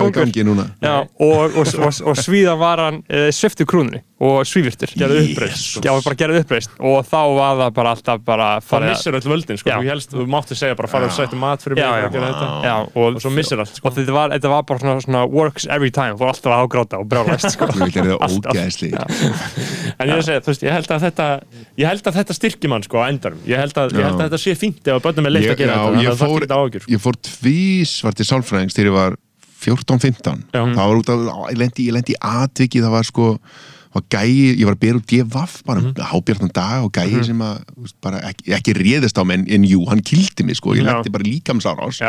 [0.82, 5.74] Já, og, og, og, og svíða var hann uh, sviftu krúnunni og svífirtur Gerðu uppreist.
[5.84, 9.58] Já, bara gerði uppreist og þá var það bara alltaf bara það missir öll völdin
[9.60, 9.68] sko.
[9.68, 9.76] Já.
[9.76, 12.06] þú, helst, þú mátti segja bara fara og sættu mat fyrir mig Já, já.
[12.06, 13.90] og gera þetta Já, og svo missir allt sko.
[13.90, 16.64] og þetta var, þetta var bara svona, svona works every time, þú var alltaf að
[16.64, 17.68] ágráta og brjálæst sko.
[17.76, 21.28] Vil gera það ógæðsli en ég, segja, þú veist, ég held að þetta
[21.76, 24.24] ég held að þetta styrkir mann sko á endarum ég held að, ég held að
[24.30, 26.48] þetta sé fínt ef að börnum er leitt að gera þetta þannig ég, fór, þarf
[26.48, 29.16] ekki ágjur ég fór tvís var til sálfræðings þegar ég var
[29.66, 30.60] 14-15 Já.
[30.62, 33.30] það var út af, á, ég lendi, í atviki það var sko
[33.96, 35.58] var gæi, ég var að bera út D.V.A.F.
[35.66, 39.22] bara mm hábjartan dag og gæi sem að þú veist, bara ekki, ekki réðist á
[39.26, 42.00] mig en, jú, hann kildi mig sko, ég lendi bara líkamsárás.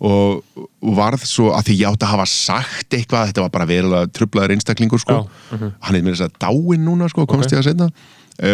[0.00, 0.44] Og,
[0.84, 4.10] og varð svo að því ég átti að hafa sagt eitthvað, þetta var bara verulega
[4.14, 7.90] trublaður einstaklingur sko, hann er með þess að dáin núna sko, komst ég að setna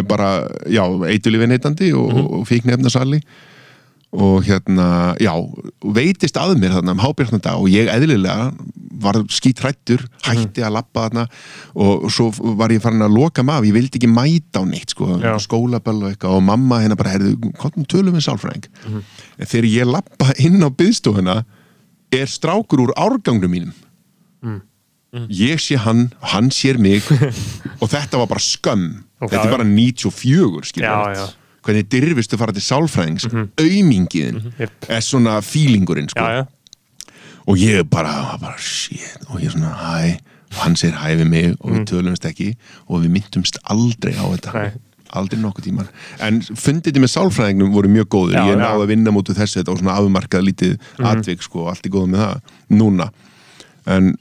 [0.08, 0.30] bara,
[0.68, 3.22] já, eitulífi neitandi og, mm og fík nefna sali
[4.10, 5.30] og hérna, já
[5.94, 8.50] veitist að mér þarna um hábjartnanda og ég eðlilega
[9.00, 11.22] var skítrættur hætti að lappa þarna
[11.78, 12.26] og svo
[12.58, 15.36] var ég farin að loka maður ég vildi ekki mæta á neitt sko, Já.
[15.40, 18.66] skólaböll og eitthvað og mamma hérna bara herðu, hvað tölum við sálfræðing?
[18.90, 21.38] En þegar ég lappa inn á byðstofuna
[22.10, 23.78] er strákur úr árgangnum mínum.
[25.30, 27.02] Ég sé hann, hann sér mig
[27.82, 29.04] og þetta var bara skömm.
[29.22, 31.18] Þetta er bara 94 skilur Já, við.
[31.18, 31.39] já.
[31.70, 33.28] Hvernig dyrfistu fara til sálfræðings
[33.60, 34.88] aumingiðin Jep.
[34.88, 36.20] er svona feelingurinn sko.
[36.20, 36.46] já, já.
[37.46, 40.18] og ég bara, bara shit og ég svona hæ
[40.60, 42.52] hann segir hæ við mig og við tölumst ekki
[42.88, 44.70] og við myndumst aldrei á þetta Nei.
[45.14, 45.88] aldrei nokkuð tíman
[46.26, 49.72] en fundið með sálfræðingnum voru mjög góður Já, ég náði að vinna mútu þessu þetta
[49.74, 51.06] og svona afmarkað lítið Mhm.
[51.06, 52.40] atvik sko, allt í góðu með það
[52.82, 53.08] núna
[53.86, 54.16] en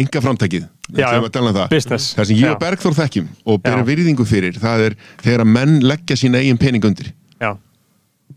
[0.00, 0.66] enga framtækið.
[0.96, 1.76] Að um það.
[1.90, 3.86] Það sem ég og Bergþór þekkjum og bera Já.
[3.90, 7.12] virðingu fyrir það er þegar að menn leggja sína eigin pening undir.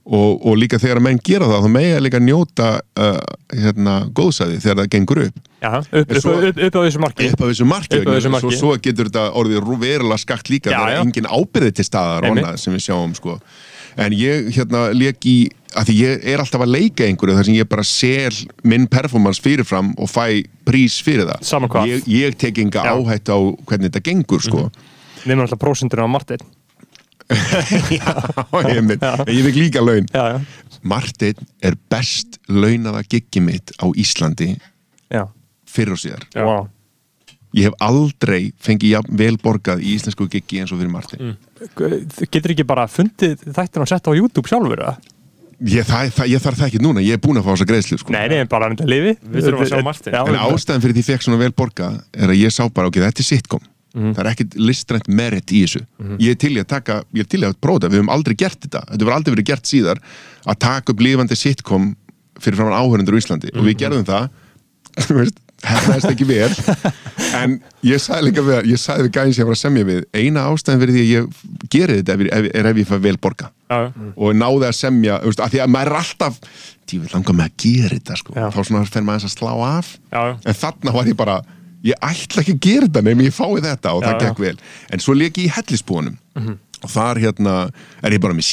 [0.10, 3.18] Og, og líka þegar að menn gera það þá mega líka njóta uh,
[3.54, 5.36] hérna, góðsæði þegar það gengur upp.
[5.62, 7.28] Já, upp, svo- upp, upp, á þessu marki.
[7.30, 8.50] Upp á þessu marki, á þessu marki.
[8.50, 11.02] að Svo, svo getur þetta orðið verulega skakt líka þegar já.
[11.04, 12.26] engin ábyrði til staðar
[12.58, 13.38] sem við sjáum sko.
[14.00, 15.38] en ég hérna leik í
[15.78, 19.42] að því ég er alltaf að leika einhverju þar sem ég bara sel minn performance
[19.44, 21.44] fyrirfram og fæ prís fyrir það.
[21.90, 22.94] Ég, ég tek enga Já.
[22.96, 23.38] áhætt á
[23.70, 24.70] hvernig þetta gengur sko.
[25.26, 26.42] Nefnum alltaf prósendur á Martin
[27.30, 30.08] ég, mynd, ég veit líka laun.
[30.10, 30.40] Já, já,
[30.82, 34.56] Martin er best launaða giggi mitt á Íslandi
[35.14, 35.28] já,
[35.70, 36.26] fyrir og síðar.
[36.34, 36.42] Já.
[36.48, 36.70] Wow.
[37.54, 42.28] ég hef aldrei fengið jafn vel borgað í íslensku giggi eins og fyrir Martin Þú
[42.32, 44.98] getur ekki bara fundið þættin og sett á YouTube sjálfur eða?
[45.60, 47.98] Ég, það, það, ég þarf það ekki núna, ég er búinn að fá þessa greiðslu
[48.00, 48.14] sko.
[48.16, 50.16] Nei, nei, bara þetta lifi Við þurfum að sjá Martin.
[50.16, 52.96] En ástæðan fyrir því ég fekk svona vel borgað er að ég sá bara, ok,
[53.04, 54.12] þetta er sitcom Mhm.
[54.14, 55.80] það er ekkit listrænt merit í þessu
[56.22, 58.12] ég er til í að taka, ég er til í að prófa þetta við höfum
[58.14, 59.98] aldrei gert þetta, þetta hefur aldrei verið gert síðar
[60.46, 61.88] að taka upp lifandi sitcom
[62.40, 63.66] fyrir framan áhörundur í Íslandi og Mhm.
[63.66, 64.30] við gerðum það
[65.66, 66.50] hefnaðist ekki vel.
[67.36, 70.02] En ég sagði líka við ég sagði við gæðin sem ég var að semja við
[70.16, 73.16] eina ástæðan fyrir því að ég geri þetta er, er, er ef ég fæ vel
[73.22, 73.52] borgað.
[73.70, 73.80] Já,
[74.16, 76.40] og náði að semja þú veist, að því að maður er alltaf
[76.90, 78.34] ég vil langa með að gera þetta sko.
[78.56, 79.92] Þá svona fer maður aðeins að slá af.
[80.16, 81.36] Já, en þarna var ég bara
[81.86, 84.56] ég ætla ekki að gera þetta nefnum ég fái þetta og Já, það gekk vel.
[84.96, 86.18] En svo leik ég í hellisbúanum
[86.80, 87.54] og þar hérna
[88.08, 88.46] er ég bara með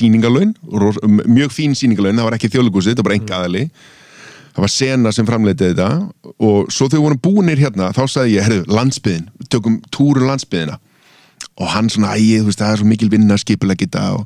[1.06, 3.60] m- mjög fín síningalöun, það var ekki þjóðlegúsið, þetta var bara enga aðali
[4.56, 5.88] það var sena sem framleitið þetta
[6.48, 10.78] og svo þegar við vorum búinir hérna þá sagði ég, herru, landsbyðin, tökum túru landsbyðina
[11.60, 14.24] og hann svona, æ, þú veist, það er svo mikil vinna að skipulega geta og,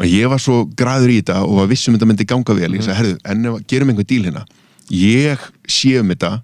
[0.00, 2.86] og ég var svo graður í þetta og var vissum þetta myndi ganga vel, ég
[2.86, 4.46] sagði, herru, en ef- gerum einhver díl hérna
[4.90, 6.34] ég sé um þetta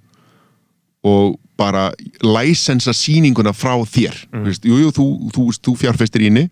[1.06, 1.88] og bara
[2.20, 4.42] læsensa sýninguna frá þér mm.
[4.44, 6.48] veist, jú, jú, þú, þú, þú, þú fjárfestir í henni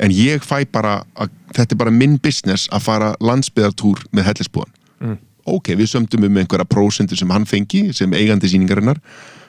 [0.00, 4.70] en ég fæ bara að, þetta er bara minn business að fara landsbyðartúr með hellisbúan.
[5.56, 9.00] Ok, við sömdum um einhverja prósentu sem hann fengi sem eigandi sýningarinnar.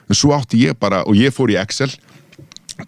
[0.08, 1.92] En svo átti ég bara, og ég fór í Excel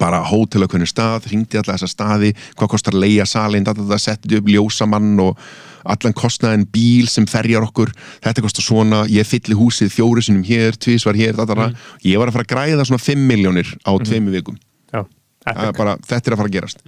[0.01, 4.01] bara hótel á hvernig stað, hringdi alla þessa staði hvað kostar leia salin, þetta, þetta
[4.03, 5.41] setti upp ljósamann og
[5.85, 7.93] allan kostnaðin bíl sem ferjar okkur.
[8.25, 11.77] Þetta kostar svona, ég fylli húsið fjóru sinum hér, tvísvar hér, þetta, mm.
[12.09, 14.57] ég var að fara að græða svona 5 miljónir á tveimu vikum.
[14.89, 15.05] Já,
[15.45, 16.85] Það bara, þetta er að fara að gerast.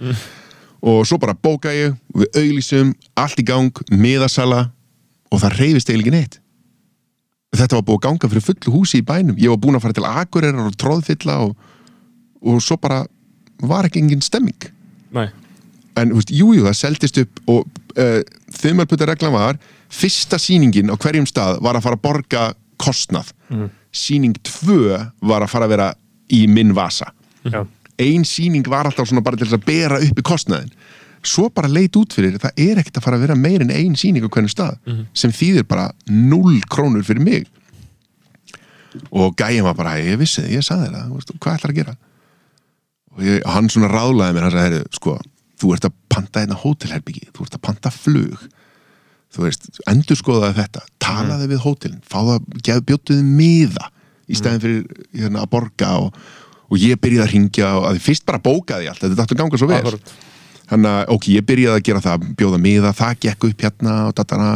[0.87, 4.67] Og svo bara bóka ég við auglýsum, allt í gang miðasala
[5.31, 6.39] og það reyfist eiginlega neitt.
[7.57, 9.37] Þetta var búið að ganga fyrir fullu húsi í bænum.
[9.39, 11.53] Ég var búin að fara til Akureyrar og tróðfylla og,
[12.43, 13.03] og svo bara
[13.63, 14.71] var ekki engin stemming.
[15.15, 15.29] Nei.
[15.97, 18.19] en veist, jú, það seldist upp og uh,
[18.53, 19.57] þumalputa reglan var
[19.89, 22.43] fyrsta sýningin á hverjum stað var að fara að borga
[22.77, 23.31] kostnað.
[23.95, 25.87] Sýning tvö var að fara að vera
[26.29, 27.07] í minn vasa.
[27.47, 27.63] Já,
[28.03, 30.73] ein sýning var alltaf svona bara til að bera upp í kostnaðin
[31.27, 33.95] svo bara leit út fyrir það er ekkert að fara að vera meir en ein
[33.99, 34.77] sýning á hvernig stað
[35.13, 37.47] sem þýðir bara 0 krónur fyrir mig.
[39.11, 41.97] Og gæja maður bara, ég vissi þið, ég saði það hvað ætlar að gera?
[43.17, 45.17] Og ég, hann svona ráðlaði mér, hann sagði "Heyrðu, sko,
[45.61, 48.47] þú ert að panta einna hótelherbyggi þú ert að panta flug.
[49.33, 52.39] Þú veist, endur skoðaði þetta talaði við hótelin, fáða
[52.87, 53.89] bjóttuði miða
[54.27, 56.13] í stæðin fyrir hérna, að borga og,
[56.71, 59.67] og ég byrjaði að ringja og að fyrst bara bókaði allt þetta dættu ganga svo
[59.71, 59.83] vel.
[60.69, 64.15] Þannig að ok, ég byrjaði að gera það bjóða miða, það gekk upp hérna og
[64.17, 64.49] datana,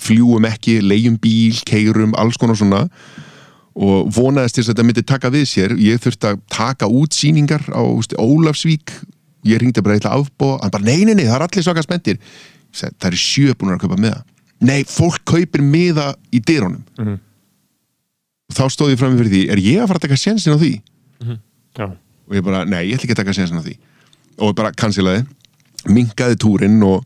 [0.00, 2.84] fljúum ekki, leigjum bíl keirum, alls konar svona.
[3.76, 5.74] Og vonaðist til þess að þetta myndi taka við sér.
[5.76, 7.82] Ég þurfti að taka út sýningar á
[8.22, 8.94] Ólafsvík.
[9.46, 12.16] Ég ringdi bara eitthvað afbóð, hann bara nei, nei, nei, það er allir svaka spendir
[12.76, 14.18] Seg, það eru sjö búin að kaupa miða.
[14.66, 16.82] Nei, fólk kaupir miða í dyrunum.
[16.98, 17.22] Mhm.
[18.56, 20.72] þá stóð ég fram fyrir því, er ég að fara að taka sjensin á því?
[21.76, 23.74] Já, og ég bara, nei, ég ætla ekki að taka sjensin á því.
[24.38, 25.26] Og bara kansilaði
[25.92, 27.04] minkaði túrin og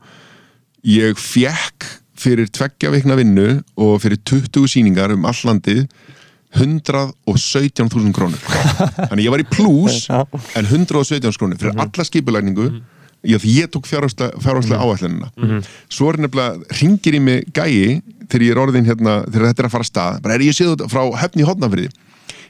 [0.87, 1.87] ég fjekk
[2.21, 5.87] fyrir tveggja vikna vinnu og fyrir 20 sýningar um all landið
[6.59, 8.41] 117.000 krónur.
[9.11, 12.67] Þannig ég var í plús en 117 krónur fyrir alla skipulækningu
[13.23, 15.31] ég, því ég tók fjárháslega áætlunina.
[15.93, 18.01] Svo er nefnilega ringir í mig gæi
[18.31, 20.21] þegar ég er orðin hérna þegar þetta er að fara stað.
[20.25, 21.93] Bara er ég séð frá höfn í hotnafriði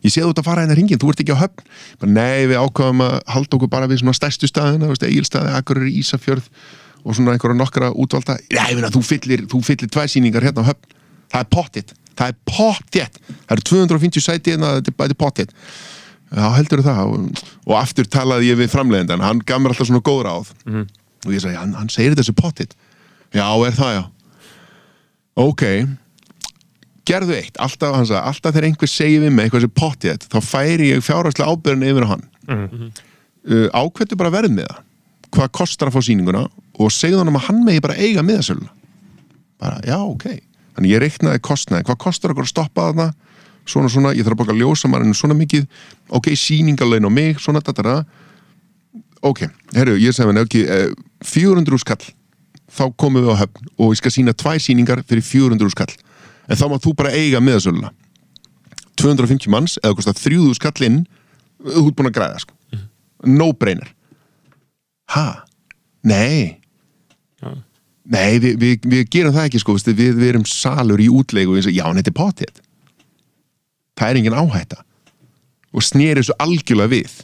[0.04, 1.64] ég séð út að fara hérna ringin, þú ert ekki á höfn.
[2.00, 6.48] Bara, nei við ákvaðum að halda okkur bara við svona stærstu staðina, eigilstaði, Akureyri, Ísafjörð
[7.04, 8.38] og svona einhverja nokkra útvalda.
[8.52, 10.96] Ég meina, þú fyllir, þú fyllir tvær sýningar hérna á höfn.
[11.30, 15.20] Það er pottitt, það er pottitt það eru 250 sæti hérna, þetta er- þetta er
[15.24, 15.52] pottitt
[16.30, 16.98] Já, heldur það?
[17.10, 20.50] Og, og aftur talaði ég við framleiðendan hann gaf mér alltaf svona góð ráð.
[21.26, 22.76] Og ég sagði, hann, hann segir þessi pottit
[23.34, 24.02] Já, er það já.
[25.40, 25.62] Ok
[27.10, 30.38] gerðu eitt, alltaf, hann sagði, alltaf þegar einhver segir við mig eitthvað sem pottit þá
[30.44, 32.26] færi ég fjárhagslega ábyrðin yfir hann.
[32.50, 34.84] Uh, ákveðtu bara verð með það.
[35.30, 36.44] Hvað kostar að fá sýninguna?
[36.80, 38.72] Og segðu hann að hann megi bara eiga miðasöluna.
[39.60, 40.26] Bara, já, ok.
[40.76, 43.08] Þannig ég reiknaði kostnaði, hvað kostar okkur að stoppa þarna?
[43.68, 45.66] Svona, svona, ég þarf að baka ljósa mann svona mikið,
[46.16, 48.00] ok, sýningarlaun á mig svona, þetta,
[49.20, 49.44] ok
[49.76, 50.94] herru, ég segi hann, ok, eh,
[51.28, 52.00] 400 skall.
[52.70, 55.92] Þá komum við á höfn og ég skal sína tvær sýningar fyrir 400 skall
[56.50, 57.92] en þá má þú bara eiga miðasöluna.
[59.00, 60.98] 250 manns, eða kostar 3000 skall inn,
[61.62, 62.56] þú ert búin að græða sko.
[63.24, 63.90] no brainer
[65.12, 65.44] ha,
[66.06, 66.56] nei.
[68.10, 71.66] Nei, við, við, við gerum það ekki sko, við, við erum salur í útlegu og,
[71.70, 72.60] já, þetta er potið
[74.00, 74.78] það er engin áhætta.
[75.76, 77.16] Og snýri þessu algjörlega við.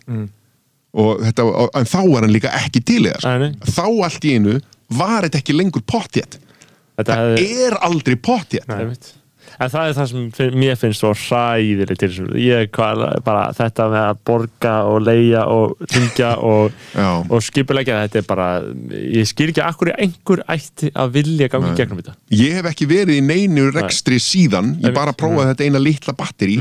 [0.96, 1.46] Og þetta,
[1.80, 3.32] en þá var hann líka ekki til í það sko.
[3.72, 4.58] Þá allt í einu
[4.96, 6.36] var þetta ekki lengur potið
[6.96, 9.14] Þetta það hefði- er aldrei potið Einmitt.
[9.62, 12.24] En það er það sem mér finnst svo hræðilegt til þessu.
[12.42, 16.74] Ég hvað, bara þetta með að borga og leia og tingja og,
[17.30, 18.48] og skipulegja þetta er bara,
[18.90, 21.78] ég skil ekki akkur einhver ætti að vilja gangi Nei.
[21.78, 22.16] gegnum þetta.
[22.36, 24.74] ég hef ekki verið í neinu rekstri síðan.
[24.84, 26.58] Ég bara prófaði þetta eina litla batteri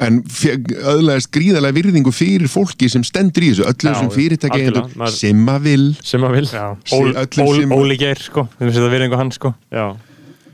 [0.00, 4.10] en öðlaðist gríðarlega virðingu fyrir fólki sem stendur í þessu öllu þessum.
[4.96, 6.46] Maður- sem að vil Sem að vil.
[7.76, 9.86] Óli Geir sko, þetta virðingu hann sko Já.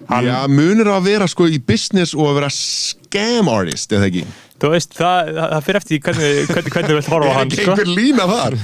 [0.08, 4.08] Hann- Já, munur á að vera sko í business og að vera scam artist, eða
[4.10, 4.24] ekki?
[4.62, 7.38] Þú veist, það, það, það fyrir eftir hvernig, hvernig, hvernig þú vilt horfa á Er
[7.40, 7.72] hann ekki sko.
[7.72, 8.56] einhver lína þar?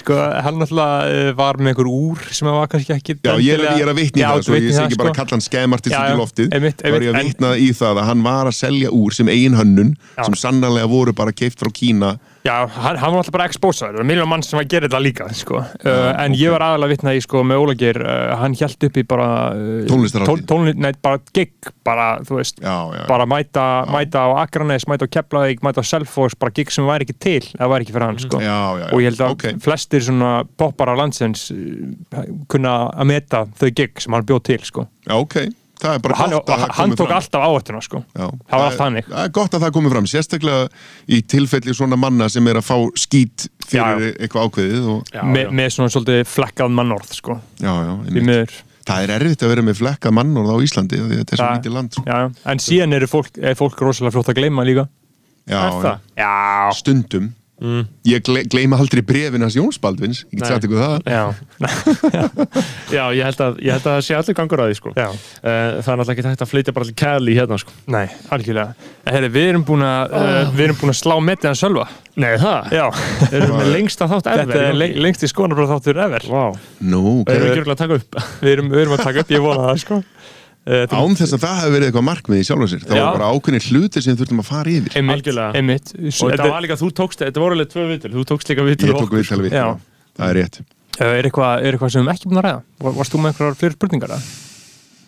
[0.00, 3.62] sko, hann náttúrulega eh, var með einhver úr sem var kannski ekki Já, ég er,
[3.78, 5.20] ég er að vitna í það, svo ég sé það, ekki bara að sko.
[5.22, 7.52] kalla hann scam artist Já, út í loftið einmitt, þá er ég að einmitt, vitna
[7.54, 10.22] í það að hann var að selja úr sem eigin hönnun Já.
[10.26, 14.02] sem sannarlega voru bara keift frá Kína Já, hann, hann var alltaf bara exposaður, það
[14.02, 15.62] er miljón mann sem var að gera þetta líka sko.
[15.64, 18.98] uh, en ég var aðalega vitna í sko, með Óla Geir, uh, hann hjælt upp
[19.00, 20.42] í bara uh, Tónlistarhátíð.
[20.50, 21.54] tónli, Nei, bara gig,
[21.88, 25.88] bara, þú veist Já, já, bara mæta, mæta á Akranes, mæta á Keflavík mæta á
[25.88, 28.58] Selfoss, bara gig sem væri ekki til það væri ekki fyrir hann, sko já.
[28.92, 29.46] og ég held að Ok.
[29.64, 34.84] flestir svona poppara landsins uh, kunna að meta þau gig sem hann bjóð til, sko
[35.08, 35.40] Já, ok,
[35.84, 38.24] það er bara hann, gott að það hann komi tók fram alltaf áhættuna, sko Já,
[38.24, 39.08] það var allt þannig.
[39.12, 40.68] Það er gott að það komi fram, sérstaklega
[41.08, 45.22] í tilfelli svona manna sem er að fá skít fyrir Já, eitthvað ákveðið og, Já,
[45.28, 45.50] Me, já.
[45.60, 47.38] með svona svolítið flekkað mannorð, sko
[48.84, 51.38] Það er erfitt að vera með flekkað mannorð á Íslandi af því að þetta er
[51.40, 52.02] svo Það- lítið land sko.
[52.04, 52.26] Já, já.
[52.52, 54.84] en síðan eru fólk, er fólk rosalega fljótt að gleyma líka
[55.48, 55.80] Já, Er já.
[55.80, 55.98] það?
[56.20, 57.30] Já, stundum
[57.64, 57.84] Mm.
[58.10, 61.22] ég gle gleyma aldrei brefin hans Jóns Baldvins ég get sagt ykkur það já,
[62.94, 64.92] Já, ég held að, ég held að það sé allir gangur að því, sko.
[64.98, 65.08] já
[65.44, 67.72] Uh, það er náttúrulega ekki hægt að flytja bara til Cali hérna, sko.
[67.92, 71.50] Nei, algjörlega En Herri, við erum búin að uh, við erum búin að slá metið
[71.50, 71.84] að sölva
[72.14, 72.70] Nei, það?
[72.72, 72.84] Já,
[73.28, 74.44] Þeir eru með lengsta þátt ever.
[74.52, 76.44] þetta er le lengst í skoðanabráð þáttur ever Vá.
[76.80, 77.50] Nú, Það eru okay.
[77.50, 78.18] ekki örugglega að taka upp.
[78.44, 80.00] við erum, við erum að taka upp, ég vona það sko
[80.64, 83.30] án þess að það hefur verið eitthvað markmið í sjálf og sér það var bara
[83.36, 85.50] ákveðnir hlutir sem þurftum að fara yfir Einmitt, Algjörlega.
[85.60, 88.64] einmitt Og þetta var líka, þú tókst, þetta voru alveg tvö vitul, þú tókst líka
[88.64, 89.66] vitul ég tók við tala við Já.
[90.16, 90.62] það er rétt
[90.94, 92.58] Uh, Er eitthvað, er eitthvað sem við erum ekki búin að ræða?
[92.84, 94.10] Var- Varst þú með einhverjar fleiri spurningar?
[94.14, 94.20] eða?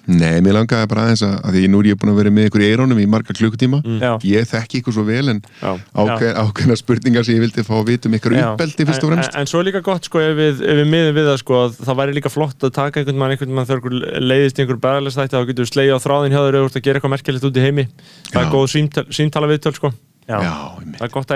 [0.07, 2.45] Nei, mér langaði bara aðeins að, að því nú er ég búin að vera með
[2.49, 3.79] ykkur í eirónum í marga klukkutíma.
[4.03, 5.71] Já, ég þekki ykkur svo vel en Já.
[5.95, 8.45] ákveð, ákveðna spurningar sem ég vildi fá að vita um ykkur Já.
[8.53, 9.33] uppbeldi fyrst og En, fremst.
[9.35, 11.55] en, en svo er líka gott sko ef við, ef við miðum við það sko
[11.65, 13.83] að það væri líka flott að taka einhvern mann einhvern mann þegar
[14.23, 17.49] leiðist einhver bæðarlega þá getur við slegið á þráðin hjá þeir að gera eitthvað merkilegt
[17.51, 17.85] út í heimi.
[18.31, 18.43] Það Já.
[18.47, 19.91] er góð símtal, símtala viðtöl sko.
[20.27, 20.55] Já, Já,
[20.99, 21.31] það er gott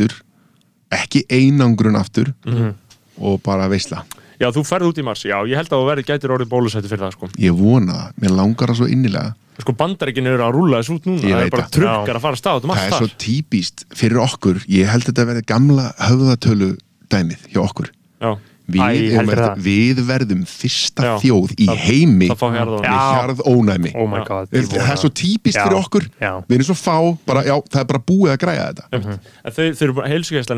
[0.00, 0.16] að
[0.96, 2.74] ekki einangrun aftur Mhm.
[3.20, 4.04] og bara veisla.
[4.40, 6.88] Já, þú ferð út í mars, já, ég held að þú verður gætir orðið bólusætti
[6.90, 7.28] fyrir það sko.
[7.40, 9.34] Ég vona það, mér langar það svo innilega.
[9.58, 11.22] Sko bandaríkin eru að rúlla þessu út núna.
[11.24, 11.70] Ég það er bara það.
[11.78, 14.58] trukkar að fara að stað út um það er svo típist fyrir okkur.
[14.68, 16.68] Ég held þetta að vera gamla höfðatölu
[17.08, 17.88] dæmið hjá okkur.
[18.20, 18.36] Já,
[18.66, 18.88] við, Æ,
[19.46, 19.60] það.
[19.66, 21.12] við verðum fyrsta Já.
[21.22, 22.82] þjóð í Það- heimi það hjarðónæmi.
[22.82, 23.04] með Já.
[23.16, 24.08] hjarð ónæmi oh
[24.74, 25.64] það er svo típist Já.
[25.66, 26.32] fyrir okkur Já.
[26.48, 26.96] við erum svo fá,
[27.26, 29.94] bara, það er bara búið að græja þetta einmitt En þau, þau eru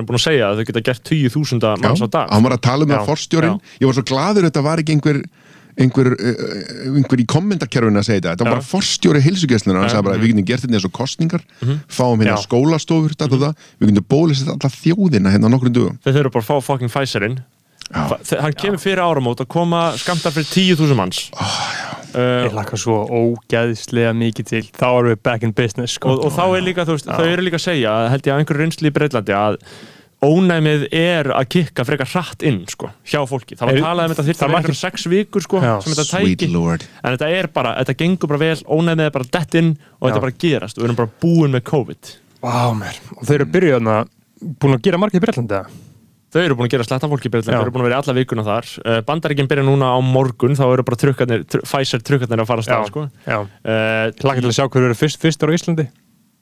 [0.01, 2.65] er búin að segja að þau geta gert 10.000 manns á dag hann var að
[2.65, 5.23] tala um það forstjórin ég var svo gladur að þetta var ekki einhver
[5.79, 10.19] einhver, uh, einhver í kommentarkerfinu að segja þetta, þetta var forstjóri hilsugjæslunar hann sagði bara,
[10.19, 11.45] við getum gert þetta eins og kostningar
[11.87, 12.43] fáum hérna Já.
[12.49, 15.55] skólastofur, þetta og það við getum bólisett alla þjóðina hérna á
[17.89, 18.41] Þau að Já.
[18.45, 21.21] Hann kemur fyrir áramót að koma skamtar fyrir 10.000 manns
[22.13, 26.15] Ég uh, lakka svo ógæðslega mikið til Þá erum við back in business sko.
[26.17, 28.43] og, og þá er líka, þú veist, þau eru líka að segja held ég að
[28.43, 29.59] einhverju reynsli í Breitlandi að
[30.25, 34.25] ónæmið er að kikka frekar hratt inn sko, hjá fólki, það var talað um þetta
[34.25, 35.75] að vera margir- einhverjum sex vikur sko, Já.
[35.85, 39.29] sem þetta tæki lord en þetta er bara, þetta gengur bara vel ónæmið er bara
[39.39, 40.17] dett inn og þetta Já.
[40.19, 42.99] er bara að gerast við erum bara búin með COVID Vá, mér.
[43.19, 43.95] Og þeir eru byrjuð þarna,
[44.59, 45.87] búin að gera margir í Breitlandi, eða?
[46.29, 47.57] Þau eru búin að gera sletta fólki betur, Já.
[47.57, 50.67] þau eru búin að vera alla vikuna þar uh, Bandaríkinn byrja núna á morgun þá
[50.67, 53.05] eru bara trukkarnir, tr Pfizer trukkarnir að fara að stað sko.
[53.25, 53.39] Já.
[53.41, 55.87] uh, Hlakka til að sjá hverju eru fyrst, fyrstur á Íslandi.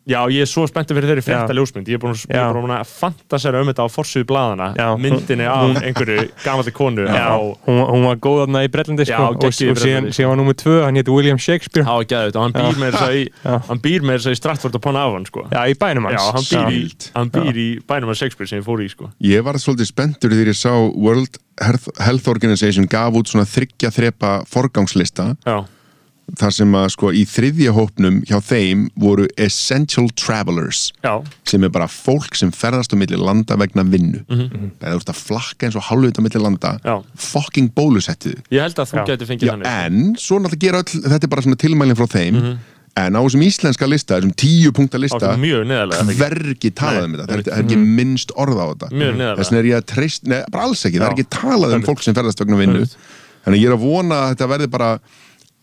[0.06, 1.56] Já, ég er svo spenntið fyrir þeirri frétta Já.
[1.58, 2.44] ljósmynd Ég er búin, að- ég Já.
[2.46, 4.88] er búin að fantasera um þetta á forsöðu blaðana Já.
[5.02, 9.16] myndinni af einhverju gamalli konu Já, á hún, hún var góð þarna í Breitlandi, Já,
[9.16, 9.24] sko.
[9.26, 11.86] og, og geggjuð í síðan, síðan var nummið tvö, hann hétt William Shakespeare.
[11.90, 14.34] á geðut og hann býr með þess að í Já.
[14.36, 15.42] Stratford upon Avon sko.
[15.50, 16.22] Já, í bænum hans.
[16.22, 19.10] Já, hann býr, í, hann býr í bænum af Shakespeare sem ég fór í sko.
[19.20, 23.90] Ég var svolítið spenntur þegar ég sá World Health Health Organization gaf út svona þryggja
[23.90, 25.64] þrepa forgangslista Já,
[26.34, 31.70] þar sem að sko í þriðja hópnum hjá þeim voru essential travelers já, sem er
[31.70, 35.76] bara fólk sem ferðast á milli landa vegna vinnu eða þú ert að flakka eins
[35.78, 36.82] og hálfvita á milli landa Mhm.
[36.82, 36.96] Já.
[37.14, 39.04] fucking bólusettið ég held að þú Já.
[39.12, 42.06] getur fengið Já, þannig en svo náttúrulega gera öll, þetta er bara svona tilmælinn frá
[42.10, 42.58] þeim Mhm.
[42.96, 46.18] en á þessum íslenska lista, þessum tíu punkta lista Það er mjög neðarlega ekki?
[46.18, 49.36] hvergi talað um þetta, það er, það er ekki minnst orð á þetta neðarlega.
[49.38, 51.16] þess vegna er ég að treyst, neða bara alls ekki, það er Já.
[51.22, 52.86] ekki talað um fólk sem ferðast vegna vinnu
[53.46, 54.98] þannig ég er að vona að þetta verði bara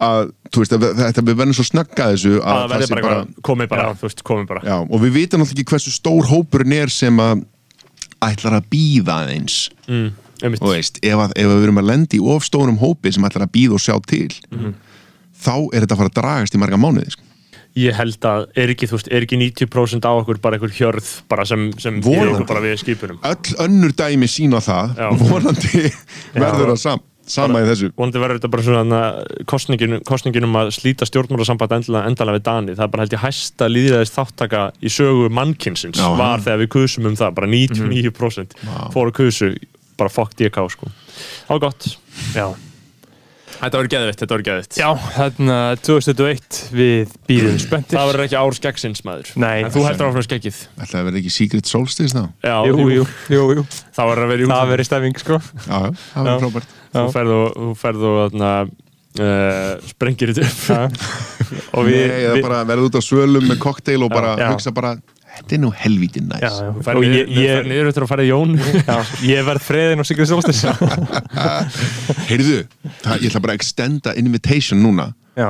[0.01, 3.03] að, þú veist, að þetta við verðum svo snögga þessu að, að það sé bara,
[3.03, 3.93] bara komið bara, Já.
[4.01, 7.19] þú veist, komið bara já, og við vitum náttúrulega ekki hversu stór hópurinn er sem
[7.23, 7.43] að
[8.23, 9.57] ætlar að býða aðeins
[9.87, 10.09] mm,
[10.59, 13.23] og veist, ef, að, ef að við erum að lendi í of stórum hópi sem
[13.27, 14.73] ætlar að býða og sjá til Mhm.
[15.43, 17.23] þá er þetta að fara að dragast í marga mánuði sko.
[17.73, 21.07] Ég held að er ekki, þú veist, er ekki 90% á okkur bara einhver hjörð
[21.27, 25.07] bara sem, sem býður okkur bara við skipunum öll önnur dæmi sína það Já.
[25.17, 25.81] vonandi
[26.37, 28.97] verður það sam, sama í þessu vonandi verður þetta bara svona
[29.47, 33.23] kostningin, kostningin um að slíta stjórnmórasamband endalega, endalega við Dani, það er bara held ég
[33.23, 36.09] hæsta líðræðist þáttaka í sögu mannkinsins Já.
[36.19, 38.59] var þegar við kusum um það, bara 99%
[38.93, 39.53] fóru kusu,
[39.97, 40.91] bara fuck DK sko.
[41.47, 41.87] var gott
[42.35, 42.49] Já.
[43.63, 47.95] þetta var geðvitt, þetta var geðvitt Já, þarna 2021 við býðum spenntir.
[47.95, 49.63] það verður ekki ár skeggsins maður Nei.
[49.63, 53.07] en þú heldur áfram skeggið ætla að verða ekki Secret Solstice þá já, Jú, jú,
[53.31, 53.65] jú, jú.
[53.95, 54.73] það verður að vera í Það útlöndum.
[54.75, 55.39] verið stefing, sko.
[55.39, 56.41] já, já, það var Já.
[56.43, 58.51] frábært þú ferð og, þú ferð og þarna,
[59.19, 60.83] uh, sprengir þetta upp Já.
[61.77, 64.47] Og Nei, við, eða við bara verða út á svölum með kokteil og bara Já.
[64.53, 64.95] hugsa bara
[65.33, 66.69] þetta er nú helviti já, næs já.
[66.75, 68.97] Þú ferð og ég, ég, ég, niður eftir að fara í Jón já,
[69.33, 70.61] ég verð friðin og Sigrid Solstis.
[72.29, 72.59] heyrðu,
[73.01, 75.49] það, ég ætla bara að extenda invitation núna Já,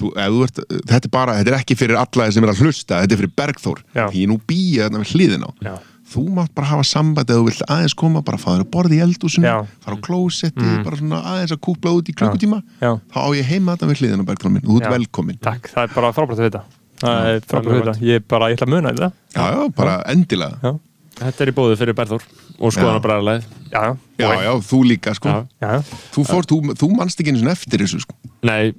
[0.00, 0.12] þú,
[0.44, 3.22] ert, þetta er bara, þetta er ekki fyrir alla sem er að hlusta, þetta er
[3.22, 4.04] fyrir Bergþór Já.
[4.12, 5.74] því ég nú býja þetta með hliðin á já,
[6.12, 9.00] þú mátt bara hafa samband eða þú vilt aðeins koma bara þér að borða í
[9.06, 12.62] eldúsinu fara á klósetti, bara svona aðeins að kúpla út í klukkutíma.
[12.82, 14.94] Þá á ég heima þetta með hliðin á Bergþór minn þú ert Já.
[14.96, 16.62] velkomin Takk, það er bara frábært að vita.
[17.02, 17.98] Það er frábært að mjög vita.
[18.12, 19.12] Ég bara, ég ætla að muna þetta.
[19.34, 20.58] já, já, bara endilega.
[20.62, 20.78] Já,
[21.22, 22.22] Þetta er í bóðu fyrir Berður
[22.62, 23.82] og skoðanabræðarleið já,
[24.18, 25.28] já, já, þú líka sko.
[25.28, 25.44] Já.
[25.60, 25.98] já.
[26.14, 28.16] þú, fór, þú, þú manst ekki eins og eftir þessu sko.
[28.48, 28.72] Nei,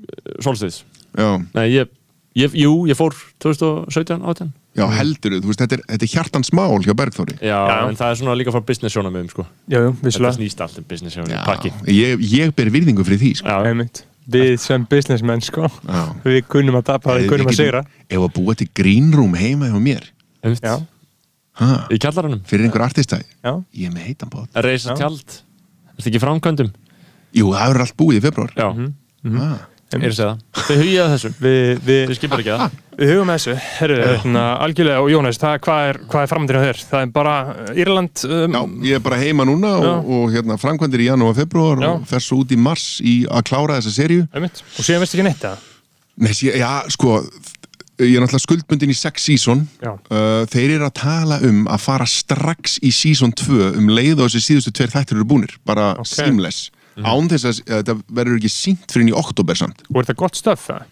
[0.44, 0.82] Solstiðs
[1.14, 1.94] já, Nei, ég,
[2.40, 6.50] ég, jú, ég fór 2017, 18 já heldur þú veist, þetta er, þetta er hjartans
[6.58, 7.76] mál hjá Bergþóri Já, Já.
[7.90, 9.45] en það er svona líka frá business sjónamöðum sko.
[9.69, 10.34] Já, jú, Þetta vissulega.
[10.40, 13.60] snýst allt um business sjónamöðum, já, pakki ég, ég ber virðingu fyrir því sko Já,
[13.69, 14.03] Einmitt.
[14.34, 16.03] Við sem businessmenn, sko, Já.
[16.24, 17.82] við kunnum að tapa, við kunnum að sigra.
[18.10, 20.06] ef að búa til green room heima hjá mér
[20.43, 20.64] einmitt.
[20.64, 20.77] Já,
[21.60, 25.03] ha, Í kjallaranum, fyrir einhver artistæði já, ég er með heitan bát að reysa Já.
[25.03, 25.42] tjald
[25.93, 26.72] Ertu ekki í framkvæmdum?
[27.35, 27.52] jú,
[30.01, 30.33] ah.
[30.63, 33.55] er hugið að þessu, við, við, þau skipar ekki það við hugum með þessu.
[33.80, 36.81] Herru, hérna, algjörlega, og Jónas, það, hvað er, hvað er framöndinu á þér?
[36.91, 39.93] Það er bara uh, Írland, um, já, ég er bara heima núna og, Já.
[40.17, 41.89] og hérna, framkvæmdir í janúar og februar Já.
[41.93, 45.19] og fer svo út í mars í að klára þessa serju einmitt, og síðan veistu
[45.19, 45.67] ekki neitt það.
[46.23, 47.17] Nei, sí, já, sko
[48.01, 49.93] ég er náttúrulega skuldbundin í sex season Já.
[49.93, 54.31] uh, þeir eru að tala um að fara strax í season 2 um leið og
[54.31, 56.09] þessi síðustu tveir þættir eru búnir bara Ok.
[56.09, 60.09] seamless án þess að að þetta verður ekki sínt fyrir í oktober samt Og er
[60.11, 60.89] það gott stöf, það?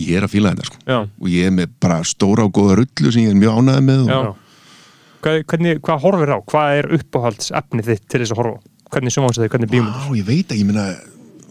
[0.00, 0.98] ég er að fíla þetta sko Já.
[1.04, 4.12] og ég er með bara stóra og góða rullu sem ég er mjög ánæði með
[4.16, 4.30] og.
[5.22, 6.38] Hvað, hvernig, hvað horfir á?
[6.50, 8.62] Hvað er uppáhalds efnið þitt til þess að horfa?
[8.92, 9.92] Hvernig sjónvansið þið, hvernig bímur?
[9.92, 10.86] Vá, ég veit ekki, ég meina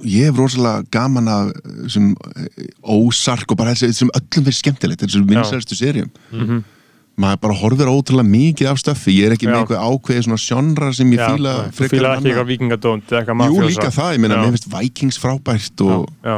[0.01, 4.57] ég hef rosalega gaman af eh, sem eh, ósark og bara þessi sem öllum fyrir
[4.57, 6.09] skemmtilegt, þessum vinsæðastu serjum
[7.19, 9.51] maður bara horfir á ótrúlega mikið af stöffi, ég er ekki Já.
[9.51, 12.51] með eitthvað ákveðið svona sjónra sem ég fíla Þú fílar ekki eitthvað
[13.19, 16.37] eitthvað Jú, líka það, ég meina, mér finnst Vikings frábært og Já.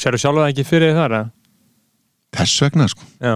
[0.00, 1.30] Sérðu sjálf það ekki fyrir þar, eða?
[2.40, 3.34] þess vegna, sko Já.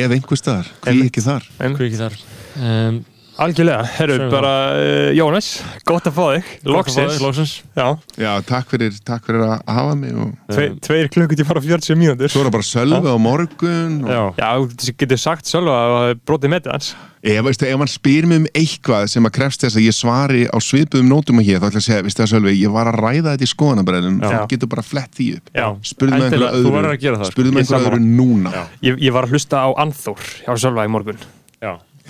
[0.00, 1.48] ef einhver staðar, hví ekki þar.
[1.58, 2.18] Hvað ekki þar?
[2.60, 3.00] Um,
[3.40, 5.46] Algjörlega, herru, bara uh, Jónas,
[5.88, 6.48] gott að fá þig.
[6.68, 7.20] Loksins.
[7.24, 7.52] Loksins.
[7.72, 7.86] Já,
[8.20, 12.28] Já, takk fyrir, takk fyrir að hafa mig og Tve, tveir klukkutímar og 40 mínútur.
[12.28, 16.10] Svo er það bara sölvi á morgun og Já, þú getur sagt sjálf að það
[16.10, 16.90] er brotið með hans.
[17.20, 20.44] Ef, veistu, ef hann spyr mig um eitthvað sem að krefst þess að ég svari
[20.48, 22.88] á svipuðum nótum að hér, þá ætla ég að segja, veistu það Sölvi, ég var
[22.88, 25.52] að ræða þetta í skoðanabræðin, þá getur bara flett því upp.
[25.52, 28.54] Já, Spurðu mig einhverju þú öðru, að Ég öðru núna.
[28.56, 28.62] Já.
[28.88, 31.20] ég, ég var að hlusta á Anþór hjá Sölva í morgun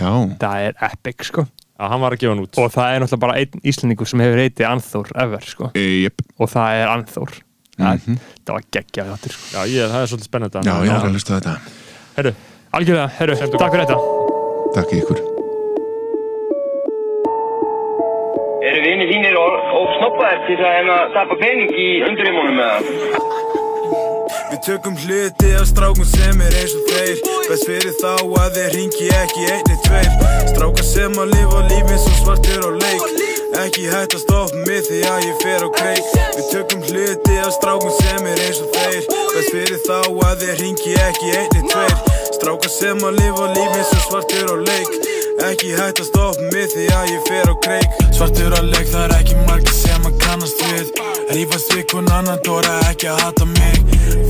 [0.00, 0.10] já.
[0.42, 1.46] Það er epic, sko.
[1.80, 2.58] Já, hann var að gefa hann út.
[2.60, 5.70] Og það er náttúrulega bara einn Íslendingur sem hefur heitið Anþór ever, sko.
[5.72, 7.36] E, jep, Og það er Anþór.
[7.80, 8.06] Það,
[8.44, 9.50] það var geggjað þáttur, sko.
[9.54, 11.54] Já, ég, það er svolítið spennandi já, ég var að hlusta þetta.
[12.18, 12.32] Herru,
[12.76, 13.96] Algjörlega, herru, takk fyrir þetta.
[14.76, 15.22] Takk ykkur.
[18.70, 23.48] Eru vinið þínir og, og snoppaðir til að hérna tapa pening í undurimunum eða?
[24.50, 27.20] Við tökum hluti af strákum sem er eins og þeir.
[27.48, 30.10] Best fyrir þá að þeir ringi ekki einni tveir.
[30.52, 33.06] Strákar sem að lifa lífið svo svartir á leik.
[33.60, 36.10] Ekki hægt að stoppa mig því að ég fer á kreik.
[36.36, 39.00] Við tökum hluti af strákum sem er eins og þeir.
[39.36, 39.98] Best fyrir þá
[40.30, 41.96] að þeir ringi ekki einni tveir.
[42.40, 46.86] Strákar sem að lifa lífið svo svartir á leik Ekki hægt að stoppa mig því
[46.96, 47.98] að ég fer á kreik.
[48.16, 50.90] Svartur leik það er ekki margir sem að kannast við.
[51.30, 53.78] Rífast við hvern annan dóra ekki að hata mig.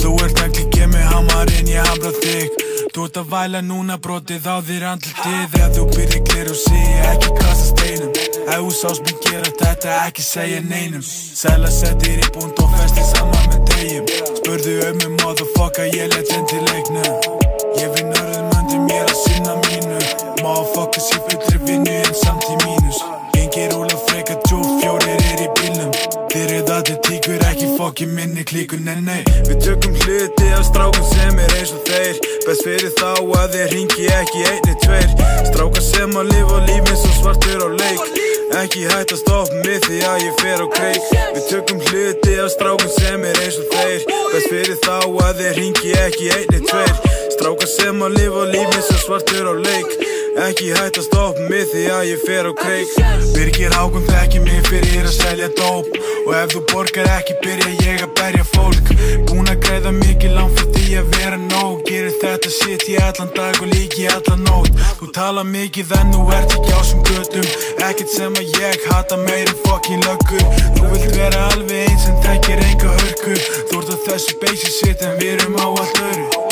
[0.02, 2.60] Þú ert ekki að mig hamarinn ég hamra þig.
[2.90, 5.44] Þú ert að væla núna brotið á þér andlitið.
[5.54, 6.80] Þegar þú byrðir glir og sé
[7.10, 8.14] ekki kasta steinum.
[8.40, 11.04] Ef þú sást mér gera þetta ekki segja neinum.
[11.42, 16.34] Sæla settir í búnd og festi saman með deyjum Spurðu um mig motherfucker ég let
[16.34, 17.38] inn til leiknum.
[17.78, 22.54] Ég vinn örðum undir mér að sinna mínu Motherfucker sé fullri vinnu en samt í
[22.62, 23.00] mínus
[23.34, 25.90] Gengir úla freka djúf, fjórir er í bílnum
[26.32, 30.64] Þeir eru það til tíkur ekki fokki minni klíkun en nei Við tökum hluti af
[30.70, 35.10] strákum sem er eins og þeir Best fyrir þá að þeir ringi ekki einni tveir
[35.50, 38.20] Strákar sem að lifa lífið svo svartur á leik
[38.60, 42.54] Ekki hægt að stoppa mig því að ég fer á kreik Við tökum hluti af
[42.54, 46.96] strákum sem er eins og þeir Best fyrir þá að þeir ringi ekki einni tveir
[47.36, 51.84] Strákar sem að lifa lífið svo svartur á leik Ekki hægt að stoppa mig því
[51.90, 52.90] að ég fer á kreik.
[53.34, 55.88] Birgir Hákon þekki mig fyrir að selja dóp.
[56.22, 58.92] Og ef þú borgar ekki byrja ég að berja fólk.
[59.26, 61.82] Búin að greiða mikið langt fyrir því að vera nóg.
[61.88, 66.26] Gerir þetta shit í allan dag og líki allan nót Þú tala mikið en þú
[66.36, 67.48] ert ekki á sem göttum
[67.88, 70.46] Ekkert sem að ég hata meir en fokkin löggur.
[70.76, 73.34] Þú vilt vera alveg eins en þekkir enga hörku.
[73.72, 76.49] Þú ert á þessu basic shit en við erum á allt öru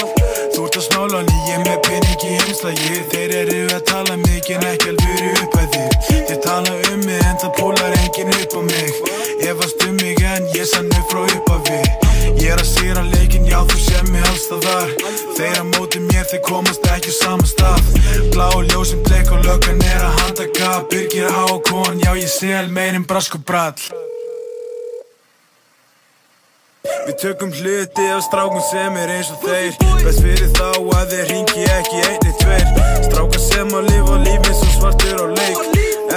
[0.58, 2.96] Þú ert á smálan ég er með pening í heimslagi.
[3.12, 7.20] Þeir eru að tala mikið en ekki alvöru upp að þér Þeir tala um mig
[7.28, 8.98] en það púlar enginn upp á mig.
[9.46, 13.06] Efast um mig en ég sann upp frá upp að við Ég er að sýra
[13.12, 14.92] leikin, já þú sé mig alls það þar
[15.38, 17.94] Þeir að móti mér, þeir komast ekki á sama stað.
[18.34, 23.38] Blá ljósin bleik og löggan er að handaka Byrgir hákon, já ég sel meirinn brask
[23.38, 24.17] og brall
[27.06, 29.72] Við tökum hluti af strákum sem er eins og þeir.
[30.04, 30.68] Best fyrir þá
[30.98, 32.66] að þeir ringi ekki einni tveir.
[33.06, 35.60] Strákar sem að lifa lífið svo svartur á leik.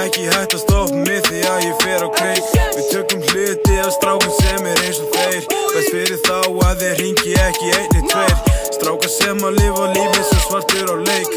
[0.02, 2.44] Ekki hægt að stoppa mig því að ég fer á kreik.
[2.76, 5.42] Við tökum hluti af strákum sem er eins og þeir.
[5.74, 8.36] Best fyrir þá að þeir ringi ekki einni tveir.
[8.78, 11.30] Strákar sem að lifa lífið svo svartur á leik.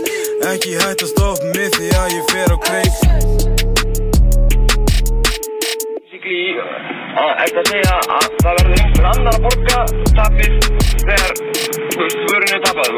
[0.54, 2.96] Ekki hægt að stoppa mig því að ég fer á kreik
[7.16, 9.80] að að segja að það verður einhver annar að borga
[10.18, 10.56] tapið
[11.06, 11.34] þegar,
[11.94, 12.98] þú veist, vörun er tapað.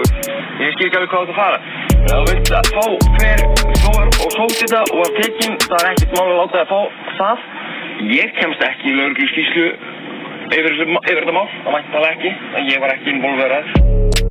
[0.58, 1.60] Ég skil ekki alveg hvað þú ert að fara.
[1.98, 2.86] Ef Þú veist að fá
[3.18, 3.44] hver
[3.84, 6.72] fór og sótt þetta og var tekinn, það er ekkert mál að láta það að
[6.72, 6.80] fá
[7.20, 7.46] það.
[8.14, 9.68] Ég kemst ekki í lögreglu skýslu
[10.48, 12.34] yfir, yfir þetta mál, það mætti það ekki,
[12.72, 14.27] ég var ekki involverað.